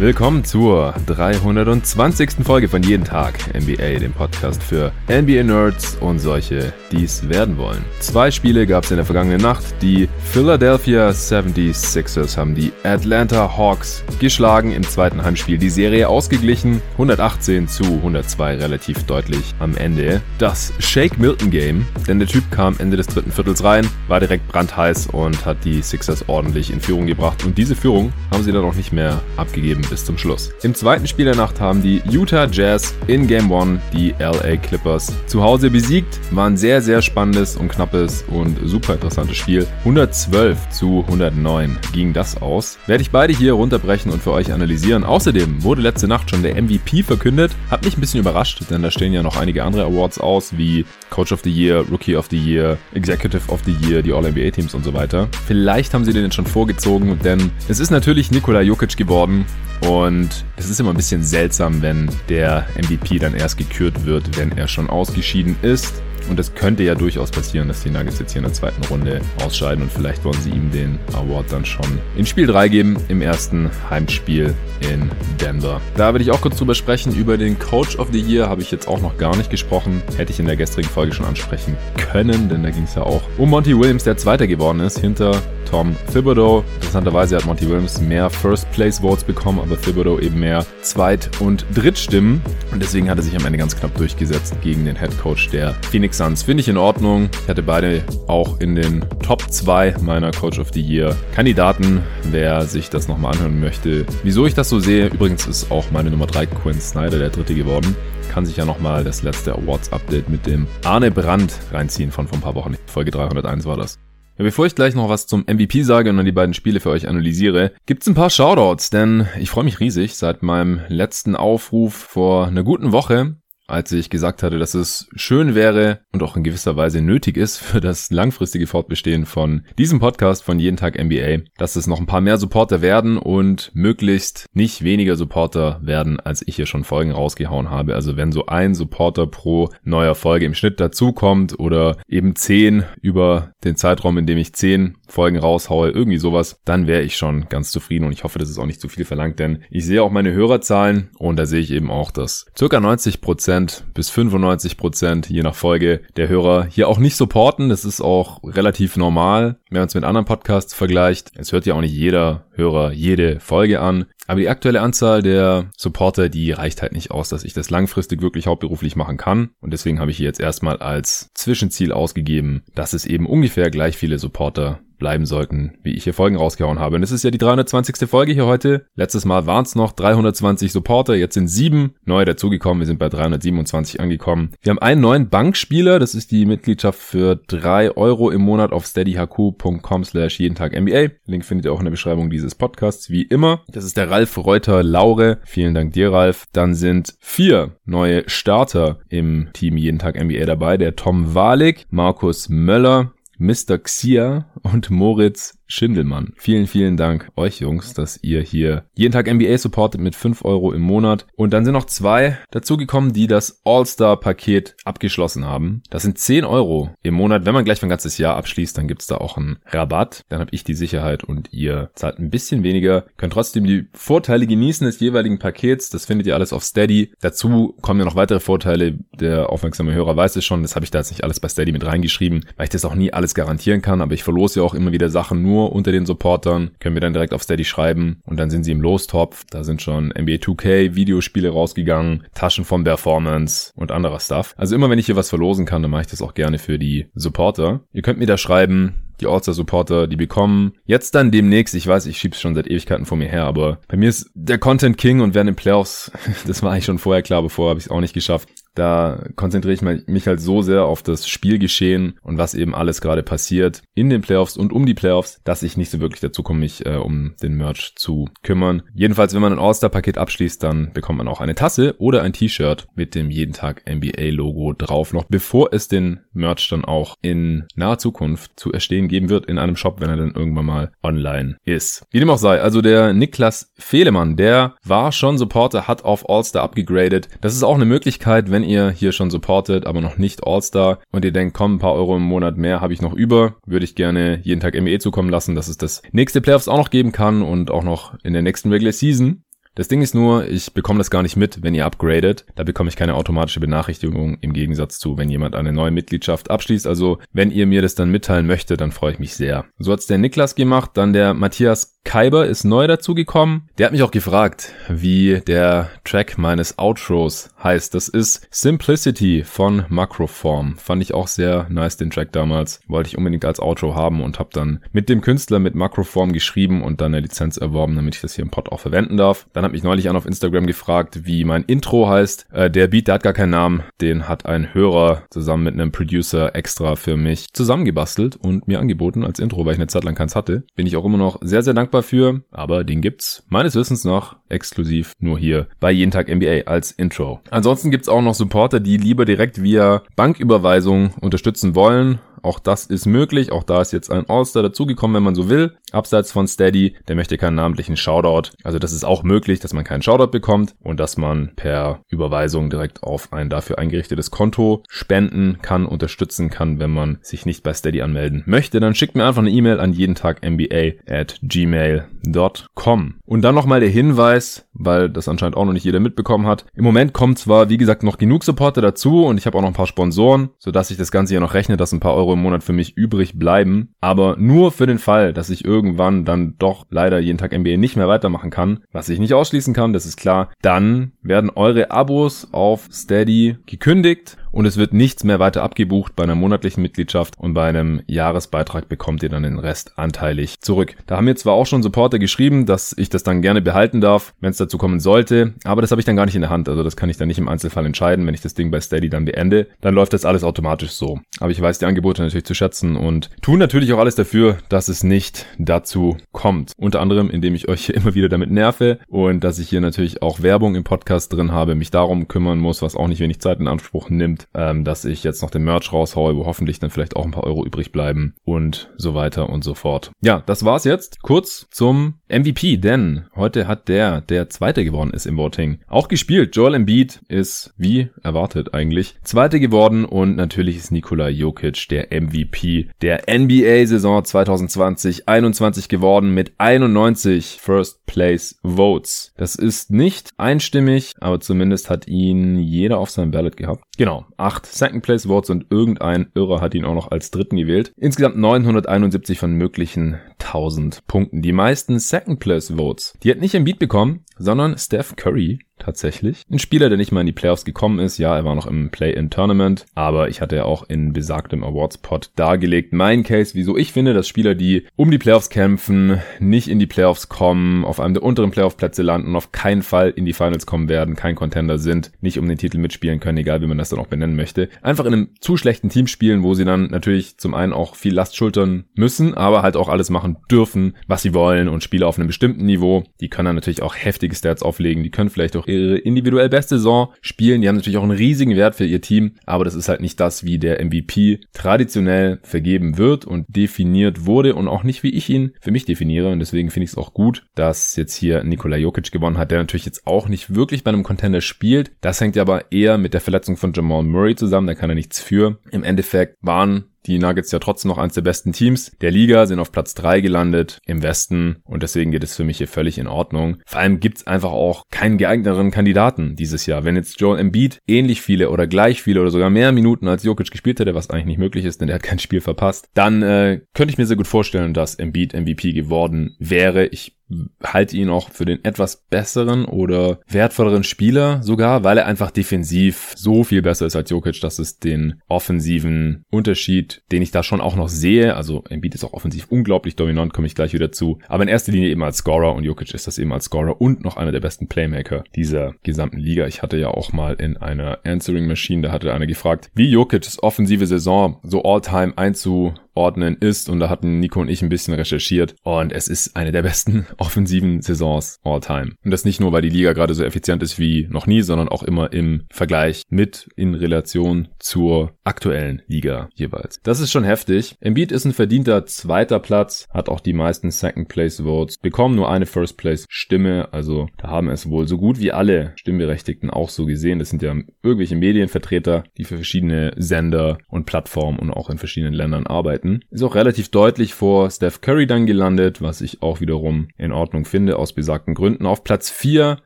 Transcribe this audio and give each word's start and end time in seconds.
Willkommen 0.00 0.44
zur 0.44 0.94
320. 1.06 2.44
Folge 2.44 2.68
von 2.68 2.84
Jeden 2.84 3.02
Tag 3.02 3.34
NBA, 3.52 3.98
dem 3.98 4.12
Podcast 4.12 4.62
für 4.62 4.92
NBA-Nerds 5.08 5.96
und 5.96 6.20
solche, 6.20 6.72
die 6.92 7.02
es 7.02 7.28
werden 7.28 7.56
wollen. 7.56 7.84
Zwei 7.98 8.30
Spiele 8.30 8.68
gab 8.68 8.84
es 8.84 8.92
in 8.92 8.98
der 8.98 9.04
vergangenen 9.04 9.40
Nacht. 9.40 9.64
Die 9.82 10.08
Philadelphia 10.22 11.08
76ers 11.10 12.36
haben 12.36 12.54
die 12.54 12.70
Atlanta 12.84 13.56
Hawks 13.58 14.04
geschlagen 14.20 14.70
im 14.70 14.84
zweiten 14.84 15.24
Heimspiel. 15.24 15.58
Die 15.58 15.68
Serie 15.68 16.08
ausgeglichen, 16.08 16.80
118 16.92 17.66
zu 17.66 17.82
102 17.82 18.58
relativ 18.58 19.02
deutlich 19.02 19.52
am 19.58 19.76
Ende. 19.76 20.22
Das 20.38 20.72
Shake 20.78 21.18
Milton 21.18 21.50
Game, 21.50 21.86
denn 22.06 22.20
der 22.20 22.28
Typ 22.28 22.48
kam 22.52 22.76
Ende 22.78 22.96
des 22.96 23.08
dritten 23.08 23.32
Viertels 23.32 23.64
rein, 23.64 23.84
war 24.06 24.20
direkt 24.20 24.46
brandheiß 24.46 25.08
und 25.08 25.44
hat 25.44 25.64
die 25.64 25.82
Sixers 25.82 26.28
ordentlich 26.28 26.72
in 26.72 26.80
Führung 26.80 27.08
gebracht. 27.08 27.44
Und 27.44 27.58
diese 27.58 27.74
Führung 27.74 28.12
haben 28.30 28.44
sie 28.44 28.52
dann 28.52 28.64
auch 28.64 28.76
nicht 28.76 28.92
mehr 28.92 29.20
abgegeben 29.36 29.87
bis 29.88 30.04
zum 30.04 30.18
Schluss. 30.18 30.50
Im 30.62 30.74
zweiten 30.74 31.06
Spiel 31.06 31.24
der 31.24 31.36
Nacht 31.36 31.60
haben 31.60 31.82
die 31.82 32.02
Utah 32.10 32.46
Jazz 32.50 32.94
in 33.06 33.26
Game 33.26 33.52
1 33.52 33.80
die 33.92 34.14
LA 34.18 34.56
Clippers 34.56 35.12
zu 35.26 35.42
Hause 35.42 35.70
besiegt. 35.70 36.18
War 36.30 36.46
ein 36.46 36.56
sehr, 36.56 36.82
sehr 36.82 37.02
spannendes 37.02 37.56
und 37.56 37.68
knappes 37.68 38.24
und 38.28 38.58
super 38.64 38.94
interessantes 38.94 39.36
Spiel. 39.36 39.66
112 39.80 40.70
zu 40.70 41.04
109 41.06 41.78
ging 41.92 42.12
das 42.12 42.40
aus. 42.40 42.78
Werde 42.86 43.02
ich 43.02 43.10
beide 43.10 43.32
hier 43.32 43.54
runterbrechen 43.54 44.12
und 44.12 44.22
für 44.22 44.32
euch 44.32 44.52
analysieren. 44.52 45.04
Außerdem 45.04 45.62
wurde 45.62 45.82
letzte 45.82 46.08
Nacht 46.08 46.30
schon 46.30 46.42
der 46.42 46.60
MVP 46.60 47.02
verkündet. 47.02 47.52
Hat 47.70 47.84
mich 47.84 47.96
ein 47.96 48.00
bisschen 48.00 48.20
überrascht, 48.20 48.62
denn 48.70 48.82
da 48.82 48.90
stehen 48.90 49.12
ja 49.12 49.22
noch 49.22 49.36
einige 49.36 49.64
andere 49.64 49.84
Awards 49.84 50.18
aus, 50.18 50.56
wie 50.56 50.84
Coach 51.10 51.32
of 51.32 51.40
the 51.42 51.50
Year, 51.50 51.84
Rookie 51.90 52.16
of 52.16 52.26
the 52.30 52.38
Year, 52.38 52.78
Executive 52.94 53.50
of 53.50 53.60
the 53.64 53.76
Year, 53.86 54.02
die 54.02 54.12
All-NBA-Teams 54.12 54.74
und 54.74 54.84
so 54.84 54.94
weiter. 54.94 55.28
Vielleicht 55.46 55.94
haben 55.94 56.04
sie 56.04 56.12
den 56.12 56.32
schon 56.32 56.46
vorgezogen, 56.46 57.18
denn 57.24 57.50
es 57.68 57.80
ist 57.80 57.90
natürlich 57.90 58.30
Nikola 58.30 58.60
Jokic 58.60 58.96
geworden. 58.96 59.46
Und 59.86 60.44
es 60.56 60.68
ist 60.68 60.80
immer 60.80 60.90
ein 60.90 60.96
bisschen 60.96 61.22
seltsam, 61.22 61.82
wenn 61.82 62.08
der 62.28 62.66
MVP 62.76 63.18
dann 63.18 63.34
erst 63.34 63.58
gekürt 63.58 64.04
wird, 64.04 64.36
wenn 64.36 64.56
er 64.56 64.68
schon 64.68 64.90
ausgeschieden 64.90 65.56
ist. 65.62 66.02
Und 66.28 66.38
es 66.38 66.54
könnte 66.54 66.82
ja 66.82 66.94
durchaus 66.94 67.30
passieren, 67.30 67.68
dass 67.68 67.82
die 67.82 67.90
Nuggets 67.90 68.18
jetzt 68.18 68.32
hier 68.32 68.40
in 68.40 68.44
der 68.44 68.52
zweiten 68.52 68.84
Runde 68.84 69.20
ausscheiden 69.42 69.82
und 69.84 69.90
vielleicht 69.90 70.24
wollen 70.24 70.38
sie 70.40 70.50
ihm 70.50 70.70
den 70.70 70.98
Award 71.14 71.46
dann 71.50 71.64
schon 71.64 71.86
in 72.16 72.26
Spiel 72.26 72.46
3 72.46 72.68
geben, 72.68 72.96
im 73.08 73.22
ersten 73.22 73.70
Heimspiel 73.88 74.54
in 74.80 75.10
Denver. 75.40 75.80
Da 75.96 76.12
werde 76.12 76.22
ich 76.22 76.30
auch 76.30 76.40
kurz 76.40 76.56
drüber 76.56 76.74
sprechen. 76.74 77.14
Über 77.14 77.38
den 77.38 77.58
Coach 77.58 77.96
of 77.96 78.08
the 78.12 78.20
Year 78.20 78.48
habe 78.48 78.60
ich 78.60 78.70
jetzt 78.70 78.88
auch 78.88 79.00
noch 79.00 79.16
gar 79.16 79.36
nicht 79.36 79.50
gesprochen. 79.50 80.02
Hätte 80.16 80.32
ich 80.32 80.38
in 80.40 80.46
der 80.46 80.56
gestrigen 80.56 80.90
Folge 80.90 81.14
schon 81.14 81.24
ansprechen 81.24 81.76
können, 82.10 82.50
denn 82.50 82.62
da 82.62 82.70
ging 82.70 82.84
es 82.84 82.94
ja 82.94 83.02
auch 83.02 83.22
um 83.38 83.48
Monty 83.48 83.78
Williams, 83.78 84.04
der 84.04 84.18
Zweiter 84.18 84.46
geworden 84.46 84.80
ist, 84.80 84.98
hinter 84.98 85.40
Tom 85.70 85.96
Thibodeau. 86.12 86.64
Interessanterweise 86.76 87.36
hat 87.36 87.46
Monty 87.46 87.68
Williams 87.68 88.00
mehr 88.00 88.30
First 88.30 88.70
Place 88.72 89.00
Votes 89.00 89.24
bekommen, 89.24 89.60
aber 89.60 89.80
Thibodeau 89.80 90.18
eben 90.18 90.40
mehr 90.40 90.64
Zweit- 90.82 91.30
und 91.40 91.66
Drittstimmen. 91.74 92.40
Und 92.72 92.82
deswegen 92.82 93.10
hat 93.10 93.18
er 93.18 93.22
sich 93.22 93.36
am 93.36 93.44
Ende 93.44 93.58
ganz 93.58 93.76
knapp 93.76 93.94
durchgesetzt 93.96 94.54
gegen 94.62 94.84
den 94.84 94.96
Head 94.96 95.18
Coach 95.20 95.50
der 95.50 95.74
Phoenix 95.90 96.18
Suns. 96.18 96.42
Finde 96.42 96.62
ich 96.62 96.68
in 96.68 96.76
Ordnung. 96.76 97.28
Ich 97.42 97.48
hatte 97.48 97.62
beide 97.62 98.02
auch 98.26 98.60
in 98.60 98.74
den 98.74 99.04
Top 99.22 99.42
2 99.50 99.96
meiner 100.00 100.30
Coach 100.30 100.58
of 100.58 100.68
the 100.72 100.80
Year 100.80 101.14
Kandidaten. 101.34 102.02
Wer 102.24 102.64
sich 102.66 102.90
das 102.90 103.08
nochmal 103.08 103.34
anhören 103.34 103.60
möchte, 103.60 104.06
wieso 104.22 104.46
ich 104.46 104.54
das 104.54 104.68
so 104.68 104.80
sehe. 104.80 105.08
Übrigens 105.08 105.46
ist 105.46 105.70
auch 105.70 105.90
meine 105.90 106.10
Nummer 106.10 106.26
3 106.26 106.46
Quinn 106.46 106.80
Snyder 106.80 107.18
der 107.18 107.30
Dritte 107.30 107.54
geworden 107.54 107.94
kann 108.28 108.44
sich 108.46 108.56
ja 108.56 108.64
nochmal 108.64 109.02
das 109.02 109.22
letzte 109.22 109.52
Awards-Update 109.54 110.28
mit 110.28 110.46
dem 110.46 110.66
Arne 110.84 111.10
Brandt 111.10 111.54
reinziehen 111.72 112.12
von 112.12 112.28
vor 112.28 112.38
ein 112.38 112.42
paar 112.42 112.54
Wochen. 112.54 112.76
Folge 112.86 113.10
301 113.10 113.64
war 113.64 113.76
das. 113.76 113.98
Ja, 114.38 114.44
bevor 114.44 114.66
ich 114.66 114.76
gleich 114.76 114.94
noch 114.94 115.08
was 115.08 115.26
zum 115.26 115.40
MVP 115.48 115.82
sage 115.82 116.10
und 116.10 116.16
dann 116.16 116.24
die 116.24 116.30
beiden 116.30 116.54
Spiele 116.54 116.78
für 116.78 116.90
euch 116.90 117.08
analysiere, 117.08 117.72
gibt's 117.86 118.06
ein 118.06 118.14
paar 118.14 118.30
Shoutouts, 118.30 118.88
denn 118.88 119.26
ich 119.40 119.50
freue 119.50 119.64
mich 119.64 119.80
riesig. 119.80 120.14
Seit 120.14 120.44
meinem 120.44 120.80
letzten 120.86 121.34
Aufruf 121.34 121.94
vor 121.94 122.46
einer 122.46 122.62
guten 122.62 122.92
Woche 122.92 123.34
als 123.68 123.92
ich 123.92 124.10
gesagt 124.10 124.42
hatte, 124.42 124.58
dass 124.58 124.74
es 124.74 125.08
schön 125.14 125.54
wäre 125.54 126.00
und 126.12 126.22
auch 126.22 126.36
in 126.36 126.42
gewisser 126.42 126.76
Weise 126.76 127.00
nötig 127.00 127.36
ist 127.36 127.58
für 127.58 127.80
das 127.80 128.10
langfristige 128.10 128.66
Fortbestehen 128.66 129.26
von 129.26 129.62
diesem 129.78 130.00
Podcast 130.00 130.42
von 130.42 130.58
Jeden 130.58 130.76
Tag 130.76 131.02
NBA, 131.02 131.44
dass 131.58 131.76
es 131.76 131.86
noch 131.86 132.00
ein 132.00 132.06
paar 132.06 132.20
mehr 132.20 132.38
Supporter 132.38 132.82
werden 132.82 133.18
und 133.18 133.70
möglichst 133.74 134.46
nicht 134.52 134.82
weniger 134.82 135.16
Supporter 135.16 135.80
werden, 135.82 136.18
als 136.18 136.42
ich 136.46 136.56
hier 136.56 136.66
schon 136.66 136.84
Folgen 136.84 137.12
rausgehauen 137.12 137.70
habe. 137.70 137.94
Also 137.94 138.16
wenn 138.16 138.32
so 138.32 138.46
ein 138.46 138.74
Supporter 138.74 139.26
pro 139.26 139.70
neuer 139.84 140.14
Folge 140.14 140.46
im 140.46 140.54
Schnitt 140.54 140.80
dazukommt 140.80 141.58
oder 141.58 141.96
eben 142.08 142.34
zehn 142.36 142.84
über 143.00 143.52
den 143.64 143.76
Zeitraum, 143.76 144.18
in 144.18 144.26
dem 144.26 144.38
ich 144.38 144.54
zehn 144.54 144.97
Folgen 145.08 145.38
raushaue, 145.38 145.90
irgendwie 145.90 146.18
sowas, 146.18 146.60
dann 146.64 146.86
wäre 146.86 147.02
ich 147.02 147.16
schon 147.16 147.48
ganz 147.48 147.70
zufrieden 147.70 148.04
und 148.04 148.12
ich 148.12 148.24
hoffe, 148.24 148.38
das 148.38 148.50
ist 148.50 148.58
auch 148.58 148.66
nicht 148.66 148.80
zu 148.80 148.88
viel 148.88 149.04
verlangt, 149.04 149.38
denn 149.38 149.62
ich 149.70 149.84
sehe 149.84 150.02
auch 150.02 150.10
meine 150.10 150.32
Hörerzahlen 150.32 151.10
und 151.18 151.36
da 151.36 151.46
sehe 151.46 151.60
ich 151.60 151.70
eben 151.70 151.90
auch, 151.90 152.10
dass 152.10 152.46
circa 152.56 152.80
90 152.80 153.20
Prozent 153.20 153.84
bis 153.94 154.10
95 154.10 154.76
Prozent, 154.76 155.28
je 155.28 155.42
nach 155.42 155.54
Folge, 155.54 156.02
der 156.16 156.28
Hörer 156.28 156.66
hier 156.66 156.88
auch 156.88 156.98
nicht 156.98 157.16
supporten. 157.16 157.68
Das 157.68 157.84
ist 157.84 158.00
auch 158.00 158.42
relativ 158.44 158.96
normal, 158.96 159.58
wenn 159.70 159.80
man 159.80 159.88
es 159.88 159.94
mit 159.94 160.04
anderen 160.04 160.26
Podcasts 160.26 160.74
vergleicht. 160.74 161.32
Es 161.36 161.52
hört 161.52 161.66
ja 161.66 161.74
auch 161.74 161.80
nicht 161.80 161.94
jeder 161.94 162.46
Hörer 162.52 162.92
jede 162.92 163.40
Folge 163.40 163.80
an. 163.80 164.06
Aber 164.26 164.40
die 164.40 164.48
aktuelle 164.48 164.82
Anzahl 164.82 165.22
der 165.22 165.70
Supporter, 165.76 166.28
die 166.28 166.52
reicht 166.52 166.82
halt 166.82 166.92
nicht 166.92 167.10
aus, 167.10 167.30
dass 167.30 167.44
ich 167.44 167.54
das 167.54 167.70
langfristig 167.70 168.20
wirklich 168.20 168.46
hauptberuflich 168.46 168.94
machen 168.94 169.16
kann. 169.16 169.50
Und 169.60 169.72
deswegen 169.72 170.00
habe 170.00 170.10
ich 170.10 170.18
hier 170.18 170.26
jetzt 170.26 170.40
erstmal 170.40 170.78
als 170.78 171.30
Zwischenziel 171.34 171.92
ausgegeben, 171.92 172.62
dass 172.74 172.92
es 172.92 173.06
eben 173.06 173.26
ungefähr 173.26 173.70
gleich 173.70 173.96
viele 173.96 174.18
Supporter 174.18 174.80
bleiben 174.98 175.26
sollten, 175.26 175.74
wie 175.82 175.94
ich 175.94 176.04
hier 176.04 176.14
Folgen 176.14 176.36
rausgehauen 176.36 176.78
habe. 176.78 176.96
Und 176.96 177.02
es 177.02 177.10
ist 177.10 177.24
ja 177.24 177.30
die 177.30 177.38
320. 177.38 178.08
Folge 178.08 178.32
hier 178.32 178.46
heute. 178.46 178.86
Letztes 178.94 179.24
Mal 179.24 179.46
waren 179.46 179.64
es 179.64 179.74
noch 179.74 179.92
320 179.92 180.72
Supporter, 180.72 181.14
jetzt 181.14 181.34
sind 181.34 181.48
sieben 181.48 181.94
neue 182.04 182.24
dazugekommen. 182.24 182.80
Wir 182.80 182.86
sind 182.86 182.98
bei 182.98 183.08
327 183.08 184.00
angekommen. 184.00 184.50
Wir 184.62 184.70
haben 184.70 184.78
einen 184.78 185.00
neuen 185.00 185.28
Bankspieler, 185.28 185.98
das 185.98 186.14
ist 186.14 186.30
die 186.30 186.46
Mitgliedschaft 186.46 186.98
für 186.98 187.36
drei 187.36 187.96
Euro 187.96 188.30
im 188.30 188.42
Monat 188.42 188.72
auf 188.72 188.86
steadyhq.com 188.86 190.04
slash 190.04 190.40
jeden 190.40 190.54
Tag 190.54 190.78
NBA. 190.78 191.08
Link 191.26 191.44
findet 191.44 191.66
ihr 191.66 191.72
auch 191.72 191.78
in 191.78 191.84
der 191.84 191.90
Beschreibung 191.90 192.30
dieses 192.30 192.54
Podcasts, 192.54 193.10
wie 193.10 193.22
immer. 193.22 193.62
Das 193.68 193.84
ist 193.84 193.96
der 193.96 194.10
Ralf 194.10 194.36
Reuter 194.38 194.82
Laure. 194.82 195.38
Vielen 195.44 195.74
Dank 195.74 195.92
dir, 195.92 196.12
Ralf. 196.12 196.46
Dann 196.52 196.74
sind 196.74 197.14
vier 197.20 197.76
neue 197.84 198.28
Starter 198.28 198.98
im 199.08 199.48
Team 199.52 199.76
Jeden 199.76 199.98
Tag 199.98 200.22
NBA 200.22 200.44
dabei. 200.46 200.76
Der 200.76 200.96
Tom 200.96 201.34
Walik, 201.34 201.86
Markus 201.90 202.48
Möller, 202.48 203.12
Mr. 203.38 203.78
Xia 203.78 204.46
und 204.62 204.90
Moritz 204.90 205.57
Schindelmann. 205.68 206.32
Vielen, 206.36 206.66
vielen 206.66 206.96
Dank 206.96 207.30
euch 207.36 207.60
Jungs, 207.60 207.92
dass 207.92 208.18
ihr 208.22 208.40
hier 208.40 208.84
jeden 208.94 209.12
Tag 209.12 209.32
NBA 209.32 209.58
supportet 209.58 210.00
mit 210.00 210.14
5 210.14 210.44
Euro 210.44 210.72
im 210.72 210.80
Monat. 210.80 211.26
Und 211.36 211.52
dann 211.52 211.64
sind 211.64 211.74
noch 211.74 211.84
zwei 211.84 212.38
dazugekommen, 212.50 213.12
die 213.12 213.26
das 213.26 213.60
All-Star-Paket 213.64 214.76
abgeschlossen 214.84 215.44
haben. 215.44 215.82
Das 215.90 216.02
sind 216.02 216.18
10 216.18 216.44
Euro 216.44 216.90
im 217.02 217.14
Monat. 217.14 217.44
Wenn 217.44 217.54
man 217.54 217.66
gleich 217.66 217.82
ein 217.82 217.90
ganzes 217.90 218.16
Jahr 218.18 218.36
abschließt, 218.36 218.76
dann 218.76 218.88
gibt's 218.88 219.06
da 219.06 219.18
auch 219.18 219.36
einen 219.36 219.58
Rabatt. 219.66 220.24
Dann 220.30 220.40
habt 220.40 220.54
ich 220.54 220.64
die 220.64 220.74
Sicherheit 220.74 221.22
und 221.22 221.52
ihr 221.52 221.90
zahlt 221.94 222.18
ein 222.18 222.30
bisschen 222.30 222.62
weniger. 222.62 223.04
Könnt 223.18 223.34
trotzdem 223.34 223.64
die 223.64 223.88
Vorteile 223.92 224.46
genießen 224.46 224.86
des 224.86 225.00
jeweiligen 225.00 225.38
Pakets. 225.38 225.90
Das 225.90 226.06
findet 226.06 226.26
ihr 226.26 226.34
alles 226.34 226.54
auf 226.54 226.64
Steady. 226.64 227.12
Dazu 227.20 227.76
kommen 227.82 228.00
ja 228.00 228.06
noch 228.06 228.16
weitere 228.16 228.40
Vorteile. 228.40 228.98
Der 229.20 229.50
aufmerksame 229.50 229.92
Hörer 229.92 230.16
weiß 230.16 230.36
es 230.36 230.46
schon. 230.46 230.62
Das 230.62 230.76
habe 230.76 230.84
ich 230.84 230.90
da 230.90 230.98
jetzt 230.98 231.10
nicht 231.10 231.24
alles 231.24 231.40
bei 231.40 231.48
Steady 231.48 231.72
mit 231.72 231.84
reingeschrieben, 231.84 232.46
weil 232.56 232.64
ich 232.64 232.70
das 232.70 232.86
auch 232.86 232.94
nie 232.94 233.12
alles 233.12 233.34
garantieren 233.34 233.82
kann. 233.82 234.00
Aber 234.00 234.14
ich 234.14 234.24
verlose 234.24 234.60
ja 234.60 234.66
auch 234.66 234.74
immer 234.74 234.92
wieder 234.92 235.10
Sachen 235.10 235.42
nur 235.42 235.57
nur 235.58 235.72
unter 235.72 235.92
den 235.92 236.06
Supportern, 236.06 236.70
können 236.78 236.94
wir 236.94 237.00
dann 237.00 237.12
direkt 237.12 237.34
auf 237.34 237.42
Steady 237.42 237.64
schreiben 237.64 238.20
und 238.24 238.38
dann 238.38 238.50
sind 238.50 238.64
sie 238.64 238.72
im 238.72 238.80
Lostopf. 238.80 239.44
Da 239.50 239.64
sind 239.64 239.82
schon 239.82 240.08
NBA 240.08 240.36
2K 240.36 240.94
Videospiele 240.94 241.50
rausgegangen, 241.50 242.24
Taschen 242.34 242.64
von 242.64 242.84
Performance 242.84 243.72
und 243.74 243.92
anderer 243.92 244.20
Stuff. 244.20 244.54
Also 244.56 244.74
immer 244.74 244.88
wenn 244.90 244.98
ich 244.98 245.06
hier 245.06 245.16
was 245.16 245.30
verlosen 245.30 245.66
kann, 245.66 245.82
dann 245.82 245.90
mache 245.90 246.02
ich 246.02 246.06
das 246.08 246.22
auch 246.22 246.34
gerne 246.34 246.58
für 246.58 246.78
die 246.78 247.06
Supporter. 247.14 247.80
Ihr 247.92 248.02
könnt 248.02 248.18
mir 248.18 248.26
da 248.26 248.38
schreiben, 248.38 248.94
die 249.20 249.26
All-Star-Supporter, 249.26 250.06
die 250.06 250.16
bekommen 250.16 250.74
jetzt 250.84 251.14
dann 251.14 251.30
demnächst, 251.30 251.74
ich 251.74 251.86
weiß, 251.86 252.06
ich 252.06 252.18
schieb's 252.18 252.40
schon 252.40 252.54
seit 252.54 252.68
Ewigkeiten 252.68 253.04
vor 253.04 253.18
mir 253.18 253.28
her, 253.28 253.44
aber 253.44 253.80
bei 253.88 253.96
mir 253.96 254.08
ist 254.08 254.30
der 254.34 254.58
Content 254.58 254.96
King 254.96 255.20
und 255.20 255.34
während 255.34 255.48
den 255.48 255.56
Playoffs, 255.56 256.12
das 256.46 256.62
war 256.62 256.72
eigentlich 256.72 256.84
schon 256.84 256.98
vorher 256.98 257.22
klar, 257.22 257.42
bevor 257.42 257.70
habe 257.70 257.80
ich 257.80 257.86
es 257.86 257.90
auch 257.90 258.00
nicht 258.00 258.14
geschafft, 258.14 258.48
Da 258.78 259.24
konzentriere 259.34 259.74
ich 259.74 260.06
mich 260.06 260.28
halt 260.28 260.40
so 260.40 260.62
sehr 260.62 260.84
auf 260.84 261.02
das 261.02 261.28
Spielgeschehen 261.28 262.16
und 262.22 262.38
was 262.38 262.54
eben 262.54 262.76
alles 262.76 263.00
gerade 263.00 263.24
passiert 263.24 263.82
in 263.94 264.08
den 264.08 264.20
Playoffs 264.20 264.56
und 264.56 264.72
um 264.72 264.86
die 264.86 264.94
Playoffs, 264.94 265.40
dass 265.42 265.64
ich 265.64 265.76
nicht 265.76 265.90
so 265.90 265.98
wirklich 265.98 266.20
dazu 266.20 266.44
komme, 266.44 266.60
mich 266.60 266.86
äh, 266.86 266.94
um 266.94 267.34
den 267.42 267.54
Merch 267.54 267.94
zu 267.96 268.28
kümmern. 268.44 268.82
Jedenfalls, 268.94 269.34
wenn 269.34 269.42
man 269.42 269.52
ein 269.52 269.58
All-Star-Paket 269.58 270.16
abschließt, 270.16 270.62
dann 270.62 270.92
bekommt 270.92 271.18
man 271.18 271.26
auch 271.26 271.40
eine 271.40 271.56
Tasse 271.56 271.96
oder 271.98 272.22
ein 272.22 272.32
T-Shirt 272.32 272.86
mit 272.94 273.16
dem 273.16 273.30
jeden 273.30 273.52
Tag 273.52 273.82
NBA-Logo 273.90 274.74
drauf, 274.74 275.12
noch 275.12 275.24
bevor 275.24 275.70
es 275.72 275.88
den 275.88 276.20
Merch 276.32 276.68
dann 276.68 276.84
auch 276.84 277.16
in 277.20 277.64
naher 277.74 277.98
Zukunft 277.98 278.52
zu 278.54 278.72
erstehen 278.72 279.08
geben 279.08 279.28
wird 279.28 279.46
in 279.46 279.58
einem 279.58 279.74
Shop, 279.74 280.00
wenn 280.00 280.10
er 280.10 280.16
dann 280.16 280.36
irgendwann 280.36 280.66
mal 280.66 280.92
online 281.02 281.56
ist. 281.64 282.04
Wie 282.12 282.20
dem 282.20 282.30
auch 282.30 282.38
sei, 282.38 282.60
also 282.60 282.80
der 282.80 283.12
Niklas 283.12 283.72
Fehlemann, 283.76 284.36
der 284.36 284.76
war 284.84 285.10
schon 285.10 285.36
Supporter, 285.36 285.88
hat 285.88 286.04
auf 286.04 286.30
All-Star 286.30 286.62
abgegradet. 286.62 287.28
Das 287.40 287.54
ist 287.54 287.64
auch 287.64 287.74
eine 287.74 287.84
Möglichkeit, 287.84 288.52
wenn 288.52 288.67
ihr 288.68 288.90
hier 288.90 289.12
schon 289.12 289.30
supportet, 289.30 289.86
aber 289.86 290.00
noch 290.00 290.18
nicht 290.18 290.46
All-Star 290.46 290.98
und 291.10 291.24
ihr 291.24 291.32
denkt, 291.32 291.54
komm, 291.54 291.74
ein 291.74 291.78
paar 291.78 291.94
Euro 291.94 292.16
im 292.16 292.22
Monat 292.22 292.56
mehr 292.56 292.80
habe 292.80 292.92
ich 292.92 293.02
noch 293.02 293.14
über, 293.14 293.56
würde 293.66 293.84
ich 293.84 293.94
gerne 293.94 294.40
jeden 294.42 294.60
Tag 294.60 294.74
NBA 294.74 294.98
zukommen 295.00 295.30
lassen, 295.30 295.54
dass 295.54 295.68
es 295.68 295.78
das 295.78 296.02
nächste 296.12 296.40
Playoffs 296.40 296.68
auch 296.68 296.76
noch 296.76 296.90
geben 296.90 297.12
kann 297.12 297.42
und 297.42 297.70
auch 297.70 297.84
noch 297.84 298.14
in 298.22 298.32
der 298.32 298.42
nächsten 298.42 298.70
Regular 298.70 298.92
Season. 298.92 299.42
Das 299.78 299.86
Ding 299.86 300.02
ist 300.02 300.12
nur, 300.12 300.48
ich 300.48 300.74
bekomme 300.74 300.98
das 300.98 301.08
gar 301.08 301.22
nicht 301.22 301.36
mit, 301.36 301.62
wenn 301.62 301.72
ihr 301.72 301.86
upgradet. 301.86 302.44
Da 302.56 302.64
bekomme 302.64 302.88
ich 302.88 302.96
keine 302.96 303.14
automatische 303.14 303.60
Benachrichtigung 303.60 304.36
im 304.40 304.52
Gegensatz 304.52 304.98
zu, 304.98 305.16
wenn 305.16 305.28
jemand 305.28 305.54
eine 305.54 305.72
neue 305.72 305.92
Mitgliedschaft 305.92 306.50
abschließt. 306.50 306.84
Also, 306.84 307.18
wenn 307.32 307.52
ihr 307.52 307.64
mir 307.64 307.80
das 307.80 307.94
dann 307.94 308.10
mitteilen 308.10 308.48
möchtet, 308.48 308.80
dann 308.80 308.90
freue 308.90 309.12
ich 309.12 309.20
mich 309.20 309.34
sehr. 309.34 309.66
So 309.78 309.92
hat's 309.92 310.08
der 310.08 310.18
Niklas 310.18 310.56
gemacht, 310.56 310.90
dann 310.94 311.12
der 311.12 311.32
Matthias 311.32 311.97
Kaiber 312.08 312.46
ist 312.46 312.64
neu 312.64 312.86
dazugekommen. 312.86 313.68
Der 313.76 313.84
hat 313.84 313.92
mich 313.92 314.02
auch 314.02 314.10
gefragt, 314.10 314.72
wie 314.88 315.42
der 315.46 315.90
Track 316.04 316.38
meines 316.38 316.78
Outros 316.78 317.50
heißt. 317.62 317.94
Das 317.94 318.08
ist 318.08 318.48
Simplicity 318.50 319.44
von 319.44 319.84
Macroform. 319.90 320.78
Fand 320.78 321.02
ich 321.02 321.12
auch 321.12 321.28
sehr 321.28 321.66
nice, 321.68 321.98
den 321.98 322.08
Track 322.08 322.32
damals. 322.32 322.80
Wollte 322.88 323.08
ich 323.08 323.18
unbedingt 323.18 323.44
als 323.44 323.60
Outro 323.60 323.94
haben 323.94 324.22
und 324.22 324.38
habe 324.38 324.48
dann 324.54 324.80
mit 324.90 325.10
dem 325.10 325.20
Künstler 325.20 325.58
mit 325.58 325.74
Macroform 325.74 326.32
geschrieben 326.32 326.82
und 326.82 327.02
dann 327.02 327.12
eine 327.12 327.20
Lizenz 327.20 327.58
erworben, 327.58 327.94
damit 327.94 328.14
ich 328.14 328.22
das 328.22 328.32
hier 328.32 328.42
im 328.42 328.50
Pod 328.50 328.72
auch 328.72 328.80
verwenden 328.80 329.18
darf. 329.18 329.46
Dann 329.52 329.66
hat 329.66 329.72
mich 329.72 329.82
neulich 329.82 330.08
an 330.08 330.16
auf 330.16 330.24
Instagram 330.24 330.66
gefragt, 330.66 331.26
wie 331.26 331.44
mein 331.44 331.64
Intro 331.64 332.08
heißt. 332.08 332.46
Äh, 332.54 332.70
der 332.70 332.86
Beat, 332.86 333.08
der 333.08 333.16
hat 333.16 333.22
gar 333.22 333.34
keinen 333.34 333.50
Namen. 333.50 333.82
Den 334.00 334.30
hat 334.30 334.46
ein 334.46 334.72
Hörer 334.72 335.24
zusammen 335.28 335.64
mit 335.64 335.74
einem 335.74 335.92
Producer 335.92 336.56
extra 336.56 336.96
für 336.96 337.18
mich 337.18 337.52
zusammengebastelt 337.52 338.36
und 338.36 338.66
mir 338.66 338.80
angeboten 338.80 339.24
als 339.24 339.40
Intro, 339.40 339.66
weil 339.66 339.74
ich 339.74 339.78
eine 339.78 339.88
Zeit 339.88 340.04
lang 340.04 340.14
keins 340.14 340.34
hatte. 340.34 340.62
Bin 340.74 340.86
ich 340.86 340.96
auch 340.96 341.04
immer 341.04 341.18
noch 341.18 341.36
sehr, 341.42 341.62
sehr 341.62 341.74
dankbar 341.74 341.97
für, 342.02 342.42
aber 342.50 342.84
den 342.84 343.00
gibt's 343.00 343.44
meines 343.48 343.74
Wissens 343.74 344.04
nach 344.04 344.36
exklusiv 344.48 345.12
nur 345.20 345.38
hier 345.38 345.66
bei 345.80 345.90
Jeden 345.90 346.10
Tag 346.10 346.28
NBA 346.28 346.62
als 346.66 346.92
Intro. 346.92 347.40
Ansonsten 347.50 347.90
gibt's 347.90 348.08
auch 348.08 348.22
noch 348.22 348.34
Supporter, 348.34 348.80
die 348.80 348.96
lieber 348.96 349.24
direkt 349.24 349.62
via 349.62 350.02
Banküberweisung 350.16 351.10
unterstützen 351.20 351.74
wollen 351.74 352.20
auch 352.42 352.58
das 352.58 352.86
ist 352.86 353.06
möglich. 353.06 353.52
Auch 353.52 353.64
da 353.64 353.80
ist 353.80 353.92
jetzt 353.92 354.10
ein 354.10 354.28
All-Star 354.28 354.62
dazugekommen, 354.62 355.16
wenn 355.16 355.22
man 355.22 355.34
so 355.34 355.48
will. 355.48 355.76
Abseits 355.92 356.32
von 356.32 356.46
Steady, 356.46 356.94
der 357.08 357.16
möchte 357.16 357.38
keinen 357.38 357.56
namentlichen 357.56 357.96
Shoutout. 357.96 358.50
Also 358.62 358.78
das 358.78 358.92
ist 358.92 359.04
auch 359.04 359.22
möglich, 359.22 359.60
dass 359.60 359.72
man 359.72 359.84
keinen 359.84 360.02
Shoutout 360.02 360.30
bekommt 360.30 360.74
und 360.82 361.00
dass 361.00 361.16
man 361.16 361.52
per 361.56 362.00
Überweisung 362.08 362.70
direkt 362.70 363.02
auf 363.02 363.32
ein 363.32 363.50
dafür 363.50 363.78
eingerichtetes 363.78 364.30
Konto 364.30 364.82
spenden 364.88 365.58
kann, 365.62 365.86
unterstützen 365.86 366.50
kann, 366.50 366.78
wenn 366.78 366.90
man 366.90 367.18
sich 367.22 367.46
nicht 367.46 367.62
bei 367.62 367.72
Steady 367.72 368.02
anmelden 368.02 368.42
möchte. 368.46 368.80
Dann 368.80 368.94
schickt 368.94 369.14
mir 369.14 369.24
einfach 369.24 369.42
eine 369.42 369.50
E-Mail 369.50 369.80
an 369.80 369.92
jeden 369.92 370.14
Tag 370.14 370.42
NBA 370.44 370.92
at 371.06 371.38
gmail.com. 371.42 373.14
Und 373.24 373.42
dann 373.42 373.54
nochmal 373.54 373.80
der 373.80 373.88
Hinweis, 373.88 374.66
weil 374.72 375.08
das 375.10 375.28
anscheinend 375.28 375.56
auch 375.56 375.64
noch 375.64 375.72
nicht 375.72 375.84
jeder 375.84 376.00
mitbekommen 376.00 376.46
hat. 376.46 376.64
Im 376.74 376.84
Moment 376.84 377.12
kommt 377.12 377.38
zwar, 377.38 377.68
wie 377.68 377.76
gesagt, 377.76 378.02
noch 378.02 378.18
genug 378.18 378.44
Supporter 378.44 378.80
dazu 378.80 379.24
und 379.24 379.38
ich 379.38 379.46
habe 379.46 379.56
auch 379.58 379.62
noch 379.62 379.68
ein 379.68 379.74
paar 379.74 379.86
Sponsoren, 379.86 380.50
sodass 380.58 380.90
ich 380.90 380.96
das 380.96 381.10
Ganze 381.10 381.34
hier 381.34 381.40
noch 381.40 381.54
rechne, 381.54 381.76
dass 381.76 381.92
ein 381.92 382.00
paar 382.00 382.14
Euro 382.14 382.34
im 382.34 382.42
Monat 382.42 382.62
für 382.62 382.72
mich 382.72 382.96
übrig 382.96 383.38
bleiben. 383.38 383.94
Aber 384.00 384.36
nur 384.38 384.72
für 384.72 384.86
den 384.86 384.98
Fall, 384.98 385.32
dass 385.32 385.50
ich 385.50 385.64
irgendwann 385.78 386.24
dann 386.24 386.56
doch 386.58 386.86
leider 386.90 387.20
jeden 387.20 387.38
Tag 387.38 387.56
NBA 387.56 387.76
nicht 387.76 387.96
mehr 387.96 388.08
weitermachen 388.08 388.50
kann, 388.50 388.80
was 388.90 389.08
ich 389.08 389.20
nicht 389.20 389.32
ausschließen 389.32 389.74
kann, 389.74 389.92
das 389.92 390.06
ist 390.06 390.16
klar, 390.16 390.50
dann 390.60 391.12
werden 391.22 391.50
eure 391.54 391.92
Abos 391.92 392.48
auf 392.50 392.88
Steady 392.90 393.56
gekündigt 393.66 394.36
und 394.58 394.66
es 394.66 394.76
wird 394.76 394.92
nichts 394.92 395.22
mehr 395.22 395.38
weiter 395.38 395.62
abgebucht 395.62 396.16
bei 396.16 396.24
einer 396.24 396.34
monatlichen 396.34 396.82
Mitgliedschaft 396.82 397.38
und 397.38 397.54
bei 397.54 397.68
einem 397.68 398.02
Jahresbeitrag 398.08 398.88
bekommt 398.88 399.22
ihr 399.22 399.28
dann 399.28 399.44
den 399.44 399.60
Rest 399.60 399.96
anteilig 399.96 400.58
zurück. 400.60 400.96
Da 401.06 401.16
haben 401.16 401.26
mir 401.26 401.36
zwar 401.36 401.54
auch 401.54 401.66
schon 401.66 401.84
Supporter 401.84 402.18
geschrieben, 402.18 402.66
dass 402.66 402.92
ich 402.98 403.08
das 403.08 403.22
dann 403.22 403.40
gerne 403.40 403.62
behalten 403.62 404.00
darf, 404.00 404.34
wenn 404.40 404.50
es 404.50 404.56
dazu 404.56 404.76
kommen 404.76 404.98
sollte, 404.98 405.54
aber 405.62 405.80
das 405.80 405.92
habe 405.92 406.00
ich 406.00 406.06
dann 406.06 406.16
gar 406.16 406.26
nicht 406.26 406.34
in 406.34 406.40
der 406.40 406.50
Hand, 406.50 406.68
also 406.68 406.82
das 406.82 406.96
kann 406.96 407.08
ich 407.08 407.16
dann 407.16 407.28
nicht 407.28 407.38
im 407.38 407.46
Einzelfall 407.46 407.86
entscheiden, 407.86 408.26
wenn 408.26 408.34
ich 408.34 408.40
das 408.40 408.54
Ding 408.54 408.72
bei 408.72 408.80
Steady 408.80 409.08
dann 409.08 409.26
beende, 409.26 409.68
dann 409.80 409.94
läuft 409.94 410.12
das 410.12 410.24
alles 410.24 410.42
automatisch 410.42 410.90
so. 410.90 411.20
Aber 411.38 411.52
ich 411.52 411.60
weiß 411.60 411.78
die 411.78 411.86
Angebote 411.86 412.22
natürlich 412.22 412.44
zu 412.44 412.54
schätzen 412.54 412.96
und 412.96 413.30
tun 413.42 413.60
natürlich 413.60 413.92
auch 413.92 414.00
alles 414.00 414.16
dafür, 414.16 414.58
dass 414.70 414.88
es 414.88 415.04
nicht 415.04 415.46
dazu 415.58 416.16
kommt. 416.32 416.72
Unter 416.76 416.98
anderem, 416.98 417.30
indem 417.30 417.54
ich 417.54 417.68
euch 417.68 417.86
hier 417.86 417.94
immer 417.94 418.16
wieder 418.16 418.28
damit 418.28 418.50
nerve 418.50 418.98
und 419.06 419.44
dass 419.44 419.60
ich 419.60 419.68
hier 419.68 419.80
natürlich 419.80 420.20
auch 420.20 420.42
Werbung 420.42 420.74
im 420.74 420.82
Podcast 420.82 421.32
drin 421.32 421.52
habe, 421.52 421.76
mich 421.76 421.92
darum 421.92 422.26
kümmern 422.26 422.58
muss, 422.58 422.82
was 422.82 422.96
auch 422.96 423.06
nicht 423.06 423.20
wenig 423.20 423.40
Zeit 423.40 423.60
in 423.60 423.68
Anspruch 423.68 424.10
nimmt 424.10 424.47
ähm, 424.54 424.84
dass 424.84 425.04
ich 425.04 425.24
jetzt 425.24 425.42
noch 425.42 425.50
den 425.50 425.64
Merch 425.64 425.92
raushaue, 425.92 426.36
wo 426.36 426.46
hoffentlich 426.46 426.78
dann 426.78 426.90
vielleicht 426.90 427.16
auch 427.16 427.24
ein 427.24 427.30
paar 427.30 427.44
Euro 427.44 427.64
übrig 427.64 427.92
bleiben 427.92 428.34
und 428.44 428.92
so 428.96 429.14
weiter 429.14 429.48
und 429.48 429.64
so 429.64 429.74
fort. 429.74 430.10
Ja, 430.20 430.42
das 430.46 430.64
war's 430.64 430.84
jetzt. 430.84 431.22
Kurz 431.22 431.66
zum 431.70 432.14
MVP, 432.28 432.76
denn 432.76 433.24
heute 433.34 433.66
hat 433.66 433.88
der, 433.88 434.20
der 434.20 434.48
Zweite 434.48 434.84
geworden 434.84 435.12
ist 435.12 435.26
im 435.26 435.36
Voting, 435.36 435.78
auch 435.86 436.08
gespielt. 436.08 436.54
Joel 436.54 436.74
Embiid 436.74 437.20
ist, 437.28 437.72
wie 437.76 438.08
erwartet 438.22 438.74
eigentlich, 438.74 439.16
Zweite 439.22 439.60
geworden 439.60 440.04
und 440.04 440.36
natürlich 440.36 440.76
ist 440.76 440.92
Nikola 440.92 441.28
Jokic 441.28 441.88
der 441.88 442.08
MVP 442.10 442.90
der 443.02 443.22
NBA-Saison 443.28 444.22
2020-21 444.22 445.88
geworden 445.88 446.34
mit 446.34 446.52
91 446.58 447.58
First 447.60 448.04
Place 448.06 448.58
Votes. 448.62 449.32
Das 449.36 449.54
ist 449.54 449.90
nicht 449.90 450.32
einstimmig, 450.36 451.14
aber 451.20 451.40
zumindest 451.40 451.90
hat 451.90 452.08
ihn 452.08 452.58
jeder 452.58 452.98
auf 452.98 453.10
seinem 453.10 453.30
Ballot 453.30 453.56
gehabt. 453.56 453.82
Genau, 453.96 454.26
acht 454.36 454.66
Second 454.66 455.02
Place 455.02 455.26
Votes 455.26 455.50
und 455.50 455.66
irgendein 455.70 456.30
Irrer 456.34 456.60
hat 456.60 456.74
ihn 456.74 456.84
auch 456.84 456.94
noch 456.94 457.10
als 457.10 457.30
Dritten 457.30 457.56
gewählt. 457.56 457.92
Insgesamt 457.96 458.36
971 458.36 459.38
von 459.38 459.52
möglichen 459.54 460.18
1000 460.38 461.06
Punkten. 461.06 461.42
Die 461.42 461.52
meisten 461.52 461.98
Second 461.98 462.40
Place 462.40 462.76
Votes. 462.76 463.14
Die 463.22 463.30
hat 463.30 463.38
nicht 463.38 463.54
im 463.54 463.64
Beat 463.64 463.78
bekommen, 463.78 464.24
sondern 464.36 464.78
Steph 464.78 465.16
Curry 465.16 465.60
tatsächlich. 465.78 466.42
Ein 466.50 466.58
Spieler, 466.58 466.88
der 466.88 466.98
nicht 466.98 467.12
mal 467.12 467.20
in 467.20 467.26
die 467.26 467.32
Playoffs 467.32 467.64
gekommen 467.64 467.98
ist. 467.98 468.18
Ja, 468.18 468.36
er 468.36 468.44
war 468.44 468.54
noch 468.54 468.66
im 468.66 468.90
Play-in-Tournament, 468.90 469.86
aber 469.94 470.28
ich 470.28 470.40
hatte 470.40 470.56
ja 470.56 470.64
auch 470.64 470.88
in 470.88 471.12
besagtem 471.12 471.64
Awards-Pod 471.64 472.30
dargelegt 472.36 472.92
mein 472.92 473.22
Case, 473.22 473.54
wieso 473.54 473.76
ich 473.76 473.92
finde, 473.92 474.14
dass 474.14 474.28
Spieler, 474.28 474.54
die 474.54 474.86
um 474.96 475.10
die 475.10 475.18
Playoffs 475.18 475.50
kämpfen, 475.50 476.20
nicht 476.40 476.68
in 476.68 476.78
die 476.78 476.86
Playoffs 476.86 477.28
kommen, 477.28 477.84
auf 477.84 478.00
einem 478.00 478.14
der 478.14 478.22
unteren 478.22 478.50
Playoff-Plätze 478.50 479.02
landen 479.02 479.28
und 479.28 479.36
auf 479.36 479.52
keinen 479.52 479.82
Fall 479.82 480.10
in 480.10 480.24
die 480.24 480.32
Finals 480.32 480.66
kommen 480.66 480.88
werden, 480.88 481.16
kein 481.16 481.34
Contender 481.34 481.78
sind, 481.78 482.10
nicht 482.20 482.38
um 482.38 482.48
den 482.48 482.58
Titel 482.58 482.78
mitspielen 482.78 483.20
können, 483.20 483.38
egal 483.38 483.60
wie 483.60 483.66
man 483.66 483.78
das 483.78 483.90
dann 483.90 483.98
auch 483.98 484.06
benennen 484.06 484.36
möchte. 484.36 484.68
Einfach 484.82 485.04
in 485.04 485.12
einem 485.12 485.28
zu 485.40 485.56
schlechten 485.56 485.88
Team 485.88 486.06
spielen, 486.06 486.42
wo 486.42 486.54
sie 486.54 486.64
dann 486.64 486.88
natürlich 486.90 487.38
zum 487.38 487.54
einen 487.54 487.72
auch 487.72 487.94
viel 487.94 488.14
Last 488.14 488.36
schultern 488.36 488.84
müssen, 488.94 489.34
aber 489.34 489.62
halt 489.62 489.76
auch 489.76 489.88
alles 489.88 490.10
machen 490.10 490.38
dürfen, 490.50 490.94
was 491.06 491.22
sie 491.22 491.34
wollen 491.34 491.68
und 491.68 491.84
Spieler 491.84 492.08
auf 492.08 492.18
einem 492.18 492.26
bestimmten 492.26 492.66
Niveau, 492.66 493.04
die 493.20 493.28
können 493.28 493.46
dann 493.46 493.54
natürlich 493.54 493.82
auch 493.82 493.94
heftige 493.94 494.34
Stats 494.34 494.62
auflegen, 494.62 495.02
die 495.02 495.10
können 495.10 495.30
vielleicht 495.30 495.56
auch 495.56 495.67
ihre 495.72 495.98
individuell 495.98 496.48
beste 496.48 496.76
Saison 496.78 497.12
spielen. 497.20 497.60
Die 497.60 497.68
haben 497.68 497.76
natürlich 497.76 497.98
auch 497.98 498.02
einen 498.02 498.12
riesigen 498.12 498.56
Wert 498.56 498.74
für 498.74 498.84
ihr 498.84 499.00
Team, 499.00 499.32
aber 499.46 499.64
das 499.64 499.74
ist 499.74 499.88
halt 499.88 500.00
nicht 500.00 500.18
das, 500.20 500.44
wie 500.44 500.58
der 500.58 500.84
MVP 500.84 501.40
traditionell 501.52 502.38
vergeben 502.42 502.98
wird 502.98 503.24
und 503.24 503.46
definiert 503.48 504.26
wurde 504.26 504.54
und 504.54 504.68
auch 504.68 504.82
nicht, 504.82 505.02
wie 505.02 505.10
ich 505.10 505.28
ihn 505.28 505.52
für 505.60 505.70
mich 505.70 505.84
definiere. 505.84 506.30
Und 506.30 506.40
deswegen 506.40 506.70
finde 506.70 506.84
ich 506.84 506.90
es 506.90 506.98
auch 506.98 507.14
gut, 507.14 507.44
dass 507.54 507.96
jetzt 507.96 508.14
hier 508.14 508.44
Nikola 508.44 508.76
Jokic 508.76 509.12
gewonnen 509.12 509.38
hat, 509.38 509.50
der 509.50 509.58
natürlich 509.58 509.86
jetzt 509.86 510.06
auch 510.06 510.28
nicht 510.28 510.54
wirklich 510.54 510.84
bei 510.84 510.90
einem 510.90 511.02
Contender 511.02 511.40
spielt. 511.40 511.92
Das 512.00 512.20
hängt 512.20 512.36
ja 512.36 512.42
aber 512.42 512.72
eher 512.72 512.98
mit 512.98 513.14
der 513.14 513.20
Verletzung 513.20 513.56
von 513.56 513.72
Jamal 513.72 514.02
Murray 514.02 514.34
zusammen, 514.34 514.66
da 514.66 514.74
kann 514.74 514.90
er 514.90 514.96
nichts 514.96 515.20
für. 515.20 515.58
Im 515.70 515.84
Endeffekt 515.84 516.36
waren 516.40 516.84
die 517.08 517.18
Nuggets 517.18 517.50
ja 517.50 517.58
trotzdem 517.58 517.88
noch 517.88 517.98
eins 517.98 518.14
der 518.14 518.22
besten 518.22 518.52
Teams 518.52 518.92
der 519.00 519.10
Liga, 519.10 519.46
sind 519.46 519.58
auf 519.58 519.72
Platz 519.72 519.94
drei 519.94 520.20
gelandet 520.20 520.78
im 520.86 521.02
Westen 521.02 521.56
und 521.64 521.82
deswegen 521.82 522.12
geht 522.12 522.22
es 522.22 522.36
für 522.36 522.44
mich 522.44 522.58
hier 522.58 522.68
völlig 522.68 522.98
in 522.98 523.06
Ordnung. 523.06 523.58
Vor 523.66 523.80
allem 523.80 523.98
gibt's 524.00 524.26
einfach 524.26 524.52
auch 524.52 524.84
keinen 524.90 525.18
geeigneteren 525.18 525.70
Kandidaten 525.70 526.36
dieses 526.36 526.66
Jahr. 526.66 526.84
Wenn 526.84 526.96
jetzt 526.96 527.20
Joel 527.20 527.40
Embiid 527.40 527.78
ähnlich 527.86 528.22
viele 528.22 528.50
oder 528.50 528.66
gleich 528.66 529.02
viele 529.02 529.20
oder 529.20 529.30
sogar 529.30 529.50
mehr 529.50 529.72
Minuten 529.72 530.08
als 530.08 530.22
Jokic 530.22 530.50
gespielt 530.50 530.80
hätte, 530.80 530.94
was 530.94 531.10
eigentlich 531.10 531.26
nicht 531.26 531.38
möglich 531.38 531.64
ist, 531.64 531.80
denn 531.80 531.88
er 531.88 531.96
hat 531.96 532.02
kein 532.02 532.18
Spiel 532.18 532.40
verpasst, 532.40 532.88
dann 532.94 533.22
äh, 533.22 533.60
könnte 533.74 533.92
ich 533.92 533.98
mir 533.98 534.06
sehr 534.06 534.16
gut 534.16 534.28
vorstellen, 534.28 534.74
dass 534.74 534.94
Embiid 534.94 535.32
MVP 535.32 535.72
geworden 535.72 536.36
wäre. 536.38 536.86
Ich 536.86 537.17
halte 537.62 537.96
ihn 537.96 538.08
auch 538.08 538.30
für 538.30 538.44
den 538.44 538.64
etwas 538.64 539.04
besseren 539.08 539.64
oder 539.64 540.20
wertvolleren 540.28 540.84
Spieler 540.84 541.42
sogar, 541.42 541.84
weil 541.84 541.98
er 541.98 542.06
einfach 542.06 542.30
defensiv 542.30 543.12
so 543.16 543.44
viel 543.44 543.62
besser 543.62 543.86
ist 543.86 543.96
als 543.96 544.10
Jokic, 544.10 544.40
dass 544.40 544.58
es 544.58 544.78
den 544.78 545.20
offensiven 545.28 546.24
Unterschied, 546.30 547.02
den 547.12 547.22
ich 547.22 547.30
da 547.30 547.42
schon 547.42 547.60
auch 547.60 547.76
noch 547.76 547.88
sehe, 547.88 548.34
also 548.34 548.64
Embiid 548.68 548.94
ist 548.94 549.04
auch 549.04 549.12
offensiv 549.12 549.46
unglaublich 549.50 549.96
dominant, 549.96 550.32
komme 550.32 550.46
ich 550.46 550.54
gleich 550.54 550.72
wieder 550.72 550.92
zu, 550.92 551.18
aber 551.28 551.42
in 551.42 551.48
erster 551.48 551.72
Linie 551.72 551.90
eben 551.90 552.02
als 552.02 552.18
Scorer 552.18 552.54
und 552.54 552.64
Jokic 552.64 552.94
ist 552.94 553.06
das 553.06 553.18
eben 553.18 553.32
als 553.32 553.44
Scorer 553.44 553.80
und 553.80 554.02
noch 554.02 554.16
einer 554.16 554.32
der 554.32 554.40
besten 554.40 554.68
Playmaker 554.68 555.24
dieser 555.34 555.74
gesamten 555.82 556.18
Liga. 556.18 556.46
Ich 556.46 556.62
hatte 556.62 556.78
ja 556.78 556.88
auch 556.88 557.12
mal 557.12 557.34
in 557.34 557.56
einer 557.56 557.98
Answering 558.04 558.46
Machine, 558.46 558.82
da 558.82 558.92
hatte 558.92 559.12
einer 559.12 559.26
gefragt, 559.26 559.70
wie 559.74 559.90
Jokic's 559.90 560.42
offensive 560.42 560.86
Saison 560.86 561.38
so 561.42 561.62
all-time 561.62 562.12
einzu 562.16 562.74
einordnen 562.98 563.36
ist. 563.40 563.68
Und 563.68 563.80
da 563.80 563.88
hatten 563.88 564.18
Nico 564.18 564.40
und 564.40 564.48
ich 564.48 564.62
ein 564.62 564.68
bisschen 564.68 564.94
recherchiert. 564.94 565.54
Und 565.62 565.92
es 565.92 566.08
ist 566.08 566.36
eine 566.36 566.52
der 566.52 566.62
besten 566.62 567.06
offensiven 567.18 567.80
Saisons 567.80 568.38
all 568.42 568.60
time. 568.60 568.92
Und 569.04 569.10
das 569.10 569.24
nicht 569.24 569.40
nur, 569.40 569.52
weil 569.52 569.62
die 569.62 569.68
Liga 569.68 569.92
gerade 569.92 570.14
so 570.14 570.24
effizient 570.24 570.62
ist 570.62 570.78
wie 570.78 571.06
noch 571.10 571.26
nie, 571.26 571.42
sondern 571.42 571.68
auch 571.68 571.82
immer 571.82 572.12
im 572.12 572.42
Vergleich 572.50 573.02
mit 573.08 573.48
in 573.56 573.74
Relation 573.74 574.48
zur 574.58 575.12
aktuellen 575.24 575.82
Liga 575.86 576.28
jeweils. 576.34 576.80
Das 576.82 577.00
ist 577.00 577.12
schon 577.12 577.24
heftig. 577.24 577.76
Embiid 577.80 578.12
ist 578.12 578.24
ein 578.24 578.32
verdienter 578.32 578.86
zweiter 578.86 579.38
Platz, 579.38 579.86
hat 579.92 580.08
auch 580.08 580.20
die 580.20 580.32
meisten 580.32 580.70
Second 580.70 581.08
Place 581.08 581.40
Votes 581.40 581.78
bekommen, 581.78 582.16
nur 582.16 582.30
eine 582.30 582.46
First 582.46 582.76
Place 582.76 583.06
Stimme. 583.08 583.68
Also 583.72 584.08
da 584.16 584.28
haben 584.28 584.48
es 584.48 584.68
wohl 584.68 584.88
so 584.88 584.98
gut 584.98 585.20
wie 585.20 585.32
alle 585.32 585.72
Stimmberechtigten 585.76 586.50
auch 586.50 586.68
so 586.68 586.86
gesehen. 586.86 587.18
Das 587.18 587.30
sind 587.30 587.42
ja 587.42 587.54
irgendwelche 587.82 588.16
Medienvertreter, 588.16 589.04
die 589.16 589.24
für 589.24 589.36
verschiedene 589.36 589.92
Sender 589.96 590.58
und 590.68 590.86
Plattformen 590.86 591.38
und 591.38 591.50
auch 591.50 591.70
in 591.70 591.78
verschiedenen 591.78 592.14
Ländern 592.14 592.46
arbeiten. 592.46 592.87
Punkten. 592.88 593.04
Ist 593.10 593.22
auch 593.22 593.34
relativ 593.34 593.70
deutlich 593.70 594.14
vor 594.14 594.50
Steph 594.50 594.80
Curry 594.80 595.06
dann 595.06 595.26
gelandet, 595.26 595.82
was 595.82 596.00
ich 596.00 596.22
auch 596.22 596.40
wiederum 596.40 596.88
in 596.96 597.12
Ordnung 597.12 597.44
finde, 597.44 597.78
aus 597.78 597.92
besagten 597.92 598.34
Gründen. 598.34 598.66
Auf 598.66 598.84
Platz 598.84 599.10
4, 599.10 599.58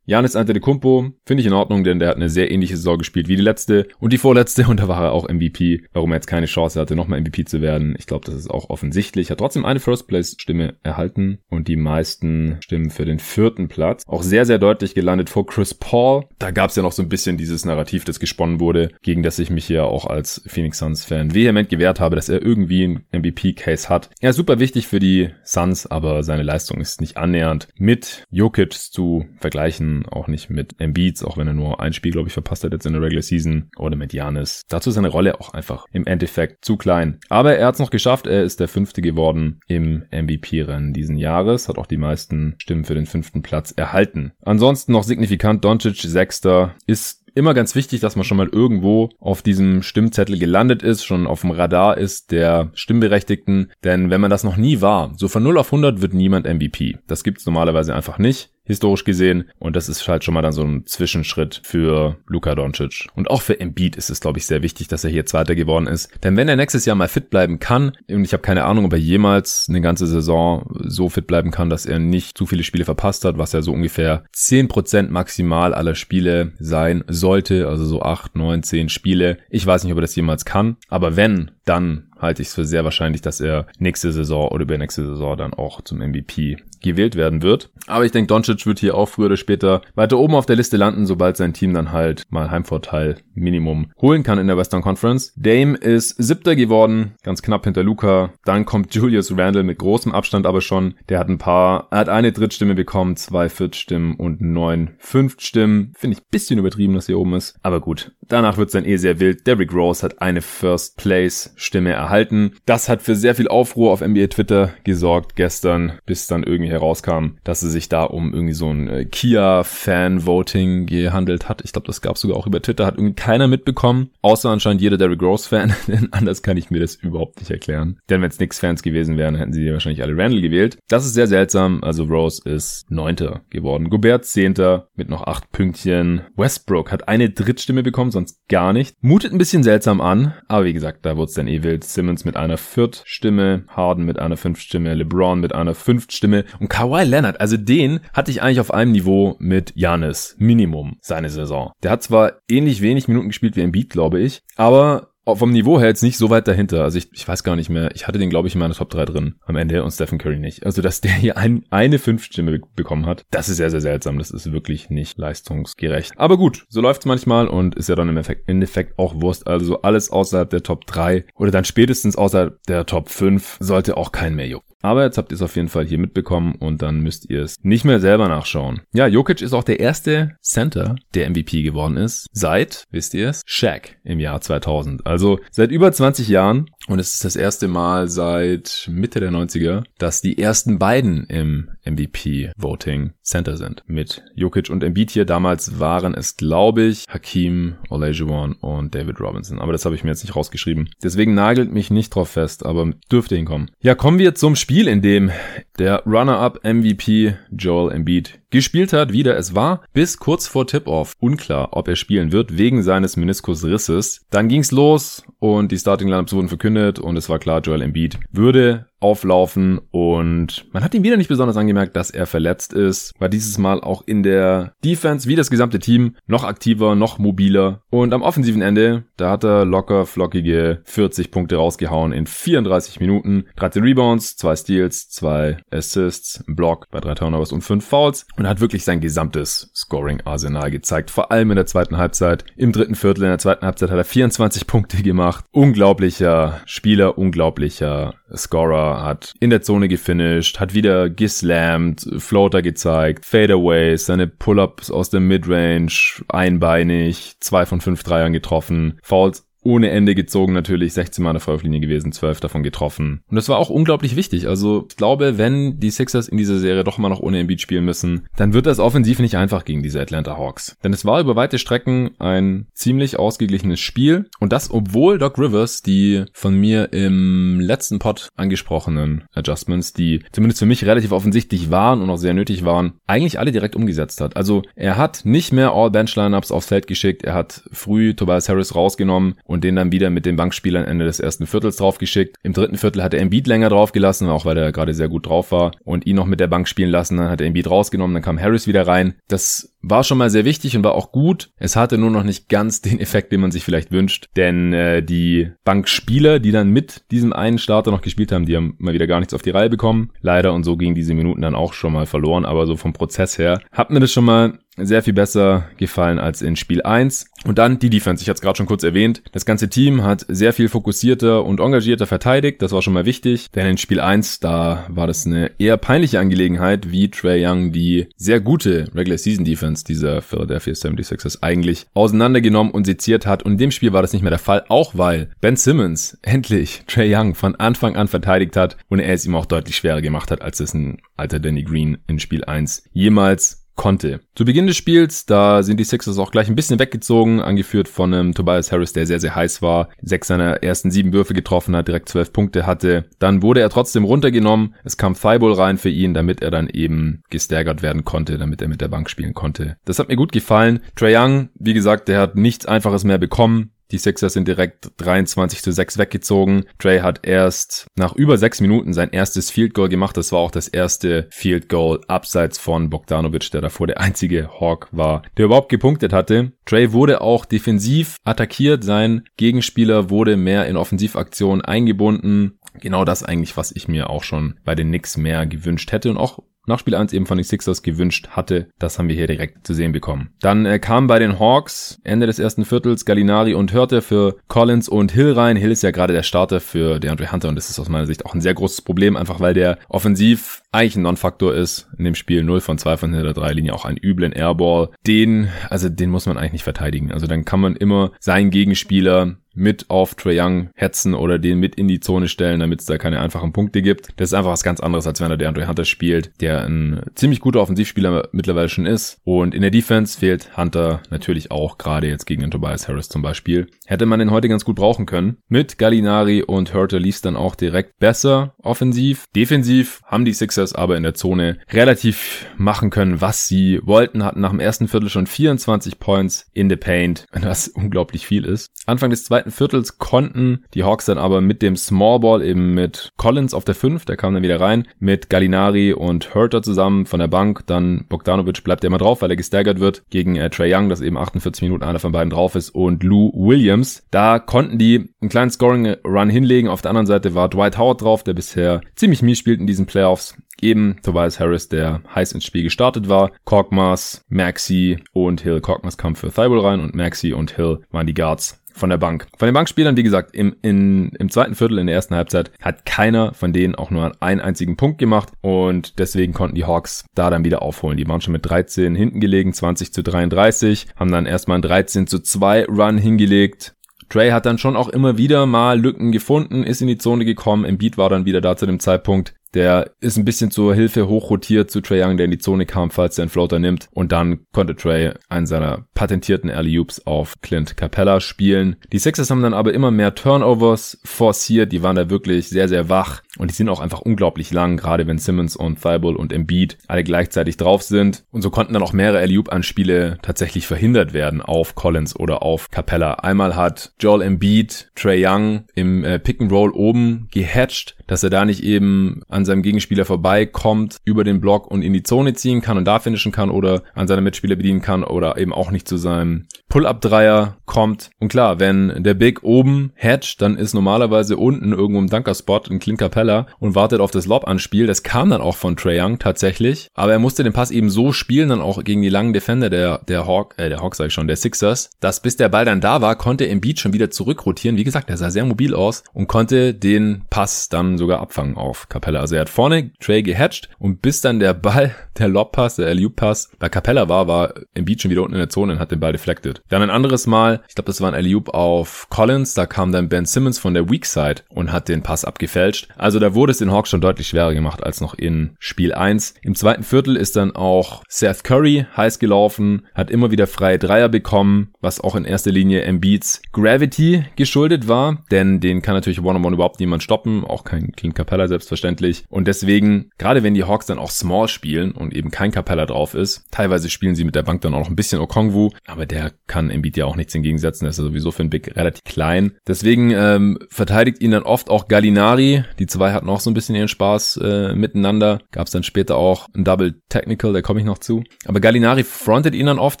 Janis 0.04 0.36
Antetokounmpo, 0.36 1.12
finde 1.24 1.40
ich 1.40 1.46
in 1.46 1.52
Ordnung, 1.52 1.84
denn 1.84 1.98
der 1.98 2.08
hat 2.08 2.16
eine 2.16 2.28
sehr 2.28 2.50
ähnliche 2.50 2.76
Saison 2.76 2.98
gespielt 2.98 3.28
wie 3.28 3.36
die 3.36 3.42
letzte 3.42 3.88
und 3.98 4.12
die 4.12 4.18
vorletzte 4.18 4.66
und 4.68 4.80
da 4.80 4.88
war 4.88 5.02
er 5.02 5.12
auch 5.12 5.28
MVP. 5.28 5.84
Warum 5.92 6.12
er 6.12 6.16
jetzt 6.16 6.26
keine 6.26 6.46
Chance 6.46 6.80
hatte, 6.80 6.96
nochmal 6.96 7.20
MVP 7.20 7.44
zu 7.44 7.60
werden, 7.60 7.94
ich 7.98 8.06
glaube, 8.06 8.26
das 8.26 8.34
ist 8.34 8.50
auch 8.50 8.70
offensichtlich. 8.70 9.30
Hat 9.30 9.38
trotzdem 9.38 9.64
eine 9.64 9.80
First-Place-Stimme 9.80 10.76
erhalten 10.82 11.38
und 11.48 11.68
die 11.68 11.76
meisten 11.76 12.58
Stimmen 12.62 12.90
für 12.90 13.04
den 13.04 13.18
vierten 13.18 13.68
Platz. 13.68 14.02
Auch 14.06 14.22
sehr, 14.22 14.46
sehr 14.46 14.58
deutlich 14.58 14.94
gelandet 14.94 15.30
vor 15.30 15.46
Chris 15.46 15.74
Paul. 15.74 16.24
Da 16.38 16.50
gab 16.50 16.70
es 16.70 16.76
ja 16.76 16.82
noch 16.82 16.92
so 16.92 17.02
ein 17.02 17.08
bisschen 17.08 17.36
dieses 17.36 17.64
Narrativ, 17.64 18.04
das 18.04 18.20
gesponnen 18.20 18.60
wurde, 18.60 18.90
gegen 19.02 19.22
das 19.22 19.38
ich 19.38 19.50
mich 19.50 19.66
hier 19.66 19.84
auch 19.84 20.06
als 20.06 20.42
Phoenix 20.46 20.78
Suns-Fan 20.78 21.34
vehement 21.34 21.68
gewehrt 21.68 22.00
habe, 22.00 22.16
dass 22.16 22.28
er 22.28 22.42
irgendwie 22.42 22.84
ein 22.84 23.04
MVP-Case 23.12 23.88
hat. 23.88 24.10
Er 24.20 24.30
ist 24.30 24.36
super 24.36 24.58
wichtig 24.58 24.86
für 24.86 24.98
die 24.98 25.30
Suns, 25.44 25.86
aber 25.86 26.22
seine 26.22 26.42
Leistung 26.42 26.80
ist 26.80 27.00
nicht 27.00 27.16
annähernd 27.16 27.68
mit 27.76 28.24
Jokic 28.30 28.72
zu 28.72 29.26
vergleichen, 29.38 30.06
auch 30.06 30.28
nicht 30.28 30.50
mit 30.50 30.80
Embiid, 30.80 31.22
auch 31.24 31.36
wenn 31.36 31.46
er 31.46 31.54
nur 31.54 31.80
ein 31.80 31.92
Spiel, 31.92 32.12
glaube 32.12 32.28
ich, 32.28 32.34
verpasst 32.34 32.64
hat 32.64 32.72
jetzt 32.72 32.86
in 32.86 32.92
der 32.92 33.02
Regular 33.02 33.22
Season 33.22 33.70
oder 33.76 33.96
mit 33.96 34.12
Janis. 34.12 34.62
Dazu 34.68 34.90
ist 34.90 34.96
seine 34.96 35.08
Rolle 35.08 35.40
auch 35.40 35.52
einfach 35.54 35.86
im 35.92 36.06
Endeffekt 36.06 36.64
zu 36.64 36.76
klein. 36.76 37.18
Aber 37.28 37.56
er 37.56 37.66
hat 37.66 37.74
es 37.74 37.80
noch 37.80 37.90
geschafft, 37.90 38.26
er 38.26 38.42
ist 38.42 38.60
der 38.60 38.68
fünfte 38.68 39.02
geworden 39.02 39.60
im 39.66 40.04
MVP-Rennen 40.10 40.92
diesen 40.92 41.16
Jahres, 41.16 41.68
hat 41.68 41.78
auch 41.78 41.86
die 41.86 41.96
meisten 41.96 42.54
Stimmen 42.58 42.84
für 42.84 42.94
den 42.94 43.06
fünften 43.06 43.42
Platz 43.42 43.72
erhalten. 43.72 44.32
Ansonsten 44.42 44.92
noch 44.92 45.04
signifikant 45.04 45.64
Doncic, 45.64 45.96
sechster, 45.96 46.74
ist 46.86 47.21
immer 47.34 47.54
ganz 47.54 47.74
wichtig, 47.74 48.00
dass 48.00 48.16
man 48.16 48.24
schon 48.24 48.36
mal 48.36 48.48
irgendwo 48.48 49.10
auf 49.18 49.42
diesem 49.42 49.82
Stimmzettel 49.82 50.38
gelandet 50.38 50.82
ist, 50.82 51.04
schon 51.04 51.26
auf 51.26 51.42
dem 51.42 51.50
Radar 51.50 51.98
ist 51.98 52.30
der 52.30 52.70
Stimmberechtigten. 52.74 53.72
Denn 53.84 54.10
wenn 54.10 54.20
man 54.20 54.30
das 54.30 54.44
noch 54.44 54.56
nie 54.56 54.80
war, 54.80 55.12
so 55.16 55.28
von 55.28 55.42
0 55.42 55.58
auf 55.58 55.66
100 55.66 56.00
wird 56.00 56.14
niemand 56.14 56.46
MVP. 56.46 56.98
Das 57.06 57.24
gibt's 57.24 57.46
normalerweise 57.46 57.94
einfach 57.94 58.18
nicht 58.18 58.51
historisch 58.64 59.04
gesehen. 59.04 59.50
Und 59.58 59.76
das 59.76 59.88
ist 59.88 60.06
halt 60.06 60.24
schon 60.24 60.34
mal 60.34 60.42
dann 60.42 60.52
so 60.52 60.62
ein 60.62 60.86
Zwischenschritt 60.86 61.60
für 61.64 62.16
Luka 62.26 62.54
Doncic. 62.54 63.08
Und 63.14 63.30
auch 63.30 63.42
für 63.42 63.58
Embiid 63.58 63.96
ist 63.96 64.10
es, 64.10 64.20
glaube 64.20 64.38
ich, 64.38 64.46
sehr 64.46 64.62
wichtig, 64.62 64.88
dass 64.88 65.04
er 65.04 65.10
hier 65.10 65.26
Zweiter 65.26 65.54
geworden 65.54 65.86
ist. 65.86 66.10
Denn 66.22 66.36
wenn 66.36 66.48
er 66.48 66.56
nächstes 66.56 66.84
Jahr 66.84 66.96
mal 66.96 67.08
fit 67.08 67.30
bleiben 67.30 67.58
kann, 67.58 67.92
und 68.08 68.24
ich 68.24 68.32
habe 68.32 68.42
keine 68.42 68.64
Ahnung, 68.64 68.84
ob 68.84 68.92
er 68.92 68.98
jemals 68.98 69.66
eine 69.68 69.80
ganze 69.80 70.06
Saison 70.06 70.66
so 70.80 71.08
fit 71.08 71.26
bleiben 71.26 71.50
kann, 71.50 71.70
dass 71.70 71.86
er 71.86 71.98
nicht 71.98 72.38
zu 72.38 72.46
viele 72.46 72.62
Spiele 72.62 72.84
verpasst 72.84 73.24
hat, 73.24 73.38
was 73.38 73.52
ja 73.52 73.62
so 73.62 73.72
ungefähr 73.72 74.24
10% 74.34 75.08
maximal 75.10 75.74
aller 75.74 75.94
Spiele 75.94 76.52
sein 76.58 77.04
sollte, 77.08 77.68
also 77.68 77.84
so 77.84 78.02
8, 78.02 78.36
9, 78.36 78.62
10 78.62 78.88
Spiele. 78.88 79.38
Ich 79.50 79.66
weiß 79.66 79.84
nicht, 79.84 79.92
ob 79.92 79.98
er 79.98 80.02
das 80.02 80.16
jemals 80.16 80.44
kann, 80.44 80.76
aber 80.88 81.16
wenn, 81.16 81.50
dann 81.64 82.08
halte 82.18 82.42
ich 82.42 82.48
es 82.48 82.54
für 82.54 82.64
sehr 82.64 82.84
wahrscheinlich, 82.84 83.20
dass 83.20 83.40
er 83.40 83.66
nächste 83.78 84.12
Saison 84.12 84.48
oder 84.48 84.62
übernächste 84.62 85.04
Saison 85.04 85.36
dann 85.36 85.54
auch 85.54 85.80
zum 85.82 85.98
MVP 85.98 86.58
gewählt 86.82 87.16
werden 87.16 87.42
wird. 87.42 87.70
Aber 87.86 88.04
ich 88.04 88.12
denke, 88.12 88.28
Doncic 88.28 88.66
wird 88.66 88.78
hier 88.78 88.96
auch 88.96 89.08
früher 89.08 89.26
oder 89.26 89.36
später 89.36 89.82
weiter 89.94 90.18
oben 90.18 90.34
auf 90.34 90.46
der 90.46 90.56
Liste 90.56 90.76
landen, 90.76 91.06
sobald 91.06 91.36
sein 91.36 91.52
Team 91.52 91.74
dann 91.74 91.92
halt 91.92 92.24
mal 92.30 92.50
Heimvorteil 92.50 93.16
Minimum 93.34 93.90
holen 94.00 94.22
kann 94.22 94.38
in 94.38 94.46
der 94.46 94.56
Western 94.56 94.82
Conference. 94.82 95.32
Dame 95.36 95.76
ist 95.76 96.22
siebter 96.22 96.56
geworden, 96.56 97.12
ganz 97.22 97.42
knapp 97.42 97.64
hinter 97.64 97.82
Luca. 97.82 98.32
Dann 98.44 98.64
kommt 98.64 98.94
Julius 98.94 99.36
Randle 99.36 99.62
mit 99.62 99.78
großem 99.78 100.12
Abstand 100.12 100.46
aber 100.46 100.60
schon. 100.60 100.94
Der 101.08 101.18
hat 101.18 101.28
ein 101.28 101.38
paar, 101.38 101.88
er 101.90 101.98
hat 101.98 102.08
eine 102.08 102.32
Drittstimme 102.32 102.74
bekommen, 102.74 103.16
zwei 103.16 103.48
Viertstimmen 103.48 104.16
und 104.16 104.40
neun 104.40 104.90
Fünftstimmen. 104.98 105.92
Finde 105.96 106.16
ich 106.16 106.24
bisschen 106.30 106.58
übertrieben, 106.58 106.94
dass 106.94 107.06
hier 107.06 107.18
oben 107.18 107.34
ist. 107.34 107.56
Aber 107.62 107.80
gut, 107.80 108.12
danach 108.28 108.56
wird 108.56 108.68
es 108.68 108.72
dann 108.72 108.84
eh 108.84 108.96
sehr 108.96 109.20
wild. 109.20 109.46
Derrick 109.46 109.72
Rose 109.72 110.02
hat 110.02 110.20
eine 110.20 110.42
First 110.42 110.96
Place 110.96 111.52
Stimme 111.56 111.92
erhalten. 111.92 112.52
Das 112.66 112.88
hat 112.88 113.02
für 113.02 113.14
sehr 113.14 113.34
viel 113.34 113.48
Aufruhr 113.48 113.92
auf 113.92 114.00
NBA 114.00 114.28
Twitter 114.28 114.70
gesorgt 114.84 115.36
gestern, 115.36 115.98
bis 116.06 116.26
dann 116.26 116.42
irgendwie 116.42 116.71
herauskam, 116.72 117.36
dass 117.44 117.62
es 117.62 117.72
sich 117.72 117.88
da 117.88 118.04
um 118.04 118.32
irgendwie 118.32 118.54
so 118.54 118.70
ein 118.70 118.88
äh, 118.88 119.04
Kia-Fan-Voting 119.04 120.86
gehandelt 120.86 121.48
hat. 121.48 121.62
Ich 121.64 121.72
glaube, 121.72 121.86
das 121.86 122.00
gab 122.00 122.16
es 122.16 122.22
sogar 122.22 122.36
auch 122.36 122.46
über 122.46 122.60
Twitter, 122.60 122.86
hat 122.86 122.96
irgendwie 122.96 123.14
keiner 123.14 123.48
mitbekommen, 123.48 124.10
außer 124.22 124.50
anscheinend 124.50 124.82
jeder 124.82 124.98
Derrick 124.98 125.22
Rose-Fan, 125.22 125.74
denn 125.86 126.12
anders 126.12 126.42
kann 126.42 126.56
ich 126.56 126.70
mir 126.70 126.80
das 126.80 126.96
überhaupt 126.96 127.38
nicht 127.38 127.50
erklären. 127.50 127.98
Denn 128.08 128.20
wenn 128.22 128.30
es 128.30 128.36
Knicks-Fans 128.36 128.82
gewesen 128.82 129.16
wären, 129.16 129.36
hätten 129.36 129.52
sie 129.52 129.72
wahrscheinlich 129.72 130.02
alle 130.02 130.16
Randall 130.16 130.40
gewählt. 130.40 130.78
Das 130.88 131.06
ist 131.06 131.14
sehr 131.14 131.26
seltsam, 131.26 131.82
also 131.82 132.04
Rose 132.04 132.42
ist 132.44 132.90
Neunter 132.90 133.42
geworden. 133.50 133.90
Gobert 133.90 134.24
Zehnter 134.24 134.88
mit 134.94 135.08
noch 135.08 135.26
acht 135.26 135.50
Pünktchen. 135.52 136.22
Westbrook 136.36 136.90
hat 136.90 137.08
eine 137.08 137.30
Drittstimme 137.30 137.82
bekommen, 137.82 138.10
sonst 138.10 138.40
gar 138.48 138.72
nicht. 138.72 138.96
Mutet 139.00 139.32
ein 139.32 139.38
bisschen 139.38 139.62
seltsam 139.62 140.00
an, 140.00 140.34
aber 140.48 140.64
wie 140.64 140.72
gesagt, 140.72 141.04
da 141.04 141.16
wurde 141.16 141.28
es 141.28 141.34
dann 141.34 141.48
eh 141.48 141.62
wild. 141.62 141.84
Simmons 141.84 142.24
mit 142.24 142.36
einer 142.36 142.58
Viertstimme, 142.58 143.64
Harden 143.68 144.04
mit 144.04 144.18
einer 144.18 144.36
Fünftstimme, 144.36 144.94
LeBron 144.94 145.40
mit 145.40 145.54
einer 145.54 145.74
Fünftstimme 145.74 146.44
und 146.62 146.68
Kawhi 146.68 147.02
Leonard, 147.02 147.40
also 147.40 147.56
den 147.56 148.00
hatte 148.12 148.30
ich 148.30 148.40
eigentlich 148.40 148.60
auf 148.60 148.72
einem 148.72 148.92
Niveau 148.92 149.34
mit 149.40 149.72
Janis, 149.74 150.36
Minimum, 150.38 150.96
seine 151.00 151.28
Saison. 151.28 151.72
Der 151.82 151.90
hat 151.90 152.04
zwar 152.04 152.34
ähnlich 152.48 152.80
wenig 152.80 153.08
Minuten 153.08 153.28
gespielt 153.28 153.56
wie 153.56 153.62
Embiid, 153.62 153.90
glaube 153.90 154.20
ich, 154.20 154.42
aber 154.54 155.08
vom 155.24 155.50
Niveau 155.50 155.80
her 155.80 155.88
jetzt 155.88 156.02
nicht 156.02 156.18
so 156.18 156.30
weit 156.30 156.48
dahinter. 156.48 156.82
Also 156.84 156.98
ich, 156.98 157.08
ich 157.12 157.26
weiß 157.26 157.44
gar 157.44 157.56
nicht 157.56 157.68
mehr. 157.68 157.90
Ich 157.94 158.06
hatte 158.06 158.18
den, 158.18 158.30
glaube 158.30 158.48
ich, 158.48 158.54
in 158.54 158.60
meiner 158.60 158.74
Top 158.74 158.90
3 158.90 159.04
drin 159.04 159.34
am 159.44 159.56
Ende 159.56 159.82
und 159.82 159.90
Stephen 159.90 160.18
Curry 160.18 160.38
nicht. 160.38 160.66
Also, 160.66 160.82
dass 160.82 161.00
der 161.00 161.12
hier 161.12 161.36
ein, 161.36 161.64
eine 161.70 161.98
Fünfstimme 161.98 162.60
bekommen 162.74 163.06
hat, 163.06 163.24
das 163.30 163.48
ist 163.48 163.56
sehr, 163.56 163.70
sehr 163.70 163.80
seltsam. 163.80 164.18
Das 164.18 164.30
ist 164.30 164.52
wirklich 164.52 164.90
nicht 164.90 165.18
leistungsgerecht. 165.18 166.12
Aber 166.16 166.36
gut, 166.36 166.64
so 166.68 166.80
läuft's 166.80 167.06
manchmal 167.06 167.48
und 167.48 167.74
ist 167.76 167.88
ja 167.88 167.94
dann 167.94 168.08
im 168.08 168.16
Effekt, 168.16 168.48
im 168.48 168.62
Effekt 168.62 168.98
auch 168.98 169.20
Wurst. 169.20 169.46
Also 169.46 169.82
alles 169.82 170.10
außerhalb 170.10 170.50
der 170.50 170.62
Top 170.62 170.86
3 170.86 171.24
oder 171.36 171.50
dann 171.50 171.64
spätestens 171.64 172.16
außerhalb 172.16 172.60
der 172.64 172.86
Top 172.86 173.08
5 173.08 173.58
sollte 173.60 173.96
auch 173.96 174.12
kein 174.12 174.34
mehr 174.34 174.48
jucken. 174.48 174.71
Aber 174.82 175.04
jetzt 175.04 175.16
habt 175.16 175.32
ihr 175.32 175.36
es 175.36 175.42
auf 175.42 175.56
jeden 175.56 175.68
Fall 175.68 175.86
hier 175.86 175.98
mitbekommen 175.98 176.56
und 176.56 176.82
dann 176.82 177.00
müsst 177.00 177.30
ihr 177.30 177.42
es 177.42 177.56
nicht 177.62 177.84
mehr 177.84 178.00
selber 178.00 178.28
nachschauen. 178.28 178.82
Ja, 178.92 179.06
Jokic 179.06 179.40
ist 179.40 179.52
auch 179.52 179.64
der 179.64 179.80
erste 179.80 180.36
Center, 180.42 180.96
der 181.14 181.30
MVP 181.30 181.62
geworden 181.62 181.96
ist, 181.96 182.26
seit, 182.32 182.84
wisst 182.90 183.14
ihr 183.14 183.30
es, 183.30 183.42
Shaq 183.46 183.96
im 184.04 184.18
Jahr 184.18 184.40
2000. 184.40 185.06
Also 185.06 185.38
seit 185.50 185.70
über 185.70 185.92
20 185.92 186.28
Jahren 186.28 186.70
und 186.88 186.98
es 186.98 187.14
ist 187.14 187.24
das 187.24 187.36
erste 187.36 187.68
Mal 187.68 188.08
seit 188.08 188.88
Mitte 188.90 189.20
der 189.20 189.30
90er, 189.30 189.84
dass 189.98 190.20
die 190.20 190.38
ersten 190.38 190.78
beiden 190.78 191.24
im 191.24 191.70
MVP-Voting 191.84 193.12
Center 193.22 193.56
sind. 193.56 193.82
Mit 193.86 194.22
Jokic 194.34 194.68
und 194.70 194.82
Embiid 194.82 195.10
hier. 195.10 195.24
Damals 195.24 195.78
waren 195.78 196.14
es, 196.14 196.36
glaube 196.36 196.82
ich, 196.82 197.06
Hakim, 197.08 197.76
Olajuwon 197.88 198.54
und 198.54 198.94
David 198.94 199.20
Robinson. 199.20 199.58
Aber 199.60 199.72
das 199.72 199.84
habe 199.84 199.94
ich 199.94 200.02
mir 200.02 200.10
jetzt 200.10 200.24
nicht 200.24 200.36
rausgeschrieben. 200.36 200.90
Deswegen 201.02 201.34
nagelt 201.34 201.72
mich 201.72 201.90
nicht 201.90 202.14
drauf 202.14 202.30
fest, 202.30 202.66
aber 202.66 202.92
dürfte 203.10 203.36
hinkommen. 203.36 203.70
Ja, 203.80 203.94
kommen 203.94 204.18
wir 204.18 204.34
zum 204.34 204.56
Spiel, 204.56 204.88
in 204.88 205.02
dem 205.02 205.30
der 205.78 206.02
Runner-up 206.04 206.64
MVP 206.64 207.36
Joel 207.50 207.92
Embiid 207.92 208.41
gespielt 208.52 208.92
hat, 208.92 209.12
wieder 209.12 209.36
es 209.36 209.56
war, 209.56 209.82
bis 209.92 210.18
kurz 210.18 210.46
vor 210.46 210.66
Tip-Off 210.68 211.14
unklar, 211.18 211.70
ob 211.72 211.88
er 211.88 211.96
spielen 211.96 212.30
wird, 212.30 212.56
wegen 212.56 212.84
seines 212.84 213.16
Meniskusrisses. 213.16 214.24
Dann 214.30 214.48
ging's 214.48 214.70
los 214.70 215.24
und 215.40 215.72
die 215.72 215.78
Starting 215.78 216.08
Lineups 216.08 216.32
wurden 216.32 216.48
verkündet 216.48 217.00
und 217.00 217.16
es 217.16 217.28
war 217.28 217.40
klar, 217.40 217.60
Joel 217.60 217.82
Embiid 217.82 218.20
würde 218.30 218.86
auflaufen 219.02 219.80
und 219.90 220.66
man 220.72 220.84
hat 220.84 220.94
ihm 220.94 221.02
wieder 221.02 221.16
nicht 221.16 221.28
besonders 221.28 221.56
angemerkt, 221.56 221.96
dass 221.96 222.10
er 222.10 222.26
verletzt 222.26 222.72
ist. 222.72 223.12
War 223.18 223.28
dieses 223.28 223.58
Mal 223.58 223.80
auch 223.80 224.02
in 224.06 224.22
der 224.22 224.74
Defense 224.84 225.28
wie 225.28 225.36
das 225.36 225.50
gesamte 225.50 225.78
Team 225.78 226.16
noch 226.26 226.44
aktiver, 226.44 226.94
noch 226.94 227.18
mobiler 227.18 227.82
und 227.90 228.12
am 228.12 228.22
offensiven 228.22 228.62
Ende, 228.62 229.04
da 229.16 229.30
hat 229.30 229.44
er 229.44 229.64
locker 229.64 230.06
flockige 230.06 230.80
40 230.84 231.30
Punkte 231.30 231.56
rausgehauen 231.56 232.12
in 232.12 232.26
34 232.26 233.00
Minuten, 233.00 233.44
13 233.56 233.82
Rebounds, 233.82 234.36
2 234.36 234.56
Steals, 234.56 235.08
2 235.10 235.58
Assists, 235.70 236.44
Block 236.46 236.86
bei 236.90 237.00
3 237.00 237.14
Turnovers 237.14 237.52
und 237.52 237.62
5 237.62 237.84
Fouls 237.84 238.26
und 238.36 238.48
hat 238.48 238.60
wirklich 238.60 238.84
sein 238.84 239.00
gesamtes 239.00 239.70
Scoring-Arsenal 239.74 240.70
gezeigt, 240.70 241.10
vor 241.10 241.32
allem 241.32 241.50
in 241.50 241.56
der 241.56 241.66
zweiten 241.66 241.96
Halbzeit. 241.96 242.44
Im 242.56 242.72
dritten 242.72 242.94
Viertel 242.94 243.24
in 243.24 243.30
der 243.30 243.38
zweiten 243.38 243.64
Halbzeit 243.64 243.90
hat 243.90 243.98
er 243.98 244.04
24 244.04 244.66
Punkte 244.66 245.02
gemacht. 245.02 245.44
Unglaublicher 245.50 246.60
Spieler, 246.66 247.18
unglaublicher 247.18 248.14
Scorer, 248.34 248.91
hat 249.00 249.34
in 249.40 249.50
der 249.50 249.62
Zone 249.62 249.88
gefinisht, 249.88 250.60
hat 250.60 250.74
wieder 250.74 251.08
geslammt, 251.08 252.06
Floater 252.18 252.62
gezeigt, 252.62 253.24
Fadeaways, 253.24 254.06
seine 254.06 254.26
Pull-ups 254.26 254.90
aus 254.90 255.10
der 255.10 255.20
Midrange, 255.20 255.92
einbeinig, 256.28 257.36
zwei 257.40 257.66
von 257.66 257.80
fünf 257.80 258.02
Dreiern 258.02 258.32
getroffen, 258.32 258.98
Fouls 259.02 259.46
ohne 259.62 259.90
Ende 259.90 260.14
gezogen 260.14 260.52
natürlich, 260.52 260.92
16 260.92 261.22
Mal 261.22 261.30
an 261.30 261.36
der 261.36 261.40
Freiwurflinie 261.40 261.80
gewesen, 261.80 262.12
12 262.12 262.40
davon 262.40 262.62
getroffen. 262.62 263.22
Und 263.28 263.36
das 263.36 263.48
war 263.48 263.58
auch 263.58 263.70
unglaublich 263.70 264.16
wichtig. 264.16 264.48
Also 264.48 264.86
ich 264.90 264.96
glaube, 264.96 265.38
wenn 265.38 265.78
die 265.78 265.90
Sixers 265.90 266.28
in 266.28 266.36
dieser 266.36 266.58
Serie 266.58 266.84
doch 266.84 266.98
mal 266.98 267.08
noch 267.08 267.20
ohne 267.20 267.38
Embiid 267.38 267.60
spielen 267.60 267.84
müssen, 267.84 268.26
dann 268.36 268.52
wird 268.52 268.66
das 268.66 268.78
offensiv 268.78 269.18
nicht 269.20 269.36
einfach 269.36 269.64
gegen 269.64 269.82
diese 269.82 270.00
Atlanta 270.00 270.36
Hawks. 270.36 270.76
Denn 270.82 270.92
es 270.92 271.04
war 271.04 271.20
über 271.20 271.36
weite 271.36 271.58
Strecken 271.58 272.10
ein 272.18 272.66
ziemlich 272.74 273.18
ausgeglichenes 273.18 273.80
Spiel 273.80 274.26
und 274.40 274.52
das, 274.52 274.70
obwohl 274.70 275.18
Doc 275.18 275.38
Rivers 275.38 275.82
die 275.82 276.24
von 276.32 276.58
mir 276.58 276.92
im 276.92 277.60
letzten 277.60 277.98
Pod 277.98 278.28
angesprochenen 278.36 279.24
Adjustments, 279.34 279.92
die 279.92 280.22
zumindest 280.32 280.58
für 280.58 280.66
mich 280.66 280.84
relativ 280.84 281.12
offensichtlich 281.12 281.70
waren 281.70 282.02
und 282.02 282.10
auch 282.10 282.16
sehr 282.16 282.34
nötig 282.34 282.64
waren, 282.64 282.94
eigentlich 283.06 283.38
alle 283.38 283.52
direkt 283.52 283.76
umgesetzt 283.76 284.20
hat. 284.20 284.36
Also 284.36 284.62
er 284.74 284.96
hat 284.96 285.24
nicht 285.24 285.52
mehr 285.52 285.72
All-Bench-Lineups 285.72 286.50
aufs 286.50 286.66
Feld 286.66 286.86
geschickt, 286.86 287.22
er 287.22 287.34
hat 287.34 287.62
früh 287.70 288.14
Tobias 288.14 288.48
Harris 288.48 288.74
rausgenommen 288.74 289.34
und 289.52 289.64
den 289.64 289.76
dann 289.76 289.92
wieder 289.92 290.10
mit 290.10 290.26
den 290.26 290.36
Bankspielern 290.36 290.84
Ende 290.84 291.04
des 291.04 291.20
ersten 291.20 291.46
Viertels 291.46 291.76
draufgeschickt. 291.76 292.36
Im 292.42 292.54
dritten 292.54 292.78
Viertel 292.78 293.02
hat 293.02 293.14
er 293.14 293.20
Embiid 293.20 293.46
länger 293.46 293.68
draufgelassen, 293.68 294.28
auch 294.28 294.44
weil 294.44 294.56
er 294.56 294.72
gerade 294.72 294.94
sehr 294.94 295.08
gut 295.08 295.26
drauf 295.26 295.52
war 295.52 295.72
und 295.84 296.06
ihn 296.06 296.16
noch 296.16 296.26
mit 296.26 296.40
der 296.40 296.46
Bank 296.46 296.68
spielen 296.68 296.90
lassen. 296.90 297.18
Dann 297.18 297.28
hat 297.28 297.40
er 297.40 297.46
Embiid 297.46 297.68
rausgenommen, 297.68 298.14
dann 298.14 298.22
kam 298.22 298.40
Harris 298.40 298.66
wieder 298.66 298.86
rein. 298.86 299.14
Das 299.28 299.74
war 299.82 300.04
schon 300.04 300.18
mal 300.18 300.30
sehr 300.30 300.44
wichtig 300.44 300.76
und 300.76 300.84
war 300.84 300.94
auch 300.94 301.12
gut. 301.12 301.50
Es 301.58 301.76
hatte 301.76 301.98
nur 301.98 302.10
noch 302.10 302.22
nicht 302.22 302.48
ganz 302.48 302.80
den 302.80 303.00
Effekt, 303.00 303.32
den 303.32 303.40
man 303.40 303.50
sich 303.50 303.64
vielleicht 303.64 303.90
wünscht, 303.92 304.28
denn 304.36 304.72
äh, 304.72 305.02
die 305.02 305.50
Bankspieler, 305.64 306.38
die 306.38 306.52
dann 306.52 306.70
mit 306.70 307.10
diesem 307.10 307.32
einen 307.32 307.58
Starter 307.58 307.90
noch 307.90 308.00
gespielt 308.00 308.32
haben, 308.32 308.46
die 308.46 308.56
haben 308.56 308.76
mal 308.78 308.94
wieder 308.94 309.06
gar 309.06 309.18
nichts 309.18 309.34
auf 309.34 309.42
die 309.42 309.50
Reihe 309.50 309.70
bekommen. 309.70 310.12
Leider 310.20 310.52
und 310.54 310.64
so 310.64 310.76
gingen 310.76 310.94
diese 310.94 311.14
Minuten 311.14 311.42
dann 311.42 311.54
auch 311.54 311.72
schon 311.72 311.92
mal 311.92 312.06
verloren, 312.06 312.44
aber 312.44 312.66
so 312.66 312.76
vom 312.76 312.92
Prozess 312.92 313.38
her 313.38 313.60
hat 313.70 313.90
mir 313.90 314.00
das 314.00 314.12
schon 314.12 314.24
mal 314.24 314.58
sehr 314.76 315.02
viel 315.02 315.12
besser 315.12 315.68
gefallen 315.76 316.18
als 316.18 316.42
in 316.42 316.56
Spiel 316.56 316.82
1. 316.82 317.26
Und 317.44 317.58
dann 317.58 317.78
die 317.78 317.90
Defense, 317.90 318.22
ich 318.22 318.28
hatte 318.28 318.36
es 318.36 318.40
gerade 318.40 318.56
schon 318.56 318.66
kurz 318.66 318.82
erwähnt. 318.84 319.22
Das 319.32 319.44
ganze 319.44 319.68
Team 319.68 320.04
hat 320.04 320.24
sehr 320.28 320.52
viel 320.52 320.68
fokussierter 320.68 321.44
und 321.44 321.60
engagierter 321.60 322.06
verteidigt, 322.06 322.62
das 322.62 322.72
war 322.72 322.82
schon 322.82 322.92
mal 322.92 323.04
wichtig, 323.04 323.50
denn 323.50 323.66
in 323.66 323.78
Spiel 323.78 324.00
1, 324.00 324.40
da 324.40 324.86
war 324.88 325.06
das 325.06 325.26
eine 325.26 325.50
eher 325.58 325.76
peinliche 325.76 326.20
Angelegenheit, 326.20 326.90
wie 326.90 327.10
Trey 327.10 327.44
Young 327.44 327.72
die 327.72 328.08
sehr 328.16 328.40
gute 328.40 328.88
Regular 328.94 329.18
Season 329.18 329.44
Defense 329.44 329.84
dieser 329.84 330.22
Philadelphia 330.22 330.72
76ers 330.72 331.42
eigentlich 331.42 331.86
auseinandergenommen 331.94 332.72
und 332.72 332.84
seziert 332.84 333.26
hat. 333.26 333.42
Und 333.42 333.52
in 333.52 333.58
dem 333.58 333.70
Spiel 333.72 333.92
war 333.92 334.02
das 334.02 334.12
nicht 334.12 334.22
mehr 334.22 334.30
der 334.30 334.38
Fall, 334.38 334.64
auch 334.68 334.92
weil 334.96 335.30
Ben 335.40 335.56
Simmons 335.56 336.18
endlich 336.22 336.84
Trey 336.86 337.14
Young 337.14 337.34
von 337.34 337.56
Anfang 337.56 337.96
an 337.96 338.08
verteidigt 338.08 338.56
hat 338.56 338.76
und 338.88 339.00
er 339.00 339.12
es 339.12 339.26
ihm 339.26 339.34
auch 339.34 339.46
deutlich 339.46 339.76
schwerer 339.76 340.00
gemacht 340.00 340.30
hat, 340.30 340.42
als 340.42 340.60
es 340.60 340.74
ein 340.74 340.98
alter 341.16 341.40
Danny 341.40 341.62
Green 341.62 341.98
in 342.06 342.20
Spiel 342.20 342.44
1 342.44 342.84
jemals 342.92 343.61
konnte. 343.74 344.20
Zu 344.34 344.44
Beginn 344.44 344.66
des 344.66 344.76
Spiels, 344.76 345.26
da 345.26 345.62
sind 345.62 345.78
die 345.78 345.84
Sixers 345.84 346.18
auch 346.18 346.30
gleich 346.30 346.48
ein 346.48 346.54
bisschen 346.54 346.78
weggezogen, 346.78 347.40
angeführt 347.40 347.88
von 347.88 348.12
einem 348.12 348.34
Tobias 348.34 348.72
Harris, 348.72 348.92
der 348.92 349.06
sehr, 349.06 349.20
sehr 349.20 349.34
heiß 349.34 349.62
war, 349.62 349.88
sechs 350.00 350.28
seiner 350.28 350.62
ersten 350.62 350.90
sieben 350.90 351.12
Würfe 351.12 351.34
getroffen 351.34 351.74
hat, 351.74 351.88
direkt 351.88 352.08
zwölf 352.08 352.32
Punkte 352.32 352.66
hatte. 352.66 353.06
Dann 353.18 353.42
wurde 353.42 353.60
er 353.60 353.70
trotzdem 353.70 354.04
runtergenommen. 354.04 354.74
Es 354.84 354.96
kam 354.96 355.14
Thibault 355.14 355.58
rein 355.58 355.78
für 355.78 355.90
ihn, 355.90 356.14
damit 356.14 356.42
er 356.42 356.50
dann 356.50 356.68
eben 356.68 357.22
gestärkert 357.30 357.82
werden 357.82 358.04
konnte, 358.04 358.38
damit 358.38 358.62
er 358.62 358.68
mit 358.68 358.80
der 358.80 358.88
Bank 358.88 359.08
spielen 359.08 359.34
konnte. 359.34 359.76
Das 359.84 359.98
hat 359.98 360.08
mir 360.08 360.16
gut 360.16 360.32
gefallen. 360.32 360.80
Trae 360.96 361.16
Young, 361.16 361.48
wie 361.54 361.74
gesagt, 361.74 362.08
der 362.08 362.20
hat 362.20 362.36
nichts 362.36 362.66
Einfaches 362.66 363.04
mehr 363.04 363.18
bekommen. 363.18 363.72
Die 363.92 363.98
Sixers 363.98 364.32
sind 364.32 364.48
direkt 364.48 364.90
23 364.96 365.62
zu 365.62 365.70
6 365.70 365.98
weggezogen. 365.98 366.64
Trey 366.78 367.00
hat 367.00 367.26
erst 367.26 367.86
nach 367.94 368.14
über 368.14 368.38
sechs 368.38 368.62
Minuten 368.62 368.94
sein 368.94 369.10
erstes 369.10 369.50
Field 369.50 369.74
Goal 369.74 369.90
gemacht. 369.90 370.16
Das 370.16 370.32
war 370.32 370.40
auch 370.40 370.50
das 370.50 370.66
erste 370.66 371.28
Field 371.30 371.68
Goal 371.68 372.00
abseits 372.08 372.58
von 372.58 372.88
Bogdanovic, 372.88 373.50
der 373.50 373.60
davor 373.60 373.86
der 373.86 374.00
einzige 374.00 374.48
Hawk 374.60 374.88
war, 374.92 375.22
der 375.36 375.44
überhaupt 375.44 375.68
gepunktet 375.68 376.12
hatte. 376.12 376.52
Trey 376.64 376.92
wurde 376.92 377.20
auch 377.20 377.44
defensiv 377.44 378.16
attackiert. 378.24 378.82
Sein 378.82 379.24
Gegenspieler 379.36 380.08
wurde 380.08 380.38
mehr 380.38 380.66
in 380.66 380.76
Offensivaktionen 380.76 381.62
eingebunden. 381.62 382.58
Genau 382.80 383.04
das 383.04 383.22
eigentlich, 383.22 383.56
was 383.58 383.72
ich 383.72 383.88
mir 383.88 384.08
auch 384.08 384.24
schon 384.24 384.58
bei 384.64 384.74
den 384.74 384.88
Knicks 384.88 385.18
mehr 385.18 385.44
gewünscht 385.44 385.92
hätte 385.92 386.10
und 386.10 386.16
auch 386.16 386.38
nach 386.66 386.78
Spiel 386.78 386.94
1 386.94 387.12
eben 387.12 387.26
von 387.26 387.38
den 387.38 387.44
Sixers 387.44 387.82
gewünscht 387.82 388.28
hatte. 388.30 388.68
Das 388.78 388.98
haben 388.98 389.08
wir 389.08 389.16
hier 389.16 389.26
direkt 389.26 389.66
zu 389.66 389.74
sehen 389.74 389.92
bekommen. 389.92 390.30
Dann 390.40 390.66
äh, 390.66 390.78
kam 390.78 391.06
bei 391.06 391.18
den 391.18 391.38
Hawks 391.38 392.00
Ende 392.04 392.26
des 392.26 392.38
ersten 392.38 392.64
Viertels 392.64 393.04
Gallinari 393.04 393.54
und 393.54 393.72
Hörte 393.72 394.02
für 394.02 394.36
Collins 394.48 394.88
und 394.88 395.12
Hill 395.12 395.32
rein. 395.32 395.56
Hill 395.56 395.70
ist 395.70 395.82
ja 395.82 395.90
gerade 395.90 396.12
der 396.12 396.22
Starter 396.22 396.60
für 396.60 397.00
DeAndre 397.00 397.32
Hunter 397.32 397.48
und 397.48 397.56
das 397.56 397.70
ist 397.70 397.78
aus 397.78 397.88
meiner 397.88 398.06
Sicht 398.06 398.26
auch 398.26 398.34
ein 398.34 398.40
sehr 398.40 398.54
großes 398.54 398.82
Problem, 398.82 399.16
einfach 399.16 399.40
weil 399.40 399.54
der 399.54 399.78
offensiv 399.88 400.61
eigentlich 400.72 400.96
ein 400.96 401.02
Non-Faktor 401.02 401.54
ist 401.54 401.88
in 401.98 402.04
dem 402.04 402.14
Spiel 402.14 402.42
0 402.42 402.60
von 402.60 402.78
2 402.78 402.96
von 402.96 403.12
der 403.12 403.32
3 403.32 403.52
Linie 403.52 403.74
auch 403.74 403.84
einen 403.84 403.98
üblen 403.98 404.32
Airball. 404.32 404.88
Den, 405.06 405.48
also 405.68 405.88
den 405.88 406.10
muss 406.10 406.26
man 406.26 406.38
eigentlich 406.38 406.52
nicht 406.52 406.64
verteidigen. 406.64 407.12
Also 407.12 407.26
dann 407.26 407.44
kann 407.44 407.60
man 407.60 407.76
immer 407.76 408.12
seinen 408.18 408.50
Gegenspieler 408.50 409.36
mit 409.54 409.90
auf 409.90 410.14
Trae 410.14 410.40
Young 410.40 410.70
hetzen 410.74 411.14
oder 411.14 411.38
den 411.38 411.58
mit 411.58 411.74
in 411.74 411.88
die 411.88 412.00
Zone 412.00 412.28
stellen, 412.28 412.60
damit 412.60 412.80
es 412.80 412.86
da 412.86 412.98
keine 412.98 413.20
einfachen 413.20 413.52
Punkte 413.52 413.82
gibt. 413.82 414.08
Das 414.16 414.30
ist 414.30 414.34
einfach 414.34 414.50
was 414.50 414.62
ganz 414.62 414.80
anderes, 414.80 415.06
als 415.06 415.20
wenn 415.20 415.30
er 415.30 415.36
der 415.36 415.48
Andre 415.48 415.68
Hunter 415.68 415.84
spielt, 415.84 416.32
der 416.40 416.64
ein 416.64 417.02
ziemlich 417.14 417.40
guter 417.40 417.60
Offensivspieler 417.60 418.28
mittlerweile 418.32 418.68
schon 418.68 418.86
ist. 418.86 419.18
Und 419.24 419.54
in 419.54 419.62
der 419.62 419.70
Defense 419.70 420.18
fehlt 420.18 420.56
Hunter 420.56 421.02
natürlich 421.10 421.50
auch, 421.50 421.78
gerade 421.78 422.08
jetzt 422.08 422.26
gegen 422.26 422.42
den 422.42 422.50
Tobias 422.50 422.88
Harris 422.88 423.08
zum 423.08 423.22
Beispiel. 423.22 423.66
Hätte 423.86 424.06
man 424.06 424.18
den 424.18 424.30
heute 424.30 424.48
ganz 424.48 424.64
gut 424.64 424.76
brauchen 424.76 425.06
können. 425.06 425.38
Mit 425.48 425.78
Gallinari 425.78 426.42
und 426.42 426.74
Hurter 426.74 426.98
lief 426.98 427.20
dann 427.20 427.36
auch 427.36 427.54
direkt 427.54 427.98
besser 427.98 428.54
offensiv. 428.62 429.24
Defensiv 429.36 430.00
haben 430.06 430.24
die 430.24 430.32
Sixers 430.32 430.61
aber 430.72 430.96
in 430.96 431.02
der 431.02 431.14
Zone 431.14 431.58
relativ 431.70 432.46
machen 432.56 432.90
können, 432.90 433.20
was 433.20 433.48
sie 433.48 433.80
wollten, 433.82 434.24
hatten 434.24 434.40
nach 434.40 434.50
dem 434.50 434.60
ersten 434.60 434.86
Viertel 434.86 435.08
schon 435.08 435.26
24 435.26 435.98
Points 435.98 436.46
in 436.52 436.70
the 436.70 436.76
Paint, 436.76 437.26
was 437.32 437.68
unglaublich 437.68 438.26
viel 438.26 438.44
ist. 438.44 438.68
Anfang 438.86 439.10
des 439.10 439.24
zweiten 439.24 439.50
Viertels 439.50 439.98
konnten 439.98 440.64
die 440.74 440.84
Hawks 440.84 441.06
dann 441.06 441.18
aber 441.18 441.40
mit 441.40 441.62
dem 441.62 441.76
Small 441.76 442.42
eben 442.42 442.74
mit 442.74 443.10
Collins 443.16 443.54
auf 443.54 443.64
der 443.64 443.74
5, 443.74 444.04
der 444.04 444.16
kam 444.16 444.34
dann 444.34 444.42
wieder 444.42 444.60
rein, 444.60 444.86
mit 444.98 445.30
Gallinari 445.30 445.92
und 445.92 446.34
Hurter 446.34 446.62
zusammen 446.62 447.06
von 447.06 447.20
der 447.20 447.28
Bank, 447.28 447.66
dann 447.66 448.06
Bogdanovic 448.08 448.62
bleibt 448.64 448.84
ja 448.84 448.88
immer 448.88 448.98
drauf, 448.98 449.22
weil 449.22 449.30
er 449.30 449.36
gestaggert 449.36 449.80
wird 449.80 450.02
gegen 450.10 450.36
äh, 450.36 450.50
Trey 450.50 450.72
Young, 450.74 450.88
das 450.88 451.00
eben 451.00 451.16
48 451.16 451.62
Minuten 451.62 451.82
einer 451.82 451.98
von 451.98 452.12
beiden 452.12 452.30
drauf 452.30 452.54
ist 452.54 452.70
und 452.70 453.02
Lou 453.02 453.32
Williams. 453.34 454.04
Da 454.10 454.38
konnten 454.38 454.78
die 454.78 455.10
einen 455.20 455.30
kleinen 455.30 455.50
Scoring-Run 455.50 456.30
hinlegen. 456.30 456.68
Auf 456.68 456.82
der 456.82 456.90
anderen 456.90 457.06
Seite 457.06 457.34
war 457.34 457.48
Dwight 457.48 457.78
Howard 457.78 458.02
drauf, 458.02 458.22
der 458.22 458.34
bisher 458.34 458.80
ziemlich 458.96 459.22
mies 459.22 459.38
spielt 459.38 459.60
in 459.60 459.66
diesen 459.66 459.86
Playoffs 459.86 460.36
eben 460.62 460.96
Tobias 461.02 461.40
Harris, 461.40 461.68
der 461.68 462.02
heiß 462.14 462.32
ins 462.32 462.44
Spiel 462.44 462.62
gestartet 462.62 463.08
war. 463.08 463.32
Korkmaz, 463.44 464.24
Maxi 464.28 464.98
und 465.12 465.40
Hill. 465.42 465.60
Korkmaz 465.60 465.96
kam 465.96 466.16
für 466.16 466.30
Thibault 466.30 466.64
rein 466.64 466.80
und 466.80 466.94
Maxi 466.94 467.32
und 467.32 467.56
Hill 467.56 467.80
waren 467.90 468.06
die 468.06 468.14
Guards 468.14 468.62
von 468.74 468.90
der 468.90 468.98
Bank. 468.98 469.26
Von 469.36 469.46
den 469.46 469.54
Bankspielern, 469.54 469.96
wie 469.96 470.02
gesagt, 470.02 470.34
im, 470.34 470.56
in, 470.62 471.10
im 471.18 471.30
zweiten 471.30 471.54
Viertel 471.54 471.78
in 471.78 471.86
der 471.86 471.96
ersten 471.96 472.14
Halbzeit 472.14 472.50
hat 472.60 472.86
keiner 472.86 473.34
von 473.34 473.52
denen 473.52 473.74
auch 473.74 473.90
nur 473.90 474.12
einen 474.20 474.40
einzigen 474.40 474.76
Punkt 474.76 474.98
gemacht 474.98 475.30
und 475.40 475.98
deswegen 475.98 476.32
konnten 476.32 476.54
die 476.54 476.64
Hawks 476.64 477.04
da 477.14 477.30
dann 477.30 477.44
wieder 477.44 477.62
aufholen. 477.62 477.96
Die 477.96 478.08
waren 478.08 478.20
schon 478.20 478.32
mit 478.32 478.48
13 478.48 478.94
hinten 478.94 479.20
gelegen, 479.20 479.52
20 479.52 479.92
zu 479.92 480.02
33, 480.02 480.86
haben 480.96 481.12
dann 481.12 481.26
erstmal 481.26 481.56
einen 481.56 481.62
13 481.62 482.06
zu 482.06 482.20
2 482.20 482.66
Run 482.66 482.98
hingelegt. 482.98 483.74
Trey 484.08 484.30
hat 484.30 484.44
dann 484.44 484.58
schon 484.58 484.76
auch 484.76 484.88
immer 484.88 485.16
wieder 485.16 485.46
mal 485.46 485.80
Lücken 485.80 486.12
gefunden, 486.12 486.64
ist 486.64 486.82
in 486.82 486.88
die 486.88 486.98
Zone 486.98 487.24
gekommen. 487.24 487.64
Embiid 487.64 487.96
war 487.96 488.10
dann 488.10 488.26
wieder 488.26 488.42
da 488.42 488.56
zu 488.56 488.66
dem 488.66 488.78
Zeitpunkt. 488.78 489.34
Der 489.54 489.90
ist 490.00 490.16
ein 490.16 490.24
bisschen 490.24 490.50
zur 490.50 490.74
Hilfe 490.74 491.08
hochrotiert 491.08 491.70
zu 491.70 491.80
Trey 491.80 492.02
Young, 492.02 492.16
der 492.16 492.24
in 492.24 492.30
die 492.30 492.38
Zone 492.38 492.64
kam, 492.64 492.90
falls 492.90 493.18
er 493.18 493.22
einen 493.22 493.30
Floater 493.30 493.58
nimmt. 493.58 493.88
Und 493.92 494.12
dann 494.12 494.46
konnte 494.52 494.74
Trey 494.74 495.12
einen 495.28 495.46
seiner 495.46 495.86
patentierten 495.94 496.50
Alley-Oops 496.50 497.06
auf 497.06 497.40
Clint 497.42 497.76
Capella 497.76 498.20
spielen. 498.20 498.76
Die 498.92 498.98
Sixers 498.98 499.30
haben 499.30 499.42
dann 499.42 499.54
aber 499.54 499.74
immer 499.74 499.90
mehr 499.90 500.14
Turnovers 500.14 500.98
forciert. 501.04 501.72
Die 501.72 501.82
waren 501.82 501.96
da 501.96 502.08
wirklich 502.08 502.48
sehr, 502.48 502.68
sehr 502.68 502.88
wach. 502.88 503.22
Und 503.38 503.50
die 503.50 503.54
sind 503.54 503.68
auch 503.68 503.80
einfach 503.80 504.00
unglaublich 504.00 504.52
lang, 504.52 504.76
gerade 504.76 505.06
wenn 505.06 505.18
Simmons 505.18 505.56
und 505.56 505.80
Thibault 505.80 506.16
und 506.16 506.32
Embiid 506.32 506.78
alle 506.86 507.04
gleichzeitig 507.04 507.56
drauf 507.56 507.82
sind. 507.82 508.24
Und 508.30 508.42
so 508.42 508.50
konnten 508.50 508.74
dann 508.74 508.82
auch 508.82 508.92
mehrere 508.92 509.20
Alley-Oop-Anspiele 509.20 510.18
tatsächlich 510.22 510.66
verhindert 510.66 511.12
werden 511.12 511.40
auf 511.40 511.74
Collins 511.74 512.18
oder 512.18 512.42
auf 512.42 512.70
Capella. 512.70 513.14
Einmal 513.14 513.56
hat 513.56 513.92
Joel 514.00 514.22
Embiid 514.22 514.90
Trey 514.94 515.26
Young 515.26 515.64
im 515.74 516.04
äh, 516.04 516.18
Pick 516.18 516.40
and 516.40 516.52
Roll 516.52 516.70
oben 516.70 517.28
gehatcht 517.30 517.96
dass 518.12 518.22
er 518.22 518.28
da 518.28 518.44
nicht 518.44 518.62
eben 518.62 519.22
an 519.30 519.46
seinem 519.46 519.62
Gegenspieler 519.62 520.04
vorbeikommt, 520.04 520.98
über 521.06 521.24
den 521.24 521.40
Block 521.40 521.66
und 521.70 521.80
in 521.80 521.94
die 521.94 522.02
Zone 522.02 522.34
ziehen 522.34 522.60
kann 522.60 522.76
und 522.76 522.84
da 522.84 522.98
finishen 522.98 523.32
kann 523.32 523.48
oder 523.48 523.84
an 523.94 524.06
seine 524.06 524.20
Mitspieler 524.20 524.54
bedienen 524.54 524.82
kann 524.82 525.02
oder 525.02 525.38
eben 525.38 525.54
auch 525.54 525.70
nicht 525.70 525.88
zu 525.88 525.96
seinem 525.96 526.44
Pull-Up-Dreier 526.68 527.56
kommt. 527.64 528.10
Und 528.18 528.28
klar, 528.28 528.60
wenn 528.60 529.02
der 529.02 529.14
Big 529.14 529.42
oben 529.42 529.92
hatcht, 529.96 530.42
dann 530.42 530.56
ist 530.56 530.74
normalerweise 530.74 531.38
unten 531.38 531.72
irgendwo 531.72 532.00
im 532.00 532.08
Dunkerspot 532.08 532.70
ein 532.70 532.80
Clint 532.80 532.98
Capella 532.98 533.46
und 533.58 533.74
wartet 533.74 534.00
auf 534.00 534.10
das 534.10 534.26
Lob-Anspiel. 534.26 534.86
Das 534.86 535.02
kam 535.02 535.30
dann 535.30 535.40
auch 535.40 535.56
von 535.56 535.76
Trae 535.76 535.98
Young 535.98 536.18
tatsächlich. 536.18 536.88
Aber 536.92 537.12
er 537.12 537.18
musste 537.18 537.44
den 537.44 537.54
Pass 537.54 537.70
eben 537.70 537.88
so 537.88 538.12
spielen, 538.12 538.50
dann 538.50 538.60
auch 538.60 538.84
gegen 538.84 539.00
die 539.00 539.08
langen 539.08 539.32
Defender 539.32 539.70
der, 539.70 540.02
der 540.06 540.26
Hawk, 540.26 540.54
äh, 540.58 540.68
der 540.68 540.80
Hawk 540.80 540.96
sag 540.96 541.06
ich 541.06 541.14
schon, 541.14 541.28
der 541.28 541.36
Sixers, 541.36 541.88
dass 542.00 542.20
bis 542.20 542.36
der 542.36 542.50
Ball 542.50 542.66
dann 542.66 542.82
da 542.82 543.00
war, 543.00 543.16
konnte 543.16 543.48
Embiid 543.48 543.80
schon 543.80 543.94
wieder 543.94 544.10
zurückrotieren. 544.10 544.76
Wie 544.76 544.84
gesagt, 544.84 545.08
er 545.08 545.16
sah 545.16 545.30
sehr 545.30 545.46
mobil 545.46 545.74
aus 545.74 546.04
und 546.12 546.26
konnte 546.26 546.74
den 546.74 547.22
Pass 547.30 547.70
dann 547.70 547.98
sogar 548.02 548.20
abfangen 548.20 548.56
auf 548.56 548.88
Capella. 548.88 549.20
Also 549.20 549.36
er 549.36 549.42
hat 549.42 549.48
vorne 549.48 549.92
Trey 550.00 550.22
gehatcht 550.22 550.68
und 550.78 551.02
bis 551.02 551.20
dann 551.20 551.38
der 551.38 551.54
Ball, 551.54 551.94
der 552.18 552.28
Lob-Pass, 552.28 552.76
der 552.76 552.88
Alley-Pass 552.88 553.52
bei 553.58 553.68
Capella 553.68 554.08
war, 554.08 554.26
war 554.26 554.54
Embiid 554.74 555.00
schon 555.00 555.10
wieder 555.10 555.22
unten 555.22 555.34
in 555.34 555.40
der 555.40 555.48
Zone 555.48 555.74
und 555.74 555.78
hat 555.78 555.92
den 555.92 556.00
Ball 556.00 556.12
deflected. 556.12 556.62
Dann 556.68 556.82
ein 556.82 556.90
anderes 556.90 557.26
Mal, 557.26 557.62
ich 557.68 557.74
glaube, 557.74 557.86
das 557.86 558.00
war 558.00 558.08
ein 558.08 558.14
alley 558.14 558.32
auf 558.46 559.06
Collins, 559.10 559.54
da 559.54 559.66
kam 559.66 559.92
dann 559.92 560.08
Ben 560.08 560.24
Simmons 560.24 560.58
von 560.58 560.74
der 560.74 560.90
Weak 560.90 561.06
Side 561.06 561.42
und 561.50 561.70
hat 561.70 561.88
den 561.88 562.02
Pass 562.02 562.24
abgefälscht. 562.24 562.88
Also 562.96 563.18
da 563.18 563.34
wurde 563.34 563.52
es 563.52 563.58
den 563.58 563.70
Hawks 563.70 563.90
schon 563.90 564.00
deutlich 564.00 564.28
schwerer 564.28 564.54
gemacht 564.54 564.82
als 564.82 565.00
noch 565.00 565.14
in 565.14 565.54
Spiel 565.58 565.92
1. 565.92 566.34
Im 566.42 566.54
zweiten 566.54 566.82
Viertel 566.82 567.16
ist 567.16 567.36
dann 567.36 567.54
auch 567.54 568.02
Seth 568.08 568.42
Curry 568.42 568.86
heiß 568.96 569.18
gelaufen, 569.18 569.86
hat 569.94 570.10
immer 570.10 570.30
wieder 570.30 570.46
freie 570.46 570.78
Dreier 570.78 571.08
bekommen, 571.08 571.72
was 571.80 572.00
auch 572.00 572.16
in 572.16 572.24
erster 572.24 572.50
Linie 572.50 572.82
Embiids 572.82 573.42
Gravity 573.52 574.24
geschuldet 574.36 574.88
war, 574.88 575.18
denn 575.30 575.60
den 575.60 575.82
kann 575.82 575.94
natürlich 575.94 576.20
One-on-One 576.20 576.38
-on 576.38 576.48
-one 576.48 576.54
überhaupt 576.54 576.80
niemand 576.80 577.02
stoppen, 577.02 577.44
auch 577.44 577.64
kein 577.64 577.81
Clint 577.90 578.14
Capella 578.14 578.46
selbstverständlich. 578.46 579.24
Und 579.28 579.48
deswegen, 579.48 580.10
gerade 580.18 580.42
wenn 580.44 580.54
die 580.54 580.64
Hawks 580.64 580.86
dann 580.86 580.98
auch 580.98 581.10
Small 581.10 581.48
spielen 581.48 581.90
und 581.90 582.14
eben 582.14 582.30
kein 582.30 582.52
Capella 582.52 582.86
drauf 582.86 583.14
ist, 583.14 583.44
teilweise 583.50 583.90
spielen 583.90 584.14
sie 584.14 584.24
mit 584.24 584.36
der 584.36 584.44
Bank 584.44 584.60
dann 584.60 584.74
auch 584.74 584.80
noch 584.80 584.88
ein 584.88 584.96
bisschen 584.96 585.20
Okongwu, 585.20 585.70
aber 585.86 586.06
der 586.06 586.32
kann 586.46 586.70
Embiid 586.70 586.96
ja 586.96 587.06
auch 587.06 587.16
nichts 587.16 587.34
entgegensetzen. 587.34 587.86
Das 587.86 587.98
ist 587.98 588.04
sowieso 588.04 588.30
für 588.30 588.42
einen 588.42 588.50
Big 588.50 588.76
relativ 588.76 589.02
klein. 589.04 589.52
Deswegen 589.66 590.10
ähm, 590.10 590.58
verteidigt 590.68 591.20
ihn 591.20 591.32
dann 591.32 591.42
oft 591.42 591.70
auch 591.70 591.88
Gallinari. 591.88 592.64
Die 592.78 592.86
zwei 592.86 593.12
hatten 593.12 593.28
auch 593.28 593.40
so 593.40 593.50
ein 593.50 593.54
bisschen 593.54 593.74
ihren 593.74 593.88
Spaß 593.88 594.38
äh, 594.42 594.74
miteinander. 594.74 595.40
Gab 595.50 595.66
es 595.66 595.72
dann 595.72 595.82
später 595.82 596.16
auch 596.16 596.48
ein 596.54 596.64
Double 596.64 596.94
Technical, 597.08 597.52
da 597.52 597.62
komme 597.62 597.80
ich 597.80 597.86
noch 597.86 597.98
zu. 597.98 598.22
Aber 598.44 598.60
Gallinari 598.60 599.04
frontet 599.04 599.54
ihn 599.54 599.66
dann 599.66 599.78
oft 599.78 600.00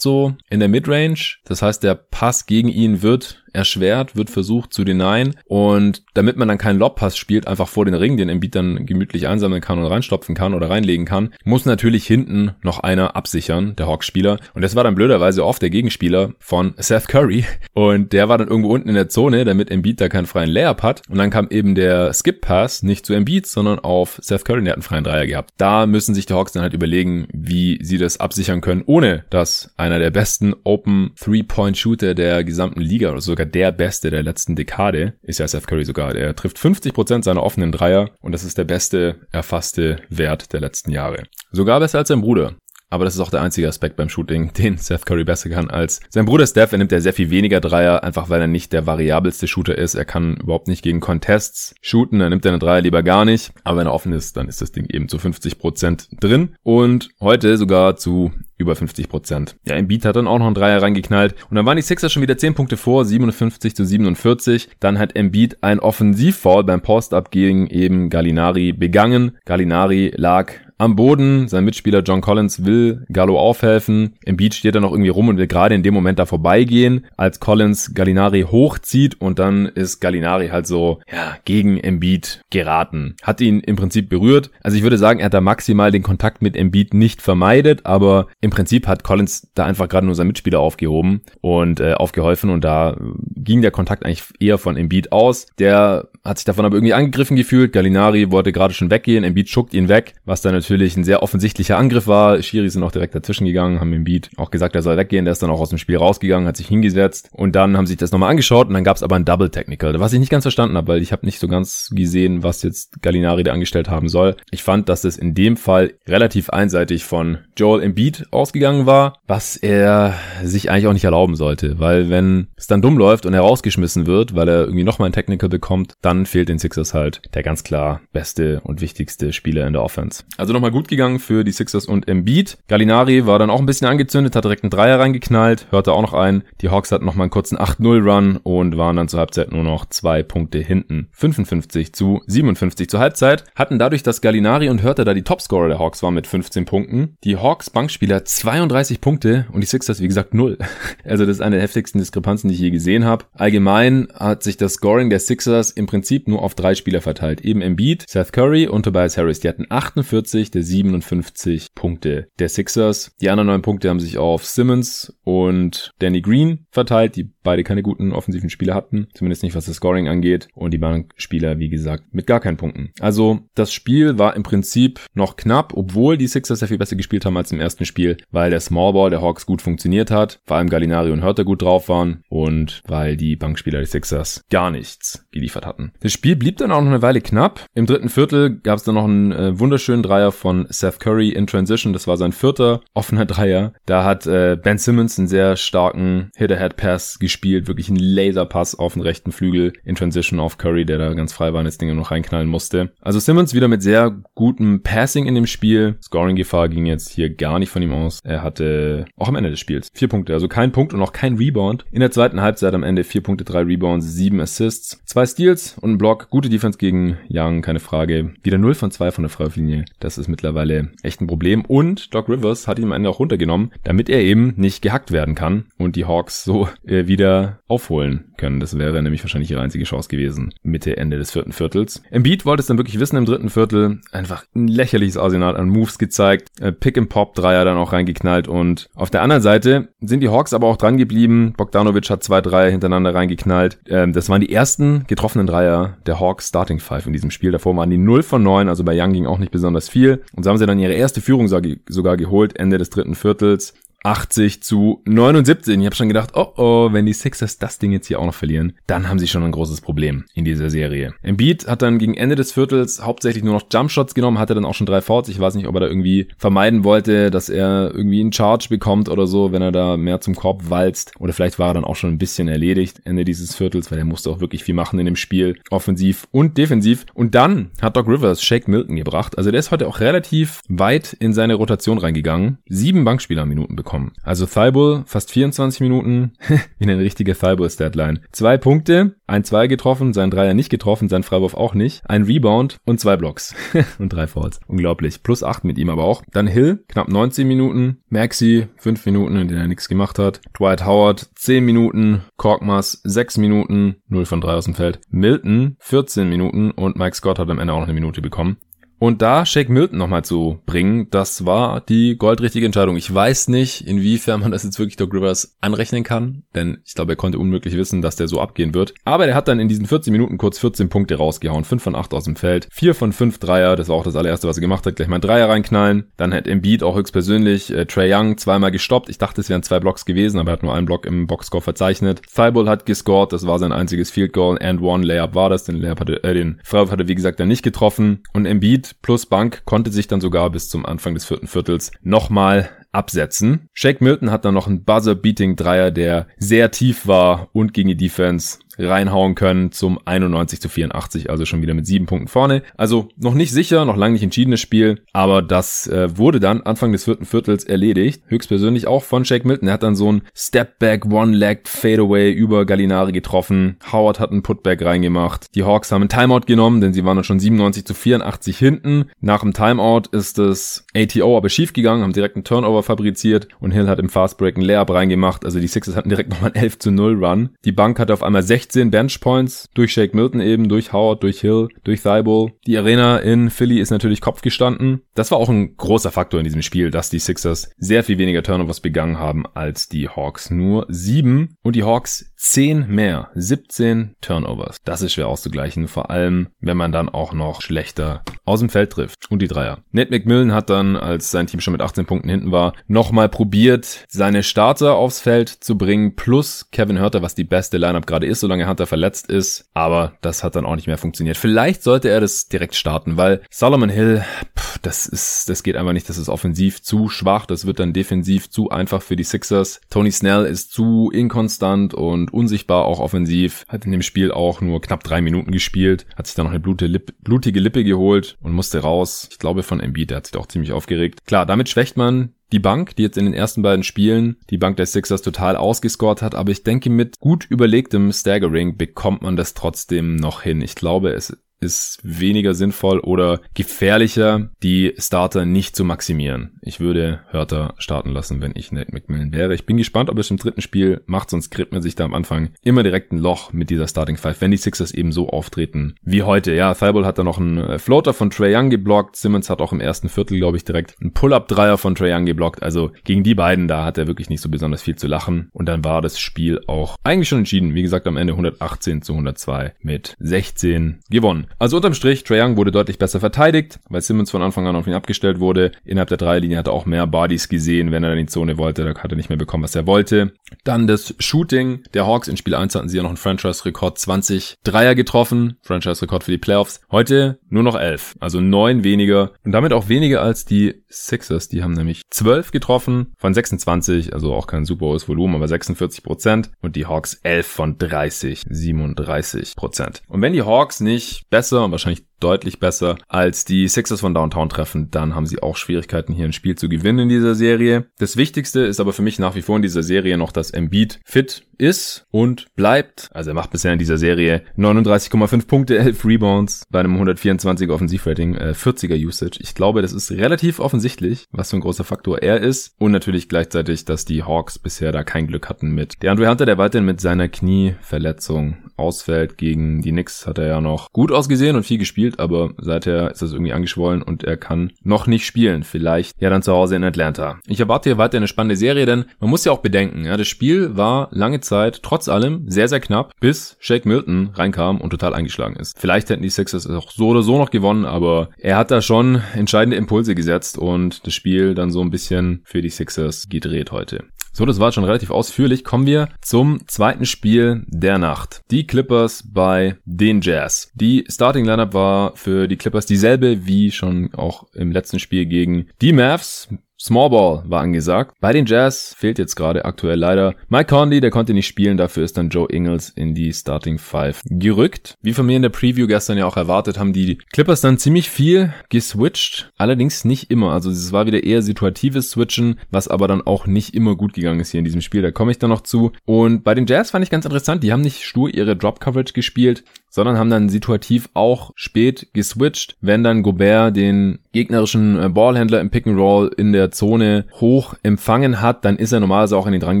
so 0.00 0.34
in 0.50 0.60
der 0.60 0.68
Midrange. 0.68 1.36
Das 1.44 1.62
heißt, 1.62 1.82
der 1.82 1.94
Pass 1.94 2.46
gegen 2.46 2.68
ihn 2.68 3.02
wird 3.02 3.41
erschwert, 3.52 4.16
wird 4.16 4.30
versucht 4.30 4.72
zu 4.72 4.84
denyen 4.84 5.34
und 5.46 6.02
damit 6.14 6.36
man 6.36 6.48
dann 6.48 6.58
keinen 6.58 6.78
Lobpass 6.78 7.16
spielt, 7.16 7.46
einfach 7.46 7.68
vor 7.68 7.84
den 7.84 7.94
Ring, 7.94 8.16
den 8.16 8.28
Embiid 8.28 8.54
dann 8.54 8.86
gemütlich 8.86 9.28
einsammeln 9.28 9.60
kann 9.60 9.78
und 9.78 9.86
reinstopfen 9.86 10.34
kann 10.34 10.54
oder 10.54 10.70
reinlegen 10.70 11.06
kann, 11.06 11.34
muss 11.44 11.64
natürlich 11.64 12.06
hinten 12.06 12.52
noch 12.62 12.80
einer 12.80 13.16
absichern, 13.16 13.74
der 13.76 13.86
Hawks-Spieler. 13.86 14.38
Und 14.54 14.62
das 14.62 14.76
war 14.76 14.84
dann 14.84 14.94
blöderweise 14.94 15.44
oft 15.44 15.62
der 15.62 15.70
Gegenspieler 15.70 16.32
von 16.38 16.74
Seth 16.76 17.08
Curry. 17.08 17.44
Und 17.72 18.12
der 18.12 18.28
war 18.28 18.38
dann 18.38 18.48
irgendwo 18.48 18.72
unten 18.72 18.88
in 18.88 18.94
der 18.94 19.08
Zone, 19.08 19.44
damit 19.44 19.70
Embiid 19.70 20.00
da 20.00 20.08
keinen 20.08 20.26
freien 20.26 20.50
Layup 20.50 20.82
hat. 20.82 21.02
Und 21.08 21.18
dann 21.18 21.30
kam 21.30 21.48
eben 21.50 21.74
der 21.74 22.12
Skip-Pass 22.12 22.82
nicht 22.82 23.06
zu 23.06 23.14
Embiid, 23.14 23.46
sondern 23.46 23.78
auf 23.78 24.18
Seth 24.22 24.44
Curry, 24.44 24.62
der 24.62 24.72
hat 24.72 24.76
einen 24.76 24.82
freien 24.82 25.04
Dreier 25.04 25.26
gehabt. 25.26 25.50
Da 25.58 25.86
müssen 25.86 26.14
sich 26.14 26.26
die 26.26 26.34
Hawks 26.34 26.52
dann 26.52 26.62
halt 26.62 26.74
überlegen, 26.74 27.26
wie 27.32 27.78
sie 27.82 27.98
das 27.98 28.20
absichern 28.20 28.60
können, 28.60 28.82
ohne 28.86 29.24
dass 29.30 29.72
einer 29.76 29.98
der 29.98 30.10
besten 30.10 30.54
Open 30.64 31.12
Three-Point-Shooter 31.18 32.14
der 32.14 32.44
gesamten 32.44 32.80
Liga 32.80 33.10
oder 33.10 33.20
sogar 33.20 33.41
sogar 33.42 33.46
der 33.46 33.72
Beste 33.72 34.10
der 34.10 34.22
letzten 34.22 34.56
Dekade, 34.56 35.14
ist 35.22 35.38
ja 35.38 35.48
Seth 35.48 35.66
Curry 35.66 35.84
sogar. 35.84 36.14
Er 36.14 36.34
trifft 36.34 36.58
50% 36.58 37.24
seiner 37.24 37.42
offenen 37.42 37.72
Dreier 37.72 38.10
und 38.20 38.32
das 38.32 38.44
ist 38.44 38.58
der 38.58 38.64
beste 38.64 39.16
erfasste 39.32 39.96
Wert 40.08 40.52
der 40.52 40.60
letzten 40.60 40.90
Jahre. 40.90 41.24
Sogar 41.50 41.80
besser 41.80 41.98
als 41.98 42.08
sein 42.08 42.20
Bruder. 42.20 42.54
Aber 42.90 43.06
das 43.06 43.14
ist 43.14 43.20
auch 43.20 43.30
der 43.30 43.40
einzige 43.40 43.68
Aspekt 43.68 43.96
beim 43.96 44.10
Shooting, 44.10 44.52
den 44.58 44.76
Seth 44.76 45.06
Curry 45.06 45.24
besser 45.24 45.48
kann 45.48 45.70
als 45.70 46.00
sein 46.10 46.26
Bruder 46.26 46.46
Steph. 46.46 46.72
Er 46.72 46.78
nimmt 46.78 46.92
ja 46.92 47.00
sehr 47.00 47.14
viel 47.14 47.30
weniger 47.30 47.60
Dreier, 47.60 48.04
einfach 48.04 48.28
weil 48.28 48.42
er 48.42 48.46
nicht 48.46 48.72
der 48.72 48.86
variabelste 48.86 49.46
Shooter 49.48 49.76
ist. 49.78 49.94
Er 49.94 50.04
kann 50.04 50.36
überhaupt 50.36 50.68
nicht 50.68 50.82
gegen 50.82 51.00
Contests 51.00 51.74
shooten. 51.80 52.20
Er 52.20 52.28
nimmt 52.28 52.44
seine 52.44 52.58
Dreier 52.58 52.82
lieber 52.82 53.02
gar 53.02 53.24
nicht. 53.24 53.52
Aber 53.64 53.78
wenn 53.78 53.86
er 53.86 53.94
offen 53.94 54.12
ist, 54.12 54.36
dann 54.36 54.46
ist 54.46 54.60
das 54.60 54.72
Ding 54.72 54.86
eben 54.90 55.08
zu 55.08 55.18
50 55.18 55.58
Prozent 55.58 56.08
drin. 56.20 56.54
Und 56.62 57.08
heute 57.18 57.56
sogar 57.56 57.96
zu 57.96 58.30
über 58.62 58.74
50 58.74 59.08
Prozent. 59.08 59.56
Ja, 59.66 59.74
Embiid 59.74 60.04
hat 60.04 60.16
dann 60.16 60.26
auch 60.26 60.38
noch 60.38 60.46
einen 60.46 60.54
Dreier 60.54 60.80
reingeknallt 60.80 61.34
und 61.50 61.56
dann 61.56 61.66
waren 61.66 61.76
die 61.76 61.82
Sixers 61.82 62.12
schon 62.12 62.22
wieder 62.22 62.38
10 62.38 62.54
Punkte 62.54 62.76
vor, 62.76 63.04
57 63.04 63.76
zu 63.76 63.84
47. 63.84 64.70
Dann 64.80 64.98
hat 64.98 65.14
Embiid 65.16 65.62
ein 65.62 65.80
Offensivfall 65.80 66.64
beim 66.64 66.80
Post-Up 66.80 67.30
gegen 67.30 67.66
eben 67.66 68.08
Gallinari 68.08 68.72
begangen. 68.72 69.36
Gallinari 69.44 70.12
lag 70.16 70.52
am 70.82 70.96
Boden. 70.96 71.46
Sein 71.48 71.64
Mitspieler 71.64 72.00
John 72.00 72.20
Collins 72.20 72.64
will 72.64 73.06
Gallo 73.10 73.38
aufhelfen. 73.38 74.14
Embiid 74.24 74.54
steht 74.54 74.74
dann 74.74 74.82
noch 74.82 74.90
irgendwie 74.90 75.10
rum 75.10 75.28
und 75.28 75.38
will 75.38 75.46
gerade 75.46 75.74
in 75.74 75.82
dem 75.82 75.94
Moment 75.94 76.18
da 76.18 76.26
vorbeigehen, 76.26 77.06
als 77.16 77.38
Collins 77.38 77.94
Gallinari 77.94 78.42
hochzieht 78.42 79.20
und 79.20 79.38
dann 79.38 79.66
ist 79.66 80.00
Gallinari 80.00 80.48
halt 80.48 80.66
so, 80.66 81.00
ja, 81.10 81.36
gegen 81.44 81.78
Embiid 81.78 82.42
geraten. 82.50 83.14
Hat 83.22 83.40
ihn 83.40 83.60
im 83.60 83.76
Prinzip 83.76 84.08
berührt. 84.08 84.50
Also 84.60 84.76
ich 84.76 84.82
würde 84.82 84.98
sagen, 84.98 85.20
er 85.20 85.26
hat 85.26 85.34
da 85.34 85.40
maximal 85.40 85.92
den 85.92 86.02
Kontakt 86.02 86.42
mit 86.42 86.56
Embiid 86.56 86.94
nicht 86.94 87.22
vermeidet, 87.22 87.86
aber 87.86 88.26
im 88.40 88.50
Prinzip 88.50 88.88
hat 88.88 89.04
Collins 89.04 89.48
da 89.54 89.64
einfach 89.64 89.88
gerade 89.88 90.06
nur 90.06 90.16
sein 90.16 90.26
Mitspieler 90.26 90.58
aufgehoben 90.58 91.22
und 91.40 91.78
äh, 91.78 91.94
aufgeholfen 91.94 92.50
und 92.50 92.64
da 92.64 92.96
ging 93.36 93.62
der 93.62 93.70
Kontakt 93.70 94.04
eigentlich 94.04 94.24
eher 94.40 94.58
von 94.58 94.76
Embiid 94.76 95.12
aus. 95.12 95.46
Der 95.58 96.08
hat 96.24 96.38
sich 96.38 96.44
davon 96.44 96.64
aber 96.64 96.76
irgendwie 96.76 96.94
angegriffen 96.94 97.36
gefühlt. 97.36 97.72
Gallinari 97.72 98.30
wollte 98.30 98.52
gerade 98.52 98.74
schon 98.74 98.90
weggehen, 98.90 99.24
Embiid 99.24 99.48
schuckt 99.48 99.74
ihn 99.74 99.88
weg, 99.88 100.14
was 100.24 100.42
dann 100.42 100.54
natürlich 100.54 100.71
ein 100.72 101.04
sehr 101.04 101.22
offensichtlicher 101.22 101.76
Angriff 101.78 102.06
war. 102.06 102.40
Schiri 102.42 102.68
sind 102.70 102.82
auch 102.82 102.92
direkt 102.92 103.14
dazwischen 103.14 103.46
gegangen, 103.46 103.80
haben 103.80 103.92
Embiid 103.92 104.30
auch 104.36 104.50
gesagt, 104.50 104.74
er 104.74 104.82
soll 104.82 104.96
weggehen. 104.96 105.24
Der 105.24 105.32
ist 105.32 105.42
dann 105.42 105.50
auch 105.50 105.60
aus 105.60 105.68
dem 105.68 105.78
Spiel 105.78 105.96
rausgegangen, 105.96 106.48
hat 106.48 106.56
sich 106.56 106.68
hingesetzt 106.68 107.28
und 107.32 107.54
dann 107.54 107.76
haben 107.76 107.86
sich 107.86 107.96
das 107.96 108.12
nochmal 108.12 108.30
angeschaut 108.30 108.68
und 108.68 108.74
dann 108.74 108.84
gab 108.84 108.96
es 108.96 109.02
aber 109.02 109.16
ein 109.16 109.24
Double 109.24 109.50
Technical, 109.50 109.98
was 110.00 110.12
ich 110.12 110.20
nicht 110.20 110.30
ganz 110.30 110.44
verstanden 110.44 110.76
habe, 110.76 110.88
weil 110.88 111.02
ich 111.02 111.12
habe 111.12 111.26
nicht 111.26 111.38
so 111.38 111.48
ganz 111.48 111.90
gesehen, 111.94 112.42
was 112.42 112.62
jetzt 112.62 113.02
Gallinari 113.02 113.42
da 113.42 113.52
angestellt 113.52 113.88
haben 113.88 114.08
soll. 114.08 114.36
Ich 114.50 114.62
fand, 114.62 114.88
dass 114.88 115.04
es 115.04 115.16
in 115.16 115.34
dem 115.34 115.56
Fall 115.56 115.94
relativ 116.06 116.50
einseitig 116.50 117.04
von 117.04 117.38
Joel 117.56 117.82
Embiid 117.82 118.26
ausgegangen 118.30 118.86
war, 118.86 119.18
was 119.26 119.56
er 119.56 120.14
sich 120.42 120.70
eigentlich 120.70 120.86
auch 120.86 120.92
nicht 120.92 121.04
erlauben 121.04 121.36
sollte, 121.36 121.78
weil 121.78 122.10
wenn 122.10 122.48
es 122.56 122.66
dann 122.66 122.82
dumm 122.82 122.98
läuft 122.98 123.26
und 123.26 123.34
er 123.34 123.40
rausgeschmissen 123.40 124.06
wird, 124.06 124.34
weil 124.34 124.48
er 124.48 124.60
irgendwie 124.62 124.84
nochmal 124.84 125.08
ein 125.08 125.12
Technical 125.12 125.48
bekommt, 125.48 125.94
dann 126.00 126.26
fehlt 126.26 126.48
den 126.48 126.58
Sixers 126.58 126.94
halt 126.94 127.22
der 127.34 127.42
ganz 127.42 127.64
klar 127.64 128.00
beste 128.12 128.60
und 128.64 128.80
wichtigste 128.80 129.32
Spieler 129.32 129.66
in 129.66 129.72
der 129.72 129.82
Offense. 129.82 130.24
Also 130.36 130.52
nochmal 130.62 130.78
gut 130.78 130.88
gegangen 130.88 131.18
für 131.18 131.42
die 131.42 131.50
Sixers 131.50 131.86
und 131.86 132.08
Embiid. 132.08 132.56
Gallinari 132.68 133.26
war 133.26 133.38
dann 133.40 133.50
auch 133.50 133.58
ein 133.58 133.66
bisschen 133.66 133.88
angezündet, 133.88 134.36
hat 134.36 134.44
direkt 134.44 134.62
einen 134.62 134.70
Dreier 134.70 135.00
reingeknallt, 135.00 135.66
hörte 135.70 135.92
auch 135.92 136.02
noch 136.02 136.14
ein. 136.14 136.44
Die 136.60 136.68
Hawks 136.68 136.92
hatten 136.92 137.04
nochmal 137.04 137.24
einen 137.24 137.30
kurzen 137.30 137.58
8-0-Run 137.58 138.38
und 138.42 138.76
waren 138.76 138.96
dann 138.96 139.08
zur 139.08 139.18
Halbzeit 139.18 139.50
nur 139.50 139.64
noch 139.64 139.86
zwei 139.86 140.22
Punkte 140.22 140.58
hinten. 140.58 141.08
55 141.12 141.92
zu 141.92 142.22
57 142.26 142.88
zur 142.88 143.00
Halbzeit. 143.00 143.44
Hatten 143.56 143.80
dadurch, 143.80 144.04
dass 144.04 144.20
Gallinari 144.20 144.68
und 144.68 144.82
Hörter 144.82 145.04
da 145.04 145.14
die 145.14 145.22
Topscorer 145.22 145.68
der 145.68 145.80
Hawks 145.80 146.02
waren 146.02 146.14
mit 146.14 146.28
15 146.28 146.64
Punkten. 146.64 147.16
Die 147.24 147.36
Hawks 147.36 147.70
Bankspieler 147.70 148.24
32 148.24 149.00
Punkte 149.00 149.46
und 149.52 149.62
die 149.62 149.66
Sixers 149.66 150.00
wie 150.00 150.08
gesagt 150.08 150.34
0. 150.34 150.58
Also 151.04 151.26
das 151.26 151.36
ist 151.36 151.40
eine 151.42 151.56
der 151.56 151.64
heftigsten 151.64 151.98
Diskrepanzen, 151.98 152.48
die 152.48 152.54
ich 152.54 152.60
je 152.60 152.70
gesehen 152.70 153.04
habe. 153.04 153.24
Allgemein 153.34 154.08
hat 154.14 154.42
sich 154.44 154.56
das 154.56 154.74
Scoring 154.74 155.10
der 155.10 155.18
Sixers 155.18 155.70
im 155.70 155.86
Prinzip 155.86 156.02
Prinzip 156.12 156.28
nur 156.28 156.42
auf 156.42 156.54
drei 156.54 156.74
Spieler 156.74 157.00
verteilt. 157.00 157.40
Eben 157.42 157.62
Embiid, 157.62 158.04
Seth 158.08 158.32
Curry 158.32 158.66
und 158.66 158.82
Tobias 158.82 159.16
Harris. 159.16 159.40
Die 159.40 159.48
hatten 159.48 159.66
48 159.68 160.41
der 160.50 160.62
57 160.62 161.74
Punkte 161.74 162.28
der 162.38 162.48
Sixers. 162.48 163.12
Die 163.20 163.30
anderen 163.30 163.48
neun 163.48 163.62
Punkte 163.62 163.88
haben 163.88 164.00
sich 164.00 164.18
auf 164.18 164.44
Simmons 164.44 165.16
und 165.24 165.92
Danny 165.98 166.20
Green 166.20 166.66
verteilt, 166.70 167.16
die 167.16 167.30
beide 167.42 167.64
keine 167.64 167.82
guten 167.82 168.12
offensiven 168.12 168.50
Spieler 168.50 168.74
hatten. 168.74 169.08
Zumindest 169.14 169.42
nicht, 169.42 169.54
was 169.54 169.66
das 169.66 169.76
Scoring 169.76 170.08
angeht. 170.08 170.48
Und 170.54 170.72
die 170.72 170.78
Bankspieler, 170.78 171.58
wie 171.58 171.68
gesagt, 171.68 172.12
mit 172.12 172.26
gar 172.26 172.40
keinen 172.40 172.56
Punkten. 172.56 172.90
Also 173.00 173.40
das 173.54 173.72
Spiel 173.72 174.18
war 174.18 174.36
im 174.36 174.42
Prinzip 174.42 175.00
noch 175.14 175.36
knapp, 175.36 175.72
obwohl 175.74 176.16
die 176.16 176.26
Sixers 176.26 176.60
sehr 176.60 176.68
viel 176.68 176.78
besser 176.78 176.96
gespielt 176.96 177.24
haben 177.24 177.36
als 177.36 177.52
im 177.52 177.60
ersten 177.60 177.84
Spiel, 177.84 178.16
weil 178.30 178.50
der 178.50 178.60
Smallball 178.60 179.10
der 179.10 179.22
Hawks 179.22 179.46
gut 179.46 179.62
funktioniert 179.62 180.10
hat, 180.10 180.40
vor 180.44 180.56
allem 180.56 180.68
Gallinari 180.68 181.10
und 181.10 181.22
Hörter 181.22 181.44
gut 181.44 181.62
drauf 181.62 181.88
waren 181.88 182.22
und 182.28 182.82
weil 182.86 183.16
die 183.16 183.36
Bankspieler 183.36 183.78
der 183.78 183.86
Sixers 183.86 184.44
gar 184.50 184.70
nichts 184.70 185.26
geliefert 185.30 185.66
hatten. 185.66 185.92
Das 186.00 186.12
Spiel 186.12 186.36
blieb 186.36 186.58
dann 186.58 186.72
auch 186.72 186.80
noch 186.80 186.88
eine 186.88 187.02
Weile 187.02 187.20
knapp. 187.20 187.66
Im 187.74 187.86
dritten 187.86 188.08
Viertel 188.08 188.58
gab 188.60 188.78
es 188.78 188.84
dann 188.84 188.94
noch 188.94 189.04
einen 189.04 189.32
äh, 189.32 189.58
wunderschönen 189.58 190.02
Dreier 190.02 190.31
von 190.32 190.66
Seth 190.68 191.00
Curry 191.00 191.30
in 191.30 191.46
Transition. 191.46 191.92
Das 191.92 192.06
war 192.06 192.16
sein 192.16 192.32
vierter 192.32 192.80
offener 192.94 193.26
Dreier. 193.26 193.72
Da 193.86 194.04
hat 194.04 194.26
äh, 194.26 194.56
Ben 194.62 194.78
Simmons 194.78 195.18
einen 195.18 195.28
sehr 195.28 195.56
starken 195.56 196.30
Hit-Ahead-Pass 196.36 197.18
gespielt. 197.18 197.68
Wirklich 197.68 197.88
einen 197.88 197.98
Laserpass 197.98 198.74
auf 198.74 198.94
den 198.94 199.02
rechten 199.02 199.32
Flügel 199.32 199.72
in 199.84 199.94
Transition 199.94 200.40
auf 200.40 200.58
Curry, 200.58 200.84
der 200.84 200.98
da 200.98 201.14
ganz 201.14 201.32
frei 201.32 201.52
war 201.52 201.60
und 201.60 201.66
das 201.66 201.78
Ding 201.78 201.94
noch 201.94 202.10
reinknallen 202.10 202.48
musste. 202.48 202.92
Also 203.00 203.18
Simmons 203.18 203.54
wieder 203.54 203.68
mit 203.68 203.82
sehr 203.82 204.10
gutem 204.34 204.82
Passing 204.82 205.26
in 205.26 205.34
dem 205.34 205.46
Spiel. 205.46 205.96
Scoring-Gefahr 206.02 206.68
ging 206.68 206.86
jetzt 206.86 207.10
hier 207.10 207.34
gar 207.34 207.58
nicht 207.58 207.70
von 207.70 207.82
ihm 207.82 207.92
aus. 207.92 208.20
Er 208.24 208.42
hatte 208.42 209.04
auch 209.16 209.28
am 209.28 209.36
Ende 209.36 209.50
des 209.50 209.60
Spiels 209.60 209.88
vier 209.92 210.08
Punkte, 210.08 210.32
also 210.32 210.48
kein 210.48 210.72
Punkt 210.72 210.94
und 210.94 211.02
auch 211.02 211.12
kein 211.12 211.36
Rebound. 211.36 211.84
In 211.90 212.00
der 212.00 212.10
zweiten 212.10 212.40
Halbzeit 212.40 212.74
am 212.74 212.82
Ende 212.82 213.04
4 213.04 213.22
Punkte, 213.22 213.44
3 213.44 213.62
Rebounds, 213.62 214.06
7 214.06 214.40
Assists, 214.40 215.00
2 215.04 215.26
Steals 215.26 215.78
und 215.80 215.92
ein 215.92 215.98
Block. 215.98 216.28
Gute 216.30 216.48
Defense 216.48 216.78
gegen 216.78 217.18
Young, 217.28 217.62
keine 217.62 217.80
Frage. 217.80 218.32
Wieder 218.42 218.58
0 218.58 218.74
von 218.74 218.90
2 218.90 219.10
von 219.10 219.22
der 219.22 219.30
Freiwurflinie. 219.30 219.84
Das 220.00 220.18
ist 220.18 220.21
mittlerweile 220.28 220.90
echt 221.02 221.20
ein 221.20 221.26
Problem. 221.26 221.64
Und 221.64 222.14
Doc 222.14 222.28
Rivers 222.28 222.68
hat 222.68 222.78
ihn 222.78 222.84
am 222.84 222.92
Ende 222.92 223.08
auch 223.10 223.18
runtergenommen, 223.18 223.72
damit 223.84 224.08
er 224.08 224.20
eben 224.20 224.54
nicht 224.56 224.82
gehackt 224.82 225.12
werden 225.12 225.34
kann 225.34 225.66
und 225.78 225.96
die 225.96 226.04
Hawks 226.04 226.44
so 226.44 226.68
äh, 226.86 227.06
wieder 227.06 227.60
aufholen 227.68 228.31
können. 228.42 228.58
Das 228.58 228.76
wäre 228.76 229.00
nämlich 229.00 229.22
wahrscheinlich 229.22 229.52
ihre 229.52 229.60
einzige 229.60 229.84
Chance 229.84 230.08
gewesen. 230.08 230.52
Mitte, 230.64 230.96
Ende 230.96 231.16
des 231.16 231.30
vierten 231.30 231.52
Viertels. 231.52 232.02
Embiid 232.10 232.44
wollte 232.44 232.60
es 232.60 232.66
dann 232.66 232.76
wirklich 232.76 232.98
wissen 232.98 233.16
im 233.16 233.24
dritten 233.24 233.50
Viertel. 233.50 234.00
Einfach 234.10 234.44
ein 234.56 234.66
lächerliches 234.66 235.16
Arsenal 235.16 235.56
an 235.56 235.68
Moves 235.68 235.96
gezeigt. 235.96 236.48
Äh, 236.60 236.72
Pick 236.72 236.98
and 236.98 237.08
Pop 237.08 237.36
Dreier 237.36 237.64
dann 237.64 237.76
auch 237.76 237.92
reingeknallt 237.92 238.48
und 238.48 238.90
auf 238.94 239.10
der 239.10 239.22
anderen 239.22 239.42
Seite 239.42 239.88
sind 240.00 240.20
die 240.20 240.28
Hawks 240.28 240.52
aber 240.52 240.66
auch 240.66 240.76
dran 240.76 240.96
geblieben. 240.96 241.54
Bogdanovic 241.56 242.10
hat 242.10 242.24
zwei 242.24 242.40
Dreier 242.40 242.70
hintereinander 242.70 243.14
reingeknallt. 243.14 243.78
Ähm, 243.86 244.12
das 244.12 244.28
waren 244.28 244.40
die 244.40 244.52
ersten 244.52 245.04
getroffenen 245.06 245.46
Dreier 245.46 245.98
der 246.06 246.18
Hawks 246.18 246.48
Starting 246.48 246.80
Five 246.80 247.06
in 247.06 247.12
diesem 247.12 247.30
Spiel. 247.30 247.52
Davor 247.52 247.76
waren 247.76 247.90
die 247.90 247.98
0 247.98 248.24
von 248.24 248.42
9, 248.42 248.68
also 248.68 248.82
bei 248.82 249.00
Young 249.00 249.12
ging 249.12 249.26
auch 249.26 249.38
nicht 249.38 249.52
besonders 249.52 249.88
viel. 249.88 250.22
Und 250.34 250.42
so 250.42 250.50
haben 250.50 250.58
sie 250.58 250.66
dann 250.66 250.80
ihre 250.80 250.94
erste 250.94 251.20
Führung 251.20 251.46
sogar 251.46 252.16
geholt, 252.16 252.58
Ende 252.58 252.78
des 252.78 252.90
dritten 252.90 253.14
Viertels. 253.14 253.74
80 254.02 254.62
zu 254.62 255.02
79. 255.04 255.78
Ich 255.78 255.86
habe 255.86 255.94
schon 255.94 256.08
gedacht, 256.08 256.30
oh 256.34 256.52
oh, 256.56 256.92
wenn 256.92 257.06
die 257.06 257.12
Sixers 257.12 257.58
das 257.58 257.78
Ding 257.78 257.92
jetzt 257.92 258.06
hier 258.06 258.20
auch 258.20 258.26
noch 258.26 258.34
verlieren, 258.34 258.74
dann 258.86 259.08
haben 259.08 259.18
sie 259.18 259.28
schon 259.28 259.42
ein 259.42 259.52
großes 259.52 259.80
Problem 259.80 260.24
in 260.34 260.44
dieser 260.44 260.70
Serie. 260.70 261.14
Embiid 261.22 261.66
hat 261.66 261.82
dann 261.82 261.98
gegen 261.98 262.14
Ende 262.14 262.34
des 262.34 262.52
Viertels 262.52 263.02
hauptsächlich 263.04 263.44
nur 263.44 263.54
noch 263.54 263.66
Jumpshots 263.72 264.14
genommen, 264.14 264.38
hatte 264.38 264.54
dann 264.54 264.64
auch 264.64 264.74
schon 264.74 264.86
drei 264.86 265.00
Fouls. 265.00 265.28
Ich 265.28 265.40
weiß 265.40 265.54
nicht, 265.54 265.66
ob 265.66 265.74
er 265.74 265.80
da 265.80 265.86
irgendwie 265.86 266.28
vermeiden 266.36 266.84
wollte, 266.84 267.30
dass 267.30 267.48
er 267.48 267.92
irgendwie 267.94 268.20
einen 268.20 268.32
Charge 268.32 268.66
bekommt 268.68 269.08
oder 269.08 269.26
so, 269.26 269.52
wenn 269.52 269.62
er 269.62 269.72
da 269.72 269.96
mehr 269.96 270.20
zum 270.20 270.34
Korb 270.34 270.70
walzt. 270.70 271.12
Oder 271.18 271.32
vielleicht 271.32 271.58
war 271.58 271.68
er 271.68 271.74
dann 271.74 271.84
auch 271.84 271.96
schon 271.96 272.10
ein 272.10 272.18
bisschen 272.18 272.48
erledigt 272.48 273.00
Ende 273.04 273.24
dieses 273.24 273.54
Viertels, 273.54 273.90
weil 273.90 273.98
er 273.98 274.04
musste 274.04 274.30
auch 274.30 274.40
wirklich 274.40 274.64
viel 274.64 274.74
machen 274.74 274.98
in 274.98 275.06
dem 275.06 275.16
Spiel, 275.16 275.58
offensiv 275.70 276.26
und 276.30 276.58
defensiv. 276.58 277.06
Und 277.14 277.34
dann 277.34 277.70
hat 277.80 277.96
Doc 277.96 278.08
Rivers 278.08 278.42
Shake 278.42 278.68
Milton 278.68 278.96
gebracht. 278.96 279.38
Also 279.38 279.50
der 279.50 279.60
ist 279.60 279.70
heute 279.70 279.86
auch 279.86 280.00
relativ 280.00 280.60
weit 280.68 281.12
in 281.12 281.32
seine 281.32 281.54
Rotation 281.54 281.98
reingegangen. 281.98 282.58
Sieben 282.66 283.04
Bankspielerminuten 283.04 283.76
bekommen 283.76 283.91
bekommen. 283.92 284.12
Also 284.22 284.46
Thibault 284.46 285.06
fast 285.06 285.30
24 285.30 285.80
Minuten, 285.80 286.32
wie 286.78 286.84
eine 286.84 286.98
richtige 286.98 287.34
Thibault-Statline. 287.34 288.22
Zwei 288.32 288.56
Punkte, 288.56 289.16
ein 289.26 289.44
Zwei 289.44 289.66
getroffen, 289.66 290.14
sein 290.14 290.30
Dreier 290.30 290.54
nicht 290.54 290.70
getroffen, 290.70 291.08
sein 291.08 291.22
Freiwurf 291.22 291.54
auch 291.54 291.74
nicht, 291.74 292.02
ein 292.08 292.22
Rebound 292.22 292.78
und 292.86 293.00
zwei 293.00 293.16
Blocks 293.16 293.54
und 293.98 294.12
drei 294.12 294.26
Fouls. 294.26 294.60
Unglaublich. 294.66 295.22
Plus 295.22 295.42
acht 295.42 295.64
mit 295.64 295.78
ihm 295.78 295.90
aber 295.90 296.04
auch. 296.04 296.22
Dann 296.32 296.46
Hill, 296.46 296.84
knapp 296.88 297.08
19 297.08 297.46
Minuten, 297.46 297.98
Maxi, 298.08 298.68
fünf 298.76 299.04
Minuten, 299.04 299.36
in 299.36 299.48
denen 299.48 299.60
er 299.60 299.68
nichts 299.68 299.88
gemacht 299.88 300.18
hat. 300.18 300.40
Dwight 300.56 300.86
Howard, 300.86 301.28
10 301.34 301.64
Minuten, 301.64 302.22
Korkmaz, 302.36 303.00
6 303.04 303.38
Minuten, 303.38 303.96
0 304.08 304.24
von 304.24 304.40
3 304.40 304.52
aus 304.52 304.64
dem 304.64 304.74
Feld. 304.74 305.00
Milton, 305.10 305.76
14 305.80 306.28
Minuten 306.28 306.70
und 306.70 306.96
Mike 306.96 307.16
Scott 307.16 307.38
hat 307.38 307.50
am 307.50 307.58
Ende 307.58 307.74
auch 307.74 307.80
noch 307.80 307.88
eine 307.88 307.94
Minute 307.94 308.22
bekommen. 308.22 308.56
Und 309.02 309.20
da 309.20 309.44
Shake 309.44 309.68
Milton 309.68 309.98
nochmal 309.98 310.24
zu 310.24 310.60
bringen, 310.64 311.08
das 311.10 311.44
war 311.44 311.80
die 311.80 312.16
goldrichtige 312.16 312.66
Entscheidung. 312.66 312.94
Ich 312.94 313.12
weiß 313.12 313.48
nicht, 313.48 313.84
inwiefern 313.84 314.38
man 314.38 314.52
das 314.52 314.62
jetzt 314.62 314.78
wirklich 314.78 314.94
Doc 314.94 315.12
Rivers 315.12 315.56
anrechnen 315.60 316.04
kann, 316.04 316.44
denn 316.54 316.78
ich 316.86 316.94
glaube, 316.94 317.14
er 317.14 317.16
konnte 317.16 317.40
unmöglich 317.40 317.76
wissen, 317.76 318.00
dass 318.00 318.14
der 318.14 318.28
so 318.28 318.40
abgehen 318.40 318.74
wird. 318.74 318.94
Aber 319.04 319.26
der 319.26 319.34
hat 319.34 319.48
dann 319.48 319.58
in 319.58 319.66
diesen 319.66 319.86
14 319.86 320.12
Minuten 320.12 320.38
kurz 320.38 320.60
14 320.60 320.88
Punkte 320.88 321.16
rausgehauen, 321.16 321.64
5 321.64 321.82
von 321.82 321.96
8 321.96 322.14
aus 322.14 322.26
dem 322.26 322.36
Feld, 322.36 322.68
4 322.70 322.94
von 322.94 323.12
5 323.12 323.38
Dreier, 323.38 323.74
das 323.74 323.88
war 323.88 323.96
auch 323.96 324.04
das 324.04 324.14
allererste, 324.14 324.46
was 324.46 324.58
er 324.58 324.60
gemacht 324.60 324.86
hat, 324.86 324.94
gleich 324.94 325.08
mal 325.08 325.16
einen 325.16 325.22
Dreier 325.22 325.48
reinknallen. 325.48 326.04
Dann 326.16 326.32
hat 326.32 326.46
Embiid 326.46 326.84
auch 326.84 326.94
höchstpersönlich 326.94 327.72
äh, 327.72 327.86
Trey 327.86 328.14
Young 328.14 328.38
zweimal 328.38 328.70
gestoppt. 328.70 329.08
Ich 329.08 329.18
dachte, 329.18 329.40
es 329.40 329.48
wären 329.48 329.64
zwei 329.64 329.80
Blocks 329.80 330.04
gewesen, 330.04 330.38
aber 330.38 330.50
er 330.50 330.52
hat 330.52 330.62
nur 330.62 330.74
einen 330.74 330.86
Block 330.86 331.06
im 331.06 331.26
Boxscore 331.26 331.60
verzeichnet. 331.60 332.22
Thibault 332.32 332.68
hat 332.68 332.86
gescored, 332.86 333.32
das 333.32 333.48
war 333.48 333.58
sein 333.58 333.72
einziges 333.72 334.12
Field 334.12 334.32
Goal 334.32 334.62
and 334.62 334.80
one 334.80 335.04
Layup 335.04 335.34
war 335.34 335.50
das, 335.50 335.64
den 335.64 335.80
Layup 335.80 335.98
hatte, 335.98 336.22
äh, 336.22 336.34
den 336.34 336.60
Freiwurf 336.62 336.92
hatte 336.92 337.08
wie 337.08 337.16
gesagt 337.16 337.40
dann 337.40 337.48
nicht 337.48 337.64
getroffen 337.64 338.22
und 338.32 338.46
Embiid 338.46 338.91
plus 339.00 339.26
Bank 339.26 339.64
konnte 339.64 339.90
sich 339.90 340.06
dann 340.06 340.20
sogar 340.20 340.50
bis 340.50 340.68
zum 340.68 340.84
Anfang 340.84 341.14
des 341.14 341.24
vierten 341.24 341.46
Viertels 341.46 341.92
nochmal 342.02 342.70
absetzen. 342.92 343.68
Shake 343.72 344.00
Milton 344.00 344.30
hat 344.30 344.44
dann 344.44 344.54
noch 344.54 344.66
einen 344.66 344.84
Buzzer-Beating-Dreier, 344.84 345.90
der 345.90 346.26
sehr 346.36 346.70
tief 346.70 347.06
war 347.06 347.48
und 347.52 347.72
gegen 347.72 347.88
die 347.88 347.96
Defense 347.96 348.58
reinhauen 348.78 349.34
können 349.34 349.72
zum 349.72 349.98
91 350.04 350.60
zu 350.60 350.68
84, 350.68 351.30
also 351.30 351.44
schon 351.44 351.62
wieder 351.62 351.74
mit 351.74 351.86
sieben 351.86 352.06
Punkten 352.06 352.28
vorne. 352.28 352.62
Also 352.76 353.08
noch 353.16 353.34
nicht 353.34 353.52
sicher, 353.52 353.84
noch 353.84 353.96
lange 353.96 354.14
nicht 354.14 354.22
entschiedenes 354.22 354.60
Spiel, 354.60 355.02
aber 355.12 355.42
das 355.42 355.86
äh, 355.86 356.16
wurde 356.16 356.40
dann 356.40 356.62
Anfang 356.62 356.92
des 356.92 357.04
vierten 357.04 357.24
Viertels 357.24 357.64
erledigt. 357.64 358.22
Höchstpersönlich 358.26 358.86
auch 358.86 359.02
von 359.02 359.24
Shake 359.24 359.44
Milton. 359.44 359.68
Er 359.68 359.74
hat 359.74 359.82
dann 359.82 359.96
so 359.96 360.10
ein 360.10 360.22
Step-Back, 360.34 361.06
One-Leg, 361.06 361.68
Fadeaway 361.68 362.32
über 362.32 362.64
Gallinari 362.66 363.12
getroffen. 363.12 363.76
Howard 363.92 364.20
hat 364.20 364.30
einen 364.30 364.42
Putback 364.42 364.84
reingemacht. 364.84 365.54
Die 365.54 365.64
Hawks 365.64 365.92
haben 365.92 366.02
einen 366.02 366.08
Timeout 366.08 366.46
genommen, 366.46 366.80
denn 366.80 366.92
sie 366.92 367.04
waren 367.04 367.16
dann 367.16 367.24
schon 367.24 367.40
97 367.40 367.84
zu 367.84 367.94
84 367.94 368.58
hinten. 368.58 369.06
Nach 369.20 369.40
dem 369.40 369.52
Timeout 369.52 370.02
ist 370.12 370.38
das 370.38 370.86
ATO 370.94 371.36
aber 371.36 371.48
schief 371.48 371.72
gegangen, 371.72 372.02
haben 372.02 372.12
direkt 372.12 372.36
einen 372.36 372.44
Turnover 372.44 372.82
fabriziert 372.82 373.48
und 373.60 373.70
Hill 373.70 373.88
hat 373.88 373.98
im 373.98 374.08
Fastbreak 374.08 374.56
einen 374.56 374.66
Layup 374.66 374.90
reingemacht. 374.90 375.44
Also 375.44 375.60
die 375.60 375.66
Sixers 375.66 375.96
hatten 375.96 376.08
direkt 376.08 376.30
nochmal 376.30 376.52
einen 376.52 376.62
11 376.62 376.78
zu 376.78 376.90
0 376.90 377.24
Run. 377.24 377.50
Die 377.64 377.72
Bank 377.72 377.98
hatte 377.98 378.12
auf 378.12 378.22
einmal 378.22 378.42
16 378.42 378.61
Bench 378.90 379.20
Points 379.20 379.68
durch 379.74 379.92
Shake 379.92 380.14
Milton 380.14 380.40
eben, 380.40 380.68
durch 380.68 380.92
Howard, 380.92 381.22
durch 381.22 381.40
Hill, 381.40 381.68
durch 381.84 382.02
Thibault. 382.02 382.52
Die 382.66 382.76
Arena 382.76 383.18
in 383.18 383.50
Philly 383.50 383.78
ist 383.78 383.90
natürlich 383.90 384.20
Kopf 384.20 384.42
gestanden. 384.42 385.02
Das 385.14 385.30
war 385.30 385.38
auch 385.38 385.48
ein 385.48 385.76
großer 385.76 386.10
Faktor 386.10 386.40
in 386.40 386.44
diesem 386.44 386.62
Spiel, 386.62 386.90
dass 386.90 387.10
die 387.10 387.18
Sixers 387.18 387.70
sehr 387.76 388.04
viel 388.04 388.18
weniger 388.18 388.42
Turnovers 388.42 388.80
begangen 388.80 389.18
haben 389.18 389.44
als 389.54 389.88
die 389.88 390.08
Hawks. 390.08 390.50
Nur 390.50 390.86
sieben 390.88 391.56
und 391.62 391.76
die 391.76 391.84
Hawks 391.84 392.32
10 392.36 392.88
mehr, 392.88 393.30
17 393.34 394.16
Turnovers. 394.20 394.78
Das 394.84 395.00
ist 395.00 395.12
schwer 395.12 395.28
auszugleichen, 395.28 395.86
vor 395.86 396.10
allem 396.10 396.48
wenn 396.58 396.76
man 396.76 396.90
dann 396.90 397.08
auch 397.08 397.32
noch 397.32 397.62
schlechter 397.62 398.24
aus 398.44 398.58
dem 398.58 398.68
Feld 398.68 398.90
trifft. 398.90 399.30
Und 399.30 399.42
die 399.42 399.48
Dreier. 399.48 399.78
Ned 399.92 400.10
McMillan 400.10 400.52
hat 400.52 400.68
dann, 400.68 400.96
als 400.96 401.30
sein 401.30 401.46
Team 401.46 401.60
schon 401.60 401.72
mit 401.72 401.82
18 401.82 402.04
Punkten 402.04 402.28
hinten 402.28 402.50
war, 402.50 402.72
nochmal 402.88 403.28
probiert, 403.28 404.04
seine 404.08 404.42
Starter 404.42 404.96
aufs 404.96 405.20
Feld 405.20 405.48
zu 405.48 405.78
bringen, 405.78 406.16
plus 406.16 406.68
Kevin 406.72 406.98
Hörter, 406.98 407.22
was 407.22 407.36
die 407.36 407.44
beste 407.44 407.78
Lineup 407.78 408.06
gerade 408.06 408.26
ist, 408.26 408.40
solange 408.52 408.68
Hunter 408.68 408.86
verletzt 408.86 409.30
ist. 409.30 409.70
Aber 409.72 410.12
das 410.20 410.44
hat 410.44 410.56
dann 410.56 410.66
auch 410.66 410.76
nicht 410.76 410.86
mehr 410.86 410.98
funktioniert. 410.98 411.36
Vielleicht 411.36 411.82
sollte 411.82 412.10
er 412.10 412.20
das 412.20 412.48
direkt 412.48 412.74
starten, 412.74 413.16
weil 413.16 413.40
Solomon 413.50 413.88
Hill, 413.88 414.24
pff, 414.58 414.78
das 414.80 415.06
ist, 415.06 415.48
das 415.48 415.62
geht 415.62 415.76
einfach 415.76 415.92
nicht. 415.92 416.08
Das 416.08 416.18
ist 416.18 416.28
offensiv 416.28 416.82
zu 416.82 417.08
schwach. 417.08 417.46
Das 417.46 417.66
wird 417.66 417.78
dann 417.78 417.92
defensiv 417.92 418.50
zu 418.50 418.70
einfach 418.70 419.00
für 419.00 419.16
die 419.16 419.24
Sixers. 419.24 419.80
Tony 419.88 420.10
Snell 420.10 420.44
ist 420.44 420.72
zu 420.72 421.10
inkonstant 421.12 421.94
und 421.94 422.32
unsichtbar 422.32 422.84
auch 422.84 423.00
offensiv, 423.00 423.64
hat 423.68 423.86
in 423.86 423.92
dem 423.92 424.02
Spiel 424.02 424.30
auch 424.30 424.60
nur 424.60 424.80
knapp 424.82 425.02
drei 425.02 425.22
Minuten 425.22 425.50
gespielt, 425.50 426.06
hat 426.16 426.26
sich 426.26 426.36
dann 426.36 426.44
noch 426.44 426.52
eine 426.52 426.60
blutige 426.60 427.60
Lippe 427.60 427.84
geholt 427.84 428.36
und 428.42 428.52
musste 428.52 428.80
raus. 428.80 429.28
Ich 429.30 429.38
glaube 429.38 429.62
von 429.62 429.80
Embiid, 429.80 430.10
der 430.10 430.18
hat 430.18 430.26
sich 430.26 430.36
auch 430.36 430.46
ziemlich 430.46 430.72
aufgeregt. 430.72 431.24
Klar, 431.26 431.46
damit 431.46 431.68
schwächt 431.68 431.96
man 431.96 432.34
die 432.52 432.58
Bank, 432.58 432.94
die 432.96 433.02
jetzt 433.02 433.18
in 433.18 433.24
den 433.24 433.34
ersten 433.34 433.62
beiden 433.62 433.82
Spielen 433.82 434.36
die 434.50 434.58
Bank 434.58 434.76
der 434.76 434.86
Sixers 434.86 435.22
total 435.22 435.56
ausgescored 435.56 436.22
hat, 436.22 436.34
aber 436.34 436.52
ich 436.52 436.62
denke, 436.62 436.90
mit 436.90 437.18
gut 437.18 437.46
überlegtem 437.48 438.12
Staggering 438.12 438.76
bekommt 438.76 439.22
man 439.22 439.36
das 439.36 439.54
trotzdem 439.54 440.16
noch 440.16 440.42
hin. 440.42 440.60
Ich 440.60 440.74
glaube, 440.74 441.10
es 441.10 441.36
ist 441.62 442.00
weniger 442.02 442.54
sinnvoll 442.54 442.98
oder 443.00 443.40
gefährlicher, 443.54 444.50
die 444.62 444.94
Starter 444.98 445.44
nicht 445.44 445.76
zu 445.76 445.84
maximieren. 445.84 446.58
Ich 446.62 446.80
würde 446.80 447.20
Hörter 447.30 447.74
starten 447.78 448.10
lassen, 448.10 448.40
wenn 448.40 448.52
ich 448.54 448.72
Nate 448.72 448.92
McMillan 448.92 449.32
wäre. 449.32 449.54
Ich 449.54 449.66
bin 449.66 449.76
gespannt, 449.76 450.10
ob 450.10 450.18
es 450.18 450.30
im 450.30 450.36
dritten 450.36 450.60
Spiel 450.60 451.02
macht, 451.06 451.30
sonst 451.30 451.50
kriegt 451.50 451.72
man 451.72 451.82
sich 451.82 451.94
da 451.94 452.04
am 452.04 452.14
Anfang 452.14 452.50
immer 452.62 452.82
direkt 452.82 453.12
ein 453.12 453.18
Loch 453.18 453.52
mit 453.52 453.70
dieser 453.70 453.88
Starting 453.88 454.16
Five, 454.16 454.40
wenn 454.40 454.50
die 454.50 454.56
Sixers 454.56 454.92
eben 454.92 455.12
so 455.12 455.28
auftreten 455.28 455.94
wie 456.02 456.22
heute. 456.22 456.52
Ja, 456.52 456.74
Thibault 456.74 457.06
hat 457.06 457.18
da 457.18 457.24
noch 457.24 457.38
einen 457.38 457.58
äh, 457.58 457.78
Floater 457.78 458.12
von 458.12 458.30
Trey 458.30 458.54
Young 458.54 458.70
geblockt. 458.70 459.16
Simmons 459.16 459.50
hat 459.50 459.60
auch 459.60 459.72
im 459.72 459.80
ersten 459.80 460.08
Viertel, 460.08 460.38
glaube 460.38 460.56
ich, 460.56 460.64
direkt 460.64 460.96
einen 461.00 461.12
Pull-Up-Dreier 461.12 461.78
von 461.78 461.94
Trey 461.94 462.12
Young 462.12 462.26
geblockt. 462.26 462.62
Also 462.62 462.92
gegen 463.04 463.22
die 463.22 463.34
beiden, 463.34 463.68
da 463.68 463.84
hat 463.84 463.98
er 463.98 464.06
wirklich 464.06 464.28
nicht 464.28 464.40
so 464.40 464.48
besonders 464.48 464.82
viel 464.82 464.96
zu 464.96 465.06
lachen. 465.06 465.48
Und 465.52 465.66
dann 465.66 465.84
war 465.84 466.02
das 466.02 466.18
Spiel 466.18 466.60
auch 466.66 466.96
eigentlich 467.04 467.28
schon 467.28 467.38
entschieden. 467.38 467.74
Wie 467.74 467.82
gesagt, 467.82 468.06
am 468.06 468.16
Ende 468.16 468.32
118 468.32 469.02
zu 469.02 469.12
102 469.12 469.74
mit 469.80 470.16
16 470.18 471.00
gewonnen. 471.10 471.46
Also 471.58 471.76
unterm 471.76 471.94
Strich, 471.94 472.24
Trae 472.24 472.42
Young 472.42 472.56
wurde 472.56 472.72
deutlich 472.72 472.98
besser 472.98 473.20
verteidigt, 473.20 473.78
weil 473.88 474.00
Simmons 474.00 474.30
von 474.30 474.42
Anfang 474.42 474.66
an 474.66 474.76
auf 474.76 474.86
ihn 474.86 474.94
abgestellt 474.94 475.40
wurde. 475.40 475.72
Innerhalb 475.84 476.08
der 476.08 476.18
Dreierlinie 476.18 476.58
hat 476.58 476.66
er 476.66 476.72
auch 476.72 476.86
mehr 476.86 477.06
Bodies 477.06 477.48
gesehen, 477.48 477.92
wenn 477.92 478.04
er 478.04 478.12
in 478.12 478.18
die 478.18 478.26
Zone 478.26 478.58
wollte. 478.58 478.84
Da 478.84 479.00
hat 479.00 479.12
er 479.12 479.16
nicht 479.16 479.28
mehr 479.28 479.38
bekommen, 479.38 479.64
was 479.64 479.74
er 479.74 479.86
wollte. 479.86 480.32
Dann 480.64 480.86
das 480.86 481.14
Shooting 481.18 481.84
der 481.94 482.06
Hawks. 482.06 482.28
In 482.28 482.36
Spiel 482.36 482.54
1 482.54 482.74
hatten 482.74 482.88
sie 482.88 482.96
ja 482.96 483.02
noch 483.02 483.10
einen 483.10 483.16
Franchise-Rekord 483.16 483.98
20 483.98 484.56
Dreier 484.64 484.94
getroffen. 484.94 485.56
Franchise-Rekord 485.62 486.24
für 486.24 486.30
die 486.30 486.38
Playoffs. 486.38 486.80
Heute 486.90 487.38
nur 487.48 487.62
noch 487.62 487.78
11. 487.78 488.16
Also 488.20 488.40
9 488.40 488.84
weniger. 488.84 489.32
Und 489.44 489.52
damit 489.52 489.72
auch 489.72 489.88
weniger 489.88 490.22
als 490.22 490.44
die 490.44 490.82
Sixers. 490.88 491.48
Die 491.48 491.62
haben 491.62 491.72
nämlich 491.72 492.02
12 492.10 492.50
getroffen 492.50 493.14
von 493.18 493.34
26. 493.34 494.12
Also 494.14 494.34
auch 494.34 494.46
kein 494.46 494.64
super 494.64 494.86
hohes 494.86 495.08
Volumen, 495.08 495.34
aber 495.34 495.48
46 495.48 496.02
Prozent. 496.02 496.50
Und 496.60 496.76
die 496.76 496.86
Hawks 496.86 497.14
11 497.22 497.46
von 497.46 497.78
30. 497.78 498.42
37 498.48 499.56
Prozent. 499.56 500.02
Und 500.08 500.22
wenn 500.22 500.32
die 500.32 500.42
Hawks 500.42 500.80
nicht 500.80 501.28
besser 501.30 501.41
und 501.64 501.72
wahrscheinlich 501.72 502.04
deutlich 502.22 502.60
besser 502.60 502.96
als 503.08 503.44
die 503.44 503.68
Sixers 503.68 504.00
von 504.00 504.14
Downtown 504.14 504.48
treffen, 504.48 504.90
dann 504.90 505.14
haben 505.14 505.26
sie 505.26 505.42
auch 505.42 505.56
Schwierigkeiten 505.56 506.12
hier 506.12 506.24
ein 506.24 506.32
Spiel 506.32 506.56
zu 506.56 506.68
gewinnen 506.68 507.00
in 507.00 507.08
dieser 507.08 507.34
Serie. 507.34 507.86
Das 507.98 508.16
Wichtigste 508.16 508.60
ist 508.60 508.80
aber 508.80 508.92
für 508.92 509.02
mich 509.02 509.18
nach 509.18 509.34
wie 509.34 509.42
vor 509.42 509.56
in 509.56 509.62
dieser 509.62 509.82
Serie 509.82 510.16
noch, 510.16 510.32
dass 510.32 510.50
Embiid 510.50 511.00
fit 511.04 511.44
ist 511.62 512.06
und 512.10 512.46
bleibt, 512.56 513.08
also 513.14 513.30
er 513.30 513.34
macht 513.34 513.50
bisher 513.50 513.72
in 513.72 513.78
dieser 513.78 513.96
Serie 513.96 514.42
39,5 514.58 515.46
Punkte, 515.46 515.78
11 515.78 516.04
Rebounds 516.04 516.64
bei 516.70 516.80
einem 516.80 517.00
124er 517.00 517.72
Offensivrating, 517.72 518.34
äh, 518.34 518.52
40er 518.52 518.96
Usage. 518.96 519.38
Ich 519.40 519.54
glaube, 519.54 519.80
das 519.80 519.92
ist 519.92 520.10
relativ 520.10 520.58
offensichtlich, 520.58 521.26
was 521.30 521.50
für 521.50 521.56
ein 521.56 521.60
großer 521.60 521.84
Faktor 521.84 522.20
er 522.20 522.40
ist 522.40 522.74
und 522.78 522.90
natürlich 522.90 523.28
gleichzeitig, 523.28 523.84
dass 523.84 524.04
die 524.04 524.24
Hawks 524.24 524.58
bisher 524.58 524.90
da 524.90 525.04
kein 525.04 525.28
Glück 525.28 525.48
hatten 525.48 525.70
mit. 525.70 526.02
Der 526.02 526.10
Andre 526.10 526.28
Hunter, 526.28 526.46
der 526.46 526.58
weiterhin 526.58 526.84
mit 526.84 527.00
seiner 527.00 527.28
Knieverletzung 527.28 528.56
ausfällt 528.76 529.38
gegen 529.38 529.82
die 529.82 529.92
Knicks, 529.92 530.26
hat 530.26 530.38
er 530.38 530.48
ja 530.48 530.60
noch 530.60 530.90
gut 530.92 531.12
ausgesehen 531.12 531.54
und 531.54 531.64
viel 531.64 531.78
gespielt, 531.78 532.11
aber 532.18 532.50
seither 532.58 533.10
ist 533.10 533.22
das 533.22 533.32
irgendwie 533.32 533.52
angeschwollen 533.52 534.02
und 534.02 534.24
er 534.24 534.36
kann 534.36 534.72
noch 534.82 535.06
nicht 535.06 535.26
spielen. 535.26 535.62
Vielleicht 535.62 536.20
ja 536.20 536.30
dann 536.30 536.42
zu 536.42 536.52
Hause 536.52 536.76
in 536.76 536.84
Atlanta. 536.84 537.38
Ich 537.46 537.60
erwarte 537.60 537.90
hier 537.90 537.98
weiter 537.98 538.16
eine 538.16 538.28
spannende 538.28 538.56
Serie, 538.56 538.86
denn 538.86 539.04
man 539.20 539.30
muss 539.30 539.44
ja 539.44 539.52
auch 539.52 539.60
bedenken, 539.60 540.04
ja, 540.04 540.16
das 540.16 540.28
Spiel 540.28 540.76
war 540.76 541.08
lange 541.12 541.40
Zeit 541.40 541.82
trotz 541.82 542.08
allem 542.08 542.48
sehr, 542.48 542.68
sehr 542.68 542.80
knapp, 542.80 543.12
bis 543.20 543.56
Shake 543.60 543.86
Milton 543.86 544.30
reinkam 544.34 544.80
und 544.80 544.90
total 544.90 545.14
eingeschlagen 545.14 545.56
ist. 545.56 545.78
Vielleicht 545.78 546.10
hätten 546.10 546.22
die 546.22 546.30
Sixers 546.30 546.68
auch 546.68 546.90
so 546.90 547.08
oder 547.08 547.22
so 547.22 547.38
noch 547.38 547.50
gewonnen, 547.50 547.84
aber 547.84 548.30
er 548.38 548.56
hat 548.56 548.70
da 548.70 548.82
schon 548.82 549.22
entscheidende 549.34 549.76
Impulse 549.76 550.14
gesetzt 550.14 550.58
und 550.58 551.06
das 551.06 551.14
Spiel 551.14 551.54
dann 551.54 551.70
so 551.70 551.80
ein 551.80 551.90
bisschen 551.90 552.42
für 552.44 552.62
die 552.62 552.70
Sixers 552.70 553.28
gedreht 553.28 553.72
heute. 553.72 554.04
So, 554.32 554.46
das 554.46 554.58
war 554.58 554.72
schon 554.72 554.84
relativ 554.84 555.10
ausführlich. 555.10 555.62
Kommen 555.62 555.86
wir 555.86 556.08
zum 556.22 556.66
zweiten 556.66 557.04
Spiel 557.04 557.64
der 557.66 557.98
Nacht. 557.98 558.40
Die 558.50 558.66
Clippers 558.66 559.24
bei 559.30 559.76
den 559.84 560.22
Jazz. 560.22 560.70
Die 560.74 561.04
Starting 561.08 561.44
Lineup 561.44 561.74
war 561.74 562.16
für 562.16 562.48
die 562.48 562.56
Clippers 562.56 562.86
dieselbe 562.86 563.46
wie 563.46 563.70
schon 563.70 564.14
auch 564.14 564.46
im 564.54 564.72
letzten 564.72 564.98
Spiel 564.98 565.26
gegen 565.26 565.68
die 565.82 565.92
Mavs. 565.92 566.48
Smallball 566.82 567.44
war 567.46 567.60
angesagt. 567.60 568.16
Bei 568.20 568.32
den 568.32 568.44
Jazz 568.44 568.92
fehlt 568.98 569.20
jetzt 569.20 569.36
gerade 569.36 569.64
aktuell 569.64 569.98
leider 569.98 570.34
Mike 570.48 570.66
Conley, 570.66 571.00
der 571.00 571.10
konnte 571.10 571.32
nicht 571.32 571.46
spielen, 571.46 571.76
dafür 571.76 572.02
ist 572.02 572.18
dann 572.18 572.28
Joe 572.28 572.48
Ingles 572.50 572.90
in 572.90 573.14
die 573.14 573.32
Starting 573.32 573.78
Five 573.78 574.20
gerückt. 574.24 574.96
Wie 575.00 575.12
von 575.12 575.26
mir 575.26 575.36
in 575.36 575.42
der 575.42 575.50
Preview 575.50 575.86
gestern 575.86 576.18
ja 576.18 576.26
auch 576.26 576.36
erwartet, 576.36 576.80
haben 576.80 576.92
die 576.92 577.18
Clippers 577.32 577.60
dann 577.60 577.78
ziemlich 577.78 578.10
viel 578.10 578.52
geswitcht, 578.68 579.52
allerdings 579.56 580.04
nicht 580.04 580.32
immer. 580.32 580.50
Also 580.50 580.70
es 580.70 580.90
war 580.90 581.06
wieder 581.06 581.22
eher 581.22 581.42
situatives 581.42 582.10
Switchen, 582.10 582.58
was 582.72 582.88
aber 582.88 583.06
dann 583.06 583.22
auch 583.22 583.46
nicht 583.46 583.76
immer 583.76 583.94
gut 583.94 584.14
gegangen 584.14 584.40
ist 584.40 584.50
hier 584.50 584.58
in 584.58 584.64
diesem 584.64 584.80
Spiel. 584.80 585.02
Da 585.02 585.12
komme 585.12 585.30
ich 585.30 585.38
dann 585.38 585.50
noch 585.50 585.60
zu. 585.60 585.92
Und 586.04 586.42
bei 586.42 586.56
den 586.56 586.66
Jazz 586.66 586.90
fand 586.90 587.04
ich 587.04 587.10
ganz 587.10 587.24
interessant, 587.24 587.62
die 587.62 587.72
haben 587.72 587.82
nicht 587.82 588.02
stur 588.02 588.28
ihre 588.28 588.56
Drop 588.56 588.80
Coverage 588.80 589.12
gespielt, 589.12 589.62
sondern 589.92 590.18
haben 590.18 590.30
dann 590.30 590.48
situativ 590.48 591.10
auch 591.12 591.52
spät 591.54 592.08
geswitcht, 592.14 592.76
wenn 592.80 593.04
dann 593.04 593.22
Gobert 593.22 593.76
den 593.76 594.20
gegnerischen 594.32 594.98
äh, 594.98 595.10
Ballhändler 595.10 595.60
im 595.60 595.68
Pick 595.68 595.86
and 595.86 595.98
Roll 595.98 596.30
in 596.36 596.52
der 596.52 596.70
Zone 596.70 597.26
hoch 597.40 597.74
empfangen 597.82 598.40
hat, 598.40 598.64
dann 598.64 598.76
ist 598.76 598.92
er 598.92 599.00
normalerweise 599.00 599.36
auch 599.36 599.46
in 599.46 599.52
den 599.52 599.60
dran 599.60 599.80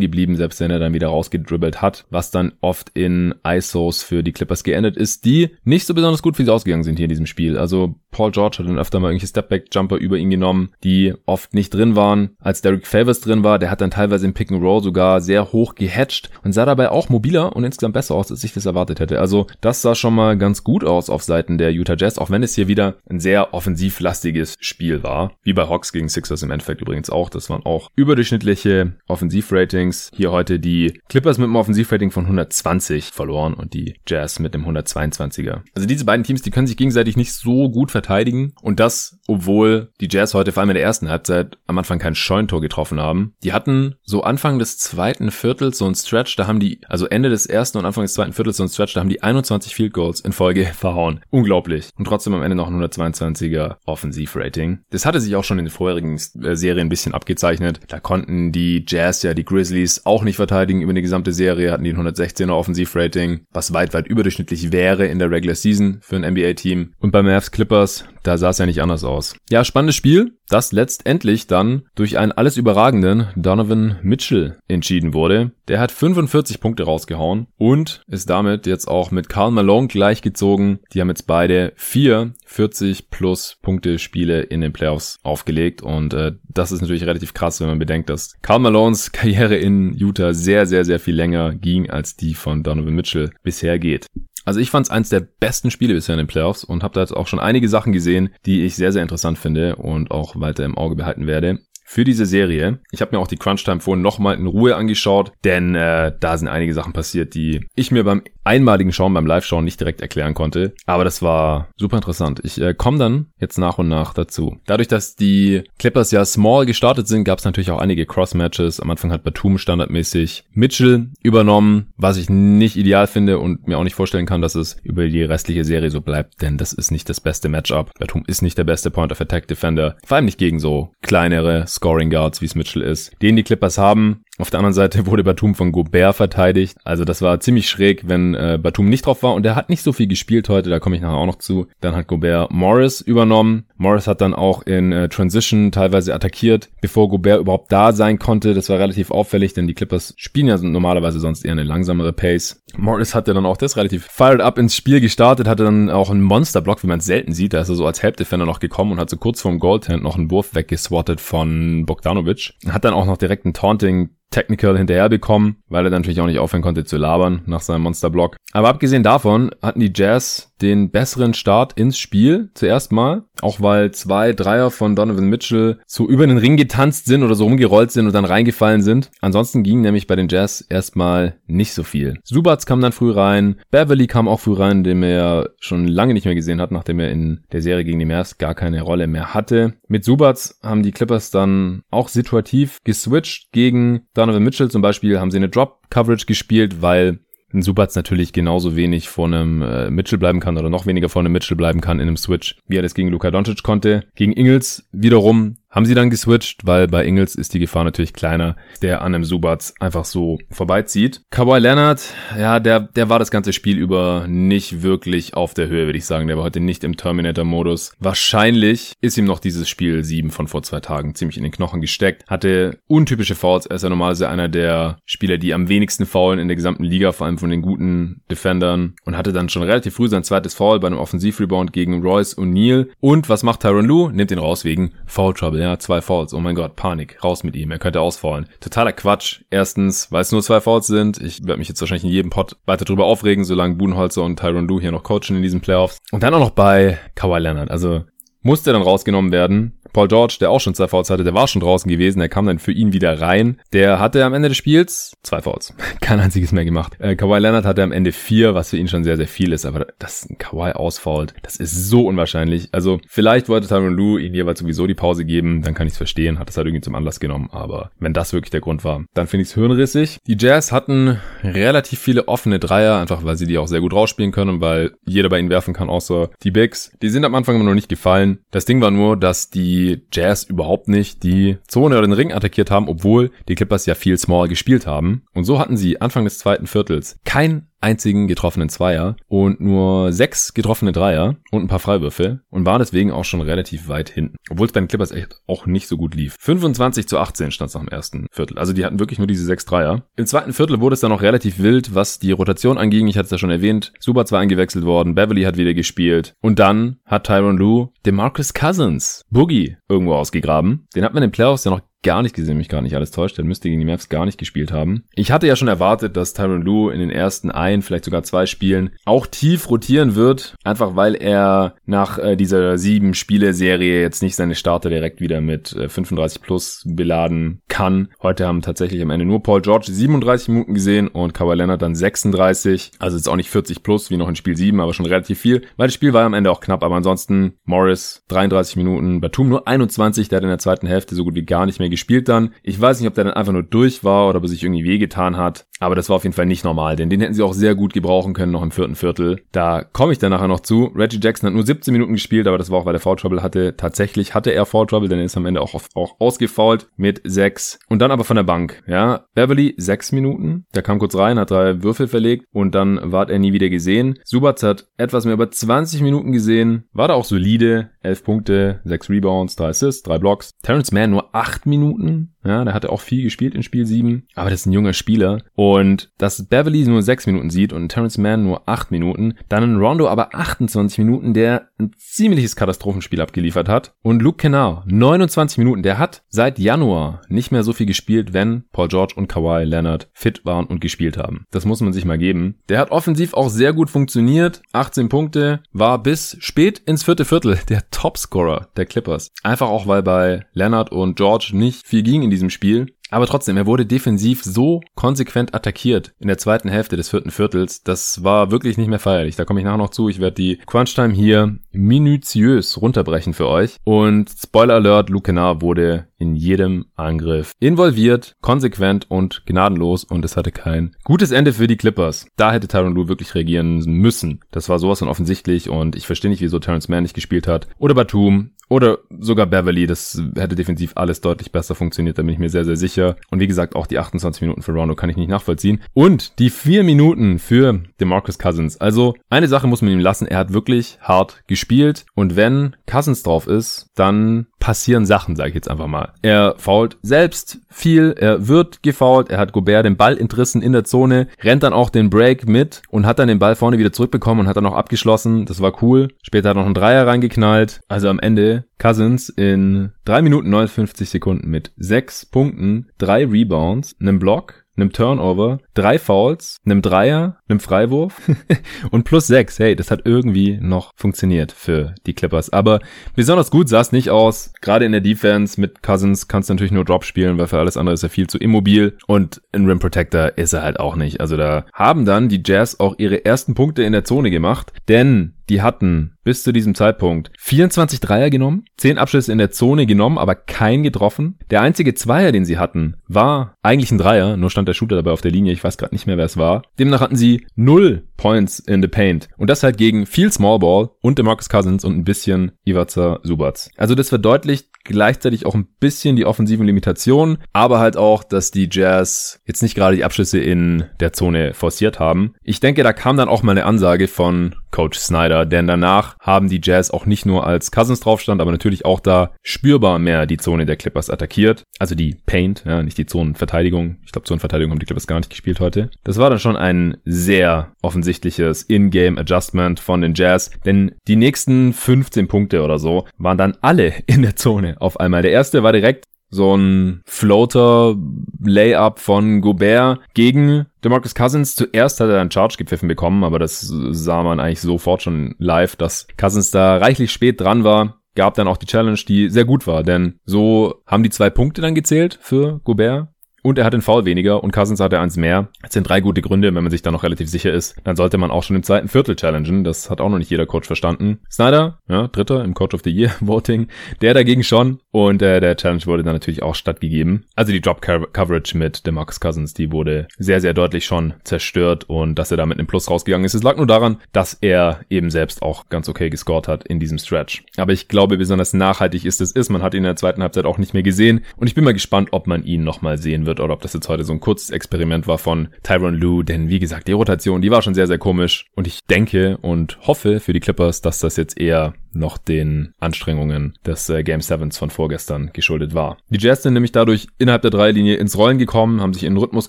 geblieben, 0.00 0.36
selbst 0.36 0.60
wenn 0.60 0.70
er 0.70 0.78
dann 0.78 0.92
wieder 0.92 1.08
rausgedribbelt 1.08 1.80
hat, 1.80 2.04
was 2.10 2.30
dann 2.30 2.52
oft 2.60 2.90
in 2.94 3.34
ISOs 3.46 4.02
für 4.02 4.22
die 4.22 4.32
Clippers 4.32 4.64
geendet 4.64 4.98
ist, 4.98 5.24
die 5.24 5.48
nicht 5.64 5.86
so 5.86 5.94
besonders 5.94 6.22
gut 6.22 6.36
für 6.36 6.44
sie 6.44 6.50
ausgegangen 6.50 6.84
sind 6.84 6.96
hier 6.96 7.06
in 7.06 7.10
diesem 7.10 7.26
Spiel. 7.26 7.56
Also 7.56 7.94
Paul 8.10 8.30
George 8.30 8.58
hat 8.58 8.66
dann 8.66 8.78
öfter 8.78 9.00
mal 9.00 9.08
irgendwelche 9.08 9.30
Stepback-Jumper 9.30 9.96
über 9.96 10.18
ihn 10.18 10.28
genommen, 10.28 10.72
die 10.84 11.14
oft 11.24 11.54
nicht 11.54 11.72
drin 11.72 11.96
waren. 11.96 12.36
Als 12.38 12.60
Derek 12.60 12.86
Favors 12.86 13.20
drin 13.20 13.42
war, 13.42 13.58
der 13.58 13.70
hat 13.70 13.80
dann 13.80 13.90
teilweise 13.90 14.26
im 14.26 14.34
Pick 14.34 14.52
and 14.52 14.62
Roll 14.62 14.82
sogar 14.82 15.22
sehr 15.22 15.52
hoch 15.52 15.74
gehatcht 15.74 16.30
und 16.44 16.52
sah 16.52 16.66
dabei 16.66 16.90
auch 16.90 17.08
mobiler 17.08 17.56
und 17.56 17.64
insgesamt 17.64 17.94
besser 17.94 18.14
aus, 18.14 18.30
als 18.30 18.44
ich 18.44 18.52
das 18.52 18.66
erwartet 18.66 19.00
hätte. 19.00 19.18
Also 19.18 19.46
das 19.62 19.80
sah 19.80 19.94
schon 20.02 20.14
mal 20.14 20.36
ganz 20.36 20.64
gut 20.64 20.84
aus 20.84 21.08
auf 21.08 21.22
Seiten 21.22 21.58
der 21.58 21.72
Utah 21.72 21.94
Jazz, 21.96 22.18
auch 22.18 22.28
wenn 22.28 22.42
es 22.42 22.56
hier 22.56 22.66
wieder 22.66 22.96
ein 23.08 23.20
sehr 23.20 23.54
offensivlastiges 23.54 24.56
Spiel 24.58 25.02
war. 25.02 25.32
Wie 25.44 25.52
bei 25.52 25.68
Hawks 25.68 25.92
gegen 25.92 26.08
Sixers 26.08 26.42
im 26.42 26.50
Endeffekt 26.50 26.82
übrigens 26.82 27.08
auch. 27.08 27.30
Das 27.30 27.48
waren 27.48 27.64
auch 27.64 27.88
überdurchschnittliche 27.94 28.94
Offensivratings. 29.06 30.10
Hier 30.14 30.32
heute 30.32 30.58
die 30.58 31.00
Clippers 31.08 31.38
mit 31.38 31.44
einem 31.44 31.56
Offensivrating 31.56 32.10
von 32.10 32.24
120 32.24 33.06
verloren 33.06 33.54
und 33.54 33.74
die 33.74 33.94
Jazz 34.06 34.40
mit 34.40 34.54
dem 34.54 34.66
122er. 34.66 35.60
Also 35.74 35.86
diese 35.86 36.04
beiden 36.04 36.24
Teams, 36.24 36.42
die 36.42 36.50
können 36.50 36.66
sich 36.66 36.76
gegenseitig 36.76 37.16
nicht 37.16 37.32
so 37.32 37.70
gut 37.70 37.92
verteidigen 37.92 38.54
und 38.60 38.80
das, 38.80 39.20
obwohl 39.28 39.92
die 40.00 40.08
Jazz 40.10 40.34
heute 40.34 40.50
vor 40.50 40.62
allem 40.62 40.70
in 40.70 40.74
der 40.74 40.84
ersten 40.84 41.08
Halbzeit 41.08 41.58
am 41.68 41.78
Anfang 41.78 42.00
kein 42.00 42.16
Scheuntor 42.16 42.60
getroffen 42.60 42.98
haben. 42.98 43.34
Die 43.44 43.52
hatten 43.52 43.94
so 44.02 44.24
Anfang 44.24 44.58
des 44.58 44.78
zweiten 44.78 45.30
Viertels 45.30 45.78
so 45.78 45.86
ein 45.86 45.94
Stretch, 45.94 46.34
da 46.34 46.48
haben 46.48 46.58
die, 46.58 46.80
also 46.88 47.06
Ende 47.06 47.30
des 47.30 47.46
ersten 47.46 47.78
und 47.78 47.84
Anfang 47.84 48.02
des 48.02 48.14
zweiten 48.14 48.32
Viertels 48.32 48.56
so 48.56 48.64
ein 48.64 48.68
Stretch, 48.68 48.94
da 48.94 49.00
haben 49.00 49.08
die 49.08 49.22
21 49.22 49.76
Field 49.92 49.94
Goals 49.94 50.20
in 50.20 50.32
Folge 50.32 50.64
verhauen. 50.74 51.20
Unglaublich. 51.30 51.90
Und 51.96 52.06
trotzdem 52.06 52.34
am 52.34 52.42
Ende 52.42 52.56
noch 52.56 52.68
ein 52.68 52.82
122er 52.82 53.76
Offensivrating. 53.84 54.80
Das 54.90 55.06
hatte 55.06 55.20
sich 55.20 55.36
auch 55.36 55.44
schon 55.44 55.58
in 55.58 55.66
den 55.66 55.70
vorherigen 55.70 56.14
äh, 56.14 56.56
Serien 56.56 56.86
ein 56.86 56.88
bisschen 56.88 57.14
abgezeichnet. 57.14 57.80
Da 57.88 58.00
konnten 58.00 58.52
die 58.52 58.84
Jazz 58.86 59.22
ja 59.22 59.34
die 59.34 59.44
Grizzlies 59.44 60.04
auch 60.06 60.24
nicht 60.24 60.36
verteidigen 60.36 60.82
über 60.82 60.92
die 60.92 61.02
gesamte 61.02 61.32
Serie, 61.32 61.70
hatten 61.70 61.84
die 61.84 61.92
ein 61.92 62.08
116er 62.08 62.52
Offensivrating, 62.52 63.46
was 63.52 63.72
weit, 63.72 63.94
weit 63.94 64.06
überdurchschnittlich 64.06 64.72
wäre 64.72 65.06
in 65.06 65.18
der 65.18 65.30
Regular 65.30 65.54
Season 65.54 65.98
für 66.00 66.16
ein 66.16 66.32
NBA-Team. 66.32 66.94
Und 66.98 67.10
bei 67.10 67.22
Mavs 67.22 67.50
Clippers, 67.50 68.04
da 68.22 68.38
sah 68.38 68.50
es 68.50 68.58
ja 68.58 68.66
nicht 68.66 68.82
anders 68.82 69.04
aus. 69.04 69.36
Ja, 69.50 69.64
spannendes 69.64 69.96
Spiel, 69.96 70.38
das 70.48 70.72
letztendlich 70.72 71.46
dann 71.46 71.82
durch 71.94 72.18
einen 72.18 72.32
alles 72.32 72.56
überragenden 72.56 73.28
Donovan 73.36 73.98
Mitchell 74.02 74.58
entschieden 74.68 75.14
wurde. 75.14 75.52
Der 75.68 75.80
hat 75.80 75.92
45 75.92 76.60
Punkte 76.60 76.84
rausgehauen 76.84 77.46
und 77.56 78.02
ist 78.06 78.28
damit 78.28 78.66
jetzt 78.66 78.86
auch 78.86 79.10
mit 79.10 79.28
Karl 79.28 79.50
Malone 79.50 79.81
gleichgezogen. 79.88 80.80
Die 80.92 81.00
haben 81.00 81.08
jetzt 81.08 81.26
beide 81.26 81.72
vier 81.76 82.34
40 82.46 83.10
plus 83.10 83.58
Punkte 83.62 83.98
Spiele 83.98 84.42
in 84.42 84.60
den 84.60 84.72
Playoffs 84.72 85.18
aufgelegt 85.22 85.82
und 85.82 86.14
äh, 86.14 86.32
das 86.48 86.72
ist 86.72 86.80
natürlich 86.80 87.04
relativ 87.04 87.34
krass, 87.34 87.60
wenn 87.60 87.68
man 87.68 87.78
bedenkt, 87.78 88.10
dass 88.10 88.34
Karl 88.42 88.60
Malones 88.60 89.12
Karriere 89.12 89.56
in 89.56 89.94
Utah 89.94 90.34
sehr, 90.34 90.66
sehr, 90.66 90.84
sehr 90.84 91.00
viel 91.00 91.14
länger 91.14 91.54
ging, 91.54 91.90
als 91.90 92.16
die 92.16 92.34
von 92.34 92.62
Donovan 92.62 92.94
Mitchell 92.94 93.30
bisher 93.42 93.78
geht. 93.78 94.06
Also 94.44 94.60
ich 94.60 94.70
fand 94.70 94.86
es 94.86 94.90
eins 94.90 95.08
der 95.08 95.20
besten 95.20 95.70
Spiele 95.70 95.94
bisher 95.94 96.14
in 96.14 96.18
den 96.18 96.26
Playoffs 96.26 96.64
und 96.64 96.82
habe 96.82 96.94
da 96.94 97.00
jetzt 97.00 97.16
auch 97.16 97.28
schon 97.28 97.38
einige 97.38 97.68
Sachen 97.68 97.92
gesehen, 97.92 98.34
die 98.44 98.64
ich 98.64 98.74
sehr, 98.74 98.92
sehr 98.92 99.02
interessant 99.02 99.38
finde 99.38 99.76
und 99.76 100.10
auch 100.10 100.38
weiter 100.38 100.64
im 100.64 100.76
Auge 100.76 100.96
behalten 100.96 101.26
werde 101.26 101.60
für 101.84 102.04
diese 102.04 102.24
Serie. 102.24 102.80
Ich 102.90 103.02
habe 103.02 103.14
mir 103.14 103.20
auch 103.20 103.26
die 103.26 103.36
Crunch 103.36 103.64
Time 103.64 103.80
vorhin 103.80 104.02
nochmal 104.02 104.36
in 104.36 104.46
Ruhe 104.46 104.76
angeschaut, 104.76 105.32
denn 105.44 105.74
äh, 105.74 106.12
da 106.18 106.38
sind 106.38 106.48
einige 106.48 106.72
Sachen 106.72 106.94
passiert, 106.94 107.34
die 107.34 107.66
ich 107.74 107.90
mir 107.90 108.02
beim 108.02 108.22
einmaligen 108.44 108.92
Schauen, 108.92 109.14
beim 109.14 109.26
Live-Schauen 109.26 109.64
nicht 109.64 109.80
direkt 109.80 110.00
erklären 110.00 110.34
konnte. 110.34 110.74
Aber 110.86 111.04
das 111.04 111.22
war 111.22 111.68
super 111.76 111.96
interessant. 111.96 112.40
Ich 112.44 112.60
äh, 112.60 112.74
komme 112.74 112.98
dann 112.98 113.26
jetzt 113.38 113.58
nach 113.58 113.78
und 113.78 113.88
nach 113.88 114.14
dazu. 114.14 114.56
Dadurch, 114.66 114.88
dass 114.88 115.16
die 115.16 115.62
Clippers 115.78 116.10
ja 116.10 116.24
small 116.24 116.66
gestartet 116.66 117.08
sind, 117.08 117.24
gab 117.24 117.38
es 117.38 117.44
natürlich 117.44 117.70
auch 117.70 117.80
einige 117.80 118.06
Cross-Matches. 118.06 118.80
Am 118.80 118.90
Anfang 118.90 119.12
hat 119.12 119.24
Batum 119.24 119.58
standardmäßig 119.58 120.44
Mitchell 120.52 121.10
übernommen, 121.22 121.92
was 121.96 122.16
ich 122.16 122.28
nicht 122.30 122.76
ideal 122.76 123.06
finde 123.06 123.38
und 123.38 123.66
mir 123.66 123.78
auch 123.78 123.84
nicht 123.84 123.94
vorstellen 123.94 124.26
kann, 124.26 124.42
dass 124.42 124.54
es 124.54 124.76
über 124.82 125.06
die 125.06 125.22
restliche 125.22 125.64
Serie 125.64 125.90
so 125.90 126.00
bleibt, 126.00 126.42
denn 126.42 126.58
das 126.58 126.72
ist 126.72 126.90
nicht 126.90 127.08
das 127.08 127.20
beste 127.20 127.48
Matchup. 127.48 127.92
Batum 127.98 128.24
ist 128.26 128.42
nicht 128.42 128.58
der 128.58 128.64
beste 128.64 128.90
Point-of-Attack-Defender, 128.90 129.96
vor 130.04 130.16
allem 130.16 130.24
nicht 130.24 130.38
gegen 130.38 130.58
so 130.58 130.92
kleinere 131.02 131.66
Scoring 131.66 132.10
Guards, 132.10 132.40
wie 132.40 132.46
es 132.46 132.54
Mitchell 132.54 132.82
ist, 132.82 133.12
den 133.22 133.36
die 133.36 133.42
Clippers 133.42 133.78
haben. 133.78 134.24
Auf 134.42 134.50
der 134.50 134.58
anderen 134.58 134.74
Seite 134.74 135.06
wurde 135.06 135.22
Batum 135.22 135.54
von 135.54 135.70
Gobert 135.70 136.16
verteidigt. 136.16 136.76
Also 136.82 137.04
das 137.04 137.22
war 137.22 137.38
ziemlich 137.38 137.68
schräg, 137.68 138.08
wenn 138.08 138.34
äh, 138.34 138.58
Batum 138.60 138.88
nicht 138.88 139.06
drauf 139.06 139.22
war. 139.22 139.34
Und 139.34 139.44
der 139.44 139.54
hat 139.54 139.70
nicht 139.70 139.82
so 139.82 139.92
viel 139.92 140.08
gespielt 140.08 140.48
heute, 140.48 140.68
da 140.68 140.80
komme 140.80 140.96
ich 140.96 141.02
nachher 141.02 141.14
auch 141.14 141.26
noch 141.26 141.38
zu. 141.38 141.68
Dann 141.80 141.94
hat 141.94 142.08
Gobert 142.08 142.50
Morris 142.50 143.00
übernommen. 143.00 143.66
Morris 143.76 144.08
hat 144.08 144.20
dann 144.20 144.34
auch 144.34 144.62
in 144.62 144.90
äh, 144.90 145.08
Transition 145.08 145.70
teilweise 145.70 146.12
attackiert, 146.12 146.70
bevor 146.80 147.08
Gobert 147.08 147.40
überhaupt 147.40 147.70
da 147.70 147.92
sein 147.92 148.18
konnte. 148.18 148.52
Das 148.52 148.68
war 148.68 148.80
relativ 148.80 149.12
auffällig, 149.12 149.54
denn 149.54 149.68
die 149.68 149.74
Clippers 149.74 150.12
spielen 150.16 150.48
ja 150.48 150.58
normalerweise 150.58 151.20
sonst 151.20 151.44
eher 151.44 151.52
eine 151.52 151.62
langsamere 151.62 152.12
Pace. 152.12 152.61
Morris 152.76 153.14
hatte 153.14 153.34
dann 153.34 153.46
auch 153.46 153.56
das 153.56 153.76
relativ 153.76 154.06
fired 154.06 154.40
up 154.40 154.58
ins 154.58 154.74
Spiel 154.74 155.00
gestartet, 155.00 155.46
hatte 155.46 155.64
dann 155.64 155.90
auch 155.90 156.10
einen 156.10 156.22
Monsterblock, 156.22 156.82
wie 156.82 156.86
man 156.86 156.98
es 156.98 157.06
selten 157.06 157.32
sieht. 157.32 157.52
Da 157.52 157.60
ist 157.60 157.68
er 157.68 157.74
so 157.74 157.86
als 157.86 158.02
Help-Defender 158.02 158.46
noch 158.46 158.60
gekommen 158.60 158.92
und 158.92 159.00
hat 159.00 159.10
so 159.10 159.16
kurz 159.16 159.40
vorm 159.40 159.58
Goaltend 159.58 160.02
noch 160.02 160.16
einen 160.16 160.30
Wurf 160.30 160.54
weggeswattet 160.54 161.20
von 161.20 161.84
Bogdanovic. 161.86 162.54
Hat 162.68 162.84
dann 162.84 162.94
auch 162.94 163.06
noch 163.06 163.16
direkt 163.16 163.44
einen 163.44 163.54
Taunting 163.54 164.10
Technical 164.32 164.76
hinterher 164.76 165.08
bekommen, 165.08 165.58
weil 165.68 165.84
er 165.84 165.90
natürlich 165.90 166.20
auch 166.20 166.26
nicht 166.26 166.38
aufhören 166.38 166.62
konnte 166.62 166.84
zu 166.84 166.96
labern 166.96 167.42
nach 167.46 167.60
seinem 167.60 167.82
Monsterblock. 167.82 168.36
Aber 168.52 168.68
abgesehen 168.68 169.02
davon 169.02 169.50
hatten 169.62 169.80
die 169.80 169.92
Jazz 169.94 170.51
den 170.62 170.90
besseren 170.90 171.34
Start 171.34 171.74
ins 171.74 171.98
Spiel 171.98 172.50
zuerst 172.54 172.92
mal, 172.92 173.24
auch 173.40 173.60
weil 173.60 173.90
zwei 173.90 174.32
Dreier 174.32 174.70
von 174.70 174.96
Donovan 174.96 175.28
Mitchell 175.28 175.78
so 175.86 176.08
über 176.08 176.26
den 176.26 176.38
Ring 176.38 176.56
getanzt 176.56 177.06
sind 177.06 177.22
oder 177.22 177.34
so 177.34 177.44
rumgerollt 177.44 177.90
sind 177.90 178.06
und 178.06 178.14
dann 178.14 178.24
reingefallen 178.24 178.82
sind. 178.82 179.10
Ansonsten 179.20 179.62
ging 179.62 179.80
nämlich 179.80 180.06
bei 180.06 180.16
den 180.16 180.28
Jazz 180.28 180.64
erstmal 180.68 181.36
nicht 181.46 181.72
so 181.72 181.82
viel. 181.82 182.18
Subats 182.22 182.66
kam 182.66 182.80
dann 182.80 182.92
früh 182.92 183.10
rein, 183.10 183.56
Beverly 183.70 184.06
kam 184.06 184.28
auch 184.28 184.40
früh 184.40 184.54
rein, 184.54 184.84
den 184.84 185.02
er 185.02 185.50
schon 185.58 185.86
lange 185.88 186.14
nicht 186.14 186.24
mehr 186.24 186.34
gesehen 186.34 186.60
hat, 186.60 186.70
nachdem 186.70 187.00
er 187.00 187.10
in 187.10 187.44
der 187.52 187.62
Serie 187.62 187.84
gegen 187.84 187.98
die 187.98 188.04
Mavs 188.04 188.38
gar 188.38 188.54
keine 188.54 188.82
Rolle 188.82 189.06
mehr 189.06 189.34
hatte. 189.34 189.74
Mit 189.88 190.04
Subats 190.04 190.60
haben 190.62 190.82
die 190.82 190.92
Clippers 190.92 191.30
dann 191.30 191.82
auch 191.90 192.08
situativ 192.08 192.78
geswitcht 192.84 193.52
gegen 193.52 194.06
Donovan 194.14 194.42
Mitchell 194.42 194.70
zum 194.70 194.82
Beispiel, 194.82 195.18
haben 195.18 195.30
sie 195.30 195.38
eine 195.38 195.48
Drop 195.48 195.82
Coverage 195.90 196.26
gespielt, 196.26 196.80
weil 196.80 197.20
ein 197.54 197.62
Subats 197.62 197.94
natürlich 197.94 198.32
genauso 198.32 198.76
wenig 198.76 199.08
vor 199.08 199.26
einem 199.26 199.62
äh, 199.62 199.90
Mitchell 199.90 200.18
bleiben 200.18 200.40
kann 200.40 200.58
oder 200.58 200.70
noch 200.70 200.86
weniger 200.86 201.08
vor 201.08 201.20
einem 201.20 201.32
Mitchell 201.32 201.56
bleiben 201.56 201.80
kann 201.80 202.00
in 202.00 202.08
einem 202.08 202.16
Switch, 202.16 202.56
wie 202.66 202.76
er 202.76 202.82
das 202.82 202.94
gegen 202.94 203.08
Luka 203.08 203.30
Doncic 203.30 203.62
konnte. 203.62 204.04
Gegen 204.14 204.32
Ingles 204.32 204.88
wiederum 204.92 205.56
haben 205.72 205.86
sie 205.86 205.94
dann 205.94 206.10
geswitcht, 206.10 206.66
weil 206.66 206.86
bei 206.86 207.04
Ingles 207.04 207.34
ist 207.34 207.54
die 207.54 207.58
Gefahr 207.58 207.82
natürlich 207.82 208.12
kleiner, 208.12 208.56
der 208.82 209.00
an 209.00 209.14
einem 209.14 209.24
Subats 209.24 209.74
einfach 209.80 210.04
so 210.04 210.38
vorbeizieht. 210.50 211.22
Kawhi 211.30 211.58
Leonard, 211.58 212.02
ja, 212.38 212.60
der, 212.60 212.80
der 212.80 213.08
war 213.08 213.18
das 213.18 213.30
ganze 213.30 213.54
Spiel 213.54 213.78
über 213.78 214.26
nicht 214.28 214.82
wirklich 214.82 215.34
auf 215.34 215.54
der 215.54 215.68
Höhe, 215.68 215.86
würde 215.86 215.98
ich 215.98 216.04
sagen. 216.04 216.28
Der 216.28 216.36
war 216.36 216.44
heute 216.44 216.60
nicht 216.60 216.84
im 216.84 216.96
Terminator-Modus. 216.96 217.94
Wahrscheinlich 217.98 218.92
ist 219.00 219.16
ihm 219.16 219.24
noch 219.24 219.38
dieses 219.38 219.68
Spiel 219.68 220.04
7 220.04 220.30
von 220.30 220.46
vor 220.46 220.62
zwei 220.62 220.80
Tagen 220.80 221.14
ziemlich 221.14 221.38
in 221.38 221.42
den 221.42 221.52
Knochen 221.52 221.80
gesteckt. 221.80 222.28
Hatte 222.28 222.78
untypische 222.86 223.34
Fouls. 223.34 223.64
Er 223.64 223.76
ist 223.76 223.82
ja 223.82 223.88
normalerweise 223.88 224.28
einer 224.28 224.48
der 224.48 224.98
Spieler, 225.06 225.38
die 225.38 225.54
am 225.54 225.68
wenigsten 225.68 226.04
faulen 226.04 226.38
in 226.38 226.48
der 226.48 226.56
gesamten 226.56 226.84
Liga, 226.84 227.12
vor 227.12 227.26
allem 227.26 227.38
von 227.38 227.50
den 227.50 227.62
guten 227.62 228.20
Defendern. 228.30 228.94
Und 229.04 229.16
hatte 229.16 229.32
dann 229.32 229.48
schon 229.48 229.62
relativ 229.62 229.94
früh 229.94 230.08
sein 230.08 230.24
zweites 230.24 230.52
Foul 230.52 230.80
bei 230.80 230.88
einem 230.88 230.98
Offensivrebound 230.98 231.72
gegen 231.72 232.02
Royce 232.02 232.36
O'Neal. 232.36 232.88
Und 233.00 233.30
was 233.30 233.42
macht 233.42 233.60
Tyron 233.60 233.86
Lue? 233.86 234.12
Nimmt 234.12 234.30
ihn 234.30 234.38
raus 234.38 234.66
wegen 234.66 234.92
Foul 235.06 235.32
Trouble. 235.32 235.61
Ja, 235.62 235.78
zwei 235.78 236.00
Fouls. 236.00 236.34
Oh 236.34 236.40
mein 236.40 236.56
Gott, 236.56 236.74
Panik. 236.74 237.22
Raus 237.22 237.44
mit 237.44 237.54
ihm. 237.54 237.70
Er 237.70 237.78
könnte 237.78 238.00
ausfallen. 238.00 238.48
Totaler 238.58 238.92
Quatsch. 238.92 239.42
Erstens, 239.48 240.10
weil 240.10 240.22
es 240.22 240.32
nur 240.32 240.42
zwei 240.42 240.60
Fouls 240.60 240.88
sind. 240.88 241.22
Ich 241.22 241.46
werde 241.46 241.58
mich 241.58 241.68
jetzt 241.68 241.80
wahrscheinlich 241.80 242.02
in 242.02 242.10
jedem 242.10 242.30
Pod 242.30 242.56
weiter 242.66 242.84
drüber 242.84 243.06
aufregen, 243.06 243.44
solange 243.44 243.76
Budenholzer 243.76 244.24
und 244.24 244.40
Tyron 244.40 244.66
Lue 244.66 244.80
hier 244.80 244.90
noch 244.90 245.04
coachen 245.04 245.36
in 245.36 245.42
diesen 245.42 245.60
Playoffs. 245.60 245.98
Und 246.10 246.24
dann 246.24 246.34
auch 246.34 246.40
noch 246.40 246.50
bei 246.50 246.98
Kawhi 247.14 247.38
Leonard. 247.38 247.70
Also 247.70 248.02
musste 248.40 248.72
dann 248.72 248.82
rausgenommen 248.82 249.30
werden. 249.30 249.78
Paul 249.92 250.08
George, 250.08 250.36
der 250.40 250.50
auch 250.50 250.60
schon 250.60 250.74
zwei 250.74 250.88
Fouls 250.88 251.10
hatte, 251.10 251.24
der 251.24 251.34
war 251.34 251.48
schon 251.48 251.60
draußen 251.60 251.90
gewesen, 251.90 252.18
der 252.18 252.28
kam 252.28 252.46
dann 252.46 252.58
für 252.58 252.72
ihn 252.72 252.92
wieder 252.92 253.20
rein. 253.20 253.60
Der 253.72 253.98
hatte 253.98 254.24
am 254.24 254.34
Ende 254.34 254.48
des 254.48 254.56
Spiels 254.56 255.14
zwei 255.22 255.42
Fouls. 255.42 255.74
Kein 256.00 256.20
einziges 256.20 256.52
mehr 256.52 256.64
gemacht. 256.64 256.94
Äh, 256.98 257.16
Kawhi 257.16 257.38
Leonard 257.38 257.64
hatte 257.64 257.82
am 257.82 257.92
Ende 257.92 258.12
vier, 258.12 258.54
was 258.54 258.70
für 258.70 258.76
ihn 258.76 258.88
schon 258.88 259.04
sehr, 259.04 259.16
sehr 259.16 259.28
viel 259.28 259.52
ist, 259.52 259.66
aber 259.66 259.86
dass 259.98 260.28
ein 260.28 260.38
Kawhi 260.38 260.72
ausfault, 260.72 261.34
das 261.42 261.56
ist 261.56 261.88
so 261.88 262.06
unwahrscheinlich. 262.06 262.68
Also 262.72 263.00
vielleicht 263.06 263.48
wollte 263.48 263.68
Tyron 263.68 263.94
Lue 263.94 264.20
ihn 264.20 264.34
jeweils 264.34 264.60
sowieso 264.60 264.86
die 264.86 264.94
Pause 264.94 265.24
geben, 265.24 265.62
dann 265.62 265.74
kann 265.74 265.86
ich 265.86 265.92
es 265.92 265.98
verstehen, 265.98 266.38
hat 266.38 266.50
es 266.50 266.56
halt 266.56 266.66
irgendwie 266.66 266.82
zum 266.82 266.94
Anlass 266.94 267.20
genommen, 267.20 267.48
aber 267.52 267.90
wenn 267.98 268.14
das 268.14 268.32
wirklich 268.32 268.50
der 268.50 268.60
Grund 268.60 268.84
war, 268.84 269.04
dann 269.14 269.26
finde 269.26 269.42
ich 269.42 269.48
es 269.48 269.54
hirnrissig. 269.54 270.18
Die 270.26 270.36
Jazz 270.38 270.72
hatten 270.72 271.18
relativ 271.42 271.98
viele 271.98 272.28
offene 272.28 272.58
Dreier, 272.58 272.98
einfach 272.98 273.24
weil 273.24 273.36
sie 273.36 273.46
die 273.46 273.58
auch 273.58 273.68
sehr 273.68 273.80
gut 273.80 273.92
rausspielen 273.92 274.32
können 274.32 274.50
und 274.50 274.60
weil 274.60 274.92
jeder 275.04 275.28
bei 275.28 275.38
ihnen 275.38 275.50
werfen 275.50 275.74
kann, 275.74 275.90
außer 275.90 276.30
die 276.42 276.50
Bigs. 276.50 276.92
Die 277.02 277.08
sind 277.08 277.24
am 277.24 277.34
Anfang 277.34 277.56
immer 277.56 277.64
noch 277.64 277.74
nicht 277.74 277.88
gefallen. 277.88 278.38
Das 278.50 278.64
Ding 278.64 278.80
war 278.80 278.90
nur, 278.90 279.16
dass 279.16 279.50
die 279.50 279.81
Jazz 280.12 280.44
überhaupt 280.44 280.88
nicht 280.88 281.22
die 281.22 281.58
Zone 281.66 281.96
oder 281.96 282.06
den 282.06 282.12
Ring 282.12 282.32
attackiert 282.32 282.70
haben, 282.70 282.88
obwohl 282.88 283.30
die 283.48 283.54
Clippers 283.54 283.86
ja 283.86 283.94
viel 283.94 284.18
small 284.18 284.48
gespielt 284.48 284.86
haben. 284.86 285.24
Und 285.34 285.44
so 285.44 285.58
hatten 285.58 285.76
sie 285.76 286.00
Anfang 286.00 286.24
des 286.24 286.38
zweiten 286.38 286.66
Viertels 286.66 287.18
kein 287.24 287.68
einzigen 287.82 288.28
getroffenen 288.28 288.68
Zweier 288.68 289.16
und 289.28 289.60
nur 289.60 290.12
sechs 290.12 290.54
getroffene 290.54 290.92
Dreier 290.92 291.36
und 291.50 291.62
ein 291.62 291.68
paar 291.68 291.78
Freiwürfe 291.78 292.40
und 292.50 292.66
waren 292.66 292.80
deswegen 292.80 293.10
auch 293.10 293.24
schon 293.24 293.40
relativ 293.40 293.88
weit 293.88 294.08
hinten. 294.08 294.36
Obwohl 294.50 294.66
es 294.66 294.72
bei 294.72 294.80
den 294.80 294.88
Clippers 294.88 295.12
echt 295.12 295.40
auch 295.46 295.66
nicht 295.66 295.88
so 295.88 295.96
gut 295.96 296.14
lief. 296.14 296.36
25 296.40 297.08
zu 297.08 297.18
18 297.18 297.50
stand 297.50 297.68
es 297.68 297.74
nach 297.74 297.82
dem 297.82 297.88
ersten 297.88 298.26
Viertel. 298.30 298.58
Also 298.58 298.72
die 298.72 298.84
hatten 298.84 299.00
wirklich 299.00 299.18
nur 299.18 299.26
diese 299.26 299.44
sechs 299.44 299.64
Dreier. 299.64 300.02
Im 300.16 300.26
zweiten 300.26 300.52
Viertel 300.52 300.80
wurde 300.80 300.94
es 300.94 301.00
dann 301.00 301.10
noch 301.10 301.22
relativ 301.22 301.58
wild, 301.58 301.94
was 301.94 302.18
die 302.18 302.32
Rotation 302.32 302.78
anging. 302.78 303.06
Ich 303.06 303.16
hatte 303.16 303.26
es 303.26 303.30
ja 303.30 303.38
schon 303.38 303.50
erwähnt. 303.50 303.92
Subac 303.98 304.30
war 304.32 304.40
eingewechselt 304.40 304.84
worden. 304.84 305.14
Beverly 305.14 305.42
hat 305.42 305.56
wieder 305.56 305.74
gespielt. 305.74 306.34
Und 306.40 306.58
dann 306.58 306.96
hat 307.04 307.26
Tyron 307.26 307.56
Lue 307.56 307.90
DeMarcus 308.06 308.54
Cousins, 308.54 309.24
Boogie, 309.30 309.76
irgendwo 309.88 310.14
ausgegraben. 310.14 310.86
Den 310.94 311.04
hat 311.04 311.14
man 311.14 311.22
in 311.22 311.28
den 311.28 311.32
Playoffs 311.32 311.64
ja 311.64 311.70
noch 311.70 311.80
gar 312.02 312.22
nicht 312.22 312.34
gesehen, 312.34 312.56
mich 312.56 312.68
gar 312.68 312.82
nicht 312.82 312.96
alles 312.96 313.10
täuscht. 313.10 313.38
Der 313.38 313.44
müsste 313.44 313.68
gegen 313.68 313.80
die 313.80 313.86
Mavs 313.86 314.08
gar 314.08 314.26
nicht 314.26 314.38
gespielt 314.38 314.72
haben. 314.72 315.04
Ich 315.14 315.30
hatte 315.30 315.46
ja 315.46 315.56
schon 315.56 315.68
erwartet, 315.68 316.16
dass 316.16 316.34
Tyron 316.34 316.62
Lue 316.62 316.92
in 316.92 317.00
den 317.00 317.10
ersten 317.10 317.50
ein, 317.50 317.82
vielleicht 317.82 318.04
sogar 318.04 318.22
zwei 318.22 318.46
Spielen 318.46 318.90
auch 319.04 319.26
tief 319.26 319.70
rotieren 319.70 320.14
wird. 320.14 320.56
Einfach 320.64 320.96
weil 320.96 321.14
er 321.14 321.76
nach 321.86 322.18
äh, 322.18 322.36
dieser 322.36 322.78
sieben 322.78 323.14
Spiele-Serie 323.14 324.00
jetzt 324.00 324.22
nicht 324.22 324.36
seine 324.36 324.54
Starter 324.54 324.90
direkt 324.90 325.20
wieder 325.20 325.40
mit 325.40 325.72
äh, 325.74 325.88
35 325.88 326.42
plus 326.42 326.82
beladen 326.86 327.62
kann. 327.68 328.08
Heute 328.20 328.46
haben 328.46 328.62
tatsächlich 328.62 329.00
am 329.00 329.10
Ende 329.10 329.24
nur 329.24 329.42
Paul 329.42 329.62
George 329.62 329.86
37 329.90 330.48
Minuten 330.48 330.74
gesehen 330.74 331.08
und 331.08 331.34
Kawhi 331.34 331.54
Leonard 331.54 331.82
dann 331.82 331.94
36. 331.94 332.92
Also 332.98 333.16
jetzt 333.16 333.28
auch 333.28 333.36
nicht 333.36 333.50
40 333.50 333.82
plus 333.82 334.10
wie 334.10 334.16
noch 334.16 334.28
in 334.28 334.36
Spiel 334.36 334.56
7, 334.56 334.80
aber 334.80 334.92
schon 334.92 335.06
relativ 335.06 335.38
viel. 335.38 335.62
Weil 335.76 335.86
das 335.86 335.94
Spiel 335.94 336.12
war 336.12 336.24
am 336.24 336.34
Ende 336.34 336.50
auch 336.50 336.60
knapp. 336.60 336.82
Aber 336.82 336.96
ansonsten 336.96 337.54
Morris 337.64 338.24
33 338.28 338.76
Minuten, 338.76 339.20
Batum 339.20 339.48
nur 339.48 339.68
21. 339.68 340.28
Der 340.28 340.38
hat 340.38 340.42
in 340.42 340.48
der 340.48 340.58
zweiten 340.58 340.86
Hälfte 340.86 341.14
so 341.14 341.24
gut 341.24 341.34
wie 341.34 341.44
gar 341.44 341.66
nicht 341.66 341.78
mehr 341.78 341.91
gespielt 341.92 342.28
dann. 342.28 342.52
Ich 342.64 342.80
weiß 342.80 342.98
nicht, 342.98 343.08
ob 343.08 343.14
der 343.14 343.24
dann 343.24 343.34
einfach 343.34 343.52
nur 343.52 343.62
durch 343.62 344.02
war 344.02 344.28
oder 344.28 344.38
ob 344.38 344.44
er 344.44 344.48
sich 344.48 344.64
irgendwie 344.64 344.84
wehgetan 344.84 345.36
hat. 345.36 345.66
Aber 345.78 345.94
das 345.96 346.08
war 346.08 346.16
auf 346.16 346.22
jeden 346.22 346.34
Fall 346.34 346.46
nicht 346.46 346.64
normal, 346.64 346.94
denn 346.94 347.10
den 347.10 347.20
hätten 347.20 347.34
sie 347.34 347.42
auch 347.42 347.54
sehr 347.54 347.74
gut 347.74 347.92
gebrauchen 347.92 348.34
können 348.34 348.52
noch 348.52 348.62
im 348.62 348.70
vierten 348.70 348.94
Viertel. 348.94 349.42
Da 349.50 349.82
komme 349.82 350.12
ich 350.12 350.18
dann 350.18 350.30
nachher 350.30 350.46
noch 350.46 350.60
zu. 350.60 350.92
Reggie 350.94 351.18
Jackson 351.20 351.48
hat 351.48 351.54
nur 351.54 351.66
17 351.66 351.92
Minuten 351.92 352.12
gespielt, 352.12 352.46
aber 352.46 352.56
das 352.56 352.70
war 352.70 352.78
auch, 352.78 352.86
weil 352.86 352.92
der 352.92 353.00
Foul 353.00 353.16
Trouble 353.16 353.42
hatte. 353.42 353.76
Tatsächlich 353.76 354.32
hatte 354.32 354.52
er 354.52 354.64
Foul 354.64 354.86
Trouble, 354.86 355.08
denn 355.08 355.18
er 355.18 355.24
ist 355.24 355.36
am 355.36 355.44
Ende 355.44 355.60
auch, 355.60 355.74
auch 355.94 356.20
ausgefault 356.20 356.88
mit 356.96 357.20
6. 357.24 357.80
Und 357.88 357.98
dann 358.00 358.12
aber 358.12 358.22
von 358.22 358.36
der 358.36 358.44
Bank, 358.44 358.82
ja. 358.86 359.24
Beverly 359.34 359.74
6 359.76 360.12
Minuten. 360.12 360.66
Der 360.74 360.82
kam 360.82 361.00
kurz 361.00 361.16
rein, 361.16 361.38
hat 361.38 361.50
drei 361.50 361.82
Würfel 361.82 362.06
verlegt 362.06 362.46
und 362.52 362.76
dann 362.76 363.00
ward 363.02 363.30
er 363.30 363.40
nie 363.40 363.52
wieder 363.52 363.68
gesehen. 363.68 364.20
Subatz 364.24 364.62
hat 364.62 364.86
etwas 364.98 365.24
mehr 365.24 365.34
über 365.34 365.50
20 365.50 366.00
Minuten 366.02 366.30
gesehen, 366.30 366.84
war 366.92 367.08
da 367.08 367.14
auch 367.14 367.24
solide. 367.24 367.90
11 368.02 368.24
Punkte, 368.24 368.80
6 368.84 369.10
Rebounds, 369.10 369.56
3 369.56 369.68
Assists, 369.68 370.02
3 370.02 370.18
Blocks. 370.18 370.50
Terrence 370.62 370.92
Mann 370.92 371.10
nur 371.10 371.34
8 371.34 371.66
Minuten. 371.66 372.34
Ja, 372.44 372.64
der 372.64 372.74
hatte 372.74 372.90
auch 372.90 373.00
viel 373.00 373.22
gespielt 373.22 373.54
in 373.54 373.62
Spiel 373.62 373.86
7, 373.86 374.26
aber 374.34 374.50
das 374.50 374.60
ist 374.60 374.66
ein 374.66 374.72
junger 374.72 374.92
Spieler. 374.92 375.42
Und 375.54 376.10
dass 376.18 376.44
Beverly 376.44 376.84
nur 376.84 377.02
6 377.02 377.26
Minuten 377.26 377.50
sieht 377.50 377.72
und 377.72 377.88
Terrence 377.88 378.18
Mann 378.18 378.42
nur 378.42 378.68
8 378.68 378.90
Minuten, 378.90 379.34
dann 379.48 379.62
ein 379.62 379.76
Rondo 379.76 380.08
aber 380.08 380.34
28 380.34 380.98
Minuten, 380.98 381.34
der 381.34 381.68
ein 381.78 381.92
ziemliches 381.96 382.56
Katastrophenspiel 382.56 383.20
abgeliefert 383.20 383.68
hat. 383.68 383.94
Und 384.02 384.22
Luke 384.22 384.38
Kennard 384.38 384.90
29 384.90 385.58
Minuten, 385.58 385.82
der 385.82 385.98
hat 385.98 386.22
seit 386.28 386.58
Januar 386.58 387.20
nicht 387.28 387.52
mehr 387.52 387.62
so 387.62 387.72
viel 387.72 387.86
gespielt, 387.86 388.32
wenn 388.32 388.64
Paul 388.72 388.88
George 388.88 389.14
und 389.16 389.28
Kawhi 389.28 389.64
Leonard 389.64 390.08
fit 390.12 390.44
waren 390.44 390.66
und 390.66 390.80
gespielt 390.80 391.16
haben. 391.16 391.46
Das 391.52 391.64
muss 391.64 391.80
man 391.80 391.92
sich 391.92 392.04
mal 392.04 392.18
geben. 392.18 392.56
Der 392.68 392.80
hat 392.80 392.90
offensiv 392.90 393.34
auch 393.34 393.50
sehr 393.50 393.72
gut 393.72 393.88
funktioniert. 393.88 394.62
18 394.72 395.08
Punkte, 395.08 395.60
war 395.72 396.02
bis 396.02 396.36
spät 396.40 396.80
ins 396.80 397.04
vierte 397.04 397.24
Viertel 397.24 397.58
der 397.68 397.88
Topscorer 397.92 398.68
der 398.76 398.86
Clippers. 398.86 399.30
Einfach 399.44 399.68
auch, 399.68 399.86
weil 399.86 400.02
bei 400.02 400.44
Leonard 400.52 400.90
und 400.90 401.16
George 401.16 401.50
nicht 401.52 401.86
viel 401.86 402.02
ging 402.02 402.22
in 402.22 402.30
diesem 402.30 402.50
Spiel. 402.50 402.86
Aber 403.12 403.26
trotzdem, 403.26 403.58
er 403.58 403.66
wurde 403.66 403.84
defensiv 403.84 404.42
so 404.42 404.80
konsequent 404.94 405.54
attackiert 405.54 406.14
in 406.18 406.28
der 406.28 406.38
zweiten 406.38 406.70
Hälfte 406.70 406.96
des 406.96 407.10
vierten 407.10 407.30
Viertels. 407.30 407.82
Das 407.82 408.24
war 408.24 408.50
wirklich 408.50 408.78
nicht 408.78 408.88
mehr 408.88 408.98
feierlich. 408.98 409.36
Da 409.36 409.44
komme 409.44 409.60
ich 409.60 409.66
nachher 409.66 409.76
noch 409.76 409.90
zu. 409.90 410.08
Ich 410.08 410.18
werde 410.18 410.36
die 410.36 410.56
Crunch-Time 410.66 411.12
hier 411.12 411.58
minutiös 411.72 412.80
runterbrechen 412.80 413.34
für 413.34 413.48
euch. 413.48 413.76
Und 413.84 414.30
Spoiler 414.30 414.74
Alert, 414.76 415.10
Luke 415.10 415.26
Kennard 415.26 415.60
wurde 415.60 416.06
in 416.16 416.36
jedem 416.36 416.86
Angriff 416.94 417.52
involviert, 417.58 418.36
konsequent 418.40 419.10
und 419.10 419.44
gnadenlos 419.44 420.04
und 420.04 420.24
es 420.24 420.36
hatte 420.36 420.52
kein 420.52 420.94
gutes 421.02 421.32
Ende 421.32 421.52
für 421.52 421.66
die 421.66 421.76
Clippers. 421.76 422.26
Da 422.36 422.52
hätte 422.52 422.68
Tyron 422.68 422.94
Lue 422.94 423.08
wirklich 423.08 423.34
reagieren 423.34 423.80
müssen. 423.84 424.40
Das 424.52 424.68
war 424.68 424.78
sowas 424.78 425.00
von 425.00 425.08
offensichtlich 425.08 425.68
und 425.68 425.96
ich 425.96 426.06
verstehe 426.06 426.30
nicht, 426.30 426.40
wieso 426.40 426.60
Terrence 426.60 426.88
Mann 426.88 427.02
nicht 427.02 427.14
gespielt 427.14 427.48
hat. 427.48 427.66
Oder 427.76 427.94
Batum 427.94 428.52
oder 428.68 429.00
sogar 429.18 429.46
Beverly, 429.46 429.86
das 429.86 430.22
hätte 430.34 430.54
defensiv 430.54 430.92
alles 430.94 431.20
deutlich 431.20 431.52
besser 431.52 431.74
funktioniert, 431.74 432.16
da 432.16 432.22
bin 432.22 432.32
ich 432.32 432.38
mir 432.38 432.48
sehr, 432.48 432.64
sehr 432.64 432.76
sicher. 432.76 433.01
Und 433.30 433.40
wie 433.40 433.46
gesagt, 433.46 433.74
auch 433.74 433.86
die 433.86 433.98
28 433.98 434.42
Minuten 434.42 434.62
für 434.62 434.72
Rondo 434.72 434.94
kann 434.94 435.10
ich 435.10 435.16
nicht 435.16 435.28
nachvollziehen. 435.28 435.82
Und 435.94 436.38
die 436.38 436.50
vier 436.50 436.84
Minuten 436.84 437.38
für 437.38 437.82
DeMarcus 438.00 438.38
Cousins. 438.38 438.80
Also 438.80 439.14
eine 439.30 439.48
Sache 439.48 439.66
muss 439.66 439.82
man 439.82 439.92
ihm 439.92 440.00
lassen, 440.00 440.26
er 440.26 440.38
hat 440.38 440.52
wirklich 440.52 440.98
hart 441.00 441.42
gespielt. 441.46 442.04
Und 442.14 442.36
wenn 442.36 442.76
Cousins 442.86 443.22
drauf 443.22 443.46
ist, 443.46 443.90
dann 443.94 444.46
passieren 444.62 445.06
Sachen, 445.06 445.34
sage 445.34 445.48
ich 445.48 445.54
jetzt 445.56 445.68
einfach 445.68 445.88
mal. 445.88 446.12
Er 446.22 446.54
fault 446.56 446.96
selbst 447.02 447.58
viel, 447.68 448.14
er 448.16 448.46
wird 448.46 448.84
gefault, 448.84 449.28
er 449.28 449.38
hat 449.38 449.52
Gobert 449.52 449.84
den 449.84 449.96
Ball 449.96 450.16
entrissen 450.16 450.62
in 450.62 450.72
der 450.72 450.84
Zone, 450.84 451.26
rennt 451.42 451.64
dann 451.64 451.72
auch 451.72 451.90
den 451.90 452.10
Break 452.10 452.48
mit 452.48 452.80
und 452.88 453.04
hat 453.04 453.18
dann 453.18 453.26
den 453.26 453.40
Ball 453.40 453.56
vorne 453.56 453.78
wieder 453.78 453.92
zurückbekommen 453.92 454.42
und 454.42 454.46
hat 454.46 454.56
dann 454.56 454.66
auch 454.66 454.76
abgeschlossen. 454.76 455.46
Das 455.46 455.60
war 455.60 455.82
cool. 455.82 456.10
Später 456.22 456.50
hat 456.50 456.56
er 456.56 456.60
noch 456.60 456.66
einen 456.66 456.74
Dreier 456.74 457.08
reingeknallt. 457.08 457.80
Also 457.88 458.08
am 458.08 458.20
Ende 458.20 458.64
Cousins 458.78 459.30
in 459.30 459.90
3 460.04 460.22
Minuten 460.22 460.50
59 460.50 461.10
Sekunden 461.10 461.50
mit 461.50 461.72
6 461.76 462.26
Punkten, 462.26 462.86
3 462.98 463.26
Rebounds, 463.26 463.96
einem 464.00 464.20
Block, 464.20 464.61
einem 464.76 464.92
Turnover, 464.92 465.58
drei 465.74 465.98
Fouls, 465.98 466.56
einem 466.64 466.82
Dreier, 466.82 467.38
einem 467.48 467.60
Freiwurf 467.60 468.20
und 468.90 469.04
plus 469.04 469.26
sechs. 469.26 469.58
Hey, 469.58 469.76
das 469.76 469.90
hat 469.90 470.02
irgendwie 470.04 470.58
noch 470.60 470.92
funktioniert 470.96 471.52
für 471.52 471.94
die 472.06 472.14
Clippers. 472.14 472.50
Aber 472.50 472.80
besonders 473.14 473.50
gut 473.50 473.68
sah 473.68 473.80
es 473.80 473.92
nicht 473.92 474.10
aus. 474.10 474.52
Gerade 474.60 474.84
in 474.84 474.92
der 474.92 475.00
Defense 475.00 475.60
mit 475.60 475.82
Cousins 475.82 476.28
kannst 476.28 476.48
du 476.48 476.54
natürlich 476.54 476.72
nur 476.72 476.84
Drop 476.84 477.04
spielen, 477.04 477.38
weil 477.38 477.48
für 477.48 477.58
alles 477.58 477.76
andere 477.76 477.94
ist 477.94 478.02
er 478.02 478.10
viel 478.10 478.26
zu 478.26 478.38
immobil. 478.38 478.96
Und 479.06 479.42
ein 479.52 479.66
Rim 479.66 479.78
Protector 479.78 480.32
ist 480.36 480.52
er 480.52 480.62
halt 480.62 480.80
auch 480.80 480.96
nicht. 480.96 481.20
Also 481.20 481.36
da 481.36 481.66
haben 481.72 482.04
dann 482.04 482.28
die 482.28 482.42
Jazz 482.44 482.80
auch 482.80 482.94
ihre 482.98 483.24
ersten 483.24 483.54
Punkte 483.54 483.82
in 483.82 483.92
der 483.92 484.04
Zone 484.04 484.30
gemacht. 484.30 484.72
Denn 484.88 485.34
die 485.52 485.60
hatten 485.60 486.16
bis 486.24 486.42
zu 486.44 486.50
diesem 486.50 486.74
Zeitpunkt 486.74 487.30
24 487.38 488.00
Dreier 488.00 488.30
genommen, 488.30 488.64
10 488.78 488.96
Abschlüsse 488.96 489.32
in 489.32 489.36
der 489.36 489.50
Zone 489.50 489.84
genommen, 489.84 490.16
aber 490.16 490.34
kein 490.34 490.82
getroffen. 490.82 491.38
Der 491.50 491.60
einzige 491.60 491.92
Zweier, 491.92 492.32
den 492.32 492.46
sie 492.46 492.56
hatten, 492.56 492.96
war 493.06 493.54
eigentlich 493.62 493.90
ein 493.90 493.98
Dreier, 493.98 494.38
nur 494.38 494.48
stand 494.48 494.66
der 494.66 494.72
Shooter 494.72 494.96
dabei 494.96 495.10
auf 495.10 495.20
der 495.20 495.30
Linie, 495.30 495.52
ich 495.52 495.62
weiß 495.62 495.76
gerade 495.76 495.94
nicht 495.94 496.06
mehr, 496.06 496.16
wer 496.16 496.24
es 496.24 496.38
war. 496.38 496.62
Demnach 496.78 497.02
hatten 497.02 497.16
sie 497.16 497.46
null 497.54 498.04
Points 498.22 498.60
in 498.60 498.80
the 498.80 498.86
Paint. 498.86 499.28
Und 499.36 499.50
das 499.50 499.64
halt 499.64 499.76
gegen 499.76 500.06
viel 500.06 500.32
Small 500.32 500.60
Ball 500.60 500.90
und 501.00 501.20
Marcus 501.20 501.48
Cousins 501.48 501.84
und 501.84 501.96
ein 501.96 502.04
bisschen 502.04 502.52
Iwaza 502.64 503.18
Subats. 503.24 503.68
Also 503.76 503.96
das 503.96 504.10
verdeutlicht 504.10 504.68
gleichzeitig 504.84 505.46
auch 505.46 505.54
ein 505.54 505.66
bisschen 505.80 506.16
die 506.16 506.24
offensiven 506.24 506.66
Limitationen, 506.66 507.38
aber 507.52 507.78
halt 507.78 507.96
auch, 507.96 508.24
dass 508.24 508.50
die 508.50 508.68
Jazz 508.70 509.40
jetzt 509.44 509.62
nicht 509.62 509.74
gerade 509.74 509.96
die 509.96 510.04
Abschlüsse 510.04 510.38
in 510.38 510.84
der 511.00 511.12
Zone 511.12 511.54
forciert 511.54 511.98
haben. 511.98 512.34
Ich 512.42 512.60
denke, 512.60 512.82
da 512.82 512.92
kam 512.92 513.16
dann 513.16 513.28
auch 513.28 513.42
mal 513.42 513.52
eine 513.52 513.64
Ansage 513.64 514.08
von 514.08 514.54
Coach 514.70 514.98
Snyder, 514.98 515.44
denn 515.44 515.66
danach 515.66 516.16
haben 516.18 516.48
die 516.48 516.60
Jazz 516.62 516.90
auch 516.90 517.06
nicht 517.06 517.26
nur 517.26 517.46
als 517.46 517.70
Cousins 517.70 518.00
draufstand, 518.00 518.40
aber 518.40 518.50
natürlich 518.50 518.84
auch 518.84 519.00
da 519.00 519.32
spürbar 519.42 519.98
mehr 519.98 520.26
die 520.26 520.38
Zone 520.38 520.64
der 520.64 520.76
Clippers 520.76 521.10
attackiert. 521.10 521.64
Also 521.78 521.94
die 521.94 522.16
Paint, 522.26 522.64
ja, 522.66 522.82
nicht 522.82 522.98
die 522.98 523.06
Zonenverteidigung. 523.06 523.98
Ich 524.04 524.12
glaube, 524.12 524.26
Zonenverteidigung 524.26 524.72
haben 524.72 524.78
die 524.78 524.86
Clippers 524.86 525.06
gar 525.06 525.18
nicht 525.18 525.30
gespielt 525.30 525.60
heute. 525.60 525.90
Das 526.04 526.16
war 526.16 526.30
dann 526.30 526.38
schon 526.38 526.56
ein 526.56 526.96
sehr 527.04 527.72
offensichtliches 528.12 528.62
In-Game 528.62 529.18
Adjustment 529.18 529.80
von 529.80 530.02
den 530.02 530.14
Jazz, 530.14 530.50
denn 530.64 530.92
die 531.08 531.16
nächsten 531.16 531.72
15 531.72 532.28
Punkte 532.28 532.62
oder 532.62 532.78
so 532.78 533.06
waren 533.18 533.38
dann 533.38 533.56
alle 533.62 533.94
in 534.06 534.22
der 534.22 534.36
Zone 534.36 534.76
auf 534.80 535.00
einmal. 535.00 535.22
Der 535.22 535.32
erste 535.32 535.62
war 535.62 535.72
direkt 535.72 536.04
so 536.28 536.56
ein 536.56 537.02
Floater-Layup 537.06 538.98
von 538.98 539.42
Gobert 539.42 540.00
gegen 540.14 540.66
DeMarcus 540.82 541.14
Cousins. 541.14 541.54
Zuerst 541.56 542.00
hat 542.00 542.08
er 542.08 542.20
einen 542.20 542.30
Charge 542.30 542.56
gepfiffen 542.56 542.88
bekommen, 542.88 543.22
aber 543.22 543.38
das 543.38 543.60
sah 543.60 544.22
man 544.22 544.40
eigentlich 544.40 544.62
sofort 544.62 545.02
schon 545.02 545.34
live, 545.38 545.76
dass 545.76 546.06
Cousins 546.16 546.50
da 546.50 546.78
reichlich 546.78 547.12
spät 547.12 547.38
dran 547.38 547.64
war. 547.64 547.98
Gab 548.14 548.34
dann 548.34 548.48
auch 548.48 548.56
die 548.56 548.66
Challenge, 548.66 548.98
die 549.06 549.28
sehr 549.28 549.44
gut 549.44 549.66
war, 549.66 549.82
denn 549.82 550.18
so 550.24 550.82
haben 550.86 551.02
die 551.02 551.10
zwei 551.10 551.28
Punkte 551.28 551.60
dann 551.60 551.74
gezählt 551.74 552.18
für 552.20 552.60
Gobert 552.64 553.08
und 553.42 553.58
er 553.58 553.64
hat 553.64 553.72
den 553.72 553.82
Foul 553.82 554.04
weniger 554.04 554.42
und 554.42 554.52
Cousins 554.52 554.80
hatte 554.80 555.00
eins 555.00 555.16
mehr. 555.16 555.48
Das 555.62 555.72
sind 555.72 555.88
drei 555.88 556.00
gute 556.00 556.22
Gründe, 556.22 556.54
wenn 556.54 556.62
man 556.62 556.70
sich 556.70 556.82
da 556.82 556.90
noch 556.90 557.02
relativ 557.02 557.28
sicher 557.28 557.52
ist. 557.52 557.76
Dann 557.84 557.96
sollte 557.96 558.16
man 558.18 558.30
auch 558.30 558.42
schon 558.42 558.56
im 558.56 558.62
zweiten 558.62 558.88
Viertel 558.88 559.16
challengen. 559.16 559.64
Das 559.64 559.90
hat 559.90 560.00
auch 560.00 560.08
noch 560.08 560.18
nicht 560.18 560.30
jeder 560.30 560.46
Coach 560.46 560.66
verstanden. 560.66 561.18
Snyder, 561.30 561.78
ja, 561.88 562.08
Dritter 562.08 562.44
im 562.44 562.54
Coach 562.54 562.74
of 562.74 562.82
the 562.84 562.90
Year 562.90 563.10
Voting, 563.20 563.66
der 564.00 564.14
dagegen 564.14 564.44
schon. 564.44 564.78
Und 564.90 565.22
äh, 565.22 565.40
der 565.40 565.56
Challenge 565.56 565.84
wurde 565.86 566.04
dann 566.04 566.14
natürlich 566.14 566.42
auch 566.42 566.54
stattgegeben. 566.54 567.24
Also 567.34 567.52
die 567.52 567.60
Drop 567.60 567.82
Coverage 567.82 568.56
mit 568.56 568.86
DeMarcus 568.86 569.20
Cousins, 569.20 569.54
die 569.54 569.72
wurde 569.72 570.06
sehr, 570.18 570.40
sehr 570.40 570.54
deutlich 570.54 570.84
schon 570.84 571.14
zerstört 571.24 571.84
und 571.88 572.14
dass 572.14 572.30
er 572.30 572.36
da 572.36 572.46
mit 572.46 572.58
einem 572.58 572.66
Plus 572.66 572.88
rausgegangen 572.90 573.24
ist. 573.24 573.34
Es 573.34 573.42
lag 573.42 573.56
nur 573.56 573.66
daran, 573.66 573.98
dass 574.12 574.34
er 574.34 574.80
eben 574.88 575.10
selbst 575.10 575.42
auch 575.42 575.68
ganz 575.68 575.88
okay 575.88 576.10
gescored 576.10 576.48
hat 576.48 576.64
in 576.64 576.78
diesem 576.78 576.98
Stretch. 576.98 577.42
Aber 577.56 577.72
ich 577.72 577.88
glaube, 577.88 578.16
besonders 578.18 578.52
nachhaltig 578.52 579.04
ist 579.04 579.20
es 579.20 579.32
ist. 579.32 579.50
Man 579.50 579.62
hat 579.62 579.74
ihn 579.74 579.78
in 579.78 579.84
der 579.84 579.96
zweiten 579.96 580.22
Halbzeit 580.22 580.44
auch 580.44 580.58
nicht 580.58 580.74
mehr 580.74 580.82
gesehen. 580.82 581.24
Und 581.36 581.48
ich 581.48 581.54
bin 581.54 581.64
mal 581.64 581.72
gespannt, 581.72 582.10
ob 582.12 582.26
man 582.26 582.44
ihn 582.44 582.62
nochmal 582.62 582.98
sehen 582.98 583.26
wird 583.26 583.31
wird 583.32 583.40
oder 583.40 583.54
ob 583.54 583.62
das 583.62 583.72
jetzt 583.72 583.88
heute 583.88 584.04
so 584.04 584.12
ein 584.12 584.20
kurzes 584.20 584.50
Experiment 584.50 585.06
war 585.06 585.18
von 585.18 585.48
Tyron 585.62 585.94
Lue, 585.94 586.24
denn 586.24 586.50
wie 586.50 586.58
gesagt, 586.58 586.86
die 586.86 586.92
Rotation, 586.92 587.40
die 587.40 587.50
war 587.50 587.62
schon 587.62 587.74
sehr, 587.74 587.86
sehr 587.86 587.98
komisch 587.98 588.46
und 588.54 588.66
ich 588.66 588.80
denke 588.90 589.38
und 589.38 589.78
hoffe 589.86 590.20
für 590.20 590.34
die 590.34 590.40
Clippers, 590.40 590.82
dass 590.82 590.98
das 590.98 591.16
jetzt 591.16 591.40
eher 591.40 591.72
noch 591.94 592.18
den 592.18 592.72
Anstrengungen 592.80 593.54
des 593.66 593.88
äh, 593.88 594.02
Game 594.02 594.20
7s 594.20 594.58
von 594.58 594.70
vorgestern 594.70 595.30
geschuldet 595.32 595.74
war. 595.74 595.98
Die 596.08 596.18
Jazz 596.18 596.42
sind 596.42 596.54
nämlich 596.54 596.72
dadurch 596.72 597.06
innerhalb 597.18 597.42
der 597.42 597.50
Dreilinie 597.50 597.96
ins 597.96 598.16
Rollen 598.16 598.38
gekommen, 598.38 598.80
haben 598.80 598.94
sich 598.94 599.04
in 599.04 599.16
Rhythmus 599.16 599.48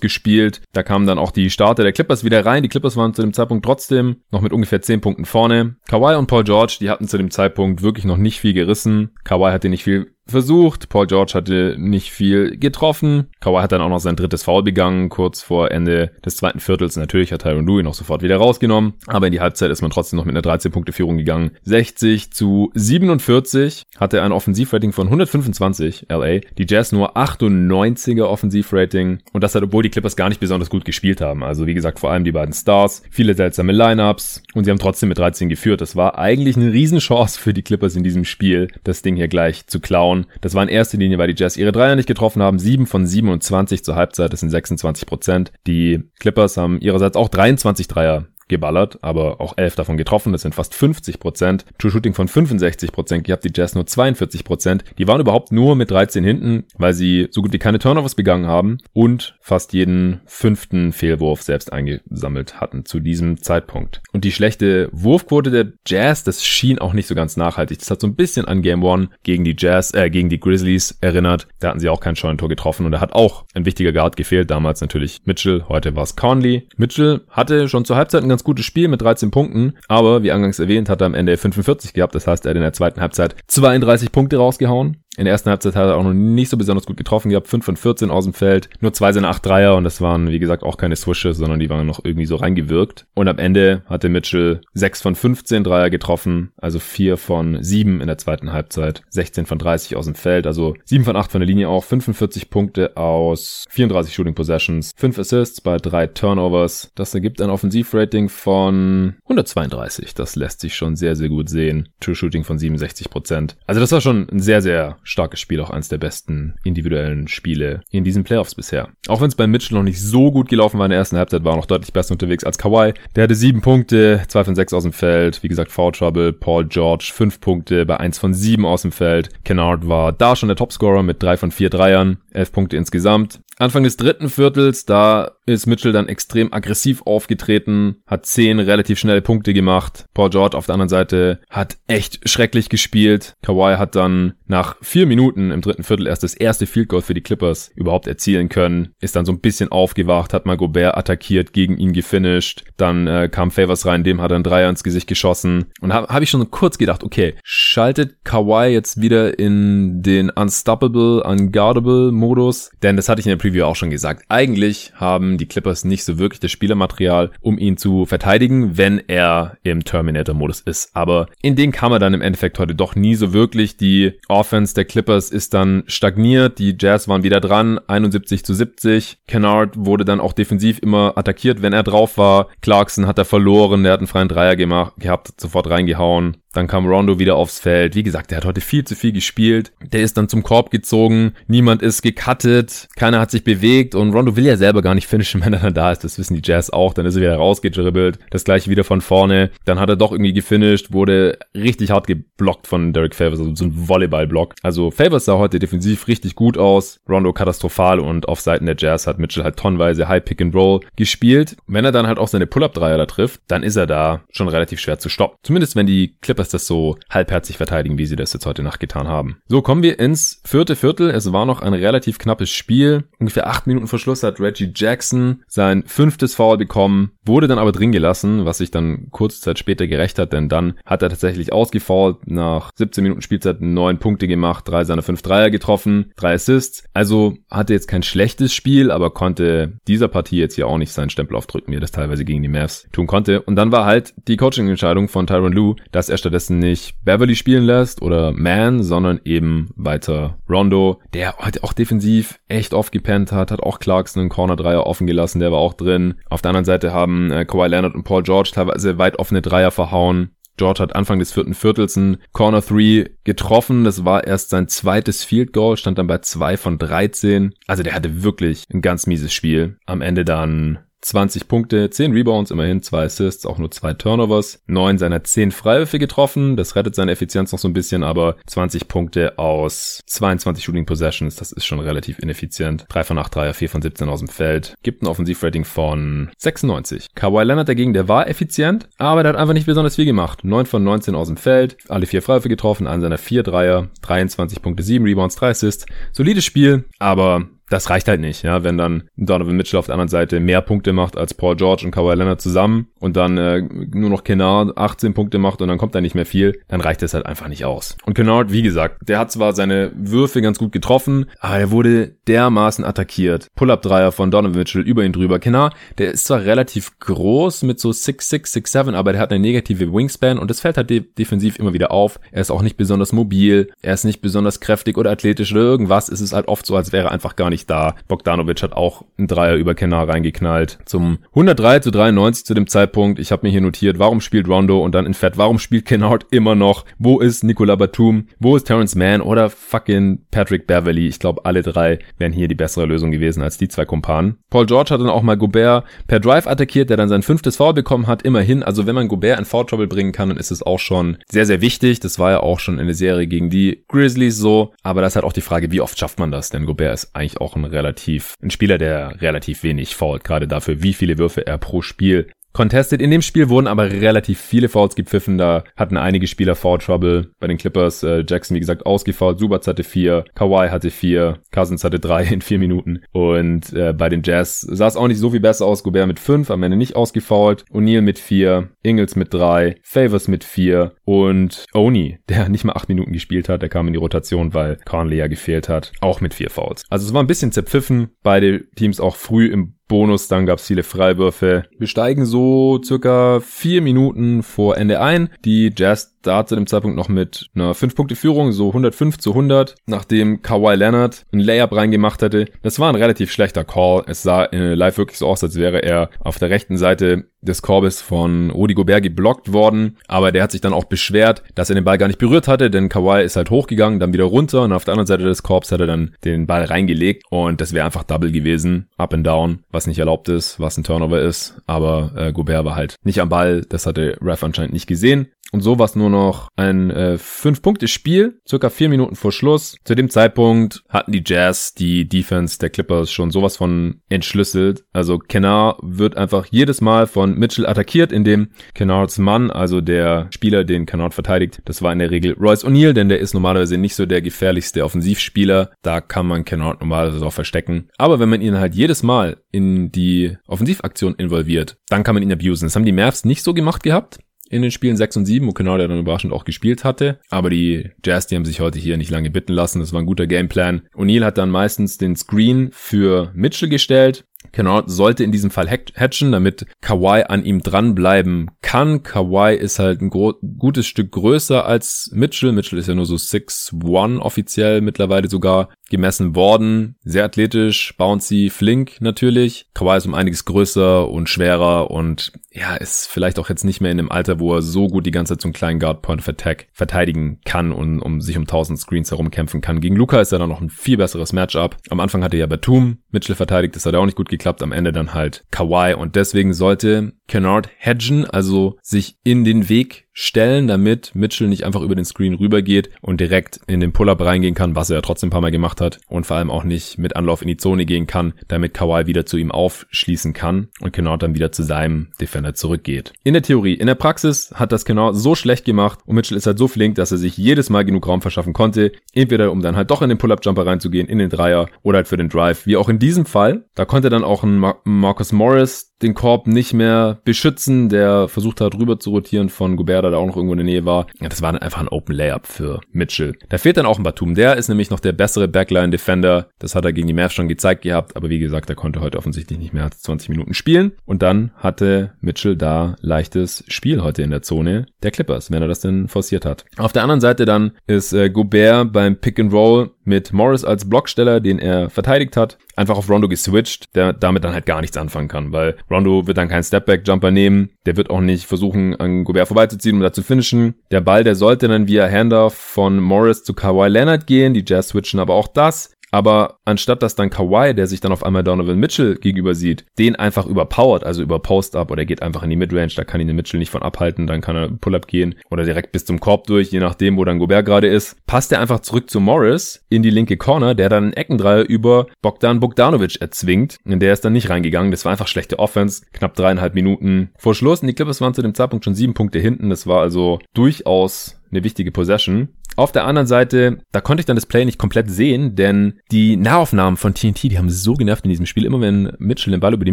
gespielt. 0.00 0.62
Da 0.72 0.82
kamen 0.82 1.06
dann 1.06 1.18
auch 1.18 1.30
die 1.30 1.50
Starter 1.50 1.82
der 1.82 1.92
Clippers 1.92 2.24
wieder 2.24 2.44
rein. 2.44 2.62
Die 2.62 2.68
Clippers 2.68 2.96
waren 2.96 3.14
zu 3.14 3.22
dem 3.22 3.32
Zeitpunkt 3.32 3.64
trotzdem 3.64 4.16
noch 4.30 4.40
mit 4.40 4.52
ungefähr 4.52 4.82
10 4.82 5.00
Punkten 5.00 5.24
vorne. 5.24 5.76
Kawhi 5.88 6.16
und 6.16 6.26
Paul 6.26 6.44
George, 6.44 6.76
die 6.80 6.90
hatten 6.90 7.08
zu 7.08 7.16
dem 7.16 7.30
Zeitpunkt 7.30 7.82
wirklich 7.82 8.04
noch 8.04 8.18
nicht 8.18 8.40
viel 8.40 8.52
gerissen. 8.52 9.10
Kawhi 9.24 9.50
hatte 9.50 9.68
nicht 9.68 9.84
viel 9.84 10.13
versucht. 10.26 10.88
Paul 10.88 11.06
George 11.06 11.32
hatte 11.34 11.76
nicht 11.78 12.10
viel 12.10 12.56
getroffen. 12.56 13.28
Kawhi 13.40 13.60
hat 13.60 13.72
dann 13.72 13.80
auch 13.80 13.88
noch 13.88 14.00
sein 14.00 14.16
drittes 14.16 14.42
Foul 14.42 14.62
begangen, 14.62 15.08
kurz 15.08 15.42
vor 15.42 15.70
Ende 15.70 16.12
des 16.24 16.36
zweiten 16.36 16.60
Viertels. 16.60 16.96
Natürlich 16.96 17.32
hat 17.32 17.42
Tyron 17.42 17.66
Louis 17.66 17.84
noch 17.84 17.94
sofort 17.94 18.22
wieder 18.22 18.36
rausgenommen. 18.36 18.94
Aber 19.06 19.26
in 19.26 19.32
die 19.32 19.40
Halbzeit 19.40 19.70
ist 19.70 19.82
man 19.82 19.90
trotzdem 19.90 20.16
noch 20.16 20.24
mit 20.24 20.36
einer 20.36 20.56
13-Punkte-Führung 20.56 21.16
gegangen. 21.16 21.52
60 21.64 22.32
zu 22.32 22.70
47 22.74 23.82
hatte 23.98 24.22
ein 24.22 24.32
Offensivrating 24.32 24.92
von 24.92 25.08
125 25.08 26.06
LA. 26.08 26.40
Die 26.58 26.66
Jazz 26.68 26.92
nur 26.92 27.16
98er 27.16 28.24
Offensivrating 28.24 29.18
und 29.32 29.44
das 29.44 29.54
hat, 29.54 29.62
obwohl 29.62 29.82
die 29.82 29.90
Clippers 29.90 30.16
gar 30.16 30.28
nicht 30.28 30.40
besonders 30.40 30.70
gut 30.70 30.84
gespielt 30.84 31.20
haben. 31.20 31.42
Also 31.42 31.66
wie 31.66 31.74
gesagt, 31.74 31.98
vor 31.98 32.10
allem 32.10 32.24
die 32.24 32.32
beiden 32.32 32.54
Stars, 32.54 33.02
viele 33.10 33.34
seltsame 33.34 33.72
Lineups 33.72 34.42
und 34.54 34.64
sie 34.64 34.70
haben 34.70 34.78
trotzdem 34.78 35.08
mit 35.08 35.18
13 35.18 35.48
geführt. 35.48 35.80
Das 35.80 35.96
war 35.96 36.18
eigentlich 36.18 36.56
eine 36.56 36.72
Riesenchance 36.72 37.38
für 37.38 37.52
die 37.52 37.62
Clippers 37.62 37.96
in 37.96 38.04
diesem 38.04 38.24
Spiel, 38.24 38.68
das 38.84 39.02
Ding 39.02 39.16
hier 39.16 39.28
gleich 39.28 39.66
zu 39.66 39.80
klauen. 39.80 40.13
Das 40.40 40.54
war 40.54 40.62
in 40.62 40.68
erster 40.68 40.98
Linie, 40.98 41.18
weil 41.18 41.32
die 41.32 41.40
Jazz 41.40 41.56
ihre 41.56 41.72
Dreier 41.72 41.96
nicht 41.96 42.06
getroffen 42.06 42.42
haben. 42.42 42.58
7 42.58 42.86
von 42.86 43.06
27 43.06 43.84
zur 43.84 43.96
Halbzeit, 43.96 44.32
das 44.32 44.40
sind 44.40 44.50
26 44.50 45.06
Prozent. 45.06 45.52
Die 45.66 46.04
Clippers 46.18 46.56
haben 46.56 46.80
ihrerseits 46.80 47.16
auch 47.16 47.28
23 47.28 47.88
Dreier 47.88 48.26
geballert, 48.54 48.98
aber 49.02 49.40
auch 49.40 49.54
11 49.56 49.74
davon 49.74 49.96
getroffen. 49.96 50.32
Das 50.32 50.42
sind 50.42 50.54
fast 50.54 50.74
50 50.74 51.18
Prozent. 51.18 51.64
True 51.78 51.90
Shooting 51.90 52.14
von 52.14 52.28
65 52.28 52.92
Prozent 52.92 53.24
gehabt, 53.24 53.44
die 53.44 53.50
Jazz 53.52 53.74
nur 53.74 53.84
42 53.84 54.44
Prozent. 54.44 54.84
Die 54.96 55.08
waren 55.08 55.20
überhaupt 55.20 55.50
nur 55.50 55.74
mit 55.74 55.90
13 55.90 56.22
hinten, 56.22 56.64
weil 56.78 56.94
sie 56.94 57.26
so 57.30 57.42
gut 57.42 57.52
wie 57.52 57.58
keine 57.58 57.80
Turnovers 57.80 58.14
begangen 58.14 58.46
haben 58.46 58.78
und 58.92 59.36
fast 59.40 59.72
jeden 59.72 60.20
fünften 60.24 60.92
Fehlwurf 60.92 61.42
selbst 61.42 61.72
eingesammelt 61.72 62.60
hatten 62.60 62.84
zu 62.84 63.00
diesem 63.00 63.42
Zeitpunkt. 63.42 64.02
Und 64.12 64.24
die 64.24 64.32
schlechte 64.32 64.88
Wurfquote 64.92 65.50
der 65.50 65.72
Jazz, 65.86 66.22
das 66.22 66.44
schien 66.44 66.78
auch 66.78 66.92
nicht 66.92 67.08
so 67.08 67.16
ganz 67.16 67.36
nachhaltig. 67.36 67.80
Das 67.80 67.90
hat 67.90 68.00
so 68.00 68.06
ein 68.06 68.14
bisschen 68.14 68.46
an 68.46 68.62
Game 68.62 68.84
One 68.84 69.08
gegen 69.24 69.44
die 69.44 69.56
Jazz, 69.58 69.92
äh, 69.94 70.10
gegen 70.10 70.28
die 70.28 70.38
Grizzlies 70.38 70.96
erinnert. 71.00 71.48
Da 71.58 71.70
hatten 71.70 71.80
sie 71.80 71.88
auch 71.88 72.00
kein 72.00 72.14
Scheunentor 72.14 72.48
getroffen 72.48 72.86
und 72.86 72.92
da 72.92 73.00
hat 73.00 73.12
auch 73.12 73.44
ein 73.54 73.66
wichtiger 73.66 73.92
Guard 73.92 74.16
gefehlt. 74.16 74.50
Damals 74.50 74.80
natürlich 74.80 75.22
Mitchell, 75.24 75.64
heute 75.68 75.96
war 75.96 76.04
es 76.04 76.14
Conley. 76.14 76.68
Mitchell 76.76 77.22
hatte 77.30 77.68
schon 77.68 77.84
zur 77.84 77.96
Halbzeit 77.96 78.22
ein 78.22 78.28
ganz 78.28 78.43
gutes 78.44 78.64
Spiel 78.64 78.88
mit 78.88 79.02
13 79.02 79.30
Punkten, 79.30 79.74
aber 79.88 80.22
wie 80.22 80.32
angangs 80.32 80.58
erwähnt, 80.58 80.88
hat 80.88 81.00
er 81.00 81.06
am 81.06 81.14
Ende 81.14 81.36
45 81.36 81.92
gehabt. 81.92 82.14
Das 82.14 82.26
heißt, 82.26 82.46
er 82.46 82.50
hat 82.50 82.56
in 82.56 82.62
der 82.62 82.72
zweiten 82.72 83.00
Halbzeit 83.00 83.34
32 83.48 84.12
Punkte 84.12 84.36
rausgehauen. 84.36 85.03
In 85.16 85.24
der 85.24 85.32
ersten 85.32 85.50
Halbzeit 85.50 85.76
hat 85.76 85.86
er 85.86 85.96
auch 85.96 86.02
noch 86.02 86.12
nicht 86.12 86.50
so 86.50 86.56
besonders 86.56 86.86
gut 86.86 86.96
getroffen 86.96 87.30
gehabt. 87.30 87.48
5 87.48 87.64
von 87.64 87.76
14 87.76 88.10
aus 88.10 88.24
dem 88.24 88.34
Feld. 88.34 88.68
Nur 88.80 88.92
zwei 88.92 89.12
sind 89.12 89.24
8 89.24 89.44
Dreier 89.44 89.76
und 89.76 89.84
das 89.84 90.00
waren, 90.00 90.28
wie 90.28 90.38
gesagt, 90.38 90.62
auch 90.62 90.76
keine 90.76 90.96
Swishes, 90.96 91.36
sondern 91.36 91.60
die 91.60 91.70
waren 91.70 91.86
noch 91.86 92.04
irgendwie 92.04 92.26
so 92.26 92.36
reingewirkt. 92.36 93.06
Und 93.14 93.28
am 93.28 93.38
Ende 93.38 93.82
hatte 93.86 94.08
Mitchell 94.08 94.60
6 94.74 95.02
von 95.02 95.14
15 95.14 95.62
Dreier 95.62 95.90
getroffen. 95.90 96.52
Also 96.56 96.80
4 96.80 97.16
von 97.16 97.62
7 97.62 98.00
in 98.00 98.06
der 98.06 98.18
zweiten 98.18 98.52
Halbzeit. 98.52 99.02
16 99.10 99.46
von 99.46 99.58
30 99.58 99.96
aus 99.96 100.06
dem 100.06 100.14
Feld. 100.16 100.46
Also 100.46 100.74
7 100.84 101.04
von 101.04 101.16
8 101.16 101.30
von 101.30 101.40
der 101.40 101.48
Linie 101.48 101.68
auch. 101.68 101.84
45 101.84 102.50
Punkte 102.50 102.96
aus 102.96 103.64
34 103.70 104.14
Shooting 104.14 104.34
Possessions. 104.34 104.92
5 104.96 105.18
Assists 105.18 105.60
bei 105.60 105.76
3 105.76 106.08
Turnovers. 106.08 106.90
Das 106.96 107.14
ergibt 107.14 107.40
ein 107.40 107.50
Offensivrating 107.50 108.28
von 108.28 109.14
132. 109.24 110.14
Das 110.14 110.34
lässt 110.34 110.60
sich 110.60 110.74
schon 110.74 110.96
sehr, 110.96 111.14
sehr 111.14 111.28
gut 111.28 111.48
sehen. 111.48 111.88
True 112.00 112.16
Shooting 112.16 112.42
von 112.42 112.58
67 112.58 113.10
Prozent. 113.10 113.56
Also 113.66 113.80
das 113.80 113.92
war 113.92 114.00
schon 114.00 114.28
ein 114.30 114.40
sehr, 114.40 114.60
sehr 114.60 114.96
starkes 115.04 115.40
Spiel, 115.40 115.60
auch 115.60 115.70
eines 115.70 115.88
der 115.88 115.98
besten 115.98 116.56
individuellen 116.64 117.28
Spiele 117.28 117.82
in 117.90 118.04
diesen 118.04 118.24
Playoffs 118.24 118.54
bisher. 118.54 118.88
Auch 119.08 119.20
wenn 119.20 119.28
es 119.28 119.34
bei 119.34 119.46
Mitchell 119.46 119.76
noch 119.76 119.84
nicht 119.84 120.00
so 120.00 120.32
gut 120.32 120.48
gelaufen 120.48 120.78
war 120.78 120.86
in 120.86 120.90
der 120.90 120.98
ersten 120.98 121.16
Halbzeit, 121.16 121.44
war 121.44 121.52
er 121.52 121.56
noch 121.56 121.66
deutlich 121.66 121.92
besser 121.92 122.12
unterwegs 122.12 122.44
als 122.44 122.58
Kawhi. 122.58 122.94
Der 123.14 123.24
hatte 123.24 123.34
sieben 123.34 123.60
Punkte, 123.60 124.22
zwei 124.28 124.44
von 124.44 124.54
sechs 124.54 124.72
aus 124.72 124.82
dem 124.82 124.92
Feld, 124.92 125.42
wie 125.42 125.48
gesagt 125.48 125.70
Foul 125.70 125.92
Trouble, 125.92 126.32
Paul 126.32 126.66
George 126.66 127.10
fünf 127.14 127.40
Punkte 127.40 127.86
bei 127.86 127.98
eins 127.98 128.18
von 128.18 128.34
sieben 128.34 128.66
aus 128.66 128.82
dem 128.82 128.92
Feld. 128.92 129.28
Kennard 129.44 129.88
war 129.88 130.12
da 130.12 130.34
schon 130.36 130.48
der 130.48 130.56
Topscorer 130.56 131.02
mit 131.02 131.22
drei 131.22 131.36
von 131.36 131.50
vier 131.50 131.70
Dreiern, 131.70 132.18
elf 132.32 132.52
Punkte 132.52 132.76
insgesamt. 132.76 133.40
Anfang 133.58 133.84
des 133.84 133.96
dritten 133.96 134.28
Viertels, 134.28 134.84
da 134.84 135.32
ist 135.46 135.66
Mitchell 135.66 135.92
dann 135.92 136.08
extrem 136.08 136.52
aggressiv 136.52 137.02
aufgetreten, 137.02 137.96
hat 138.06 138.26
zehn 138.26 138.58
relativ 138.58 138.98
schnelle 138.98 139.22
Punkte 139.22 139.52
gemacht. 139.52 140.06
Paul 140.14 140.30
George 140.30 140.56
auf 140.56 140.66
der 140.66 140.74
anderen 140.74 140.88
Seite 140.88 141.40
hat 141.50 141.76
echt 141.86 142.28
schrecklich 142.28 142.68
gespielt. 142.68 143.34
Kawhi 143.42 143.76
hat 143.76 143.94
dann 143.94 144.34
nach 144.46 144.76
vier 144.80 145.06
Minuten 145.06 145.50
im 145.50 145.60
dritten 145.60 145.82
Viertel 145.82 146.06
erst 146.06 146.22
das 146.22 146.34
erste 146.34 146.66
Field 146.66 146.88
Goal 146.88 147.02
für 147.02 147.14
die 147.14 147.20
Clippers 147.20 147.70
überhaupt 147.74 148.06
erzielen 148.06 148.48
können. 148.48 148.94
Ist 149.00 149.16
dann 149.16 149.26
so 149.26 149.32
ein 149.32 149.40
bisschen 149.40 149.70
aufgewacht, 149.70 150.32
hat 150.32 150.46
mal 150.46 150.56
Gobert 150.56 150.96
attackiert, 150.96 151.52
gegen 151.52 151.76
ihn 151.76 151.92
gefinisht. 151.92 152.64
Dann 152.76 153.06
äh, 153.06 153.28
kam 153.30 153.50
Favors 153.50 153.86
rein, 153.86 154.04
dem 154.04 154.20
hat 154.20 154.32
er 154.32 154.36
einen 154.36 154.44
Dreier 154.44 154.70
ins 154.70 154.84
Gesicht 154.84 155.08
geschossen. 155.08 155.66
Und 155.80 155.92
habe 155.92 156.08
hab 156.12 156.22
ich 156.22 156.30
schon 156.30 156.50
kurz 156.50 156.78
gedacht, 156.78 157.04
okay, 157.04 157.34
schaltet 157.42 158.24
Kawhi 158.24 158.68
jetzt 158.68 159.00
wieder 159.00 159.38
in 159.38 160.02
den 160.02 160.30
Unstoppable, 160.30 161.22
Unguardable 161.22 162.12
Modus? 162.12 162.70
Denn 162.82 162.96
das 162.96 163.08
hatte 163.08 163.20
ich 163.20 163.26
in 163.26 163.30
der 163.30 163.36
Preview 163.44 163.64
auch 163.64 163.76
schon 163.76 163.90
gesagt. 163.90 164.24
Eigentlich 164.30 164.92
haben 164.94 165.36
die 165.36 165.44
Clippers 165.44 165.84
nicht 165.84 166.02
so 166.04 166.18
wirklich 166.18 166.40
das 166.40 166.50
Spielermaterial, 166.50 167.30
um 167.42 167.58
ihn 167.58 167.76
zu 167.76 168.06
verteidigen, 168.06 168.78
wenn 168.78 169.02
er 169.06 169.58
im 169.64 169.84
Terminator-Modus 169.84 170.60
ist. 170.60 170.96
Aber 170.96 171.26
in 171.42 171.54
den 171.54 171.70
kam 171.70 171.92
er 171.92 171.98
dann 171.98 172.14
im 172.14 172.22
Endeffekt 172.22 172.58
heute 172.58 172.74
doch 172.74 172.96
nie 172.96 173.16
so 173.16 173.34
wirklich. 173.34 173.76
Die 173.76 174.12
Offense 174.28 174.74
der 174.74 174.86
Clippers 174.86 175.28
ist 175.28 175.52
dann 175.52 175.82
stagniert. 175.88 176.58
Die 176.58 176.74
Jazz 176.80 177.06
waren 177.06 177.22
wieder 177.22 177.42
dran, 177.42 177.78
71 177.86 178.46
zu 178.46 178.54
70. 178.54 179.18
Kennard 179.28 179.74
wurde 179.76 180.06
dann 180.06 180.20
auch 180.20 180.32
defensiv 180.32 180.78
immer 180.78 181.18
attackiert, 181.18 181.60
wenn 181.60 181.74
er 181.74 181.82
drauf 181.82 182.16
war. 182.16 182.48
Clarkson 182.62 183.06
hat 183.06 183.18
er 183.18 183.26
verloren, 183.26 183.82
der 183.82 183.92
hat 183.92 184.00
einen 184.00 184.06
freien 184.06 184.28
Dreier 184.28 184.56
gemacht, 184.56 184.94
gehabt, 184.98 185.38
sofort 185.38 185.68
reingehauen. 185.68 186.38
Dann 186.54 186.68
kam 186.68 186.86
Rondo 186.86 187.18
wieder 187.18 187.36
aufs 187.36 187.58
Feld. 187.58 187.94
Wie 187.94 188.02
gesagt, 188.02 188.30
der 188.30 188.38
hat 188.38 188.44
heute 188.44 188.60
viel 188.60 188.84
zu 188.84 188.94
viel 188.94 189.12
gespielt. 189.12 189.72
Der 189.82 190.02
ist 190.02 190.16
dann 190.16 190.28
zum 190.28 190.42
Korb 190.42 190.70
gezogen. 190.70 191.32
Niemand 191.48 191.82
ist 191.82 192.02
gecuttet. 192.02 192.88
Keiner 192.96 193.20
hat 193.20 193.30
sich 193.30 193.44
bewegt. 193.44 193.94
Und 193.94 194.12
Rondo 194.12 194.36
will 194.36 194.46
ja 194.46 194.56
selber 194.56 194.80
gar 194.80 194.94
nicht 194.94 195.06
finishen, 195.06 195.40
wenn 195.44 195.52
er 195.52 195.60
dann 195.60 195.74
da 195.74 195.92
ist. 195.92 196.04
Das 196.04 196.18
wissen 196.18 196.34
die 196.34 196.42
Jazz 196.44 196.70
auch. 196.70 196.94
Dann 196.94 197.06
ist 197.06 197.16
er 197.16 197.22
wieder 197.22 197.36
rausgedribbelt. 197.36 198.18
Das 198.30 198.44
gleiche 198.44 198.70
wieder 198.70 198.84
von 198.84 199.00
vorne. 199.00 199.50
Dann 199.64 199.80
hat 199.80 199.88
er 199.88 199.96
doch 199.96 200.12
irgendwie 200.12 200.32
gefinisht. 200.32 200.92
Wurde 200.92 201.38
richtig 201.54 201.90
hart 201.90 202.06
geblockt 202.06 202.66
von 202.66 202.92
Derek 202.92 203.14
Favors. 203.14 203.40
Also 203.40 203.54
so 203.54 203.64
ein 203.64 203.88
Volleyball-Block. 203.88 204.54
Also 204.62 204.90
Favors 204.90 205.24
sah 205.24 205.38
heute 205.38 205.58
defensiv 205.58 206.06
richtig 206.06 206.36
gut 206.36 206.56
aus. 206.56 207.00
Rondo 207.08 207.32
katastrophal. 207.32 207.98
Und 207.98 208.28
auf 208.28 208.40
Seiten 208.40 208.66
der 208.66 208.76
Jazz 208.78 209.06
hat 209.06 209.18
Mitchell 209.18 209.42
halt 209.42 209.56
tonnenweise 209.56 210.08
High 210.08 210.24
Pick 210.24 210.40
and 210.40 210.54
Roll 210.54 210.80
gespielt. 210.96 211.56
Wenn 211.66 211.84
er 211.84 211.92
dann 211.92 212.06
halt 212.06 212.18
auch 212.18 212.28
seine 212.28 212.46
Pull-Up-Dreier 212.46 212.96
da 212.96 213.06
trifft, 213.06 213.40
dann 213.48 213.62
ist 213.64 213.76
er 213.76 213.86
da 213.86 214.22
schon 214.30 214.48
relativ 214.48 214.78
schwer 214.78 214.98
zu 214.98 215.08
stoppen. 215.08 215.36
Zumindest 215.42 215.74
wenn 215.74 215.86
die 215.86 216.14
Clippers 216.20 216.43
das 216.50 216.66
so 216.66 216.96
halbherzig 217.10 217.56
verteidigen, 217.56 217.98
wie 217.98 218.06
sie 218.06 218.16
das 218.16 218.32
jetzt 218.32 218.46
heute 218.46 218.62
Nacht 218.62 218.80
getan 218.80 219.08
haben. 219.08 219.38
So 219.48 219.62
kommen 219.62 219.82
wir 219.82 219.98
ins 219.98 220.40
vierte 220.44 220.76
Viertel. 220.76 221.10
Es 221.10 221.32
war 221.32 221.46
noch 221.46 221.62
ein 221.62 221.74
relativ 221.74 222.18
knappes 222.18 222.50
Spiel. 222.50 223.04
Ungefähr 223.18 223.46
acht 223.46 223.66
Minuten 223.66 223.86
vor 223.86 223.98
Schluss 223.98 224.22
hat 224.22 224.40
Reggie 224.40 224.72
Jackson 224.74 225.42
sein 225.46 225.84
fünftes 225.86 226.34
Foul 226.34 226.58
bekommen, 226.58 227.12
wurde 227.24 227.48
dann 227.48 227.58
aber 227.58 227.72
drin 227.72 227.92
gelassen, 227.92 228.44
was 228.44 228.58
sich 228.58 228.70
dann 228.70 229.08
kurze 229.10 229.40
Zeit 229.40 229.58
später 229.58 229.86
gerecht 229.86 230.18
hat, 230.18 230.32
denn 230.32 230.48
dann 230.48 230.74
hat 230.84 231.02
er 231.02 231.08
tatsächlich 231.08 231.52
ausgefault, 231.52 232.26
nach 232.26 232.70
17 232.74 233.02
Minuten 233.02 233.22
Spielzeit 233.22 233.60
neun 233.60 233.98
Punkte 233.98 234.28
gemacht, 234.28 234.68
drei 234.68 234.84
seiner 234.84 235.02
fünf 235.02 235.22
Dreier 235.22 235.50
getroffen, 235.50 236.12
drei 236.16 236.34
Assists. 236.34 236.84
Also 236.92 237.36
hatte 237.50 237.72
jetzt 237.72 237.88
kein 237.88 238.02
schlechtes 238.02 238.52
Spiel, 238.52 238.90
aber 238.90 239.10
konnte 239.10 239.78
dieser 239.88 240.08
Partie 240.08 240.38
jetzt 240.38 240.54
hier 240.54 240.66
auch 240.66 240.78
nicht 240.78 240.92
seinen 240.92 241.10
Stempel 241.10 241.36
aufdrücken, 241.36 241.72
wie 241.72 241.76
er 241.76 241.80
das 241.80 241.92
teilweise 241.92 242.24
gegen 242.24 242.42
die 242.42 242.48
Mavs 242.48 242.88
tun 242.92 243.06
konnte. 243.06 243.42
Und 243.42 243.56
dann 243.56 243.72
war 243.72 243.84
halt 243.84 244.14
die 244.28 244.36
Coaching-Entscheidung 244.36 245.08
von 245.08 245.26
Tyron 245.26 245.52
Lue, 245.52 245.76
dass 245.92 246.08
er 246.08 246.18
stattdessen 246.34 246.58
nicht 246.58 246.96
Beverly 247.04 247.36
spielen 247.36 247.62
lässt 247.62 248.02
oder 248.02 248.32
Man, 248.32 248.82
sondern 248.82 249.20
eben 249.24 249.70
weiter 249.76 250.36
Rondo, 250.50 251.00
der 251.12 251.36
heute 251.38 251.62
auch 251.62 251.72
defensiv 251.72 252.40
echt 252.48 252.74
oft 252.74 252.90
gepennt 252.90 253.30
hat, 253.30 253.52
hat 253.52 253.62
auch 253.62 253.78
Clarkson 253.78 254.22
einen 254.22 254.30
Corner-Dreier 254.30 254.84
offen 254.84 255.06
gelassen, 255.06 255.38
der 255.38 255.52
war 255.52 255.60
auch 255.60 255.74
drin. 255.74 256.14
Auf 256.28 256.42
der 256.42 256.48
anderen 256.48 256.64
Seite 256.64 256.92
haben 256.92 257.30
äh, 257.30 257.44
Kawhi 257.44 257.68
Leonard 257.68 257.94
und 257.94 258.02
Paul 258.02 258.24
George 258.24 258.50
teilweise 258.52 258.98
weit 258.98 259.20
offene 259.20 259.42
Dreier 259.42 259.70
verhauen. 259.70 260.30
George 260.56 260.82
hat 260.82 260.96
Anfang 260.96 261.20
des 261.20 261.30
vierten 261.30 261.54
Viertels 261.54 261.94
ein 261.94 262.16
Corner 262.32 262.62
3 262.62 263.10
getroffen. 263.22 263.84
Das 263.84 264.04
war 264.04 264.26
erst 264.26 264.50
sein 264.50 264.66
zweites 264.66 265.22
Field 265.22 265.52
Goal, 265.52 265.76
stand 265.76 265.98
dann 265.98 266.08
bei 266.08 266.18
zwei 266.18 266.56
von 266.56 266.78
13. 266.78 267.54
Also 267.68 267.84
der 267.84 267.94
hatte 267.94 268.24
wirklich 268.24 268.64
ein 268.72 268.82
ganz 268.82 269.06
mieses 269.06 269.32
Spiel. 269.32 269.78
Am 269.86 270.00
Ende 270.00 270.24
dann 270.24 270.80
20 271.04 271.48
Punkte, 271.48 271.90
10 271.90 272.12
Rebounds, 272.12 272.50
immerhin 272.50 272.82
2 272.82 273.04
Assists, 273.04 273.44
auch 273.44 273.58
nur 273.58 273.70
2 273.70 273.94
Turnovers, 273.94 274.62
9 274.66 274.98
seiner 274.98 275.22
10 275.22 275.52
Freiwürfe 275.52 275.98
getroffen, 275.98 276.56
das 276.56 276.76
rettet 276.76 276.94
seine 276.94 277.12
Effizienz 277.12 277.52
noch 277.52 277.58
so 277.58 277.68
ein 277.68 277.74
bisschen, 277.74 278.02
aber 278.02 278.36
20 278.46 278.88
Punkte 278.88 279.38
aus 279.38 280.00
22 280.06 280.64
Shooting 280.64 280.86
Possessions, 280.86 281.36
das 281.36 281.52
ist 281.52 281.66
schon 281.66 281.80
relativ 281.80 282.18
ineffizient. 282.18 282.86
3 282.88 283.04
von 283.04 283.18
8 283.18 283.34
Dreier, 283.34 283.54
4 283.54 283.68
von 283.68 283.82
17 283.82 284.08
aus 284.08 284.20
dem 284.20 284.28
Feld, 284.28 284.74
gibt 284.82 285.02
ein 285.02 285.06
Offensivrating 285.06 285.64
von 285.64 286.30
96. 286.38 287.08
Kawhi 287.14 287.44
Leonard 287.44 287.68
dagegen, 287.68 287.92
der 287.92 288.08
war 288.08 288.26
effizient, 288.28 288.88
aber 288.96 289.22
der 289.22 289.34
hat 289.34 289.38
einfach 289.38 289.54
nicht 289.54 289.66
besonders 289.66 289.96
viel 289.96 290.06
gemacht. 290.06 290.42
9 290.42 290.64
von 290.64 290.82
19 290.82 291.14
aus 291.14 291.28
dem 291.28 291.36
Feld, 291.36 291.76
alle 291.88 292.06
4 292.06 292.22
Freiwürfe 292.22 292.48
getroffen, 292.48 292.86
an 292.86 293.02
seiner 293.02 293.18
4 293.18 293.42
Dreier, 293.42 293.88
23 294.00 294.62
Punkte, 294.62 294.82
7 294.82 295.04
Rebounds, 295.04 295.36
3 295.36 295.50
Assists. 295.50 295.86
Solides 296.12 296.44
Spiel, 296.44 296.84
aber 296.98 297.46
das 297.70 297.90
reicht 297.90 298.08
halt 298.08 298.20
nicht, 298.20 298.42
ja, 298.42 298.62
wenn 298.62 298.76
dann 298.76 299.04
Donovan 299.16 299.56
Mitchell 299.56 299.78
auf 299.78 299.86
der 299.86 299.94
anderen 299.94 300.08
Seite 300.08 300.38
mehr 300.40 300.60
Punkte 300.60 300.92
macht 300.92 301.16
als 301.16 301.34
Paul 301.34 301.56
George 301.56 301.82
und 301.84 301.90
Kawhi 301.90 302.14
Leonard 302.14 302.40
zusammen 302.40 302.88
und 303.00 303.16
dann 303.16 303.38
äh, 303.38 303.62
nur 303.62 304.10
noch 304.10 304.24
Kennard 304.24 304.76
18 304.76 305.14
Punkte 305.14 305.38
macht 305.38 305.62
und 305.62 305.68
dann 305.68 305.78
kommt 305.78 305.94
da 305.94 306.00
nicht 306.00 306.14
mehr 306.14 306.26
viel, 306.26 306.60
dann 306.68 306.80
reicht 306.80 307.02
das 307.02 307.14
halt 307.14 307.26
einfach 307.26 307.48
nicht 307.48 307.64
aus. 307.64 307.96
Und 308.04 308.14
Kennard, 308.14 308.52
wie 308.52 308.62
gesagt, 308.62 308.98
der 309.08 309.18
hat 309.18 309.32
zwar 309.32 309.54
seine 309.54 309.92
Würfe 309.96 310.42
ganz 310.42 310.58
gut 310.58 310.72
getroffen, 310.72 311.26
aber 311.40 311.58
er 311.58 311.70
wurde 311.70 312.14
dermaßen 312.28 312.84
attackiert. 312.84 313.48
Pull-up-Dreier 313.56 314.12
von 314.12 314.30
Donovan 314.30 314.58
Mitchell 314.58 314.82
über 314.82 315.04
ihn 315.04 315.12
drüber. 315.12 315.38
Kennard, 315.38 315.74
der 315.98 316.12
ist 316.12 316.26
zwar 316.26 316.44
relativ 316.44 316.98
groß 316.98 317.62
mit 317.62 317.80
so 317.80 317.90
6'6, 317.90 318.52
6'7, 318.52 318.94
aber 318.94 319.12
der 319.12 319.20
hat 319.22 319.30
eine 319.30 319.40
negative 319.40 319.92
Wingspan 319.92 320.38
und 320.38 320.50
das 320.50 320.60
fällt 320.60 320.76
halt 320.76 320.90
de 320.90 321.00
defensiv 321.00 321.58
immer 321.58 321.72
wieder 321.72 321.90
auf. 321.90 322.20
Er 322.30 322.40
ist 322.42 322.50
auch 322.50 322.62
nicht 322.62 322.76
besonders 322.76 323.12
mobil, 323.12 323.70
er 323.80 323.94
ist 323.94 324.04
nicht 324.04 324.20
besonders 324.20 324.60
kräftig 324.60 324.98
oder 324.98 325.10
athletisch 325.10 325.52
oder 325.52 325.62
irgendwas. 325.62 326.08
Es 326.08 326.20
ist 326.20 326.32
halt 326.32 326.48
oft 326.48 326.66
so, 326.66 326.76
als 326.76 326.92
wäre 326.92 327.06
er 327.06 327.12
einfach 327.12 327.36
gar 327.36 327.50
nicht 327.50 327.53
nicht 327.54 327.70
da. 327.70 327.94
Bogdanovic 328.08 328.62
hat 328.62 328.72
auch 328.72 329.04
einen 329.16 329.28
Dreier 329.28 329.54
über 329.54 329.74
Kenner 329.74 330.08
reingeknallt. 330.08 330.78
Zum 330.84 331.18
103 331.30 331.78
zu 331.78 331.90
93 331.90 332.44
zu 332.44 332.54
dem 332.54 332.66
Zeitpunkt. 332.66 333.18
Ich 333.18 333.32
habe 333.32 333.46
mir 333.46 333.52
hier 333.52 333.60
notiert, 333.60 333.98
warum 333.98 334.20
spielt 334.20 334.48
Rondo 334.48 334.82
und 334.82 334.94
dann 334.94 335.06
in 335.06 335.14
Fett, 335.14 335.38
warum 335.38 335.58
spielt 335.58 335.86
Kennard 335.86 336.26
immer 336.30 336.54
noch? 336.54 336.84
Wo 336.98 337.20
ist 337.20 337.44
Nicola 337.44 337.76
Batum? 337.76 338.28
Wo 338.38 338.56
ist 338.56 338.64
Terrence 338.64 338.94
Mann 338.94 339.20
oder 339.20 339.50
fucking 339.50 340.26
Patrick 340.30 340.66
Beverly? 340.66 341.06
Ich 341.06 341.18
glaube, 341.18 341.44
alle 341.44 341.62
drei 341.62 341.98
wären 342.18 342.32
hier 342.32 342.48
die 342.48 342.54
bessere 342.54 342.86
Lösung 342.86 343.10
gewesen 343.10 343.42
als 343.42 343.56
die 343.58 343.68
zwei 343.68 343.84
Kumpanen. 343.84 344.38
Paul 344.50 344.66
George 344.66 344.90
hat 344.90 345.00
dann 345.00 345.08
auch 345.08 345.22
mal 345.22 345.36
Gobert 345.36 345.84
per 346.06 346.20
Drive 346.20 346.46
attackiert, 346.46 346.90
der 346.90 346.96
dann 346.96 347.08
sein 347.08 347.22
fünftes 347.22 347.56
Foul 347.56 347.74
bekommen 347.74 348.06
hat. 348.06 348.22
Immerhin, 348.22 348.62
also 348.62 348.86
wenn 348.86 348.94
man 348.94 349.08
Gobert 349.08 349.38
in 349.38 349.44
Foul 349.44 349.66
Trouble 349.66 349.86
bringen 349.86 350.12
kann, 350.12 350.28
dann 350.28 350.38
ist 350.38 350.50
es 350.50 350.62
auch 350.62 350.78
schon 350.78 351.18
sehr, 351.30 351.46
sehr 351.46 351.60
wichtig. 351.60 352.00
Das 352.00 352.18
war 352.18 352.30
ja 352.30 352.40
auch 352.40 352.58
schon 352.58 352.78
in 352.78 352.86
der 352.86 352.94
Serie 352.94 353.26
gegen 353.26 353.50
die 353.50 353.84
Grizzlies 353.88 354.36
so. 354.36 354.72
Aber 354.82 355.00
das 355.00 355.12
ist 355.12 355.16
halt 355.16 355.24
auch 355.24 355.32
die 355.32 355.40
Frage, 355.40 355.70
wie 355.70 355.80
oft 355.80 355.98
schafft 355.98 356.18
man 356.18 356.30
das? 356.30 356.50
Denn 356.50 356.66
Gobert 356.66 356.94
ist 356.94 357.14
eigentlich 357.14 357.40
auch 357.40 357.43
ein 357.54 357.64
relativ, 357.64 358.34
ein 358.42 358.50
Spieler, 358.50 358.78
der 358.78 359.20
relativ 359.20 359.62
wenig 359.62 359.94
fault, 359.94 360.24
gerade 360.24 360.48
dafür, 360.48 360.82
wie 360.82 360.94
viele 360.94 361.18
Würfe 361.18 361.46
er 361.46 361.58
pro 361.58 361.82
Spiel 361.82 362.30
contested. 362.54 363.02
In 363.02 363.10
dem 363.10 363.20
Spiel 363.20 363.50
wurden 363.50 363.66
aber 363.66 363.90
relativ 363.90 364.40
viele 364.40 364.70
Fouls 364.70 364.94
gepfiffen. 364.94 365.36
Da 365.36 365.64
hatten 365.76 365.98
einige 365.98 366.26
Spieler 366.26 366.54
Foul 366.54 366.78
Trouble. 366.78 367.32
Bei 367.38 367.46
den 367.46 367.58
Clippers 367.58 368.02
äh, 368.02 368.24
Jackson, 368.26 368.54
wie 368.54 368.60
gesagt, 368.60 368.86
ausgefault. 368.86 369.38
Subats 369.38 369.66
hatte 369.66 369.84
vier. 369.84 370.24
Kawhi 370.34 370.70
hatte 370.70 370.90
vier. 370.90 371.40
Cousins 371.52 371.84
hatte 371.84 372.00
drei 372.00 372.24
in 372.30 372.40
vier 372.40 372.58
Minuten. 372.58 373.02
Und 373.12 373.72
äh, 373.74 373.92
bei 373.92 374.08
den 374.08 374.22
Jazz 374.22 374.60
sah 374.60 374.86
es 374.86 374.96
auch 374.96 375.08
nicht 375.08 375.18
so 375.18 375.30
viel 375.30 375.40
besser 375.40 375.66
aus. 375.66 375.82
Gobert 375.82 376.06
mit 376.06 376.18
fünf, 376.18 376.50
am 376.50 376.62
Ende 376.62 376.76
nicht 376.76 376.96
ausgefault. 376.96 377.64
O'Neal 377.70 378.00
mit 378.00 378.18
vier. 378.18 378.70
Ingles 378.82 379.16
mit 379.16 379.34
drei. 379.34 379.76
Favors 379.82 380.28
mit 380.28 380.44
vier. 380.44 380.92
Und 381.04 381.66
Oni, 381.74 382.18
der 382.28 382.48
nicht 382.48 382.64
mal 382.64 382.74
acht 382.74 382.88
Minuten 382.88 383.12
gespielt 383.12 383.48
hat, 383.48 383.62
der 383.62 383.68
kam 383.68 383.88
in 383.88 383.92
die 383.92 383.98
Rotation, 383.98 384.54
weil 384.54 384.78
Conley 384.84 385.18
ja 385.18 385.26
gefehlt 385.26 385.68
hat. 385.68 385.92
Auch 386.00 386.20
mit 386.20 386.32
vier 386.32 386.50
Fouls. 386.50 386.84
Also 386.88 387.06
es 387.06 387.12
war 387.12 387.22
ein 387.22 387.26
bisschen 387.26 387.52
zerpfiffen. 387.52 388.10
Beide 388.22 388.64
Teams 388.76 389.00
auch 389.00 389.16
früh 389.16 389.48
im 389.48 389.74
Bonus, 389.88 390.28
dann 390.28 390.46
gab 390.46 390.58
es 390.58 390.66
viele 390.66 390.82
Freiwürfe. 390.82 391.64
Wir 391.78 391.86
steigen 391.86 392.24
so 392.24 392.80
circa 392.82 393.40
vier 393.40 393.82
Minuten 393.82 394.42
vor 394.42 394.76
Ende 394.76 395.00
ein. 395.00 395.28
Die 395.44 395.72
Jazz 395.76 396.14
da 396.26 396.46
zu 396.46 396.54
dem 396.54 396.66
Zeitpunkt 396.66 396.96
noch 396.96 397.08
mit 397.08 397.50
einer 397.54 397.74
5-Punkte-Führung, 397.74 398.52
so 398.52 398.68
105 398.68 399.18
zu 399.18 399.30
100, 399.30 399.76
nachdem 399.86 400.42
Kawhi 400.42 400.74
Leonard 400.74 401.24
ein 401.32 401.40
Layup 401.40 401.72
reingemacht 401.72 402.22
hatte. 402.22 402.46
Das 402.62 402.78
war 402.78 402.88
ein 402.88 402.94
relativ 402.94 403.30
schlechter 403.30 403.64
Call. 403.64 404.04
Es 404.06 404.22
sah 404.22 404.44
äh, 404.44 404.74
live 404.74 404.98
wirklich 404.98 405.18
so 405.18 405.26
aus, 405.26 405.42
als 405.42 405.56
wäre 405.56 405.82
er 405.82 406.10
auf 406.20 406.38
der 406.38 406.50
rechten 406.50 406.76
Seite 406.76 407.26
des 407.44 407.62
Korbes 407.62 408.00
von 408.00 408.50
Rudi 408.50 408.74
Gobert 408.74 409.02
geblockt 409.02 409.52
worden, 409.52 409.98
aber 410.08 410.32
der 410.32 410.42
hat 410.42 410.52
sich 410.52 410.62
dann 410.62 410.72
auch 410.72 410.84
beschwert, 410.84 411.42
dass 411.54 411.68
er 411.68 411.74
den 411.74 411.84
Ball 411.84 411.98
gar 411.98 412.06
nicht 412.06 412.18
berührt 412.18 412.48
hatte, 412.48 412.70
denn 412.70 412.88
Kawhi 412.88 413.22
ist 413.22 413.36
halt 413.36 413.50
hochgegangen, 413.50 414.00
dann 414.00 414.14
wieder 414.14 414.24
runter 414.24 414.62
und 414.62 414.72
auf 414.72 414.84
der 414.84 414.92
anderen 414.92 415.06
Seite 415.06 415.24
des 415.24 415.42
Korbs 415.42 415.70
hat 415.70 415.80
er 415.80 415.86
dann 415.86 416.14
den 416.24 416.46
Ball 416.46 416.64
reingelegt 416.64 417.24
und 417.28 417.60
das 417.60 417.74
wäre 417.74 417.84
einfach 417.84 418.04
Double 418.04 418.32
gewesen, 418.32 418.88
up 418.96 419.12
and 419.12 419.26
down, 419.26 419.58
was 419.74 419.86
nicht 419.86 419.98
erlaubt 419.98 420.28
ist, 420.28 420.58
was 420.60 420.78
ein 420.78 420.84
Turnover 420.84 421.20
ist, 421.20 421.56
aber 421.66 422.12
äh, 422.16 422.32
Gobert 422.32 422.64
war 422.64 422.76
halt 422.76 422.96
nicht 423.02 423.20
am 423.20 423.28
Ball, 423.28 423.62
das 423.68 423.86
hatte 423.86 424.16
Ref 424.22 424.42
anscheinend 424.42 424.72
nicht 424.72 424.86
gesehen 424.86 425.28
und 425.52 425.60
so 425.60 425.78
war 425.78 425.84
es 425.84 425.94
nur 425.94 426.10
noch 426.10 426.48
ein 426.56 426.90
äh, 426.90 427.16
Fünf-Punkte-Spiel, 427.16 428.40
circa 428.48 428.70
vier 428.70 428.88
Minuten 428.88 429.14
vor 429.14 429.30
Schluss. 429.30 429.76
Zu 429.84 429.94
dem 429.94 430.10
Zeitpunkt 430.10 430.82
hatten 430.88 431.12
die 431.12 431.22
Jazz 431.24 431.74
die 431.74 432.08
Defense 432.08 432.58
der 432.58 432.70
Clippers 432.70 433.12
schon 433.12 433.30
sowas 433.30 433.56
von 433.56 434.00
entschlüsselt. 434.08 434.84
Also 434.92 435.18
Kennard 435.18 435.78
wird 435.80 436.16
einfach 436.16 436.46
jedes 436.50 436.80
Mal 436.80 437.06
von 437.06 437.38
Mitchell 437.38 437.66
attackiert, 437.66 438.10
indem 438.10 438.48
Kennards 438.74 439.18
Mann, 439.18 439.52
also 439.52 439.80
der 439.80 440.26
Spieler, 440.30 440.64
den 440.64 440.86
Kennard 440.86 441.14
verteidigt, 441.14 441.62
das 441.66 441.82
war 441.82 441.92
in 441.92 442.00
der 442.00 442.10
Regel 442.10 442.32
Royce 442.32 442.64
O'Neal, 442.64 442.92
denn 442.92 443.08
der 443.08 443.20
ist 443.20 443.34
normalerweise 443.34 443.78
nicht 443.78 443.94
so 443.94 444.06
der 444.06 444.22
gefährlichste 444.22 444.84
Offensivspieler. 444.84 445.70
Da 445.82 446.00
kann 446.00 446.26
man 446.26 446.44
Kennard 446.44 446.80
normalerweise 446.80 447.24
auch 447.24 447.32
verstecken. 447.32 447.88
Aber 447.96 448.18
wenn 448.18 448.28
man 448.28 448.40
ihn 448.40 448.58
halt 448.58 448.74
jedes 448.74 449.04
Mal 449.04 449.36
in 449.52 449.92
die 449.92 450.36
Offensivaktion 450.48 451.14
involviert, 451.14 451.76
dann 451.88 452.02
kann 452.02 452.14
man 452.14 452.24
ihn 452.24 452.32
abusen. 452.32 452.66
Das 452.66 452.74
haben 452.74 452.84
die 452.84 452.92
Mavs 452.92 453.24
nicht 453.24 453.44
so 453.44 453.54
gemacht 453.54 453.84
gehabt 453.84 454.18
in 454.48 454.62
den 454.62 454.70
Spielen 454.70 454.96
6 454.96 455.16
und 455.18 455.26
7, 455.26 455.46
wo 455.46 455.52
genau 455.52 455.76
der 455.78 455.88
dann 455.88 455.98
überraschend 455.98 456.32
auch 456.32 456.44
gespielt 456.44 456.84
hatte. 456.84 457.18
Aber 457.30 457.50
die 457.50 457.90
Jazz, 458.04 458.26
die 458.26 458.36
haben 458.36 458.44
sich 458.44 458.60
heute 458.60 458.78
hier 458.78 458.96
nicht 458.96 459.10
lange 459.10 459.30
bitten 459.30 459.52
lassen. 459.52 459.80
Das 459.80 459.92
war 459.92 460.00
ein 460.00 460.06
guter 460.06 460.26
Gameplan. 460.26 460.82
O'Neal 460.94 461.24
hat 461.24 461.38
dann 461.38 461.50
meistens 461.50 461.98
den 461.98 462.16
Screen 462.16 462.68
für 462.72 463.32
Mitchell 463.34 463.68
gestellt. 463.68 464.24
Kennard 464.52 464.90
sollte 464.90 465.24
in 465.24 465.32
diesem 465.32 465.50
Fall 465.50 465.68
hatchen, 465.68 466.30
damit 466.30 466.66
Kawhi 466.80 467.24
an 467.24 467.44
ihm 467.44 467.60
dranbleiben 467.60 468.50
kann. 468.62 469.02
Kawhi 469.02 469.56
ist 469.56 469.78
halt 469.78 470.00
ein 470.00 470.10
gutes 470.10 470.86
Stück 470.86 471.10
größer 471.12 471.64
als 471.64 472.10
Mitchell. 472.12 472.52
Mitchell 472.52 472.78
ist 472.78 472.86
ja 472.86 472.94
nur 472.94 473.06
so 473.06 473.16
6'1 473.16 474.18
offiziell 474.18 474.80
mittlerweile 474.80 475.28
sogar. 475.28 475.70
Gemessen 475.90 476.34
worden. 476.34 476.96
Sehr 477.02 477.24
athletisch, 477.24 477.94
bouncy, 477.96 478.50
flink 478.50 479.00
natürlich. 479.00 479.66
Kawhi 479.74 479.96
ist 479.96 480.06
um 480.06 480.14
einiges 480.14 480.44
größer 480.44 481.08
und 481.08 481.28
schwerer 481.28 481.90
und 481.90 482.32
ja, 482.52 482.76
ist 482.76 483.06
vielleicht 483.06 483.38
auch 483.38 483.48
jetzt 483.48 483.64
nicht 483.64 483.80
mehr 483.80 483.90
in 483.90 483.96
dem 483.96 484.12
Alter, 484.12 484.38
wo 484.38 484.54
er 484.54 484.62
so 484.62 484.86
gut 484.86 485.06
die 485.06 485.10
ganze 485.10 485.36
Zeit 485.36 485.44
einen 485.44 485.52
kleinen 485.52 485.80
Guard 485.80 486.02
Point 486.02 486.20
of 486.20 486.28
Attack 486.28 486.68
verteidigen 486.72 487.40
kann 487.44 487.72
und 487.72 488.00
um 488.00 488.20
sich 488.20 488.36
um 488.36 488.44
1000 488.44 488.78
Screens 488.78 489.10
herumkämpfen 489.10 489.60
kann. 489.60 489.80
Gegen 489.80 489.96
Luca 489.96 490.20
ist 490.20 490.32
er 490.32 490.38
dann 490.38 490.48
noch 490.48 490.60
ein 490.60 490.70
viel 490.70 490.96
besseres 490.96 491.32
Matchup. 491.32 491.76
Am 491.90 492.00
Anfang 492.00 492.22
hatte 492.22 492.36
ja 492.36 492.46
Batum 492.46 492.98
Mitchell 493.10 493.34
verteidigt, 493.34 493.74
das 493.76 493.86
hat 493.86 493.94
auch 493.94 494.06
nicht 494.06 494.16
gut 494.16 494.28
geklappt. 494.28 494.62
Am 494.62 494.72
Ende 494.72 494.92
dann 494.92 495.14
halt 495.14 495.44
Kawhi 495.50 495.94
und 495.94 496.16
deswegen 496.16 496.54
sollte 496.54 497.12
Kennard 497.26 497.68
hedgen, 497.76 498.24
also 498.24 498.78
sich 498.82 499.18
in 499.24 499.44
den 499.44 499.68
Weg 499.68 500.03
stellen, 500.14 500.68
damit 500.68 501.14
Mitchell 501.14 501.48
nicht 501.48 501.64
einfach 501.64 501.82
über 501.82 501.96
den 501.96 502.04
Screen 502.04 502.34
rübergeht 502.34 502.88
und 503.02 503.20
direkt 503.20 503.60
in 503.66 503.80
den 503.80 503.92
Pull-Up 503.92 504.20
reingehen 504.20 504.54
kann, 504.54 504.76
was 504.76 504.88
er 504.88 504.96
ja 504.96 505.02
trotzdem 505.02 505.28
ein 505.28 505.30
paar 505.30 505.40
Mal 505.40 505.50
gemacht 505.50 505.80
hat 505.80 505.98
und 506.08 506.24
vor 506.24 506.36
allem 506.36 506.50
auch 506.50 506.64
nicht 506.64 506.98
mit 506.98 507.16
Anlauf 507.16 507.42
in 507.42 507.48
die 507.48 507.56
Zone 507.56 507.84
gehen 507.84 508.06
kann, 508.06 508.32
damit 508.48 508.72
Kawhi 508.72 509.06
wieder 509.06 509.26
zu 509.26 509.36
ihm 509.36 509.50
aufschließen 509.50 510.32
kann 510.32 510.68
und 510.80 510.92
Kennard 510.92 511.22
dann 511.22 511.34
wieder 511.34 511.50
zu 511.50 511.64
seinem 511.64 512.08
Defender 512.20 512.54
zurückgeht. 512.54 513.12
In 513.24 513.34
der 513.34 513.42
Theorie, 513.42 513.74
in 513.74 513.88
der 513.88 513.96
Praxis 513.96 514.52
hat 514.54 514.70
das 514.70 514.84
Kennard 514.84 515.16
so 515.16 515.34
schlecht 515.34 515.64
gemacht 515.64 515.98
und 516.06 516.14
Mitchell 516.14 516.38
ist 516.38 516.46
halt 516.46 516.58
so 516.58 516.68
flink, 516.68 516.94
dass 516.94 517.10
er 517.10 517.18
sich 517.18 517.36
jedes 517.36 517.68
Mal 517.68 517.84
genug 517.84 518.06
Raum 518.06 518.22
verschaffen 518.22 518.52
konnte, 518.52 518.92
entweder 519.12 519.50
um 519.50 519.62
dann 519.62 519.74
halt 519.74 519.90
doch 519.90 520.00
in 520.00 520.08
den 520.08 520.18
Pull-Up-Jumper 520.18 520.64
reinzugehen, 520.64 521.08
in 521.08 521.18
den 521.18 521.28
Dreier 521.28 521.68
oder 521.82 521.96
halt 521.96 522.08
für 522.08 522.16
den 522.16 522.28
Drive, 522.28 522.66
wie 522.66 522.76
auch 522.76 522.88
in 522.88 523.00
diesem 523.00 523.26
Fall. 523.26 523.64
Da 523.74 523.84
konnte 523.84 524.10
dann 524.10 524.22
auch 524.22 524.44
ein 524.44 524.58
Mar 524.58 524.76
Marcus 524.84 525.32
Morris 525.32 525.93
den 526.04 526.14
Korb 526.14 526.46
nicht 526.46 526.72
mehr 526.72 527.18
beschützen, 527.24 527.88
der 527.88 528.28
versucht 528.28 528.60
hat 528.60 528.74
rüber 528.74 529.00
zu 529.00 529.10
rotieren 529.10 529.48
von 529.48 529.76
Gobert, 529.76 530.04
der 530.04 530.16
auch 530.16 530.26
noch 530.26 530.36
irgendwo 530.36 530.52
in 530.52 530.58
der 530.58 530.66
Nähe 530.66 530.84
war. 530.84 531.06
Ja, 531.20 531.28
das 531.28 531.42
war 531.42 531.60
einfach 531.60 531.80
ein 531.80 531.88
Open 531.88 532.14
Layup 532.14 532.46
für 532.46 532.80
Mitchell. 532.92 533.34
Da 533.48 533.58
fehlt 533.58 533.76
dann 533.76 533.86
auch 533.86 533.98
ein 533.98 534.04
Batum. 534.04 534.34
Der 534.34 534.56
ist 534.56 534.68
nämlich 534.68 534.90
noch 534.90 535.00
der 535.00 535.12
bessere 535.12 535.48
Backline 535.48 535.90
Defender. 535.90 536.48
Das 536.58 536.74
hat 536.74 536.84
er 536.84 536.92
gegen 536.92 537.08
die 537.08 537.14
Mavs 537.14 537.34
schon 537.34 537.48
gezeigt 537.48 537.82
gehabt, 537.82 538.16
aber 538.16 538.28
wie 538.28 538.38
gesagt, 538.38 538.68
er 538.68 538.76
konnte 538.76 539.00
heute 539.00 539.18
offensichtlich 539.18 539.58
nicht 539.58 539.72
mehr 539.72 539.84
als 539.84 540.00
20 540.02 540.28
Minuten 540.28 540.54
spielen. 540.54 540.92
Und 541.06 541.22
dann 541.22 541.50
hatte 541.56 542.12
Mitchell 542.20 542.56
da 542.56 542.96
leichtes 543.00 543.64
Spiel 543.68 544.02
heute 544.02 544.22
in 544.22 544.30
der 544.30 544.42
Zone 544.42 544.86
der 545.02 545.10
Clippers, 545.10 545.50
wenn 545.50 545.62
er 545.62 545.68
das 545.68 545.80
denn 545.80 546.08
forciert 546.08 546.44
hat. 546.44 546.64
Auf 546.76 546.92
der 546.92 547.02
anderen 547.02 547.20
Seite 547.20 547.46
dann 547.46 547.72
ist 547.86 548.12
äh, 548.12 548.28
Gobert 548.28 548.92
beim 548.92 549.16
Pick 549.16 549.40
and 549.40 549.52
Roll 549.52 549.90
mit 550.04 550.32
Morris 550.32 550.64
als 550.64 550.88
Blocksteller, 550.88 551.40
den 551.40 551.58
er 551.58 551.90
verteidigt 551.90 552.36
hat, 552.36 552.58
einfach 552.76 552.96
auf 552.96 553.08
Rondo 553.08 553.28
geswitcht, 553.28 553.94
der 553.94 554.12
damit 554.12 554.44
dann 554.44 554.54
halt 554.54 554.66
gar 554.66 554.80
nichts 554.80 554.96
anfangen 554.96 555.28
kann, 555.28 555.52
weil 555.52 555.76
Rondo 555.90 556.26
wird 556.26 556.36
dann 556.36 556.48
keinen 556.48 556.62
Stepback-Jumper 556.62 557.30
nehmen, 557.30 557.70
der 557.86 557.96
wird 557.96 558.10
auch 558.10 558.20
nicht 558.20 558.46
versuchen, 558.46 558.94
an 558.96 559.24
Gobert 559.24 559.48
vorbeizuziehen, 559.48 559.96
um 559.96 560.02
da 560.02 560.12
zu 560.12 560.22
finishen. 560.22 560.74
Der 560.90 561.00
Ball, 561.00 561.24
der 561.24 561.34
sollte 561.34 561.68
dann 561.68 561.88
via 561.88 562.08
Handoff 562.08 562.54
von 562.54 562.98
Morris 562.98 563.44
zu 563.44 563.54
Kawhi 563.54 563.88
Leonard 563.88 564.26
gehen, 564.26 564.54
die 564.54 564.64
Jazz 564.66 564.88
switchen 564.88 565.20
aber 565.20 565.34
auch 565.34 565.48
das. 565.48 565.94
Aber 566.14 566.60
anstatt 566.64 567.02
dass 567.02 567.16
dann 567.16 567.28
Kawhi, 567.28 567.74
der 567.74 567.88
sich 567.88 568.00
dann 568.00 568.12
auf 568.12 568.24
einmal 568.24 568.44
Donovan 568.44 568.78
Mitchell 568.78 569.16
gegenüber 569.16 569.56
sieht, 569.56 569.84
den 569.98 570.14
einfach 570.14 570.46
überpowert, 570.46 571.02
also 571.02 571.24
über 571.24 571.40
Post-Up 571.40 571.90
oder 571.90 572.04
geht 572.04 572.22
einfach 572.22 572.44
in 572.44 572.50
die 572.50 572.56
Midrange, 572.56 572.92
da 572.94 573.02
kann 573.02 573.20
ihn 573.20 573.26
der 573.26 573.34
Mitchell 573.34 573.58
nicht 573.58 573.70
von 573.70 573.82
abhalten, 573.82 574.28
dann 574.28 574.40
kann 574.40 574.54
er 574.54 574.68
Pull-Up 574.68 575.08
gehen 575.08 575.34
oder 575.50 575.64
direkt 575.64 575.90
bis 575.90 576.04
zum 576.04 576.20
Korb 576.20 576.46
durch, 576.46 576.70
je 576.70 576.78
nachdem, 576.78 577.16
wo 577.16 577.24
dann 577.24 577.40
Gobert 577.40 577.66
gerade 577.66 577.88
ist, 577.88 578.24
passt 578.28 578.52
er 578.52 578.60
einfach 578.60 578.78
zurück 578.78 579.10
zu 579.10 579.18
Morris 579.18 579.84
in 579.88 580.04
die 580.04 580.10
linke 580.10 580.36
Corner, 580.36 580.76
der 580.76 580.88
dann 580.88 581.02
einen 581.02 581.12
Eckendreier 581.14 581.64
über 581.64 582.06
Bogdan 582.22 582.60
Bogdanovic 582.60 583.20
erzwingt. 583.20 583.78
Und 583.84 583.98
der 583.98 584.12
ist 584.12 584.24
dann 584.24 584.34
nicht 584.34 584.50
reingegangen. 584.50 584.92
Das 584.92 585.04
war 585.04 585.10
einfach 585.10 585.26
schlechte 585.26 585.58
Offense. 585.58 586.04
Knapp 586.12 586.36
dreieinhalb 586.36 586.74
Minuten 586.74 587.30
vor 587.36 587.56
Schluss. 587.56 587.80
Und 587.80 587.88
die 587.88 587.94
Clippers 587.94 588.20
waren 588.20 588.34
zu 588.34 588.42
dem 588.42 588.54
Zeitpunkt 588.54 588.84
schon 588.84 588.94
sieben 588.94 589.14
Punkte 589.14 589.40
hinten. 589.40 589.68
Das 589.70 589.88
war 589.88 590.00
also 590.00 590.38
durchaus 590.54 591.40
eine 591.50 591.64
wichtige 591.64 591.92
Possession. 591.92 592.48
Auf 592.76 592.92
der 592.92 593.04
anderen 593.04 593.26
Seite, 593.26 593.78
da 593.92 594.00
konnte 594.00 594.20
ich 594.20 594.26
dann 594.26 594.36
das 594.36 594.46
Play 594.46 594.64
nicht 594.64 594.78
komplett 594.78 595.10
sehen, 595.10 595.54
denn 595.54 596.00
die 596.10 596.36
Nahaufnahmen 596.36 596.96
von 596.96 597.14
TNT, 597.14 597.44
die 597.44 597.58
haben 597.58 597.70
so 597.70 597.94
genervt 597.94 598.24
in 598.24 598.30
diesem 598.30 598.46
Spiel. 598.46 598.64
Immer 598.64 598.80
wenn 598.80 599.12
Mitchell 599.18 599.52
den 599.52 599.60
Ball 599.60 599.74
über 599.74 599.84
die 599.84 599.92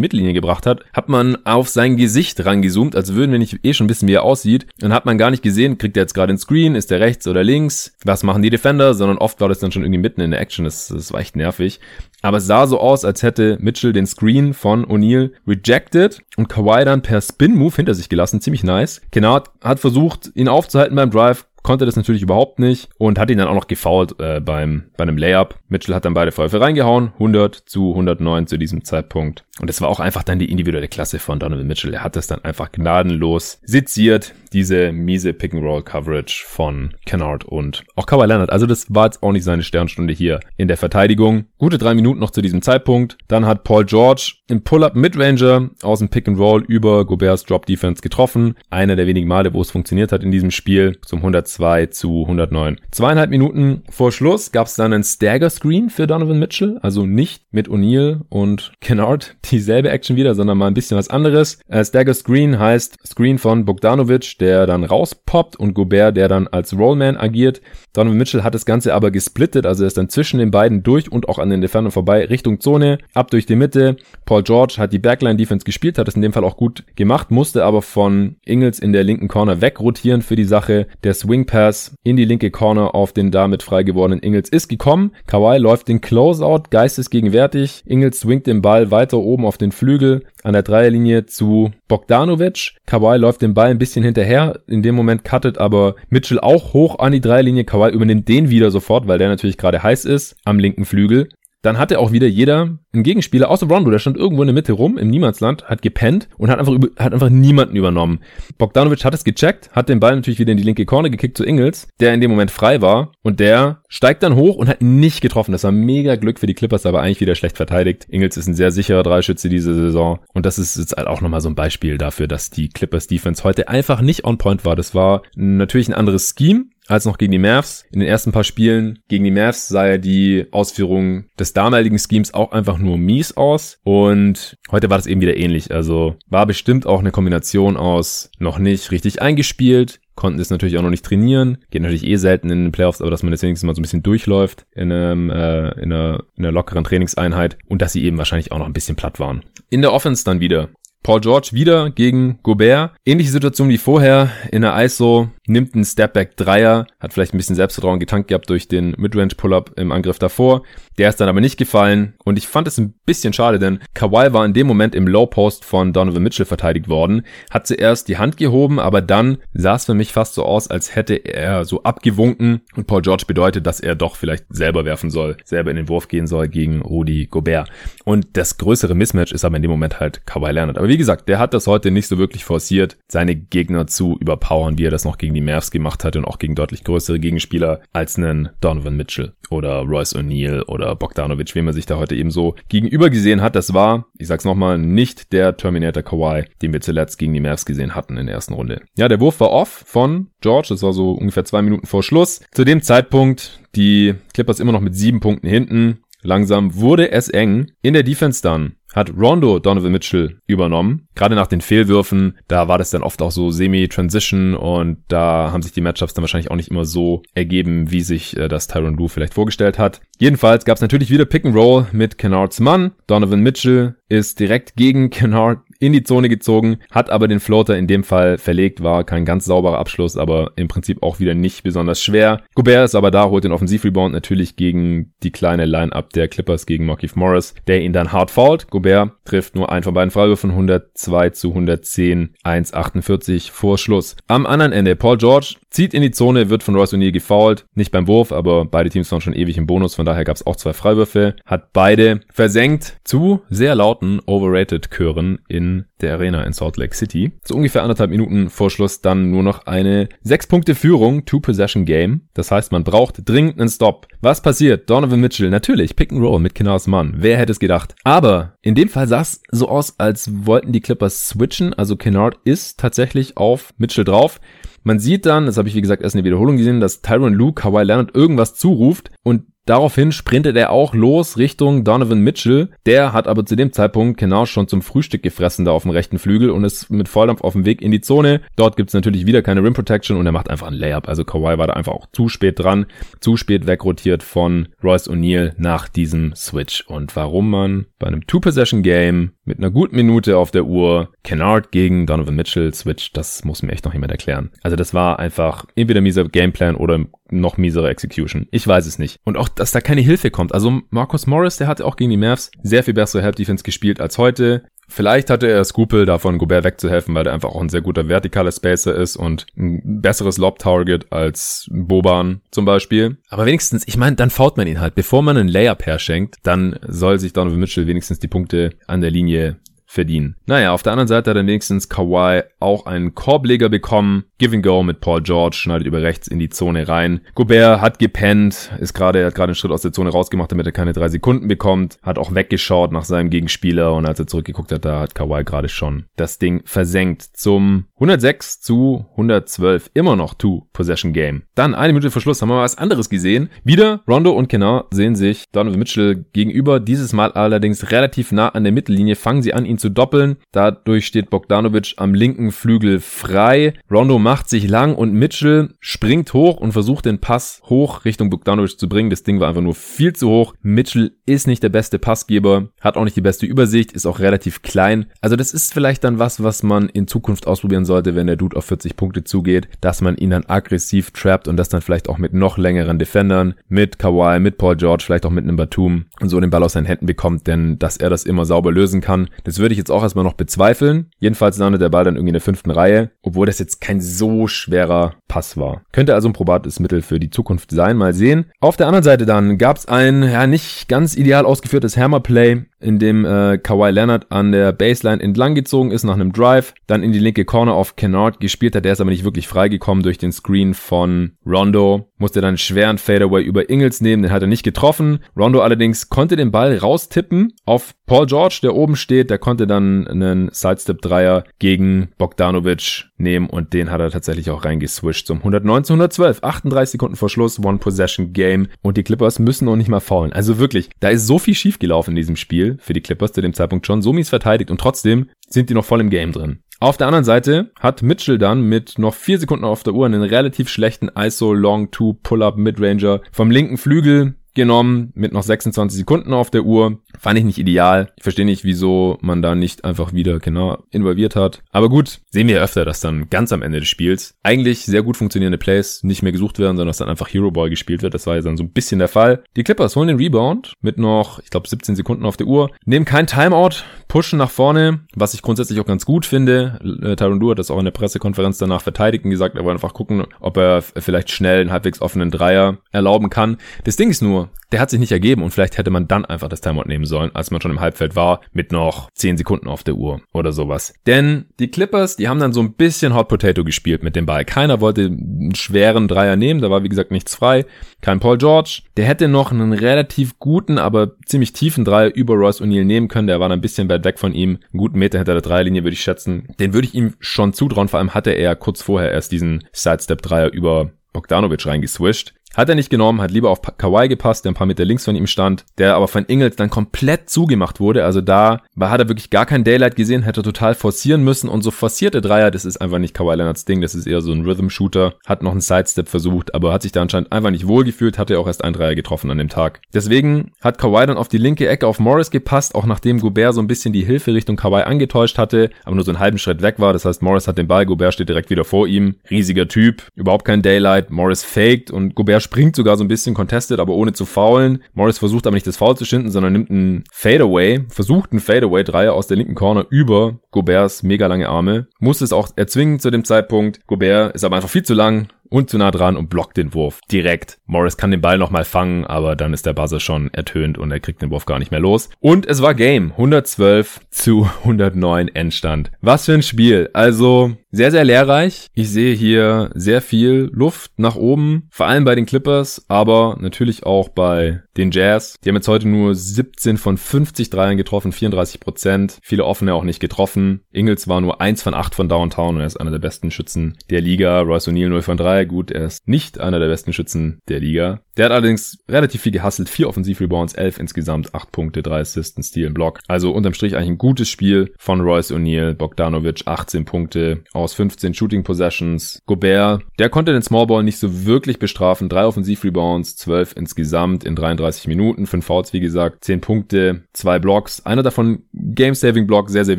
Mittellinie 0.00 0.32
gebracht 0.32 0.66
hat, 0.66 0.84
hat 0.92 1.08
man 1.08 1.36
auf 1.44 1.68
sein 1.68 1.96
Gesicht 1.96 2.44
rangezoomt, 2.44 2.96
als 2.96 3.14
würden 3.14 3.32
wir 3.32 3.38
nicht 3.38 3.60
eh 3.64 3.72
schon 3.72 3.88
wissen, 3.88 4.08
wie 4.08 4.14
er 4.14 4.24
aussieht. 4.24 4.66
Und 4.82 4.92
hat 4.92 5.06
man 5.06 5.18
gar 5.18 5.30
nicht 5.30 5.42
gesehen, 5.42 5.78
kriegt 5.78 5.96
er 5.96 6.02
jetzt 6.02 6.14
gerade 6.14 6.32
den 6.32 6.38
Screen, 6.38 6.74
ist 6.74 6.90
er 6.90 7.00
rechts 7.00 7.26
oder 7.28 7.44
links, 7.44 7.94
was 8.04 8.22
machen 8.22 8.42
die 8.42 8.50
Defender, 8.50 8.94
sondern 8.94 9.18
oft 9.18 9.40
war 9.40 9.48
das 9.48 9.60
dann 9.60 9.72
schon 9.72 9.82
irgendwie 9.82 10.00
mitten 10.00 10.20
in 10.20 10.30
der 10.32 10.40
Action. 10.40 10.64
Das, 10.64 10.88
das 10.88 11.12
war 11.12 11.20
echt 11.20 11.36
nervig. 11.36 11.80
Aber 12.22 12.36
es 12.36 12.46
sah 12.46 12.66
so 12.66 12.78
aus, 12.78 13.04
als 13.04 13.22
hätte 13.22 13.58
Mitchell 13.60 13.92
den 13.92 14.06
Screen 14.06 14.54
von 14.54 14.86
O'Neal 14.86 15.32
rejected 15.46 16.20
und 16.36 16.48
Kawhi 16.48 16.84
dann 16.84 17.02
per 17.02 17.20
Spin-Move 17.20 17.74
hinter 17.74 17.94
sich 17.94 18.08
gelassen. 18.08 18.40
Ziemlich 18.40 18.62
nice. 18.62 19.02
Kennard 19.10 19.50
hat 19.60 19.80
versucht, 19.80 20.30
ihn 20.34 20.48
aufzuhalten 20.48 20.94
beim 20.94 21.10
Drive, 21.10 21.46
konnte 21.62 21.86
das 21.86 21.96
natürlich 21.96 22.22
überhaupt 22.22 22.58
nicht 22.58 22.88
und 22.98 23.18
hat 23.18 23.30
ihn 23.30 23.38
dann 23.38 23.48
auch 23.48 23.54
noch 23.54 23.66
gefoult 23.66 24.18
äh, 24.20 24.40
beim, 24.40 24.84
bei 24.96 25.02
einem 25.02 25.16
Layup. 25.16 25.56
Mitchell 25.68 25.94
hat 25.94 26.04
dann 26.04 26.14
beide 26.14 26.32
Pfeife 26.32 26.60
reingehauen, 26.60 27.12
100 27.14 27.54
zu 27.54 27.90
109 27.90 28.46
zu 28.46 28.58
diesem 28.58 28.84
Zeitpunkt. 28.84 29.44
Und 29.60 29.68
das 29.68 29.80
war 29.80 29.88
auch 29.88 30.00
einfach 30.00 30.22
dann 30.22 30.38
die 30.38 30.50
individuelle 30.50 30.88
Klasse 30.88 31.18
von 31.18 31.38
Donovan 31.38 31.66
Mitchell. 31.66 31.94
Er 31.94 32.02
hat 32.02 32.16
das 32.16 32.26
dann 32.26 32.42
einfach 32.44 32.72
gnadenlos 32.72 33.60
seziert, 33.64 34.34
diese 34.52 34.92
miese 34.92 35.32
Pick-and-Roll-Coverage 35.32 36.44
von 36.46 36.94
Kennard 37.06 37.44
und 37.44 37.84
auch 37.94 38.06
Kawhi 38.06 38.26
Leonard. 38.26 38.50
Also 38.50 38.66
das 38.66 38.86
war 38.88 39.06
jetzt 39.06 39.22
auch 39.22 39.32
nicht 39.32 39.44
seine 39.44 39.62
Sternstunde 39.62 40.12
hier 40.12 40.40
in 40.56 40.68
der 40.68 40.76
Verteidigung. 40.76 41.44
Gute 41.58 41.78
drei 41.78 41.94
Minuten 41.94 42.20
noch 42.20 42.30
zu 42.30 42.42
diesem 42.42 42.62
Zeitpunkt. 42.62 43.18
Dann 43.28 43.46
hat 43.46 43.64
Paul 43.64 43.84
George 43.84 44.34
im 44.52 44.62
Pull-Up 44.62 44.94
Midranger 44.94 45.70
aus 45.82 45.98
dem 45.98 46.08
Pick-and-Roll 46.08 46.64
über 46.68 47.04
Goberts 47.04 47.44
Drop-Defense 47.44 48.00
getroffen. 48.00 48.54
Einer 48.70 48.96
der 48.96 49.06
wenigen 49.06 49.26
Male, 49.28 49.52
wo 49.52 49.60
es 49.60 49.70
funktioniert 49.70 50.12
hat 50.12 50.22
in 50.22 50.30
diesem 50.30 50.50
Spiel 50.50 50.98
zum 51.02 51.18
100 51.18 51.32
102 51.32 51.86
zu 51.86 52.22
109. 52.22 52.78
Zweieinhalb 52.90 53.30
Minuten 53.30 53.82
vor 53.90 54.12
Schluss 54.12 54.52
gab 54.52 54.66
es 54.66 54.76
dann 54.76 54.92
einen 54.92 55.04
Stagger 55.04 55.50
Screen 55.50 55.90
für 55.90 56.06
Donovan 56.06 56.38
Mitchell, 56.38 56.78
also 56.82 57.06
nicht 57.06 57.44
mit 57.52 57.68
O'Neal 57.68 58.20
und 58.28 58.72
Kennard 58.80 59.36
dieselbe 59.50 59.90
Action 59.90 60.16
wieder, 60.16 60.34
sondern 60.34 60.58
mal 60.58 60.66
ein 60.66 60.74
bisschen 60.74 60.96
was 60.96 61.08
anderes. 61.08 61.58
Äh, 61.68 61.84
Stagger 61.84 62.14
Screen 62.14 62.58
heißt 62.58 62.98
Screen 63.06 63.38
von 63.38 63.64
Bogdanovic, 63.64 64.38
der 64.38 64.66
dann 64.66 64.84
rauspoppt 64.84 65.56
und 65.56 65.74
Gobert, 65.74 66.16
der 66.16 66.28
dann 66.28 66.48
als 66.48 66.76
Rollman 66.76 67.16
agiert. 67.16 67.60
Donovan 67.92 68.18
Mitchell 68.18 68.42
hat 68.42 68.54
das 68.54 68.66
Ganze 68.66 68.94
aber 68.94 69.10
gesplittet, 69.10 69.66
also 69.66 69.84
er 69.84 69.88
ist 69.88 69.98
dann 69.98 70.08
zwischen 70.08 70.38
den 70.38 70.50
beiden 70.50 70.82
durch 70.82 71.10
und 71.10 71.28
auch 71.28 71.38
an 71.38 71.50
den 71.50 71.60
Defendern 71.60 71.92
vorbei 71.92 72.24
Richtung 72.24 72.60
Zone, 72.60 72.98
ab 73.14 73.30
durch 73.30 73.46
die 73.46 73.56
Mitte. 73.56 73.96
Paul 74.24 74.41
George 74.42 74.76
hat 74.78 74.92
die 74.92 74.98
Backline 74.98 75.36
Defense 75.36 75.64
gespielt, 75.64 75.98
hat 75.98 76.08
es 76.08 76.16
in 76.16 76.22
dem 76.22 76.32
Fall 76.32 76.44
auch 76.44 76.56
gut 76.56 76.84
gemacht, 76.96 77.30
musste 77.30 77.64
aber 77.64 77.82
von 77.82 78.36
Ingles 78.44 78.78
in 78.78 78.92
der 78.92 79.04
linken 79.04 79.28
Corner 79.28 79.60
wegrotieren 79.60 80.22
für 80.22 80.36
die 80.36 80.44
Sache. 80.44 80.86
Der 81.04 81.14
Swing 81.14 81.42
Swing 81.42 81.46
Pass 81.46 81.94
in 82.04 82.16
die 82.16 82.26
linke 82.26 82.50
Corner 82.50 82.94
auf 82.94 83.12
den 83.12 83.30
damit 83.30 83.62
frei 83.62 83.82
gewordenen 83.84 84.22
Ingles 84.22 84.50
ist 84.50 84.68
gekommen. 84.68 85.12
Kawhi 85.26 85.56
läuft 85.56 85.88
den 85.88 86.02
Closeout 86.02 86.64
geistesgegenwärtig. 86.70 87.82
Ingles 87.86 88.20
swingt 88.20 88.46
den 88.46 88.60
Ball 88.60 88.90
weiter 88.90 89.18
oben 89.18 89.46
auf 89.46 89.56
den 89.56 89.72
Flügel 89.72 90.24
an 90.42 90.52
der 90.52 90.62
Dreierlinie 90.62 91.26
zu 91.26 91.70
Bogdanovic. 91.88 92.74
Kawhi 92.86 93.16
läuft 93.16 93.42
den 93.42 93.54
Ball 93.54 93.70
ein 93.70 93.78
bisschen 93.78 94.04
hinterher. 94.04 94.60
In 94.66 94.82
dem 94.82 94.94
Moment 94.94 95.24
cuttet 95.24 95.58
aber 95.58 95.94
Mitchell 96.10 96.38
auch 96.38 96.74
hoch 96.74 96.98
an 96.98 97.12
die 97.12 97.20
Dreierlinie. 97.20 97.64
Kawhi 97.64 97.90
übernimmt 97.90 98.28
den 98.28 98.50
wieder 98.50 98.70
sofort, 98.70 99.08
weil 99.08 99.18
der 99.18 99.28
natürlich 99.28 99.56
gerade 99.56 99.82
heiß 99.82 100.04
ist 100.04 100.36
am 100.44 100.58
linken 100.58 100.84
Flügel. 100.84 101.28
Dann 101.62 101.78
hatte 101.78 102.00
auch 102.00 102.10
wieder 102.10 102.26
jeder 102.26 102.76
einen 102.92 103.04
Gegenspieler, 103.04 103.48
außer 103.48 103.66
Rondo, 103.66 103.90
der 103.90 104.00
stand 104.00 104.16
irgendwo 104.16 104.42
in 104.42 104.48
der 104.48 104.54
Mitte 104.54 104.72
rum, 104.72 104.98
im 104.98 105.08
Niemandsland, 105.08 105.64
hat 105.64 105.80
gepennt 105.80 106.28
und 106.36 106.50
hat 106.50 106.58
einfach, 106.58 106.74
hat 106.98 107.14
einfach 107.14 107.30
niemanden 107.30 107.76
übernommen. 107.76 108.18
Bogdanovic 108.58 109.04
hat 109.04 109.14
es 109.14 109.24
gecheckt, 109.24 109.70
hat 109.70 109.88
den 109.88 110.00
Ball 110.00 110.16
natürlich 110.16 110.40
wieder 110.40 110.50
in 110.50 110.58
die 110.58 110.64
linke 110.64 110.84
Corner 110.84 111.08
gekickt 111.08 111.36
zu 111.36 111.44
Ingles, 111.44 111.88
der 112.00 112.12
in 112.14 112.20
dem 112.20 112.30
Moment 112.30 112.50
frei 112.50 112.82
war 112.82 113.12
und 113.22 113.38
der 113.38 113.82
steigt 113.88 114.24
dann 114.24 114.34
hoch 114.34 114.56
und 114.56 114.68
hat 114.68 114.82
nicht 114.82 115.20
getroffen. 115.20 115.52
Das 115.52 115.64
war 115.64 115.72
mega 115.72 116.16
Glück 116.16 116.40
für 116.40 116.46
die 116.46 116.54
Clippers, 116.54 116.84
aber 116.84 117.00
eigentlich 117.00 117.20
wieder 117.20 117.36
schlecht 117.36 117.56
verteidigt. 117.56 118.06
Ingles 118.08 118.36
ist 118.36 118.48
ein 118.48 118.54
sehr 118.54 118.72
sicherer 118.72 119.04
Dreischütze 119.04 119.48
diese 119.48 119.74
Saison 119.74 120.18
und 120.34 120.44
das 120.44 120.58
ist 120.58 120.76
jetzt 120.76 120.96
halt 120.96 121.06
auch 121.06 121.20
nochmal 121.20 121.40
so 121.40 121.48
ein 121.48 121.54
Beispiel 121.54 121.96
dafür, 121.96 122.26
dass 122.26 122.50
die 122.50 122.68
Clippers 122.70 123.06
Defense 123.06 123.44
heute 123.44 123.68
einfach 123.68 124.00
nicht 124.00 124.24
on 124.24 124.36
point 124.36 124.64
war. 124.64 124.74
Das 124.74 124.94
war 124.94 125.22
natürlich 125.36 125.88
ein 125.88 125.94
anderes 125.94 126.34
Scheme, 126.36 126.66
als 126.92 127.04
noch 127.04 127.18
gegen 127.18 127.32
die 127.32 127.38
Mavs. 127.38 127.84
In 127.90 128.00
den 128.00 128.08
ersten 128.08 128.32
paar 128.32 128.44
Spielen 128.44 129.00
gegen 129.08 129.24
die 129.24 129.30
Mavs 129.30 129.68
sah 129.68 129.86
ja 129.86 129.98
die 129.98 130.46
Ausführung 130.52 131.24
des 131.38 131.52
damaligen 131.52 131.98
Schemes 131.98 132.34
auch 132.34 132.52
einfach 132.52 132.78
nur 132.78 132.98
mies 132.98 133.36
aus. 133.36 133.78
Und 133.82 134.56
heute 134.70 134.90
war 134.90 134.98
das 134.98 135.06
eben 135.06 135.20
wieder 135.20 135.36
ähnlich. 135.36 135.72
Also 135.72 136.16
war 136.28 136.46
bestimmt 136.46 136.86
auch 136.86 137.00
eine 137.00 137.10
Kombination 137.10 137.76
aus 137.76 138.30
noch 138.38 138.58
nicht 138.58 138.90
richtig 138.90 139.22
eingespielt, 139.22 140.00
konnten 140.14 140.38
das 140.38 140.50
natürlich 140.50 140.76
auch 140.78 140.82
noch 140.82 140.90
nicht 140.90 141.04
trainieren. 141.04 141.58
Geht 141.70 141.82
natürlich 141.82 142.06
eh 142.06 142.16
selten 142.16 142.50
in 142.50 142.64
den 142.64 142.72
Playoffs, 142.72 143.00
aber 143.00 143.10
dass 143.10 143.22
man 143.22 143.32
jetzt 143.32 143.42
wenigstens 143.42 143.66
mal 143.66 143.74
so 143.74 143.80
ein 143.80 143.82
bisschen 143.82 144.02
durchläuft 144.02 144.66
in, 144.72 144.92
einem, 144.92 145.30
äh, 145.30 145.70
in, 145.80 145.92
einer, 145.92 146.24
in 146.36 146.44
einer 146.44 146.52
lockeren 146.52 146.84
Trainingseinheit 146.84 147.56
und 147.68 147.82
dass 147.82 147.92
sie 147.92 148.04
eben 148.04 148.18
wahrscheinlich 148.18 148.52
auch 148.52 148.58
noch 148.58 148.66
ein 148.66 148.72
bisschen 148.72 148.96
platt 148.96 149.18
waren. 149.18 149.42
In 149.70 149.82
der 149.82 149.92
Offense 149.92 150.24
dann 150.24 150.40
wieder 150.40 150.68
Paul 151.02 151.20
George 151.20 151.48
wieder 151.52 151.90
gegen 151.90 152.38
Gobert. 152.42 152.92
Ähnliche 153.04 153.32
Situation 153.32 153.68
wie 153.68 153.78
vorher 153.78 154.30
in 154.52 154.62
der 154.62 154.80
ISO 154.84 155.30
nimmt 155.46 155.74
einen 155.74 155.84
Stepback-Dreier, 155.84 156.86
hat 157.00 157.12
vielleicht 157.12 157.34
ein 157.34 157.38
bisschen 157.38 157.56
Selbstvertrauen 157.56 157.98
getankt 157.98 158.28
gehabt 158.28 158.48
durch 158.48 158.68
den 158.68 158.94
Midrange-Pull-Up 158.96 159.72
im 159.76 159.92
Angriff 159.92 160.18
davor. 160.18 160.62
Der 160.98 161.08
ist 161.08 161.20
dann 161.20 161.28
aber 161.28 161.40
nicht 161.40 161.56
gefallen 161.56 162.14
und 162.24 162.38
ich 162.38 162.46
fand 162.46 162.68
es 162.68 162.78
ein 162.78 162.94
bisschen 163.06 163.32
schade, 163.32 163.58
denn 163.58 163.80
Kawhi 163.94 164.32
war 164.32 164.44
in 164.44 164.52
dem 164.52 164.66
Moment 164.66 164.94
im 164.94 165.08
Low-Post 165.08 165.64
von 165.64 165.92
Donovan 165.92 166.22
Mitchell 166.22 166.46
verteidigt 166.46 166.88
worden, 166.88 167.24
hat 167.50 167.66
zuerst 167.66 168.08
die 168.08 168.18
Hand 168.18 168.36
gehoben, 168.36 168.78
aber 168.78 169.00
dann 169.00 169.38
sah 169.52 169.74
es 169.74 169.86
für 169.86 169.94
mich 169.94 170.12
fast 170.12 170.34
so 170.34 170.44
aus, 170.44 170.68
als 170.68 170.94
hätte 170.94 171.14
er 171.14 171.64
so 171.64 171.82
abgewunken 171.82 172.60
und 172.76 172.86
Paul 172.86 173.02
George 173.02 173.24
bedeutet, 173.26 173.66
dass 173.66 173.80
er 173.80 173.94
doch 173.94 174.16
vielleicht 174.16 174.44
selber 174.50 174.84
werfen 174.84 175.10
soll, 175.10 175.36
selber 175.44 175.70
in 175.70 175.76
den 175.76 175.88
Wurf 175.88 176.08
gehen 176.08 176.26
soll 176.26 176.48
gegen 176.48 176.82
Rudy 176.82 177.26
Gobert. 177.26 177.70
Und 178.04 178.36
das 178.36 178.58
größere 178.58 178.94
Mismatch 178.94 179.32
ist 179.32 179.44
aber 179.44 179.56
in 179.56 179.62
dem 179.62 179.70
Moment 179.70 179.98
halt 179.98 180.26
Kawhi 180.26 180.52
Leonard. 180.52 180.78
Aber 180.78 180.88
wie 180.88 180.98
gesagt, 180.98 181.28
der 181.28 181.38
hat 181.38 181.54
das 181.54 181.66
heute 181.66 181.90
nicht 181.90 182.06
so 182.06 182.18
wirklich 182.18 182.44
forciert, 182.44 182.96
seine 183.08 183.34
Gegner 183.34 183.86
zu 183.86 184.16
überpowern, 184.20 184.78
wie 184.78 184.84
er 184.84 184.90
das 184.90 185.04
noch 185.04 185.18
gegen 185.18 185.31
die 185.34 185.40
Mavs 185.40 185.70
gemacht 185.70 186.04
hat 186.04 186.16
und 186.16 186.24
auch 186.24 186.38
gegen 186.38 186.54
deutlich 186.54 186.84
größere 186.84 187.18
Gegenspieler 187.18 187.80
als 187.92 188.16
einen 188.16 188.50
Donovan 188.60 188.96
Mitchell 188.96 189.32
oder 189.50 189.80
Royce 189.80 190.16
O'Neal 190.16 190.62
oder 190.64 190.94
Bogdanovic, 190.96 191.54
wem 191.54 191.66
er 191.66 191.72
sich 191.72 191.86
da 191.86 191.96
heute 191.96 192.14
eben 192.14 192.30
so 192.30 192.54
gegenüber 192.68 193.10
gesehen 193.10 193.42
hat. 193.42 193.56
Das 193.56 193.74
war, 193.74 194.06
ich 194.18 194.26
sag's 194.26 194.44
nochmal, 194.44 194.78
nicht 194.78 195.32
der 195.32 195.56
Terminator 195.56 196.02
Kawhi, 196.02 196.44
den 196.62 196.72
wir 196.72 196.80
zuletzt 196.80 197.18
gegen 197.18 197.34
die 197.34 197.40
Mavs 197.40 197.64
gesehen 197.64 197.94
hatten 197.94 198.16
in 198.16 198.26
der 198.26 198.34
ersten 198.34 198.54
Runde. 198.54 198.82
Ja, 198.96 199.08
der 199.08 199.20
Wurf 199.20 199.40
war 199.40 199.50
off 199.50 199.84
von 199.86 200.28
George, 200.40 200.68
das 200.70 200.82
war 200.82 200.92
so 200.92 201.12
ungefähr 201.12 201.44
zwei 201.44 201.62
Minuten 201.62 201.86
vor 201.86 202.02
Schluss. 202.02 202.40
Zu 202.52 202.64
dem 202.64 202.82
Zeitpunkt 202.82 203.60
die 203.74 204.14
Clippers 204.34 204.60
immer 204.60 204.72
noch 204.72 204.80
mit 204.80 204.94
sieben 204.94 205.20
Punkten 205.20 205.48
hinten. 205.48 205.98
Langsam 206.22 206.76
wurde 206.76 207.10
es 207.10 207.28
eng. 207.28 207.72
In 207.82 207.94
der 207.94 208.02
Defense 208.02 208.42
dann 208.42 208.76
hat 208.94 209.12
Rondo 209.16 209.58
Donovan 209.58 209.92
Mitchell 209.92 210.38
übernommen. 210.46 211.08
Gerade 211.14 211.34
nach 211.34 211.46
den 211.46 211.60
Fehlwürfen, 211.60 212.38
da 212.48 212.68
war 212.68 212.78
das 212.78 212.90
dann 212.90 213.02
oft 213.02 213.22
auch 213.22 213.30
so 213.30 213.50
Semi-Transition 213.50 214.54
und 214.54 214.98
da 215.08 215.50
haben 215.52 215.62
sich 215.62 215.72
die 215.72 215.80
Matchups 215.80 216.14
dann 216.14 216.22
wahrscheinlich 216.22 216.50
auch 216.50 216.56
nicht 216.56 216.70
immer 216.70 216.84
so 216.84 217.22
ergeben, 217.34 217.90
wie 217.90 218.02
sich 218.02 218.36
äh, 218.36 218.48
das 218.48 218.66
Tyron 218.66 218.96
Lue 218.96 219.08
vielleicht 219.08 219.34
vorgestellt 219.34 219.78
hat. 219.78 220.00
Jedenfalls 220.18 220.64
gab 220.64 220.76
es 220.76 220.82
natürlich 220.82 221.10
wieder 221.10 221.24
Pick 221.24 221.44
and 221.44 221.56
Roll 221.56 221.86
mit 221.92 222.18
Kennards 222.18 222.60
Mann. 222.60 222.92
Donovan 223.06 223.40
Mitchell 223.40 223.96
ist 224.08 224.40
direkt 224.40 224.76
gegen 224.76 225.10
Kennard 225.10 225.60
in 225.82 225.92
die 225.92 226.04
Zone 226.04 226.28
gezogen, 226.28 226.78
hat 226.92 227.10
aber 227.10 227.26
den 227.26 227.40
Floater 227.40 227.76
in 227.76 227.88
dem 227.88 228.04
Fall 228.04 228.38
verlegt, 228.38 228.84
war 228.84 229.02
kein 229.02 229.24
ganz 229.24 229.46
sauberer 229.46 229.78
Abschluss, 229.78 230.16
aber 230.16 230.52
im 230.54 230.68
Prinzip 230.68 231.02
auch 231.02 231.18
wieder 231.18 231.34
nicht 231.34 231.64
besonders 231.64 232.00
schwer. 232.00 232.40
Gobert 232.54 232.84
ist 232.84 232.94
aber 232.94 233.10
da, 233.10 233.28
holt 233.28 233.42
den 233.42 233.50
Offensivrebound 233.50 234.14
natürlich 234.14 234.54
gegen 234.54 235.12
die 235.24 235.32
kleine 235.32 235.66
Line-Up 235.66 236.10
der 236.10 236.28
Clippers 236.28 236.66
gegen 236.66 236.86
Markif 236.86 237.16
Morris, 237.16 237.54
der 237.66 237.82
ihn 237.82 237.92
dann 237.92 238.12
hart 238.12 238.30
fault. 238.30 238.70
Gobert 238.70 239.10
trifft 239.24 239.56
nur 239.56 239.72
einen 239.72 239.82
von 239.82 239.92
beiden 239.92 240.12
Freiwürfen, 240.12 240.50
102 240.50 241.30
zu 241.30 241.48
110, 241.48 242.36
1,48 242.44 243.50
vor 243.50 243.76
Schluss. 243.76 244.14
Am 244.28 244.46
anderen 244.46 244.70
Ende, 244.70 244.94
Paul 244.94 245.18
George 245.18 245.56
zieht 245.72 245.94
in 245.94 246.02
die 246.02 246.10
Zone, 246.10 246.50
wird 246.50 246.62
von 246.62 246.76
Royce 246.76 246.94
O'Neal 246.94 247.12
gefoult, 247.12 247.64
nicht 247.74 247.90
beim 247.90 248.06
Wurf, 248.06 248.32
aber 248.32 248.64
beide 248.64 248.90
Teams 248.90 249.10
waren 249.10 249.20
schon 249.20 249.34
ewig 249.34 249.56
im 249.58 249.66
Bonus, 249.66 249.94
von 249.94 250.06
daher 250.06 250.24
gab 250.24 250.36
es 250.36 250.46
auch 250.46 250.56
zwei 250.56 250.72
Freiwürfe, 250.72 251.36
hat 251.44 251.72
beide 251.72 252.20
versenkt 252.32 252.98
zu 253.04 253.40
sehr 253.48 253.74
lauten 253.74 254.20
Overrated-Chören 254.26 255.40
in 255.48 255.86
der 256.00 256.14
Arena 256.14 256.42
in 256.44 256.52
Salt 256.52 256.76
Lake 256.76 256.94
City. 256.94 257.32
So 257.44 257.54
ungefähr 257.54 257.82
anderthalb 257.82 258.10
Minuten 258.10 258.50
vor 258.50 258.70
Schluss 258.70 259.00
dann 259.00 259.30
nur 259.30 259.42
noch 259.42 259.66
eine 259.66 260.08
sechs 260.22 260.46
Punkte 260.46 260.74
Führung, 260.74 261.24
Two-Possession-Game. 261.24 262.22
Das 262.34 262.50
heißt, 262.50 262.72
man 262.72 262.84
braucht 262.84 263.28
dringend 263.28 263.60
einen 263.60 263.68
Stop. 263.68 264.08
Was 264.20 264.42
passiert? 264.42 264.90
Donovan 264.90 265.20
Mitchell, 265.20 265.50
natürlich, 265.50 265.96
Pick 265.96 266.12
and 266.12 266.20
Roll 266.20 266.40
mit 266.40 266.54
Kinnars 266.54 266.86
Mann. 266.86 267.14
Wer 267.16 267.38
hätte 267.38 267.52
es 267.52 267.60
gedacht? 267.60 267.94
Aber 268.04 268.56
in 268.62 268.74
dem 268.74 268.88
Fall 268.88 269.06
sah 269.06 269.20
es 269.20 269.42
so 269.50 269.68
aus, 269.68 269.98
als 269.98 270.30
wollten 270.46 270.72
die 270.72 270.80
Clippers 270.80 271.28
switchen. 271.28 271.72
Also 271.72 271.96
Kennard 271.96 272.36
ist 272.44 272.80
tatsächlich 272.80 273.36
auf 273.36 273.72
Mitchell 273.78 274.04
drauf. 274.04 274.40
Man 274.82 274.98
sieht 274.98 275.26
dann, 275.26 275.46
das 275.46 275.56
habe 275.56 275.68
ich 275.68 275.74
wie 275.74 275.80
gesagt 275.80 276.02
erst 276.02 276.14
in 276.14 276.18
der 276.18 276.24
Wiederholung 276.24 276.56
gesehen, 276.56 276.80
dass 276.80 277.02
Tyron 277.02 277.34
Lue 277.34 277.52
Kawhi 277.52 277.84
Leonard 277.84 278.14
irgendwas 278.14 278.54
zuruft 278.54 279.10
und 279.22 279.44
Daraufhin 279.64 280.10
sprintet 280.10 280.56
er 280.56 280.70
auch 280.70 280.92
los 280.92 281.38
Richtung 281.38 281.84
Donovan 281.84 282.18
Mitchell. 282.18 282.70
Der 282.84 283.12
hat 283.12 283.28
aber 283.28 283.46
zu 283.46 283.54
dem 283.54 283.72
Zeitpunkt 283.72 284.18
genau 284.18 284.44
schon 284.44 284.66
zum 284.66 284.82
Frühstück 284.82 285.22
gefressen 285.22 285.64
da 285.64 285.70
auf 285.70 285.82
dem 285.82 285.92
rechten 285.92 286.18
Flügel 286.18 286.50
und 286.50 286.64
ist 286.64 286.90
mit 286.90 287.08
Volldampf 287.08 287.42
auf 287.42 287.52
dem 287.52 287.64
Weg 287.64 287.80
in 287.80 287.92
die 287.92 288.00
Zone. 288.00 288.40
Dort 288.56 288.76
gibt's 288.76 288.92
natürlich 288.92 289.24
wieder 289.24 289.40
keine 289.40 289.62
Rim 289.62 289.72
Protection 289.72 290.16
und 290.16 290.26
er 290.26 290.32
macht 290.32 290.50
einfach 290.50 290.66
ein 290.66 290.74
Layup. 290.74 291.08
Also 291.08 291.24
Kawhi 291.24 291.58
war 291.58 291.68
da 291.68 291.74
einfach 291.74 291.92
auch 291.92 292.08
zu 292.10 292.28
spät 292.28 292.58
dran, 292.58 292.86
zu 293.20 293.36
spät 293.36 293.68
wegrotiert 293.68 294.24
von 294.24 294.66
Royce 294.82 295.08
O'Neal 295.08 295.52
nach 295.58 295.88
diesem 295.88 296.34
Switch. 296.34 296.84
Und 296.88 297.14
warum 297.14 297.48
man 297.48 297.86
bei 298.00 298.08
einem 298.08 298.26
Two-Possession-Game 298.26 299.30
mit 299.44 299.58
einer 299.58 299.70
guten 299.70 299.96
Minute 299.96 300.36
auf 300.36 300.50
der 300.50 300.64
Uhr 300.64 301.12
Kennard 301.24 301.72
gegen 301.72 302.06
Donovan 302.06 302.36
Mitchell 302.36 302.72
switcht, 302.72 303.16
das 303.16 303.44
muss 303.44 303.62
mir 303.62 303.72
echt 303.72 303.84
noch 303.84 303.92
jemand 303.92 304.12
erklären. 304.12 304.50
Also 304.62 304.76
das 304.76 304.94
war 304.94 305.18
einfach 305.18 305.64
entweder 305.74 306.00
mieser 306.00 306.28
Gameplan 306.28 306.76
oder 306.76 307.04
noch 307.30 307.56
miesere 307.56 307.88
Execution. 307.88 308.46
Ich 308.50 308.66
weiß 308.66 308.86
es 308.86 308.98
nicht. 308.98 309.18
Und 309.24 309.36
auch, 309.36 309.48
dass 309.48 309.72
da 309.72 309.80
keine 309.80 310.02
Hilfe 310.02 310.30
kommt. 310.30 310.54
Also 310.54 310.82
Marcus 310.90 311.26
Morris, 311.26 311.56
der 311.56 311.66
hatte 311.66 311.84
auch 311.84 311.96
gegen 311.96 312.10
die 312.10 312.16
Mavs 312.16 312.50
sehr 312.62 312.84
viel 312.84 312.94
bessere 312.94 313.22
Help 313.22 313.36
Defense 313.36 313.64
gespielt 313.64 314.00
als 314.00 314.18
heute. 314.18 314.64
Vielleicht 314.92 315.30
hatte 315.30 315.50
er 315.50 315.64
Skrupel 315.64 316.04
davon, 316.04 316.36
Gobert 316.36 316.64
wegzuhelfen, 316.64 317.14
weil 317.14 317.26
er 317.26 317.32
einfach 317.32 317.48
auch 317.48 317.62
ein 317.62 317.70
sehr 317.70 317.80
guter 317.80 318.08
vertikaler 318.08 318.52
Spacer 318.52 318.94
ist 318.94 319.16
und 319.16 319.46
ein 319.56 320.02
besseres 320.02 320.36
Lob-Target 320.36 321.10
als 321.10 321.66
Boban 321.70 322.42
zum 322.50 322.66
Beispiel. 322.66 323.16
Aber 323.30 323.46
wenigstens, 323.46 323.88
ich 323.88 323.96
meine, 323.96 324.16
dann 324.16 324.28
fault 324.30 324.58
man 324.58 324.66
ihn 324.66 324.80
halt. 324.80 324.94
Bevor 324.94 325.22
man 325.22 325.38
einen 325.38 325.48
Layup 325.48 325.86
herschenkt, 325.86 326.36
dann 326.42 326.78
soll 326.86 327.18
sich 327.18 327.32
Donovan 327.32 327.58
Mitchell 327.58 327.86
wenigstens 327.86 328.18
die 328.18 328.28
Punkte 328.28 328.74
an 328.86 329.00
der 329.00 329.10
Linie 329.10 329.56
verdienen. 329.92 330.36
Naja, 330.46 330.72
auf 330.72 330.82
der 330.82 330.92
anderen 330.92 331.08
Seite 331.08 331.30
hat 331.30 331.36
dann 331.36 331.46
wenigstens 331.46 331.88
Kawhi 331.88 332.42
auch 332.60 332.86
einen 332.86 333.14
Korbleger 333.14 333.68
bekommen. 333.68 334.24
Give 334.38 334.56
and 334.56 334.64
Go 334.64 334.82
mit 334.82 335.00
Paul 335.00 335.22
George, 335.22 335.56
schneidet 335.56 335.86
über 335.86 336.02
rechts 336.02 336.26
in 336.28 336.38
die 336.38 336.48
Zone 336.48 336.88
rein. 336.88 337.20
Gobert 337.34 337.80
hat 337.80 337.98
gepennt, 337.98 338.72
ist 338.80 338.94
gerade, 338.94 339.26
hat 339.26 339.34
gerade 339.34 339.50
einen 339.50 339.54
Schritt 339.54 339.70
aus 339.70 339.82
der 339.82 339.92
Zone 339.92 340.10
rausgemacht, 340.10 340.50
damit 340.50 340.66
er 340.66 340.72
keine 340.72 340.92
drei 340.92 341.08
Sekunden 341.08 341.46
bekommt, 341.46 341.98
hat 342.02 342.18
auch 342.18 342.34
weggeschaut 342.34 342.90
nach 342.92 343.04
seinem 343.04 343.30
Gegenspieler 343.30 343.92
und 343.94 344.06
als 344.06 344.18
er 344.18 344.26
zurückgeguckt 344.26 344.72
hat, 344.72 344.84
da 344.84 345.00
hat 345.00 345.14
Kawhi 345.14 345.44
gerade 345.44 345.68
schon 345.68 346.06
das 346.16 346.38
Ding 346.38 346.62
versenkt 346.64 347.22
zum 347.22 347.86
106 347.96 348.60
zu 348.60 349.06
112. 349.12 349.90
Immer 349.94 350.16
noch 350.16 350.34
Two-Possession-Game. 350.34 351.42
Dann 351.54 351.74
eine 351.74 351.92
Minute 351.92 352.10
vor 352.10 352.22
Schluss 352.22 352.40
haben 352.40 352.48
wir 352.48 352.62
was 352.62 352.78
anderes 352.78 353.10
gesehen. 353.10 353.50
Wieder 353.64 354.02
Rondo 354.08 354.30
und 354.30 354.48
Kennard 354.48 354.86
sehen 354.92 355.16
sich 355.16 355.50
Donovan 355.52 355.78
Mitchell 355.78 356.24
gegenüber, 356.32 356.80
dieses 356.80 357.12
Mal 357.12 357.32
allerdings 357.32 357.90
relativ 357.90 358.32
nah 358.32 358.48
an 358.48 358.64
der 358.64 358.72
Mittellinie, 358.72 359.16
fangen 359.16 359.42
sie 359.42 359.52
an, 359.52 359.66
ihn 359.66 359.78
zu 359.82 359.90
doppeln. 359.90 360.36
Dadurch 360.52 361.06
steht 361.06 361.28
Bogdanovic 361.28 361.94
am 361.98 362.14
linken 362.14 362.52
Flügel 362.52 363.00
frei. 363.00 363.74
Rondo 363.90 364.18
macht 364.18 364.48
sich 364.48 364.68
lang 364.68 364.94
und 364.94 365.12
Mitchell 365.12 365.74
springt 365.80 366.32
hoch 366.32 366.56
und 366.56 366.72
versucht 366.72 367.04
den 367.04 367.18
Pass 367.18 367.60
hoch 367.64 368.04
Richtung 368.04 368.30
Bogdanovic 368.30 368.78
zu 368.78 368.88
bringen. 368.88 369.10
Das 369.10 369.24
Ding 369.24 369.40
war 369.40 369.48
einfach 369.48 369.60
nur 369.60 369.74
viel 369.74 370.14
zu 370.14 370.30
hoch. 370.30 370.54
Mitchell 370.62 371.12
ist 371.26 371.46
nicht 371.46 371.62
der 371.62 371.68
beste 371.68 371.98
Passgeber, 371.98 372.68
hat 372.80 372.96
auch 372.96 373.04
nicht 373.04 373.16
die 373.16 373.20
beste 373.20 373.44
Übersicht, 373.44 373.92
ist 373.92 374.06
auch 374.06 374.20
relativ 374.20 374.62
klein. 374.62 375.06
Also 375.20 375.36
das 375.36 375.52
ist 375.52 375.74
vielleicht 375.74 376.04
dann 376.04 376.18
was, 376.18 376.42
was 376.42 376.62
man 376.62 376.88
in 376.88 377.08
Zukunft 377.08 377.46
ausprobieren 377.46 377.84
sollte, 377.84 378.14
wenn 378.14 378.28
der 378.28 378.36
Dude 378.36 378.56
auf 378.56 378.64
40 378.66 378.96
Punkte 378.96 379.24
zugeht, 379.24 379.68
dass 379.80 380.00
man 380.00 380.16
ihn 380.16 380.30
dann 380.30 380.46
aggressiv 380.46 381.10
trappt 381.10 381.48
und 381.48 381.56
das 381.56 381.68
dann 381.68 381.82
vielleicht 381.82 382.08
auch 382.08 382.18
mit 382.18 382.32
noch 382.32 382.56
längeren 382.56 382.98
Defendern, 382.98 383.54
mit 383.68 383.98
Kawhi, 383.98 384.38
mit 384.38 384.58
Paul 384.58 384.76
George, 384.76 385.02
vielleicht 385.04 385.26
auch 385.26 385.30
mit 385.30 385.42
einem 385.42 385.56
Batum 385.56 386.04
und 386.20 386.28
so 386.28 386.38
den 386.38 386.50
Ball 386.50 386.62
aus 386.62 386.74
seinen 386.74 386.86
Händen 386.86 387.06
bekommt, 387.06 387.48
denn 387.48 387.80
dass 387.80 387.96
er 387.96 388.10
das 388.10 388.24
immer 388.24 388.44
sauber 388.44 388.70
lösen 388.70 389.00
kann, 389.00 389.28
das 389.42 389.58
würde 389.58 389.71
würde 389.72 389.78
ich 389.78 389.78
jetzt 389.78 389.90
auch 389.90 390.02
erstmal 390.02 390.24
noch 390.24 390.34
bezweifeln. 390.34 391.10
Jedenfalls 391.18 391.56
landet 391.56 391.80
der 391.80 391.88
Ball 391.88 392.04
dann 392.04 392.16
irgendwie 392.16 392.30
in 392.30 392.34
der 392.34 392.42
fünften 392.42 392.70
Reihe, 392.70 393.10
obwohl 393.22 393.46
das 393.46 393.58
jetzt 393.58 393.80
kein 393.80 394.02
so 394.02 394.46
schwerer 394.46 395.14
Pass 395.28 395.56
war. 395.56 395.80
Könnte 395.92 396.14
also 396.14 396.28
ein 396.28 396.34
probates 396.34 396.78
Mittel 396.78 397.00
für 397.00 397.18
die 397.18 397.30
Zukunft 397.30 397.70
sein, 397.70 397.96
mal 397.96 398.12
sehen. 398.12 398.50
Auf 398.60 398.76
der 398.76 398.86
anderen 398.86 399.02
Seite 399.02 399.24
dann 399.24 399.56
gab 399.56 399.78
es 399.78 399.86
ein 399.86 400.22
ja 400.22 400.46
nicht 400.46 400.88
ganz 400.88 401.16
ideal 401.16 401.46
ausgeführtes 401.46 401.96
Hammerplay 401.96 402.64
in 402.82 402.98
dem 402.98 403.24
äh, 403.24 403.58
Kawhi 403.58 403.90
Leonard 403.90 404.30
an 404.30 404.52
der 404.52 404.72
Baseline 404.72 405.22
entlang 405.22 405.54
gezogen 405.54 405.90
ist 405.90 406.04
nach 406.04 406.14
einem 406.14 406.32
Drive, 406.32 406.74
dann 406.86 407.02
in 407.02 407.12
die 407.12 407.18
linke 407.18 407.44
Corner 407.44 407.74
auf 407.74 407.96
Kennard 407.96 408.40
gespielt 408.40 408.74
hat. 408.74 408.84
Der 408.84 408.92
ist 408.92 409.00
aber 409.00 409.10
nicht 409.10 409.24
wirklich 409.24 409.48
freigekommen 409.48 410.02
durch 410.02 410.18
den 410.18 410.32
Screen 410.32 410.74
von 410.74 411.32
Rondo. 411.46 412.10
Musste 412.18 412.40
dann 412.40 412.48
einen 412.48 412.58
schweren 412.58 412.98
Fadeaway 412.98 413.42
über 413.42 413.68
Ingles 413.70 414.00
nehmen, 414.00 414.22
den 414.22 414.32
hat 414.32 414.42
er 414.42 414.48
nicht 414.48 414.62
getroffen. 414.62 415.20
Rondo 415.36 415.60
allerdings 415.60 416.08
konnte 416.08 416.36
den 416.36 416.50
Ball 416.50 416.76
raustippen 416.76 417.52
auf 417.64 417.94
Paul 418.06 418.26
George, 418.26 418.60
der 418.62 418.74
oben 418.74 418.96
steht. 418.96 419.30
Der 419.30 419.38
konnte 419.38 419.66
dann 419.66 420.06
einen 420.06 420.50
Sidestep-Dreier 420.52 421.44
gegen 421.58 422.10
Bogdanovic 422.18 423.06
nehmen 423.16 423.48
und 423.48 423.72
den 423.72 423.90
hat 423.90 424.00
er 424.00 424.10
tatsächlich 424.10 424.50
auch 424.50 424.64
reingeswischt 424.64 425.26
zum 425.26 425.38
119, 425.38 425.94
112. 425.94 426.42
38 426.42 426.92
Sekunden 426.92 427.16
vor 427.16 427.28
Schluss, 427.28 427.58
One-Possession-Game 427.58 428.68
und 428.82 428.96
die 428.96 429.02
Clippers 429.02 429.38
müssen 429.38 429.64
noch 429.64 429.76
nicht 429.76 429.88
mal 429.88 430.00
faulen. 430.00 430.32
Also 430.32 430.58
wirklich, 430.58 430.90
da 431.00 431.08
ist 431.08 431.26
so 431.26 431.38
viel 431.38 431.54
schiefgelaufen 431.54 432.12
in 432.12 432.16
diesem 432.16 432.36
Spiel 432.36 432.71
für 432.80 432.92
die 432.92 433.00
Clippers 433.00 433.32
zu 433.32 433.40
dem 433.40 433.54
Zeitpunkt 433.54 433.86
schon 433.86 434.02
so 434.02 434.12
mies 434.12 434.28
verteidigt 434.28 434.70
und 434.70 434.80
trotzdem 434.80 435.28
sind 435.48 435.70
die 435.70 435.74
noch 435.74 435.84
voll 435.84 436.00
im 436.00 436.10
Game 436.10 436.32
drin. 436.32 436.62
Auf 436.80 436.96
der 436.96 437.06
anderen 437.06 437.24
Seite 437.24 437.70
hat 437.78 438.02
Mitchell 438.02 438.38
dann 438.38 438.62
mit 438.62 438.98
noch 438.98 439.14
vier 439.14 439.38
Sekunden 439.38 439.64
auf 439.64 439.84
der 439.84 439.94
Uhr 439.94 440.04
einen 440.04 440.24
relativ 440.24 440.68
schlechten 440.68 441.10
ISO 441.16 441.52
Long 441.52 441.92
2 441.92 442.16
Pull-Up 442.22 442.56
Midranger 442.56 443.20
vom 443.30 443.52
linken 443.52 443.76
Flügel 443.76 444.34
genommen 444.54 445.12
mit 445.14 445.32
noch 445.32 445.42
26 445.42 445.98
Sekunden 445.98 446.32
auf 446.32 446.50
der 446.50 446.64
Uhr. 446.64 446.98
Fand 447.18 447.38
ich 447.38 447.44
nicht 447.44 447.58
ideal. 447.58 448.12
Ich 448.16 448.22
verstehe 448.22 448.44
nicht, 448.44 448.64
wieso 448.64 449.18
man 449.20 449.42
da 449.42 449.54
nicht 449.54 449.84
einfach 449.84 450.12
wieder 450.12 450.38
genau 450.38 450.82
involviert 450.90 451.36
hat. 451.36 451.62
Aber 451.70 451.88
gut, 451.88 452.20
sehen 452.30 452.48
wir 452.48 452.62
öfter, 452.62 452.84
dass 452.84 453.00
dann 453.00 453.30
ganz 453.30 453.52
am 453.52 453.62
Ende 453.62 453.80
des 453.80 453.88
Spiels 453.88 454.34
eigentlich 454.42 454.84
sehr 454.84 455.02
gut 455.02 455.16
funktionierende 455.16 455.58
Plays 455.58 456.02
nicht 456.02 456.22
mehr 456.22 456.32
gesucht 456.32 456.58
werden, 456.58 456.76
sondern 456.76 456.88
dass 456.88 456.98
dann 456.98 457.08
einfach 457.08 457.28
Hero 457.28 457.50
Ball 457.50 457.70
gespielt 457.70 458.02
wird. 458.02 458.14
Das 458.14 458.26
war 458.26 458.36
ja 458.36 458.42
dann 458.42 458.56
so 458.56 458.64
ein 458.64 458.72
bisschen 458.72 458.98
der 458.98 459.08
Fall. 459.08 459.42
Die 459.56 459.64
Clippers 459.64 459.96
holen 459.96 460.08
den 460.08 460.16
Rebound 460.16 460.74
mit 460.80 460.98
noch, 460.98 461.38
ich 461.38 461.50
glaube, 461.50 461.68
17 461.68 461.96
Sekunden 461.96 462.24
auf 462.24 462.36
der 462.36 462.46
Uhr. 462.46 462.70
Nehmen 462.84 463.04
kein 463.04 463.26
Timeout, 463.26 463.84
pushen 464.08 464.38
nach 464.38 464.50
vorne, 464.50 465.00
was 465.14 465.34
ich 465.34 465.42
grundsätzlich 465.42 465.80
auch 465.80 465.86
ganz 465.86 466.04
gut 466.04 466.26
finde. 466.26 466.78
Äh, 467.02 467.16
Tyron 467.16 467.40
Lue 467.40 467.52
hat 467.52 467.58
das 467.58 467.70
auch 467.70 467.78
in 467.78 467.84
der 467.84 467.92
Pressekonferenz 467.92 468.58
danach 468.58 468.82
verteidigt 468.82 469.24
und 469.24 469.30
gesagt, 469.30 469.56
er 469.56 469.64
wollte 469.64 469.76
einfach 469.76 469.94
gucken, 469.94 470.24
ob 470.40 470.56
er 470.56 470.82
vielleicht 470.82 471.30
schnell 471.30 471.60
einen 471.60 471.72
halbwegs 471.72 472.00
offenen 472.00 472.30
Dreier 472.30 472.78
erlauben 472.90 473.30
kann. 473.30 473.58
Das 473.84 473.96
Ding 473.96 474.10
ist 474.10 474.22
nur, 474.22 474.41
der 474.72 474.80
hat 474.80 474.90
sich 474.90 475.00
nicht 475.00 475.12
ergeben 475.12 475.42
und 475.42 475.50
vielleicht 475.50 475.78
hätte 475.78 475.90
man 475.90 476.08
dann 476.08 476.24
einfach 476.24 476.48
das 476.48 476.60
Timeout 476.60 476.84
nehmen 476.86 477.04
sollen, 477.04 477.30
als 477.34 477.50
man 477.50 477.60
schon 477.60 477.70
im 477.70 477.80
Halbfeld 477.80 478.16
war, 478.16 478.40
mit 478.52 478.72
noch 478.72 479.10
10 479.14 479.36
Sekunden 479.36 479.68
auf 479.68 479.82
der 479.84 479.94
Uhr 479.94 480.22
oder 480.32 480.52
sowas. 480.52 480.94
Denn 481.06 481.46
die 481.58 481.70
Clippers, 481.70 482.16
die 482.16 482.28
haben 482.28 482.40
dann 482.40 482.52
so 482.52 482.60
ein 482.60 482.74
bisschen 482.74 483.14
Hot 483.14 483.28
Potato 483.28 483.64
gespielt 483.64 484.02
mit 484.02 484.16
dem 484.16 484.26
Ball. 484.26 484.44
Keiner 484.44 484.80
wollte 484.80 485.06
einen 485.06 485.54
schweren 485.54 486.08
Dreier 486.08 486.36
nehmen, 486.36 486.60
da 486.60 486.70
war 486.70 486.82
wie 486.82 486.88
gesagt 486.88 487.10
nichts 487.10 487.34
frei. 487.34 487.66
Kein 488.00 488.20
Paul 488.20 488.38
George. 488.38 488.82
Der 488.96 489.04
hätte 489.04 489.28
noch 489.28 489.52
einen 489.52 489.72
relativ 489.72 490.38
guten, 490.38 490.78
aber 490.78 491.12
ziemlich 491.26 491.52
tiefen 491.52 491.84
Dreier 491.84 492.14
über 492.14 492.34
Royce 492.34 492.62
O'Neal 492.62 492.84
nehmen 492.84 493.08
können. 493.08 493.26
Der 493.26 493.40
war 493.40 493.48
dann 493.48 493.58
ein 493.58 493.62
bisschen 493.62 493.88
weit 493.88 494.04
weg 494.04 494.18
von 494.18 494.32
ihm. 494.32 494.58
Einen 494.72 494.78
guten 494.78 494.98
Meter 494.98 495.18
hinter 495.18 495.34
der 495.34 495.42
Dreierlinie 495.42 495.84
würde 495.84 495.94
ich 495.94 496.02
schätzen. 496.02 496.48
Den 496.58 496.72
würde 496.72 496.88
ich 496.88 496.94
ihm 496.94 497.14
schon 497.20 497.52
zutrauen. 497.52 497.88
Vor 497.88 497.98
allem 497.98 498.14
hatte 498.14 498.30
er 498.30 498.56
kurz 498.56 498.82
vorher 498.82 499.12
erst 499.12 499.32
diesen 499.32 499.64
Sidestep-Dreier 499.72 500.52
über 500.52 500.90
Bogdanovic 501.12 501.66
reingeswischt. 501.66 502.34
Hat 502.54 502.68
er 502.68 502.74
nicht 502.74 502.90
genommen, 502.90 503.20
hat 503.20 503.30
lieber 503.30 503.50
auf 503.50 503.62
Kawhi 503.62 504.08
gepasst, 504.08 504.44
der 504.44 504.52
ein 504.52 504.54
paar 504.54 504.66
Meter 504.66 504.84
links 504.84 505.04
von 505.04 505.16
ihm 505.16 505.26
stand, 505.26 505.64
der 505.78 505.94
aber 505.94 506.08
von 506.08 506.24
Ingles 506.26 506.56
dann 506.56 506.70
komplett 506.70 507.30
zugemacht 507.30 507.80
wurde. 507.80 508.04
Also 508.04 508.20
da 508.20 508.62
war, 508.74 508.90
hat 508.90 509.00
er 509.00 509.08
wirklich 509.08 509.30
gar 509.30 509.46
kein 509.46 509.64
Daylight 509.64 509.96
gesehen, 509.96 510.22
hätte 510.22 510.42
total 510.42 510.74
forcieren 510.74 511.24
müssen 511.24 511.48
und 511.48 511.62
so 511.62 511.70
forcierte 511.70 512.20
Dreier, 512.20 512.50
das 512.50 512.64
ist 512.64 512.78
einfach 512.78 512.98
nicht 512.98 513.14
Kawhi 513.14 513.34
Leonards 513.34 513.64
Ding, 513.64 513.80
das 513.80 513.94
ist 513.94 514.06
eher 514.06 514.20
so 514.20 514.32
ein 514.32 514.44
Rhythm-Shooter, 514.44 515.14
hat 515.26 515.42
noch 515.42 515.52
einen 515.52 515.60
Sidestep 515.60 516.08
versucht, 516.08 516.54
aber 516.54 516.72
hat 516.72 516.82
sich 516.82 516.92
da 516.92 517.02
anscheinend 517.02 517.32
einfach 517.32 517.50
nicht 517.50 517.66
wohlgefühlt, 517.66 518.18
hatte 518.18 518.38
auch 518.38 518.46
erst 518.46 518.64
ein 518.64 518.72
Dreier 518.72 518.94
getroffen 518.94 519.30
an 519.30 519.38
dem 519.38 519.48
Tag. 519.48 519.80
Deswegen 519.94 520.52
hat 520.60 520.78
Kawhi 520.78 521.06
dann 521.06 521.16
auf 521.16 521.28
die 521.28 521.38
linke 521.38 521.68
Ecke 521.68 521.86
auf 521.86 521.98
Morris 521.98 522.30
gepasst, 522.30 522.74
auch 522.74 522.86
nachdem 522.86 523.20
Gobert 523.20 523.54
so 523.54 523.60
ein 523.60 523.66
bisschen 523.66 523.92
die 523.92 524.04
Hilfe 524.04 524.34
Richtung 524.34 524.56
Kawhi 524.56 524.82
angetäuscht 524.82 525.38
hatte, 525.38 525.70
aber 525.84 525.94
nur 525.94 526.04
so 526.04 526.10
einen 526.10 526.20
halben 526.20 526.38
Schritt 526.38 526.62
weg 526.62 526.76
war. 526.78 526.92
Das 526.92 527.04
heißt, 527.04 527.22
Morris 527.22 527.48
hat 527.48 527.58
den 527.58 527.68
Ball, 527.68 527.86
Gobert 527.86 528.14
steht 528.14 528.28
direkt 528.28 528.50
wieder 528.50 528.64
vor 528.64 528.86
ihm. 528.86 529.16
Riesiger 529.30 529.68
Typ, 529.68 530.02
überhaupt 530.14 530.44
kein 530.44 530.62
Daylight, 530.62 531.10
Morris 531.10 531.44
faked 531.44 531.90
und 531.90 532.14
Gobert 532.14 532.41
springt 532.42 532.76
sogar 532.76 532.96
so 532.96 533.04
ein 533.04 533.08
bisschen 533.08 533.34
contested, 533.34 533.80
aber 533.80 533.94
ohne 533.94 534.12
zu 534.12 534.26
faulen. 534.26 534.82
Morris 534.94 535.18
versucht 535.18 535.46
aber 535.46 535.54
nicht 535.54 535.66
das 535.66 535.76
Foul 535.76 535.96
zu 535.96 536.04
schinden, 536.04 536.30
sondern 536.30 536.52
nimmt 536.52 536.70
einen 536.70 537.04
Fadeaway, 537.12 537.84
versucht 537.88 538.32
einen 538.32 538.40
Fadeaway-Dreier 538.40 539.14
aus 539.14 539.26
der 539.26 539.36
linken 539.36 539.54
Corner 539.54 539.86
über 539.90 540.38
Goberts 540.50 541.02
mega 541.02 541.26
lange 541.26 541.48
Arme. 541.48 541.86
Muss 541.98 542.20
es 542.20 542.32
auch 542.32 542.50
erzwingen 542.56 543.00
zu 543.00 543.10
dem 543.10 543.24
Zeitpunkt. 543.24 543.86
Gobert 543.86 544.34
ist 544.34 544.44
aber 544.44 544.56
einfach 544.56 544.68
viel 544.68 544.82
zu 544.82 544.94
lang 544.94 545.28
und 545.52 545.70
zu 545.70 545.78
nah 545.78 545.90
dran 545.90 546.16
und 546.16 546.28
blockt 546.28 546.56
den 546.56 546.74
Wurf 546.74 547.00
direkt. 547.10 547.58
Morris 547.66 547.96
kann 547.96 548.10
den 548.10 548.20
Ball 548.20 548.38
nochmal 548.38 548.64
fangen, 548.64 549.04
aber 549.04 549.36
dann 549.36 549.52
ist 549.52 549.66
der 549.66 549.74
Buzzer 549.74 550.00
schon 550.00 550.32
ertönt 550.32 550.78
und 550.78 550.90
er 550.90 551.00
kriegt 551.00 551.22
den 551.22 551.30
Wurf 551.30 551.46
gar 551.46 551.58
nicht 551.58 551.70
mehr 551.70 551.80
los. 551.80 552.08
Und 552.20 552.46
es 552.46 552.62
war 552.62 552.74
Game. 552.74 553.12
112 553.12 554.00
zu 554.10 554.48
109 554.60 555.28
Endstand. 555.28 555.92
Was 556.00 556.24
für 556.26 556.34
ein 556.34 556.42
Spiel. 556.42 556.90
Also 556.92 557.52
sehr, 557.70 557.90
sehr 557.90 558.04
lehrreich. 558.04 558.68
Ich 558.74 558.90
sehe 558.90 559.14
hier 559.14 559.70
sehr 559.74 560.02
viel 560.02 560.50
Luft 560.52 560.92
nach 560.98 561.16
oben, 561.16 561.68
vor 561.70 561.86
allem 561.86 562.04
bei 562.04 562.14
den 562.14 562.26
Clippers, 562.26 562.84
aber 562.88 563.38
natürlich 563.40 563.84
auch 563.84 564.10
bei 564.10 564.62
den 564.76 564.90
Jazz. 564.90 565.36
Die 565.42 565.48
haben 565.48 565.56
jetzt 565.56 565.68
heute 565.68 565.88
nur 565.88 566.14
17 566.14 566.76
von 566.76 566.98
50 566.98 567.48
Dreiern 567.48 567.78
getroffen, 567.78 568.12
34 568.12 568.60
Prozent. 568.60 569.18
Viele 569.22 569.44
offene 569.46 569.74
auch 569.74 569.84
nicht 569.84 570.00
getroffen. 570.00 570.60
Ingles 570.70 571.08
war 571.08 571.22
nur 571.22 571.40
1 571.40 571.62
von 571.62 571.72
8 571.72 571.94
von 571.94 572.08
Downtown 572.10 572.56
und 572.56 572.60
er 572.60 572.66
ist 572.66 572.80
einer 572.80 572.90
der 572.90 572.98
besten 572.98 573.30
Schützen 573.30 573.78
der 573.88 574.02
Liga. 574.02 574.40
Royce 574.40 574.68
O'Neal 574.68 574.90
0 574.90 575.02
von 575.02 575.16
3 575.16 575.41
gut, 575.46 575.70
er 575.70 575.86
ist 575.86 576.06
nicht 576.08 576.40
einer 576.40 576.58
der 576.58 576.68
besten 576.68 576.92
Schützen 576.92 577.40
der 577.48 577.60
Liga. 577.60 578.00
Der 578.16 578.26
hat 578.26 578.32
allerdings 578.32 578.78
relativ 578.88 579.22
viel 579.22 579.32
gehustelt, 579.32 579.70
vier 579.70 579.88
Offensivrebounds, 579.88 580.52
elf 580.54 580.78
insgesamt, 580.78 581.34
acht 581.34 581.50
Punkte, 581.50 581.82
drei 581.82 582.00
Assisten, 582.00 582.42
Steal, 582.42 582.70
Block. 582.70 583.00
Also 583.08 583.32
unterm 583.32 583.54
Strich 583.54 583.74
eigentlich 583.74 583.90
ein 583.90 583.98
gutes 583.98 584.28
Spiel 584.28 584.74
von 584.78 585.00
Royce 585.00 585.32
O'Neal, 585.32 585.74
Bogdanovic 585.74 586.42
18 586.44 586.84
Punkte 586.84 587.44
aus 587.52 587.72
15 587.72 588.12
Shooting 588.12 588.44
Possessions. 588.44 589.22
Gobert, 589.24 589.82
der 589.98 590.10
konnte 590.10 590.32
den 590.32 590.42
Smallball 590.42 590.82
nicht 590.82 590.98
so 590.98 591.24
wirklich 591.24 591.58
bestrafen, 591.58 592.10
drei 592.10 592.26
Offensivrebounds, 592.26 593.16
zwölf 593.16 593.54
insgesamt 593.56 594.24
in 594.24 594.36
33 594.36 594.88
Minuten, 594.88 595.26
fünf 595.26 595.46
Fouls 595.46 595.72
wie 595.72 595.80
gesagt, 595.80 596.24
zehn 596.24 596.40
Punkte, 596.42 597.04
zwei 597.14 597.38
Blocks, 597.38 597.86
einer 597.86 598.02
davon 598.02 598.42
Game-Saving 598.52 599.26
Block, 599.26 599.48
sehr 599.48 599.64
sehr 599.64 599.78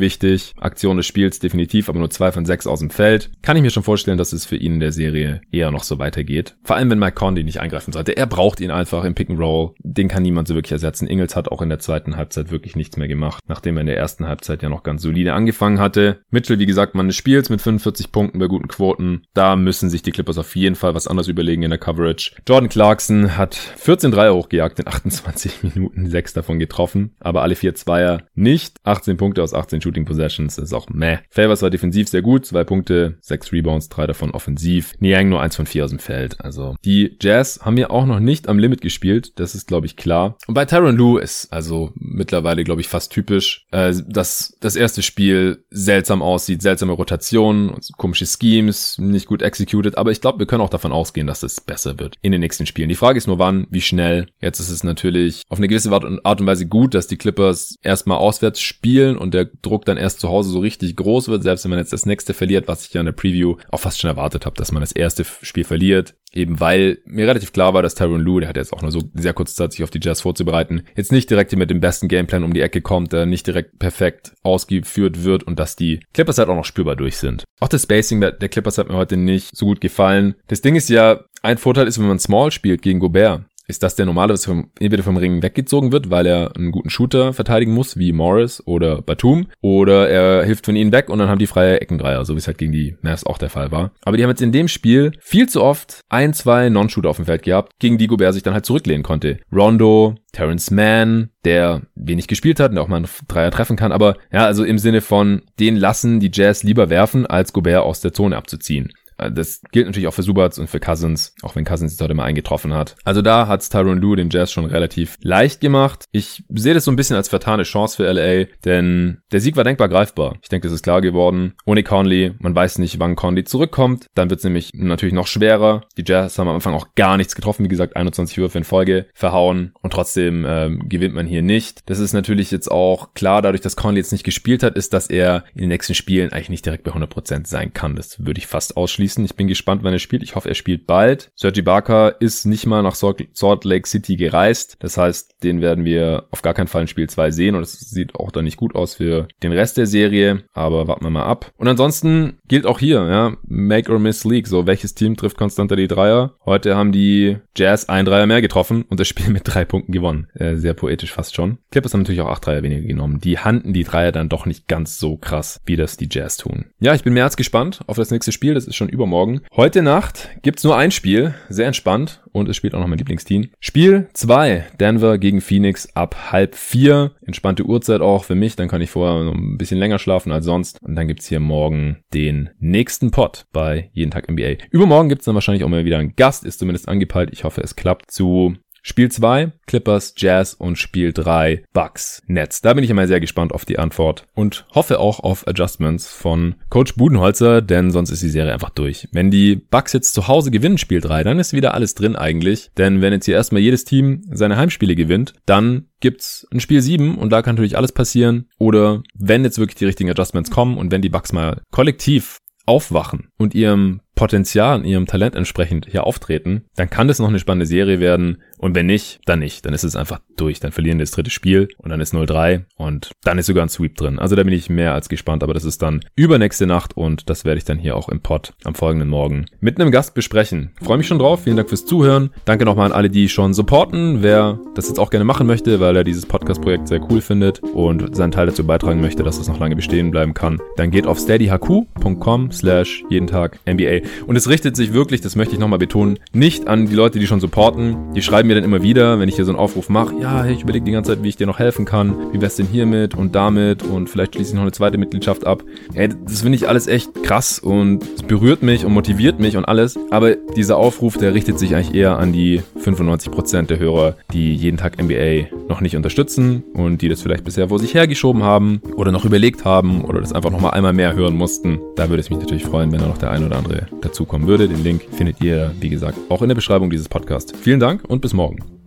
wichtig, 0.00 0.52
Aktion 0.58 0.96
des 0.96 1.06
Spiels 1.06 1.38
definitiv, 1.38 1.88
aber 1.88 2.00
nur 2.00 2.10
zwei 2.10 2.32
von 2.32 2.46
sechs 2.46 2.66
aus 2.66 2.80
dem 2.80 2.90
Feld. 2.90 3.30
Kann 3.42 3.56
ich 3.56 3.62
mir 3.62 3.70
schon 3.70 3.82
vorstellen, 3.84 4.18
dass 4.18 4.32
es 4.32 4.44
für 4.44 4.56
ihn 4.56 4.74
in 4.74 4.80
der 4.80 4.92
Serie 4.92 5.40
eher 5.54 5.70
noch 5.70 5.84
so 5.84 5.98
weitergeht. 5.98 6.56
Vor 6.62 6.76
allem 6.76 6.90
wenn 6.90 6.98
Mike 6.98 7.14
Conley 7.14 7.44
nicht 7.44 7.60
eingreifen 7.60 7.92
sollte. 7.92 8.16
Er 8.16 8.26
braucht 8.26 8.60
ihn 8.60 8.70
einfach 8.70 9.04
im 9.04 9.14
Pick 9.14 9.30
and 9.30 9.38
Roll. 9.38 9.72
Den 9.78 10.08
kann 10.08 10.22
niemand 10.22 10.48
so 10.48 10.54
wirklich 10.54 10.72
ersetzen. 10.72 11.06
Ingles 11.06 11.36
hat 11.36 11.48
auch 11.48 11.62
in 11.62 11.68
der 11.68 11.78
zweiten 11.78 12.16
Halbzeit 12.16 12.50
wirklich 12.50 12.76
nichts 12.76 12.96
mehr 12.96 13.08
gemacht, 13.08 13.42
nachdem 13.46 13.76
er 13.76 13.82
in 13.82 13.86
der 13.86 13.96
ersten 13.96 14.26
Halbzeit 14.26 14.62
ja 14.62 14.68
noch 14.68 14.82
ganz 14.82 15.02
solide 15.02 15.34
angefangen 15.34 15.80
hatte. 15.80 16.20
Mitchell, 16.30 16.58
wie 16.58 16.66
gesagt, 16.66 16.94
man 16.94 17.06
des 17.06 17.16
Spiels 17.16 17.50
mit 17.50 17.60
45 17.60 18.12
Punkten 18.12 18.38
bei 18.38 18.46
guten 18.46 18.68
Quoten. 18.68 19.22
Da 19.34 19.56
müssen 19.56 19.90
sich 19.90 20.02
die 20.02 20.12
Clippers 20.12 20.38
auf 20.38 20.56
jeden 20.56 20.74
Fall 20.74 20.94
was 20.94 21.06
anderes 21.06 21.28
überlegen 21.28 21.62
in 21.62 21.70
der 21.70 21.78
Coverage. 21.78 22.32
Jordan 22.46 22.68
Clarkson 22.68 23.36
hat 23.36 23.54
14 23.54 24.10
Dreier 24.10 24.34
hochgejagt 24.34 24.80
in 24.80 24.88
28 24.88 25.62
Minuten, 25.74 26.08
sechs 26.08 26.32
davon 26.32 26.58
getroffen, 26.58 27.14
aber 27.20 27.42
alle 27.42 27.54
vier 27.54 27.74
Zweier 27.74 28.22
nicht. 28.34 28.76
18 28.84 29.16
Punkte 29.16 29.42
aus 29.42 29.54
18 29.54 29.80
Shooting 29.80 30.04
Possessions 30.04 30.58
ist 30.58 30.72
auch 30.72 30.88
meh. 30.88 31.18
Favors 31.30 31.62
war 31.62 31.70
defensiv 31.70 32.08
sehr 32.08 32.22
gut, 32.22 32.46
zwei 32.46 32.64
Punkte, 32.64 33.18
sechs 33.20 33.52
Rebounds, 33.52 33.88
drei 33.88 34.06
davon 34.06 34.30
offensiv. 34.32 34.94
Niang 34.98 35.28
nur 35.28 35.40
eins 35.44 35.56
von 35.56 35.66
vier 35.66 35.84
aus 35.84 35.90
dem 35.90 35.98
Feld. 35.98 36.40
Also 36.40 36.76
die 36.84 37.16
Jazz 37.20 37.60
haben 37.62 37.76
ja 37.76 37.90
auch 37.90 38.06
noch 38.06 38.20
nicht 38.20 38.48
am 38.48 38.58
Limit 38.58 38.80
gespielt, 38.80 39.38
das 39.38 39.54
ist 39.54 39.66
glaube 39.66 39.86
ich 39.86 39.96
klar. 39.96 40.36
Und 40.46 40.54
bei 40.54 40.64
Tyron 40.64 40.96
Lue 40.96 41.20
ist 41.20 41.52
also 41.52 41.92
mittlerweile 41.94 42.64
glaube 42.64 42.80
ich 42.80 42.88
fast 42.88 43.12
typisch, 43.12 43.66
äh, 43.70 43.94
dass 44.08 44.56
das 44.60 44.76
erste 44.76 45.02
Spiel 45.02 45.64
seltsam 45.70 46.22
aussieht, 46.22 46.62
seltsame 46.62 46.92
Rotationen, 46.92 47.74
komische 47.96 48.26
Schemes, 48.26 48.98
nicht 48.98 49.26
gut 49.26 49.42
executed, 49.42 49.96
aber 49.98 50.10
ich 50.10 50.20
glaube, 50.20 50.38
wir 50.38 50.46
können 50.46 50.62
auch 50.62 50.70
davon 50.70 50.92
ausgehen, 50.92 51.26
dass 51.26 51.42
es 51.42 51.60
besser 51.60 51.98
wird 51.98 52.16
in 52.22 52.32
den 52.32 52.40
nächsten 52.40 52.66
Spielen. 52.66 52.88
Die 52.88 52.94
Frage 52.94 53.18
ist 53.18 53.26
nur 53.26 53.38
wann, 53.38 53.66
wie 53.70 53.80
schnell. 53.80 54.26
Jetzt 54.40 54.60
ist 54.60 54.70
es 54.70 54.84
natürlich 54.84 55.42
auf 55.48 55.58
eine 55.58 55.68
gewisse 55.68 55.90
Art 55.92 56.04
und 56.40 56.46
Weise 56.46 56.66
gut, 56.66 56.94
dass 56.94 57.06
die 57.06 57.16
Clippers 57.16 57.76
erstmal 57.82 58.18
auswärts 58.18 58.60
spielen 58.60 59.16
und 59.16 59.34
der 59.34 59.46
Druck 59.62 59.84
dann 59.84 59.96
erst 59.96 60.20
zu 60.20 60.28
Hause 60.28 60.50
so 60.50 60.60
richtig 60.60 60.96
groß 60.96 61.28
wird, 61.28 61.42
selbst 61.42 61.64
wenn 61.64 61.70
man 61.70 61.78
jetzt 61.78 61.92
das 61.92 62.06
nächste 62.06 62.34
verliert, 62.34 62.68
was 62.68 62.86
ich 62.86 62.94
ja 62.94 63.00
in 63.00 63.06
der 63.06 63.12
Preview 63.12 63.56
auch 63.70 63.80
fast 63.80 64.00
schon 64.00 64.10
erwartet 64.10 64.46
habe, 64.46 64.56
dass 64.56 64.72
man 64.72 64.80
das 64.80 64.92
erste 64.92 65.23
Spiel 65.24 65.64
verliert, 65.64 66.14
eben 66.32 66.60
weil 66.60 66.98
mir 67.04 67.26
relativ 67.26 67.52
klar 67.52 67.74
war, 67.74 67.82
dass 67.82 67.94
Tyron 67.94 68.20
Lue, 68.20 68.40
der 68.40 68.48
hat 68.48 68.56
jetzt 68.56 68.72
auch 68.72 68.82
nur 68.82 68.90
so 68.90 69.02
sehr 69.14 69.32
kurz 69.32 69.54
Zeit, 69.54 69.72
sich 69.72 69.82
auf 69.82 69.90
die 69.90 70.00
Jazz 70.02 70.20
vorzubereiten, 70.20 70.82
jetzt 70.96 71.12
nicht 71.12 71.30
direkt 71.30 71.50
hier 71.50 71.58
mit 71.58 71.70
dem 71.70 71.80
besten 71.80 72.08
Gameplan 72.08 72.44
um 72.44 72.54
die 72.54 72.60
Ecke 72.60 72.80
kommt, 72.80 73.12
der 73.12 73.26
nicht 73.26 73.46
direkt 73.46 73.78
perfekt 73.78 74.32
ausgeführt 74.42 75.24
wird 75.24 75.42
und 75.44 75.58
dass 75.58 75.76
die 75.76 76.00
Clippers 76.12 76.38
halt 76.38 76.48
auch 76.48 76.56
noch 76.56 76.64
spürbar 76.64 76.96
durch 76.96 77.16
sind. 77.16 77.44
Auch 77.60 77.68
das 77.68 77.82
Spacing 77.84 78.20
der 78.20 78.48
Clippers 78.48 78.78
hat 78.78 78.88
mir 78.88 78.96
heute 78.96 79.16
nicht 79.16 79.56
so 79.56 79.66
gut 79.66 79.80
gefallen. 79.80 80.34
Das 80.48 80.60
Ding 80.60 80.76
ist 80.76 80.88
ja, 80.88 81.24
ein 81.42 81.58
Vorteil 81.58 81.86
ist, 81.86 81.98
wenn 81.98 82.08
man 82.08 82.18
Small 82.18 82.50
spielt 82.50 82.82
gegen 82.82 83.00
Gobert 83.00 83.44
ist, 83.66 83.82
dass 83.82 83.96
der 83.96 84.06
normalerweise 84.06 84.46
vom, 84.46 84.70
entweder 84.78 85.02
vom 85.02 85.16
Ring 85.16 85.42
weggezogen 85.42 85.92
wird, 85.92 86.10
weil 86.10 86.26
er 86.26 86.56
einen 86.56 86.72
guten 86.72 86.90
Shooter 86.90 87.32
verteidigen 87.32 87.72
muss, 87.72 87.96
wie 87.96 88.12
Morris 88.12 88.62
oder 88.66 89.02
Batum, 89.02 89.46
oder 89.60 90.08
er 90.08 90.44
hilft 90.44 90.66
von 90.66 90.76
ihnen 90.76 90.92
weg 90.92 91.08
und 91.08 91.18
dann 91.18 91.28
haben 91.28 91.38
die 91.38 91.46
freie 91.46 91.80
Eckendreier, 91.80 92.24
so 92.24 92.34
wie 92.34 92.38
es 92.38 92.46
halt 92.46 92.58
gegen 92.58 92.72
die 92.72 92.96
Mavs 93.02 93.24
auch 93.24 93.38
der 93.38 93.50
Fall 93.50 93.70
war. 93.70 93.92
Aber 94.02 94.16
die 94.16 94.22
haben 94.22 94.30
jetzt 94.30 94.42
in 94.42 94.52
dem 94.52 94.68
Spiel 94.68 95.12
viel 95.20 95.48
zu 95.48 95.62
oft 95.62 96.00
ein, 96.08 96.34
zwei 96.34 96.68
Non-Shooter 96.68 97.08
auf 97.08 97.16
dem 97.16 97.26
Feld 97.26 97.42
gehabt, 97.42 97.72
gegen 97.78 97.98
die 97.98 98.06
Gobert 98.06 98.34
sich 98.34 98.42
dann 98.42 98.54
halt 98.54 98.66
zurücklehnen 98.66 99.02
konnte. 99.02 99.38
Rondo, 99.52 100.16
Terrence 100.32 100.70
Mann, 100.70 101.30
der 101.44 101.82
wenig 101.94 102.26
gespielt 102.26 102.60
hat 102.60 102.72
und 102.72 102.78
auch 102.78 102.88
mal 102.88 102.96
einen 102.96 103.08
Dreier 103.28 103.50
treffen 103.50 103.76
kann, 103.76 103.92
aber 103.92 104.16
ja, 104.32 104.44
also 104.44 104.64
im 104.64 104.78
Sinne 104.78 105.00
von, 105.00 105.42
den 105.58 105.76
lassen 105.76 106.20
die 106.20 106.30
Jazz 106.32 106.62
lieber 106.62 106.90
werfen, 106.90 107.26
als 107.26 107.52
Gobert 107.52 107.82
aus 107.82 108.00
der 108.00 108.12
Zone 108.12 108.36
abzuziehen. 108.36 108.92
Äh, 109.18 109.30
das 109.32 109.60
gilt 109.72 109.86
natürlich 109.86 110.08
auch 110.08 110.14
für 110.14 110.22
Subats 110.22 110.58
und 110.58 110.68
für 110.68 110.80
Cousins, 110.80 111.34
auch 111.42 111.56
wenn 111.56 111.64
Cousins 111.64 111.92
jetzt 111.92 112.00
heute 112.00 112.14
mal 112.14 112.24
eingetroffen 112.24 112.74
hat. 112.74 112.96
Also 113.04 113.22
da 113.22 113.46
hat's 113.46 113.68
Tyron 113.68 113.98
Lue 113.98 114.16
den 114.16 114.30
Jazz 114.30 114.52
schon 114.52 114.64
relativ 114.64 115.16
leicht 115.22 115.60
gemacht. 115.60 116.04
Ich 116.12 116.44
sehe 116.48 116.74
das 116.74 116.84
so 116.84 116.90
ein 116.90 116.96
bisschen 116.96 117.16
als 117.16 117.28
vertane 117.28 117.62
Chance 117.62 117.96
für 117.96 118.10
LA, 118.10 118.46
denn 118.64 119.18
der 119.32 119.40
Sieg 119.40 119.56
war 119.56 119.64
denkbar 119.64 119.88
greifbar. 119.88 120.36
Ich 120.42 120.48
denke, 120.48 120.68
das 120.68 120.74
ist 120.74 120.82
klar 120.82 121.00
geworden. 121.00 121.54
Ohne 121.64 121.82
Conley, 121.82 122.34
man 122.38 122.54
weiß 122.54 122.78
nicht, 122.78 122.98
wann 122.98 123.16
Conley 123.16 123.44
zurückkommt. 123.44 124.06
Dann 124.14 124.30
wird's 124.30 124.44
nämlich 124.44 124.70
natürlich 124.74 125.14
noch 125.14 125.26
schwerer. 125.26 125.82
Die 125.96 126.04
Jazz 126.06 126.38
haben 126.38 126.48
am 126.48 126.56
Anfang 126.56 126.74
auch 126.74 126.94
gar 126.94 127.16
nichts 127.16 127.34
getroffen. 127.34 127.64
Wie 127.64 127.68
gesagt, 127.68 127.96
21 127.96 128.38
Würfe 128.38 128.58
in 128.58 128.64
Folge 128.64 129.06
verhauen 129.14 129.72
und 129.82 129.92
trotzdem 129.92 130.44
ähm, 130.46 130.88
gewinnt 130.88 131.14
man 131.14 131.26
hier 131.26 131.42
nicht. 131.42 131.82
Das 131.86 131.98
ist 131.98 132.12
natürlich 132.12 132.50
jetzt 132.50 132.70
auch 132.70 133.14
klar, 133.14 133.42
dadurch, 133.42 133.62
dass 133.62 133.76
Conley 133.76 134.00
jetzt 134.00 134.12
nicht 134.12 134.24
gespielt 134.24 134.62
hat, 134.62 134.76
ist, 134.76 134.92
dass 134.92 135.08
er 135.08 135.44
in 135.54 135.60
den 135.60 135.68
nächsten 135.68 135.94
Spielen 135.94 136.32
eigentlich 136.32 136.50
nicht 136.50 136.66
direkt 136.66 136.84
bei 136.84 136.92
100% 136.92 137.46
sein 137.46 137.72
kann. 137.72 137.96
Das 137.96 138.24
würde 138.24 138.38
ich 138.38 138.46
fast 138.46 138.76
ausschließen 138.76 139.03
ausschließen. 139.04 139.24
Ich 139.24 139.36
bin 139.36 139.48
gespannt, 139.48 139.82
wann 139.84 139.92
er 139.92 139.98
spielt. 139.98 140.22
Ich 140.22 140.34
hoffe, 140.34 140.48
er 140.48 140.54
spielt 140.54 140.86
bald. 140.86 141.30
Sergi 141.34 141.62
Barker 141.62 142.20
ist 142.20 142.46
nicht 142.46 142.66
mal 142.66 142.82
nach 142.82 142.94
Salt 142.94 143.64
Lake 143.64 143.88
City 143.88 144.16
gereist. 144.16 144.76
Das 144.80 144.96
heißt, 144.96 145.36
den 145.42 145.60
werden 145.60 145.84
wir 145.84 146.24
auf 146.30 146.42
gar 146.42 146.54
keinen 146.54 146.68
Fall 146.68 146.82
in 146.82 146.88
Spiel 146.88 147.08
2 147.08 147.30
sehen 147.30 147.54
und 147.54 147.62
es 147.62 147.78
sieht 147.78 148.14
auch 148.14 148.30
dann 148.30 148.44
nicht 148.44 148.56
gut 148.56 148.74
aus 148.74 148.94
für 148.94 149.28
den 149.42 149.52
Rest 149.52 149.76
der 149.76 149.86
Serie, 149.86 150.44
aber 150.52 150.88
warten 150.88 151.04
wir 151.04 151.10
mal 151.10 151.24
ab. 151.24 151.52
Und 151.56 151.68
ansonsten 151.68 152.38
gilt 152.48 152.66
auch 152.66 152.78
hier, 152.78 153.06
ja, 153.06 153.36
Make 153.46 153.92
or 153.92 153.98
Miss 153.98 154.24
League. 154.24 154.46
So, 154.46 154.66
welches 154.66 154.94
Team 154.94 155.16
trifft 155.16 155.36
konstanter 155.36 155.76
die 155.76 155.88
Dreier? 155.88 156.34
Heute 156.44 156.76
haben 156.76 156.92
die 156.92 157.36
Jazz 157.56 157.88
ein 157.88 158.04
Dreier 158.04 158.26
mehr 158.26 158.40
getroffen 158.40 158.84
und 158.88 159.00
das 159.00 159.08
Spiel 159.08 159.28
mit 159.30 159.42
drei 159.44 159.64
Punkten 159.64 159.92
gewonnen. 159.92 160.28
Äh, 160.34 160.56
sehr 160.56 160.74
poetisch 160.74 161.12
fast 161.12 161.34
schon. 161.34 161.58
Clippers 161.70 161.92
haben 161.92 162.00
natürlich 162.00 162.22
auch 162.22 162.30
acht 162.30 162.46
Dreier 162.46 162.62
weniger 162.62 162.86
genommen. 162.86 163.20
Die 163.20 163.38
handen 163.38 163.72
die 163.72 163.84
Dreier 163.84 164.12
dann 164.12 164.28
doch 164.28 164.46
nicht 164.46 164.66
ganz 164.68 164.98
so 164.98 165.16
krass, 165.16 165.60
wie 165.66 165.76
das 165.76 165.96
die 165.96 166.08
Jazz 166.10 166.36
tun. 166.36 166.66
Ja, 166.80 166.94
ich 166.94 167.04
bin 167.04 167.12
mehr 167.12 167.24
als 167.24 167.36
gespannt 167.36 167.80
auf 167.86 167.96
das 167.96 168.10
nächste 168.10 168.32
Spiel. 168.32 168.54
Das 168.54 168.66
ist 168.66 168.76
schon 168.76 168.88
übermorgen. 168.94 169.42
Heute 169.54 169.82
Nacht 169.82 170.30
gibt's 170.42 170.64
nur 170.64 170.76
ein 170.76 170.90
Spiel. 170.90 171.34
Sehr 171.50 171.66
entspannt. 171.66 172.22
Und 172.32 172.48
es 172.48 172.56
spielt 172.56 172.74
auch 172.74 172.80
noch 172.80 172.86
mein 172.86 172.98
Lieblingsteam. 172.98 173.50
Spiel 173.60 174.08
2. 174.14 174.64
Denver 174.80 175.18
gegen 175.18 175.40
Phoenix 175.40 175.94
ab 175.94 176.32
halb 176.32 176.54
vier. 176.54 177.12
Entspannte 177.26 177.64
Uhrzeit 177.64 178.00
auch 178.00 178.24
für 178.24 178.34
mich. 178.34 178.56
Dann 178.56 178.68
kann 178.68 178.80
ich 178.80 178.90
vorher 178.90 179.24
noch 179.24 179.34
ein 179.34 179.58
bisschen 179.58 179.78
länger 179.78 179.98
schlafen 179.98 180.32
als 180.32 180.46
sonst. 180.46 180.78
Und 180.82 180.96
dann 180.96 181.08
gibt's 181.08 181.28
hier 181.28 181.40
morgen 181.40 181.98
den 182.14 182.50
nächsten 182.58 183.10
Pod 183.10 183.46
bei 183.52 183.90
Jeden 183.92 184.10
Tag 184.10 184.30
NBA. 184.30 184.64
Übermorgen 184.70 185.08
gibt's 185.08 185.26
dann 185.26 185.34
wahrscheinlich 185.34 185.64
auch 185.64 185.68
mal 185.68 185.84
wieder 185.84 185.98
einen 185.98 186.16
Gast. 186.16 186.44
Ist 186.44 186.58
zumindest 186.58 186.88
angepeilt. 186.88 187.30
Ich 187.32 187.44
hoffe, 187.44 187.60
es 187.60 187.76
klappt 187.76 188.10
zu 188.10 188.56
Spiel 188.86 189.10
2 189.10 189.50
Clippers, 189.66 190.12
Jazz 190.18 190.52
und 190.52 190.76
Spiel 190.76 191.14
3 191.14 191.64
Bucks, 191.72 192.22
Nets. 192.26 192.60
Da 192.60 192.74
bin 192.74 192.84
ich 192.84 192.90
immer 192.90 193.06
sehr 193.06 193.18
gespannt 193.18 193.52
auf 193.52 193.64
die 193.64 193.78
Antwort 193.78 194.26
und 194.34 194.66
hoffe 194.74 195.00
auch 195.00 195.20
auf 195.20 195.48
Adjustments 195.48 196.06
von 196.06 196.56
Coach 196.68 196.94
Budenholzer, 196.94 197.62
denn 197.62 197.90
sonst 197.90 198.10
ist 198.10 198.22
die 198.22 198.28
Serie 198.28 198.52
einfach 198.52 198.68
durch. 198.68 199.08
Wenn 199.10 199.30
die 199.30 199.56
Bucks 199.56 199.94
jetzt 199.94 200.12
zu 200.12 200.28
Hause 200.28 200.50
gewinnen 200.50 200.76
Spiel 200.76 201.00
3, 201.00 201.24
dann 201.24 201.38
ist 201.38 201.54
wieder 201.54 201.72
alles 201.72 201.94
drin 201.94 202.14
eigentlich, 202.14 202.72
denn 202.76 203.00
wenn 203.00 203.14
jetzt 203.14 203.24
hier 203.24 203.36
erstmal 203.36 203.62
jedes 203.62 203.86
Team 203.86 204.22
seine 204.30 204.58
Heimspiele 204.58 204.94
gewinnt, 204.94 205.32
dann 205.46 205.86
gibt's 206.00 206.46
ein 206.52 206.60
Spiel 206.60 206.82
7 206.82 207.16
und 207.16 207.30
da 207.30 207.40
kann 207.40 207.54
natürlich 207.54 207.78
alles 207.78 207.92
passieren 207.92 208.50
oder 208.58 209.02
wenn 209.14 209.44
jetzt 209.44 209.58
wirklich 209.58 209.76
die 209.76 209.86
richtigen 209.86 210.10
Adjustments 210.10 210.50
kommen 210.50 210.76
und 210.76 210.92
wenn 210.92 211.00
die 211.00 211.08
Bucks 211.08 211.32
mal 211.32 211.62
kollektiv 211.70 212.36
aufwachen 212.66 213.28
und 213.38 213.54
ihrem 213.54 214.00
Potenzial, 214.14 214.84
ihrem 214.86 215.06
Talent 215.06 215.34
entsprechend 215.34 215.86
hier 215.90 216.04
auftreten, 216.04 216.64
dann 216.76 216.90
kann 216.90 217.08
das 217.08 217.18
noch 217.18 217.28
eine 217.28 217.38
spannende 217.38 217.66
Serie 217.66 218.00
werden. 218.00 218.38
Und 218.58 218.74
wenn 218.74 218.86
nicht, 218.86 219.20
dann 219.26 219.40
nicht. 219.40 219.66
Dann 219.66 219.74
ist 219.74 219.82
es 219.82 219.96
einfach 219.96 220.20
durch. 220.36 220.60
Dann 220.60 220.72
verlieren 220.72 220.98
wir 220.98 221.02
das 221.04 221.10
dritte 221.10 221.30
Spiel 221.30 221.68
und 221.78 221.90
dann 221.90 222.00
ist 222.00 222.14
0-3 222.14 222.64
und 222.76 223.10
dann 223.22 223.38
ist 223.38 223.46
sogar 223.46 223.64
ein 223.64 223.68
Sweep 223.68 223.96
drin. 223.96 224.18
Also 224.18 224.36
da 224.36 224.42
bin 224.42 224.54
ich 224.54 224.70
mehr 224.70 224.94
als 224.94 225.08
gespannt, 225.08 225.42
aber 225.42 225.52
das 225.52 225.64
ist 225.64 225.82
dann 225.82 226.00
übernächste 226.14 226.66
Nacht 226.66 226.96
und 226.96 227.28
das 227.28 227.44
werde 227.44 227.58
ich 227.58 227.64
dann 227.64 227.78
hier 227.78 227.96
auch 227.96 228.08
im 228.08 228.20
Pod 228.20 228.54
am 228.64 228.74
folgenden 228.74 229.08
Morgen 229.08 229.46
mit 229.60 229.78
einem 229.78 229.90
Gast 229.90 230.14
besprechen. 230.14 230.70
Freue 230.80 230.96
mich 230.96 231.06
schon 231.06 231.18
drauf. 231.18 231.42
Vielen 231.44 231.56
Dank 231.56 231.68
fürs 231.68 231.84
Zuhören. 231.84 232.30
Danke 232.44 232.64
nochmal 232.64 232.86
an 232.86 232.92
alle, 232.92 233.10
die 233.10 233.28
schon 233.28 233.52
supporten. 233.52 234.22
Wer 234.22 234.58
das 234.74 234.88
jetzt 234.88 234.98
auch 234.98 235.10
gerne 235.10 235.24
machen 235.24 235.46
möchte, 235.46 235.80
weil 235.80 235.96
er 235.96 236.04
dieses 236.04 236.24
Podcast-Projekt 236.24 236.88
sehr 236.88 237.02
cool 237.10 237.20
findet 237.20 237.60
und 237.62 238.16
seinen 238.16 238.32
Teil 238.32 238.46
dazu 238.46 238.64
beitragen 238.64 239.00
möchte, 239.00 239.24
dass 239.24 239.38
es 239.38 239.48
noch 239.48 239.58
lange 239.58 239.76
bestehen 239.76 240.10
bleiben 240.10 240.32
kann, 240.32 240.58
dann 240.76 240.90
geht 240.90 241.06
auf 241.06 241.18
steadyhq.com 241.18 242.50
slash 242.50 243.04
jeden 243.10 243.26
Tag 243.26 243.58
NBA. 243.68 244.03
Und 244.26 244.36
es 244.36 244.48
richtet 244.48 244.76
sich 244.76 244.92
wirklich, 244.92 245.20
das 245.20 245.36
möchte 245.36 245.54
ich 245.54 245.60
nochmal 245.60 245.78
betonen, 245.78 246.18
nicht 246.32 246.68
an 246.68 246.86
die 246.86 246.94
Leute, 246.94 247.18
die 247.18 247.26
schon 247.26 247.40
supporten. 247.40 248.12
Die 248.14 248.22
schreiben 248.22 248.48
mir 248.48 248.54
dann 248.54 248.64
immer 248.64 248.82
wieder, 248.82 249.18
wenn 249.18 249.28
ich 249.28 249.36
hier 249.36 249.44
so 249.44 249.52
einen 249.52 249.58
Aufruf 249.58 249.88
mache, 249.88 250.14
ja, 250.20 250.42
hey, 250.44 250.54
ich 250.54 250.62
überlege 250.62 250.84
die 250.84 250.92
ganze 250.92 251.12
Zeit, 251.12 251.22
wie 251.22 251.28
ich 251.28 251.36
dir 251.36 251.46
noch 251.46 251.58
helfen 251.58 251.84
kann. 251.84 252.32
Wie 252.32 252.40
wär's 252.40 252.56
denn 252.56 252.66
hiermit 252.66 253.14
und 253.14 253.34
damit 253.34 253.82
und 253.82 254.08
vielleicht 254.08 254.34
schließe 254.34 254.50
ich 254.50 254.54
noch 254.54 254.62
eine 254.62 254.72
zweite 254.72 254.98
Mitgliedschaft 254.98 255.46
ab. 255.46 255.62
Ey, 255.94 256.08
das 256.08 256.42
finde 256.42 256.56
ich 256.56 256.68
alles 256.68 256.86
echt 256.86 257.22
krass 257.22 257.58
und 257.58 258.02
es 258.16 258.22
berührt 258.22 258.62
mich 258.62 258.84
und 258.84 258.92
motiviert 258.92 259.40
mich 259.40 259.56
und 259.56 259.64
alles. 259.64 259.98
Aber 260.10 260.34
dieser 260.34 260.76
Aufruf, 260.76 261.16
der 261.16 261.34
richtet 261.34 261.58
sich 261.58 261.74
eigentlich 261.74 261.94
eher 261.94 262.18
an 262.18 262.32
die 262.32 262.62
95% 262.82 263.66
der 263.66 263.78
Hörer, 263.78 264.16
die 264.32 264.54
jeden 264.54 264.76
Tag 264.76 265.02
NBA 265.02 265.48
noch 265.68 265.80
nicht 265.80 265.96
unterstützen 265.96 266.62
und 266.74 267.02
die 267.02 267.08
das 267.08 267.22
vielleicht 267.22 267.44
bisher 267.44 267.68
vor 267.68 267.78
sich 267.78 267.94
hergeschoben 267.94 268.42
haben 268.42 268.80
oder 268.96 269.12
noch 269.12 269.24
überlegt 269.24 269.64
haben 269.64 270.04
oder 270.04 270.20
das 270.20 270.32
einfach 270.32 270.50
nochmal 270.50 270.72
einmal 270.72 270.92
mehr 270.92 271.14
hören 271.14 271.36
mussten. 271.36 271.80
Da 271.96 272.08
würde 272.08 272.20
es 272.20 272.30
mich 272.30 272.38
natürlich 272.38 272.64
freuen, 272.64 272.92
wenn 272.92 273.00
da 273.00 273.06
noch 273.06 273.18
der 273.18 273.30
ein 273.30 273.44
oder 273.44 273.56
andere 273.56 273.86
dazukommen 274.00 274.46
würde. 274.46 274.68
Den 274.68 274.82
Link 274.82 275.02
findet 275.12 275.40
ihr, 275.40 275.72
wie 275.80 275.88
gesagt, 275.88 276.18
auch 276.28 276.42
in 276.42 276.48
der 276.48 276.54
Beschreibung 276.54 276.90
dieses 276.90 277.08
Podcasts. 277.08 277.52
Vielen 277.58 277.80
Dank 277.80 278.04
und 278.04 278.20
bis 278.20 278.32
morgen. 278.32 278.83